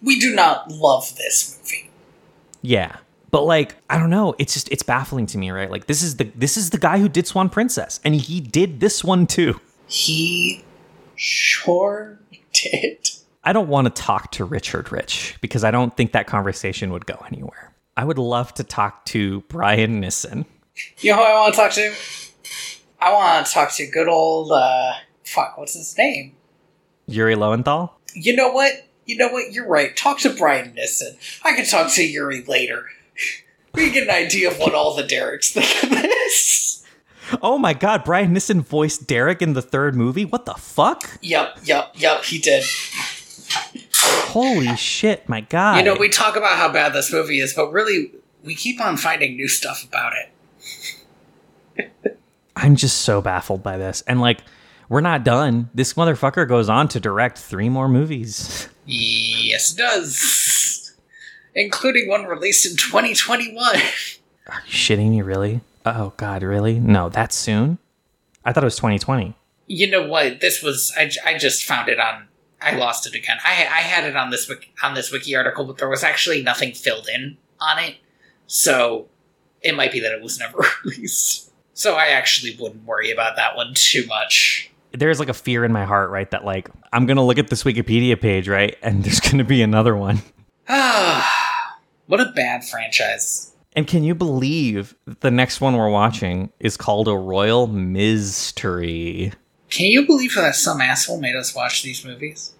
We 0.02 0.18
do 0.18 0.34
not 0.34 0.70
love 0.70 1.14
this 1.16 1.58
movie. 1.62 1.90
Yeah. 2.62 2.96
But 3.30 3.44
like, 3.44 3.76
I 3.90 3.98
don't 3.98 4.10
know. 4.10 4.34
It's 4.38 4.54
just 4.54 4.68
it's 4.72 4.82
baffling 4.82 5.26
to 5.26 5.38
me, 5.38 5.50
right? 5.50 5.70
Like 5.70 5.86
this 5.86 6.02
is 6.02 6.16
the 6.16 6.24
this 6.34 6.56
is 6.56 6.70
the 6.70 6.78
guy 6.78 6.98
who 6.98 7.08
did 7.08 7.26
Swan 7.26 7.48
Princess, 7.48 8.00
and 8.02 8.14
he 8.16 8.40
did 8.40 8.80
this 8.80 9.04
one 9.04 9.26
too. 9.26 9.60
He 9.86 10.64
sure 11.14 12.18
did. 12.52 13.10
I 13.42 13.52
don't 13.52 13.68
want 13.68 13.86
to 13.86 14.02
talk 14.02 14.32
to 14.32 14.44
Richard 14.44 14.92
Rich 14.92 15.38
because 15.40 15.64
I 15.64 15.70
don't 15.70 15.96
think 15.96 16.12
that 16.12 16.26
conversation 16.26 16.92
would 16.92 17.06
go 17.06 17.24
anywhere. 17.26 17.72
I 17.96 18.04
would 18.04 18.18
love 18.18 18.52
to 18.54 18.64
talk 18.64 19.04
to 19.06 19.40
Brian 19.42 20.00
Nissen. 20.00 20.44
You 20.98 21.12
know 21.12 21.16
who 21.16 21.22
I 21.22 21.34
want 21.40 21.54
to 21.54 21.60
talk 21.60 21.72
to? 21.72 21.94
I 23.00 23.12
want 23.12 23.46
to 23.46 23.52
talk 23.52 23.72
to 23.72 23.86
good 23.86 24.08
old, 24.08 24.52
uh, 24.52 24.92
fuck, 25.24 25.56
what's 25.56 25.74
his 25.74 25.96
name? 25.96 26.34
Yuri 27.06 27.34
Lowenthal? 27.34 27.98
You 28.14 28.36
know 28.36 28.50
what? 28.50 28.86
You 29.06 29.16
know 29.16 29.28
what? 29.28 29.52
You're 29.52 29.66
right. 29.66 29.96
Talk 29.96 30.18
to 30.20 30.30
Brian 30.30 30.74
Nissen. 30.74 31.16
I 31.42 31.54
can 31.54 31.64
talk 31.64 31.90
to 31.92 32.06
Yuri 32.06 32.44
later. 32.44 32.86
We 33.74 33.84
can 33.84 33.92
get 33.94 34.02
an 34.04 34.10
idea 34.10 34.50
of 34.50 34.58
what 34.58 34.74
all 34.74 34.94
the 34.94 35.02
Dereks 35.02 35.52
think 35.52 35.82
of 35.84 35.90
this. 35.90 36.84
Oh 37.42 37.58
my 37.58 37.74
god, 37.74 38.04
Brian 38.04 38.32
Nissen 38.32 38.60
voiced 38.60 39.06
Derek 39.06 39.40
in 39.40 39.52
the 39.52 39.62
third 39.62 39.94
movie? 39.94 40.24
What 40.24 40.46
the 40.46 40.54
fuck? 40.54 41.18
Yep, 41.22 41.58
yep, 41.64 41.92
yep, 41.94 42.24
he 42.24 42.38
did. 42.38 42.64
Holy 43.52 44.76
shit, 44.76 45.28
my 45.28 45.40
god. 45.40 45.78
You 45.78 45.84
know, 45.84 45.96
we 45.98 46.08
talk 46.08 46.36
about 46.36 46.56
how 46.56 46.72
bad 46.72 46.92
this 46.92 47.12
movie 47.12 47.40
is, 47.40 47.54
but 47.54 47.72
really, 47.72 48.12
we 48.44 48.54
keep 48.54 48.80
on 48.80 48.96
finding 48.96 49.36
new 49.36 49.48
stuff 49.48 49.84
about 49.84 50.12
it. 51.76 51.92
I'm 52.56 52.76
just 52.76 52.98
so 53.02 53.20
baffled 53.20 53.62
by 53.62 53.78
this. 53.78 54.02
And 54.06 54.20
like, 54.20 54.42
we're 54.88 55.00
not 55.00 55.24
done. 55.24 55.70
This 55.74 55.94
motherfucker 55.94 56.46
goes 56.48 56.68
on 56.68 56.88
to 56.88 57.00
direct 57.00 57.38
three 57.38 57.68
more 57.68 57.88
movies. 57.88 58.68
Yes, 58.92 59.72
it 59.74 59.78
does. 59.78 60.96
Including 61.54 62.08
one 62.08 62.24
released 62.24 62.66
in 62.68 62.76
2021. 62.76 63.56
Are 63.64 63.78
you 63.78 64.72
shitting 64.72 65.10
me, 65.10 65.22
really? 65.22 65.60
Oh 65.86 66.12
god, 66.16 66.42
really? 66.42 66.80
No, 66.80 67.08
that's 67.08 67.36
soon? 67.36 67.78
I 68.44 68.52
thought 68.52 68.64
it 68.64 68.66
was 68.66 68.76
2020. 68.76 69.36
You 69.68 69.90
know 69.90 70.04
what? 70.08 70.40
This 70.40 70.60
was 70.60 70.92
I, 70.96 71.12
I 71.24 71.38
just 71.38 71.64
found 71.64 71.88
it 71.88 72.00
on. 72.00 72.26
I 72.62 72.76
lost 72.76 73.06
it 73.06 73.14
again. 73.14 73.38
I 73.44 73.52
I 73.52 73.80
had 73.80 74.04
it 74.04 74.16
on 74.16 74.30
this 74.30 74.48
wiki, 74.48 74.72
on 74.82 74.94
this 74.94 75.10
wiki 75.10 75.34
article, 75.34 75.64
but 75.64 75.78
there 75.78 75.88
was 75.88 76.04
actually 76.04 76.42
nothing 76.42 76.72
filled 76.72 77.08
in 77.12 77.36
on 77.60 77.78
it, 77.78 77.96
so 78.46 79.08
it 79.62 79.74
might 79.74 79.92
be 79.92 80.00
that 80.00 80.12
it 80.12 80.22
was 80.22 80.38
never 80.38 80.58
released. 80.84 81.50
So 81.74 81.94
I 81.94 82.08
actually 82.08 82.56
wouldn't 82.60 82.84
worry 82.84 83.10
about 83.10 83.36
that 83.36 83.56
one 83.56 83.72
too 83.74 84.06
much. 84.06 84.70
There's 84.92 85.20
like 85.20 85.28
a 85.28 85.34
fear 85.34 85.64
in 85.64 85.72
my 85.72 85.84
heart, 85.84 86.10
right? 86.10 86.30
That 86.30 86.44
like 86.44 86.68
I'm 86.92 87.06
gonna 87.06 87.24
look 87.24 87.38
at 87.38 87.48
this 87.48 87.64
Wikipedia 87.64 88.20
page, 88.20 88.48
right, 88.48 88.76
and 88.82 89.04
there's 89.04 89.20
gonna 89.20 89.44
be 89.44 89.62
another 89.62 89.96
one. 89.96 90.22
Ah, 90.68 91.78
what 92.06 92.20
a 92.20 92.26
bad 92.26 92.64
franchise. 92.64 93.54
And 93.74 93.86
can 93.86 94.02
you 94.02 94.16
believe 94.16 94.96
the 95.20 95.30
next 95.30 95.60
one 95.60 95.76
we're 95.76 95.88
watching 95.88 96.52
is 96.58 96.76
called 96.76 97.06
a 97.06 97.16
Royal 97.16 97.68
Mystery? 97.68 99.32
Can 99.70 99.86
you 99.86 100.04
believe 100.04 100.34
that 100.34 100.56
some 100.56 100.80
asshole 100.80 101.20
made 101.20 101.36
us 101.36 101.54
watch 101.54 101.82
these 101.82 102.04
movies? 102.04 102.52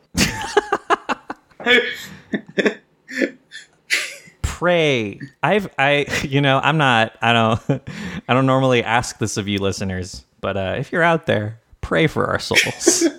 Pray. 4.42 5.20
I've 5.42 5.68
I 5.78 6.06
you 6.28 6.40
know, 6.40 6.60
I'm 6.62 6.78
not 6.78 7.16
I 7.20 7.32
don't 7.32 7.82
I 8.28 8.34
don't 8.34 8.46
normally 8.46 8.84
ask 8.84 9.18
this 9.18 9.36
of 9.36 9.48
you 9.48 9.58
listeners, 9.58 10.24
but 10.40 10.56
uh 10.56 10.74
if 10.78 10.92
you're 10.92 11.02
out 11.02 11.26
there, 11.26 11.58
pray 11.80 12.06
for 12.06 12.26
our 12.26 12.38
souls. 12.38 13.08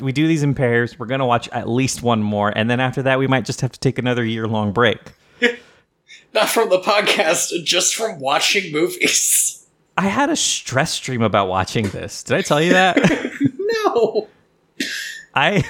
we 0.00 0.12
do 0.12 0.28
these 0.28 0.42
in 0.42 0.54
pairs. 0.54 0.98
We're 0.98 1.06
gonna 1.06 1.26
watch 1.26 1.48
at 1.48 1.68
least 1.68 2.02
one 2.02 2.22
more, 2.22 2.52
and 2.54 2.70
then 2.70 2.78
after 2.78 3.02
that 3.02 3.18
we 3.18 3.26
might 3.26 3.44
just 3.44 3.60
have 3.60 3.72
to 3.72 3.80
take 3.80 3.98
another 3.98 4.24
year 4.24 4.46
long 4.46 4.72
break. 4.72 4.98
Not 6.32 6.48
from 6.48 6.68
the 6.68 6.80
podcast, 6.80 7.64
just 7.64 7.94
from 7.94 8.18
watching 8.18 8.72
movies. 8.72 9.63
I 9.96 10.02
had 10.08 10.30
a 10.30 10.36
stress 10.36 10.98
dream 10.98 11.22
about 11.22 11.48
watching 11.48 11.88
this. 11.88 12.22
Did 12.24 12.36
I 12.36 12.42
tell 12.42 12.60
you 12.60 12.72
that? 12.72 12.96
No. 13.86 14.28
I 15.34 15.64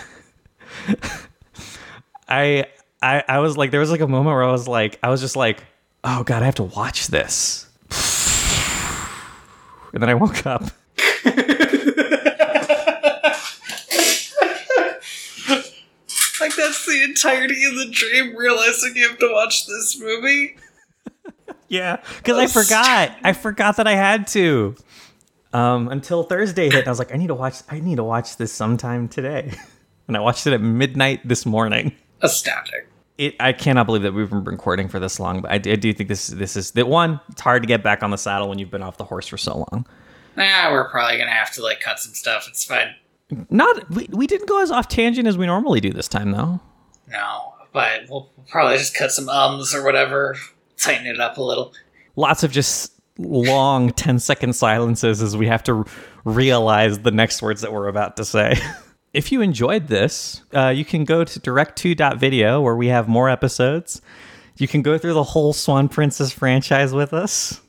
I 2.28 2.66
I 3.01 3.24
I 3.26 3.38
was 3.38 3.56
like 3.56 3.70
there 3.70 3.80
was 3.80 3.90
like 3.90 4.01
a 4.01 4.06
moment 4.06 4.34
where 4.34 4.44
I 4.44 4.51
was 4.51 4.68
like 4.68 4.98
I 5.02 5.09
was 5.09 5.20
just 5.22 5.36
like, 5.36 5.64
"Oh 6.02 6.22
god, 6.22 6.42
I 6.42 6.46
have 6.46 6.56
to 6.56 6.64
watch 6.64 7.06
this." 7.06 7.66
And 9.94 10.02
then 10.02 10.10
I 10.10 10.14
woke 10.14 10.44
up. 10.44 10.64
Like 16.40 16.56
that's 16.56 16.84
the 16.84 17.02
entirety 17.05 17.64
of 17.64 17.74
the 17.76 17.88
dream, 17.90 18.36
realizing 18.36 18.96
you 18.96 19.09
have 19.09 19.18
to 19.18 19.30
watch 19.32 19.66
this 19.66 19.98
movie. 19.98 20.56
Yeah, 21.68 21.96
cuz 22.22 22.36
I 22.36 22.46
forgot. 22.46 23.16
I 23.22 23.32
forgot 23.32 23.76
that 23.76 23.86
I 23.86 23.94
had 23.94 24.26
to. 24.28 24.74
Um 25.52 25.88
until 25.88 26.22
Thursday 26.24 26.64
hit. 26.66 26.74
And 26.80 26.86
I 26.86 26.90
was 26.90 26.98
like, 26.98 27.12
I 27.12 27.16
need 27.16 27.28
to 27.28 27.34
watch 27.34 27.56
I 27.70 27.80
need 27.80 27.96
to 27.96 28.05
watch 28.05 28.36
this 28.36 28.52
sometime 28.52 29.09
today. 29.09 29.52
And 30.06 30.18
I 30.18 30.20
watched 30.20 30.46
it 30.46 30.52
at 30.52 30.60
midnight 30.60 31.26
this 31.26 31.46
morning. 31.46 31.96
Astounding. 32.20 32.82
it 33.16 33.36
I 33.40 33.55
cannot 33.55 33.86
believe 33.86 34.02
that 34.02 34.12
we've 34.12 34.28
been 34.28 34.44
recording 34.44 34.86
for 34.86 35.01
this 35.01 35.18
long, 35.18 35.40
but 35.40 35.51
I, 35.51 35.56
do- 35.56 35.72
I 35.72 35.76
do 35.76 35.94
think 35.94 36.10
this 36.10 36.26
this 36.26 36.56
is 36.56 36.72
that 36.72 36.88
one. 36.88 37.20
It's 37.30 37.40
hard 37.40 37.62
to 37.62 37.66
get 37.66 37.82
back 37.82 38.02
on 38.02 38.10
the 38.10 38.18
saddle 38.18 38.51
when 38.51 38.59
you've 38.59 38.70
been 38.70 38.82
off 38.82 38.98
the 38.98 39.05
horse 39.05 39.26
for 39.26 39.38
so 39.38 39.56
long. 39.70 39.86
Nah, 40.36 40.70
we're 40.72 40.90
probably 40.90 41.16
gonna 41.16 41.30
have 41.30 41.51
to 41.52 41.62
like 41.62 41.80
cut 41.80 41.98
some 42.01 42.12
stuff. 42.12 42.46
It's 42.48 42.64
fine. 42.66 42.94
Not 43.48 43.88
we, 43.90 44.06
we 44.12 44.26
didn't 44.26 44.46
go 44.46 44.60
as 44.62 44.70
off 44.70 44.88
tangent 44.88 45.26
as 45.26 45.38
we 45.38 45.46
normally 45.46 45.80
do 45.80 45.90
this 45.90 46.06
time 46.06 46.32
though. 46.32 46.60
No, 47.09 47.55
but 47.72 48.02
we'll 48.10 48.28
probably 48.46 48.76
just 48.76 48.94
cut 48.94 49.10
some 49.10 49.30
ums 49.30 49.74
or 49.74 49.82
whatever, 49.82 50.36
tighten 50.76 51.06
it 51.06 51.20
up 51.20 51.38
a 51.38 51.42
little. 51.42 51.72
Lots 52.16 52.42
of 52.42 52.52
just 52.52 52.92
long 53.18 53.90
10 53.92 54.18
second 54.18 54.55
silences 54.55 55.22
as 55.22 55.36
we 55.36 55.46
have 55.46 55.62
to 55.64 55.84
realize 56.24 57.01
the 57.01 57.10
next 57.10 57.42
words 57.42 57.60
that 57.60 57.72
we're 57.72 57.88
about 57.88 58.16
to 58.16 58.24
say. 58.24 58.55
if 59.12 59.30
you 59.30 59.40
enjoyed 59.40 59.88
this, 59.88 60.42
uh, 60.55 60.68
you 60.68 60.84
can 60.84 61.05
go 61.05 61.24
to 61.24 61.40
direct2.video 61.40 62.62
where 62.62 62.76
we 62.76 62.88
have 62.88 63.09
more 63.09 63.28
episodes. 63.28 64.02
You 64.56 64.68
can 64.68 64.82
go 64.82 64.98
through 64.98 65.14
the 65.14 65.22
whole 65.22 65.52
Swan 65.52 65.88
Princess 65.88 66.32
franchise 66.32 66.92
with 66.92 67.12
us. 67.12 67.60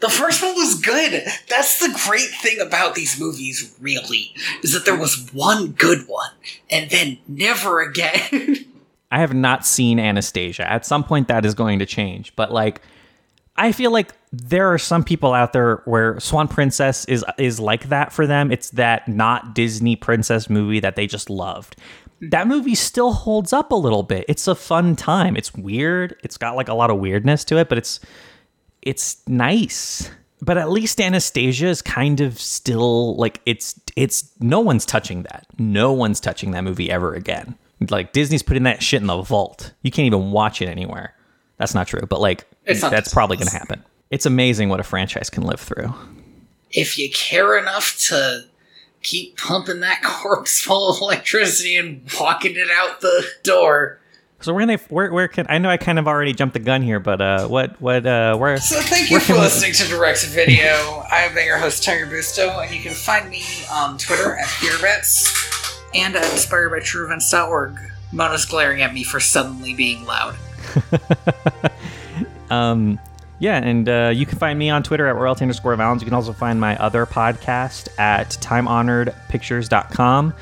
The 0.00 0.08
first 0.08 0.42
one 0.42 0.54
was 0.54 0.80
good. 0.80 1.24
That's 1.48 1.78
the 1.80 1.98
great 2.06 2.28
thing 2.42 2.60
about 2.60 2.94
these 2.94 3.18
movies, 3.18 3.74
really, 3.80 4.34
is 4.62 4.72
that 4.72 4.84
there 4.84 4.96
was 4.96 5.30
one 5.32 5.68
good 5.68 6.06
one, 6.06 6.30
and 6.70 6.90
then 6.90 7.18
never 7.26 7.80
again. 7.80 8.66
I 9.14 9.18
have 9.18 9.32
not 9.32 9.64
seen 9.64 10.00
Anastasia. 10.00 10.68
At 10.68 10.84
some 10.84 11.04
point, 11.04 11.28
that 11.28 11.46
is 11.46 11.54
going 11.54 11.78
to 11.78 11.86
change. 11.86 12.34
But 12.34 12.50
like, 12.50 12.80
I 13.54 13.70
feel 13.70 13.92
like 13.92 14.12
there 14.32 14.72
are 14.72 14.78
some 14.78 15.04
people 15.04 15.32
out 15.32 15.52
there 15.52 15.82
where 15.84 16.18
Swan 16.18 16.48
Princess 16.48 17.04
is 17.04 17.24
is 17.38 17.60
like 17.60 17.90
that 17.90 18.12
for 18.12 18.26
them. 18.26 18.50
It's 18.50 18.70
that 18.70 19.06
not 19.06 19.54
Disney 19.54 19.94
princess 19.94 20.50
movie 20.50 20.80
that 20.80 20.96
they 20.96 21.06
just 21.06 21.30
loved. 21.30 21.76
That 22.22 22.48
movie 22.48 22.74
still 22.74 23.12
holds 23.12 23.52
up 23.52 23.70
a 23.70 23.76
little 23.76 24.02
bit. 24.02 24.24
It's 24.26 24.48
a 24.48 24.54
fun 24.56 24.96
time. 24.96 25.36
It's 25.36 25.54
weird. 25.54 26.16
It's 26.24 26.36
got 26.36 26.56
like 26.56 26.66
a 26.66 26.74
lot 26.74 26.90
of 26.90 26.98
weirdness 26.98 27.44
to 27.44 27.58
it, 27.58 27.68
but 27.68 27.78
it's 27.78 28.00
it's 28.82 29.22
nice. 29.28 30.10
But 30.40 30.58
at 30.58 30.70
least 30.70 31.00
Anastasia 31.00 31.68
is 31.68 31.82
kind 31.82 32.20
of 32.20 32.40
still 32.40 33.14
like 33.14 33.40
it's 33.46 33.78
it's 33.94 34.32
no 34.40 34.58
one's 34.58 34.84
touching 34.84 35.22
that. 35.22 35.46
No 35.56 35.92
one's 35.92 36.18
touching 36.18 36.50
that 36.50 36.64
movie 36.64 36.90
ever 36.90 37.14
again. 37.14 37.56
Like 37.90 38.12
Disney's 38.12 38.42
putting 38.42 38.62
that 38.64 38.82
shit 38.82 39.00
in 39.00 39.06
the 39.06 39.20
vault. 39.22 39.72
You 39.82 39.90
can't 39.90 40.06
even 40.06 40.30
watch 40.30 40.60
it 40.62 40.68
anywhere. 40.68 41.14
That's 41.56 41.74
not 41.74 41.86
true, 41.86 42.02
but 42.08 42.20
like 42.20 42.46
It's 42.64 42.80
that's 42.80 43.12
probably 43.12 43.36
going 43.36 43.48
to 43.48 43.56
happen. 43.56 43.84
It's 44.10 44.26
amazing 44.26 44.68
what 44.68 44.80
a 44.80 44.84
franchise 44.84 45.30
can 45.30 45.42
live 45.44 45.60
through. 45.60 45.92
if 46.70 46.98
you 46.98 47.10
care 47.10 47.56
enough 47.56 47.96
to 48.08 48.44
keep 49.02 49.36
pumping 49.36 49.80
that 49.80 50.02
corpse 50.04 50.60
full 50.60 50.90
of 50.90 51.00
electricity 51.00 51.76
and 51.76 52.02
walking 52.18 52.52
it 52.56 52.68
out 52.70 53.00
the 53.00 53.24
door. 53.42 54.00
So 54.40 54.52
where 54.52 54.60
can 54.66 54.68
they 54.76 54.82
where 54.88 55.10
where 55.12 55.28
can 55.28 55.46
I 55.48 55.56
know 55.58 55.70
I 55.70 55.78
kind 55.78 55.98
of 55.98 56.06
already 56.06 56.34
jumped 56.34 56.52
the 56.52 56.58
gun 56.60 56.82
here, 56.82 57.00
but 57.00 57.20
uh 57.20 57.46
what 57.48 57.80
what 57.80 58.04
uh 58.04 58.36
where 58.36 58.58
So 58.58 58.78
thank 58.80 59.10
you 59.10 59.18
for 59.20 59.24
can 59.26 59.34
we- 59.36 59.40
listening 59.42 59.72
to 59.74 59.86
Direct 59.88 60.22
Video. 60.26 61.02
I've 61.10 61.34
been 61.34 61.46
your 61.46 61.56
host 61.58 61.82
Tiger 61.82 62.06
Busto, 62.06 62.62
and 62.62 62.74
you 62.74 62.82
can 62.82 62.92
find 62.92 63.30
me 63.30 63.42
on 63.72 63.96
Twitter 63.96 64.36
at 64.36 64.46
PeterBets 64.46 65.43
and 65.94 66.16
at 66.16 66.24
inspiredbytrueevents.org. 66.24 67.78
Mona's 68.12 68.44
glaring 68.44 68.82
at 68.82 68.94
me 68.94 69.04
for 69.04 69.20
suddenly 69.20 69.74
being 69.74 70.04
loud. 70.04 70.36
Um, 72.50 72.98
yeah, 73.38 73.56
and 73.56 73.88
uh, 73.88 74.12
you 74.14 74.26
can 74.26 74.38
find 74.38 74.58
me 74.58 74.70
on 74.70 74.82
Twitter 74.82 75.06
at 75.06 75.16
royalty 75.16 75.42
underscore 75.42 75.74
Valens. 75.76 76.02
You 76.02 76.06
can 76.06 76.14
also 76.14 76.32
find 76.32 76.60
my 76.60 76.76
other 76.76 77.04
podcast 77.04 77.88
at 77.98 78.30
timehonoredpictures.com. 78.40 80.34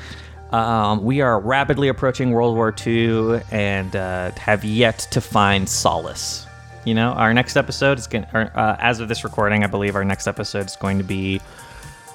Um, 0.51 1.03
we 1.03 1.21
are 1.21 1.39
rapidly 1.39 1.87
approaching 1.87 2.31
World 2.31 2.55
War 2.55 2.73
II 2.85 3.41
and 3.51 3.95
uh, 3.95 4.31
have 4.31 4.63
yet 4.63 4.99
to 5.11 5.19
find 5.19 5.67
solace. 5.67 6.45
You 6.85 6.93
know, 6.93 7.13
our 7.13 7.33
next 7.33 7.57
episode 7.57 7.97
is 7.97 8.05
going 8.05 8.25
uh, 8.25 8.77
as 8.79 8.99
of 8.99 9.07
this 9.07 9.23
recording, 9.23 9.63
I 9.63 9.67
believe 9.67 9.95
our 9.95 10.03
next 10.03 10.27
episode 10.27 10.67
is 10.67 10.75
going 10.75 10.99
to 10.99 11.03
be 11.03 11.41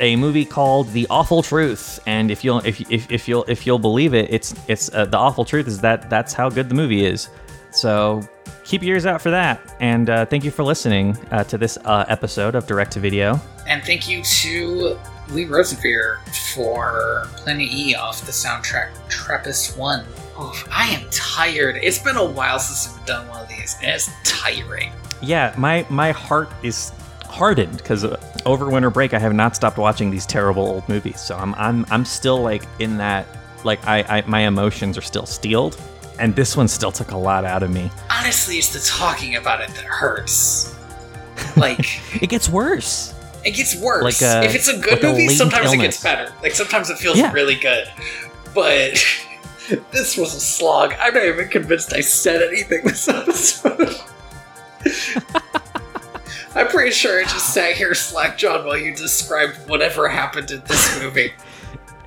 a 0.01 0.17
movie 0.17 0.45
called 0.45 0.91
The 0.93 1.07
Awful 1.11 1.43
Truth. 1.43 2.01
And 2.07 2.31
if 2.31 2.45
you'll 2.45 2.59
if, 2.61 2.81
if, 2.91 3.11
if 3.11 3.29
you'll 3.29 3.45
if 3.45 3.67
you'll 3.67 3.79
believe 3.79 4.15
it, 4.15 4.31
it's 4.31 4.55
it's 4.69 4.93
uh, 4.93 5.07
the 5.07 5.17
awful 5.17 5.45
truth 5.45 5.67
is 5.67 5.81
that 5.81 6.09
that's 6.11 6.33
how 6.33 6.49
good 6.49 6.69
the 6.69 6.75
movie 6.75 7.05
is. 7.05 7.29
So 7.71 8.23
keep 8.65 8.83
your 8.83 8.95
ears 8.95 9.07
out 9.07 9.21
for 9.21 9.31
that. 9.31 9.77
And 9.81 10.11
uh, 10.11 10.27
thank 10.27 10.45
you 10.45 10.51
for 10.51 10.63
listening 10.63 11.17
uh, 11.31 11.45
to 11.45 11.59
this 11.59 11.79
uh, 11.85 12.05
episode 12.09 12.55
of 12.55 12.67
Direct 12.67 12.93
to 12.93 13.01
Video. 13.01 13.41
And 13.67 13.83
thank 13.85 14.09
you 14.09 14.23
to 14.23 14.99
Lee 15.31 15.45
Rosevere 15.45 16.21
for 16.55 17.29
Planet 17.37 17.69
E 17.71 17.95
off 17.95 18.25
the 18.25 18.33
soundtrack 18.33 18.91
Trappist 19.09 19.77
1. 19.77 20.05
Oof, 20.41 20.69
I 20.71 20.89
am 20.89 21.09
tired. 21.11 21.77
It's 21.83 21.99
been 21.99 22.17
a 22.17 22.25
while 22.25 22.59
since 22.59 22.95
I've 22.95 23.07
done 23.07 23.29
one 23.29 23.43
of 23.43 23.49
these, 23.49 23.77
and 23.83 23.91
it's 23.91 24.11
tiring. 24.25 24.93
Yeah, 25.21 25.53
my 25.59 25.85
my 25.91 26.13
heart 26.13 26.49
is 26.63 26.93
hardened 27.29 27.77
because 27.77 28.05
uh, 28.05 28.21
over 28.47 28.69
winter 28.71 28.91
break 28.91 29.15
I 29.15 29.19
have 29.19 29.33
not 29.35 29.55
stopped 29.55 29.79
watching 29.79 30.11
these 30.11 30.27
terrible 30.27 30.67
old 30.67 30.89
movies. 30.89 31.21
So 31.21 31.37
I'm 31.37 31.55
I'm 31.55 31.87
I'm 31.91 32.05
still 32.05 32.41
like 32.43 32.65
in 32.79 32.97
that 32.99 33.27
like 33.65 33.85
I, 33.87 34.03
I 34.19 34.23
my 34.27 34.41
emotions 34.41 34.97
are 34.99 35.03
still 35.03 35.27
steeled, 35.27 35.81
and 36.19 36.35
this 36.35 36.57
one 36.57 36.69
still 36.69 36.93
took 36.93 37.11
a 37.13 37.17
lot 37.17 37.45
out 37.45 37.63
of 37.63 37.71
me. 37.71 37.91
Honestly, 38.11 38.57
it's 38.57 38.73
the 38.73 38.81
talking 38.81 39.37
about 39.37 39.61
it 39.61 39.69
that 39.69 39.85
hurts. 39.85 40.75
Like, 41.57 42.01
It 42.23 42.29
gets 42.31 42.49
worse. 42.49 43.15
it 43.45 43.53
gets 43.53 43.77
worse. 43.81 44.03
Like 44.03 44.21
a- 44.23 44.45
if 44.45 44.55
it's 44.55 44.69
a 44.69 44.79
good 44.79 44.95
like 44.95 45.03
movie, 45.03 45.29
latent 45.29 45.39
sometimes 45.39 45.73
it 45.73 45.77
gets 45.79 46.03
better. 46.03 46.33
Like, 46.43 46.53
sometimes 46.53 46.91
it 46.91 46.99
feels 46.99 47.17
Yeah. 47.19 47.33
really 47.33 47.55
good. 47.55 47.89
But 48.55 48.93
this 49.93 50.17
was 50.17 50.35
a 50.35 50.41
slog. 50.41 50.95
I'm 51.01 51.15
not 51.15 51.25
even 51.25 51.49
convinced 51.49 51.93
I 51.95 52.01
said 52.01 52.43
anything 52.43 52.85
this 52.85 53.09
episode. 53.09 53.95
I'm 56.59 56.69
pretty 56.69 56.91
sure 56.91 57.21
I 57.21 57.23
just 57.23 57.55
sat 57.55 57.75
here 57.75 57.95
slack 57.95 58.37
John 58.37 58.65
while 58.67 58.77
you 58.77 58.95
described 58.95 59.69
whatever 59.69 60.09
happened 60.09 60.51
in 60.51 60.61
this 60.67 61.01
movie. 61.01 61.33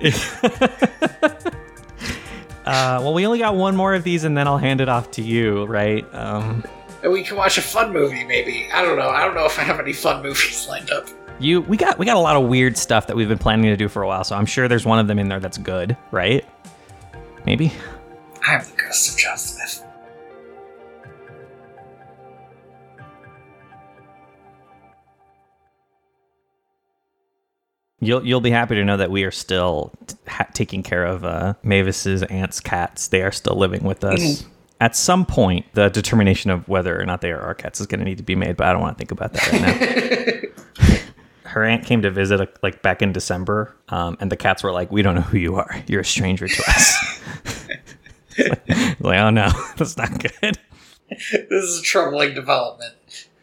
Uh, 2.64 3.00
well, 3.02 3.12
we 3.12 3.26
only 3.26 3.40
got 3.40 3.56
one 3.56 3.74
more 3.74 3.92
of 3.92 4.04
these, 4.04 4.22
and 4.22 4.38
then 4.38 4.46
I'll 4.46 4.56
hand 4.56 4.80
it 4.80 4.88
off 4.88 5.10
to 5.12 5.22
you, 5.22 5.64
right? 5.64 6.06
Um, 6.14 6.62
And 7.02 7.12
we 7.12 7.24
can 7.24 7.36
watch 7.36 7.58
a 7.58 7.60
fun 7.60 7.92
movie, 7.92 8.22
maybe. 8.22 8.68
I 8.72 8.82
don't 8.82 8.96
know. 8.96 9.08
I 9.08 9.24
don't 9.24 9.34
know 9.34 9.44
if 9.46 9.58
I 9.58 9.62
have 9.62 9.80
any 9.80 9.92
fun 9.92 10.22
movies 10.22 10.66
lined 10.70 10.92
up. 10.92 11.08
you, 11.40 11.62
we 11.62 11.76
got 11.76 11.98
we 11.98 12.06
got 12.06 12.16
a 12.16 12.20
lot 12.20 12.36
of 12.36 12.48
weird 12.48 12.76
stuff 12.76 13.08
that 13.08 13.16
we've 13.16 13.28
been 13.28 13.36
planning 13.38 13.66
to 13.66 13.76
do 13.76 13.88
for 13.88 14.02
a 14.02 14.06
while, 14.06 14.22
so 14.22 14.36
I'm 14.36 14.46
sure 14.46 14.68
there's 14.68 14.86
one 14.86 15.00
of 15.00 15.08
them 15.08 15.18
in 15.18 15.28
there 15.28 15.40
that's 15.40 15.58
good, 15.58 15.96
right? 16.12 16.44
Maybe. 17.46 17.72
I 18.46 18.54
am 18.54 18.64
the 18.64 18.80
ghost 18.80 19.10
of 19.12 19.18
John 19.18 19.36
Smith. 19.38 19.84
You'll 28.02 28.26
you'll 28.26 28.40
be 28.40 28.50
happy 28.50 28.74
to 28.74 28.84
know 28.84 28.96
that 28.96 29.12
we 29.12 29.22
are 29.22 29.30
still 29.30 29.92
ha- 30.26 30.48
taking 30.52 30.82
care 30.82 31.04
of 31.04 31.24
uh, 31.24 31.54
Mavis's 31.62 32.24
aunt's 32.24 32.58
cats. 32.58 33.06
They 33.06 33.22
are 33.22 33.30
still 33.30 33.54
living 33.54 33.84
with 33.84 34.02
us. 34.02 34.20
Mm-hmm. 34.20 34.48
At 34.80 34.96
some 34.96 35.24
point, 35.24 35.66
the 35.74 35.88
determination 35.88 36.50
of 36.50 36.68
whether 36.68 37.00
or 37.00 37.06
not 37.06 37.20
they 37.20 37.30
are 37.30 37.40
our 37.40 37.54
cats 37.54 37.80
is 37.80 37.86
going 37.86 38.00
to 38.00 38.04
need 38.04 38.18
to 38.18 38.24
be 38.24 38.34
made, 38.34 38.56
but 38.56 38.66
I 38.66 38.72
don't 38.72 38.82
want 38.82 38.98
to 38.98 38.98
think 38.98 39.12
about 39.12 39.32
that 39.34 39.52
right 39.52 40.82
now. 40.82 40.98
Her 41.44 41.62
aunt 41.62 41.84
came 41.84 42.02
to 42.02 42.10
visit 42.10 42.40
uh, 42.40 42.46
like 42.60 42.82
back 42.82 43.02
in 43.02 43.12
December, 43.12 43.72
um, 43.90 44.16
and 44.18 44.32
the 44.32 44.36
cats 44.36 44.64
were 44.64 44.72
like, 44.72 44.90
"We 44.90 45.02
don't 45.02 45.14
know 45.14 45.20
who 45.20 45.38
you 45.38 45.54
are. 45.54 45.70
You're 45.86 46.00
a 46.00 46.04
stranger 46.04 46.48
to 46.48 46.62
us." 46.66 47.20
like, 48.98 49.20
oh 49.20 49.30
no, 49.30 49.48
that's 49.76 49.96
not 49.96 50.10
good. 50.18 50.58
This 51.08 51.50
is 51.50 51.78
a 51.78 51.82
troubling 51.82 52.34
development. 52.34 52.94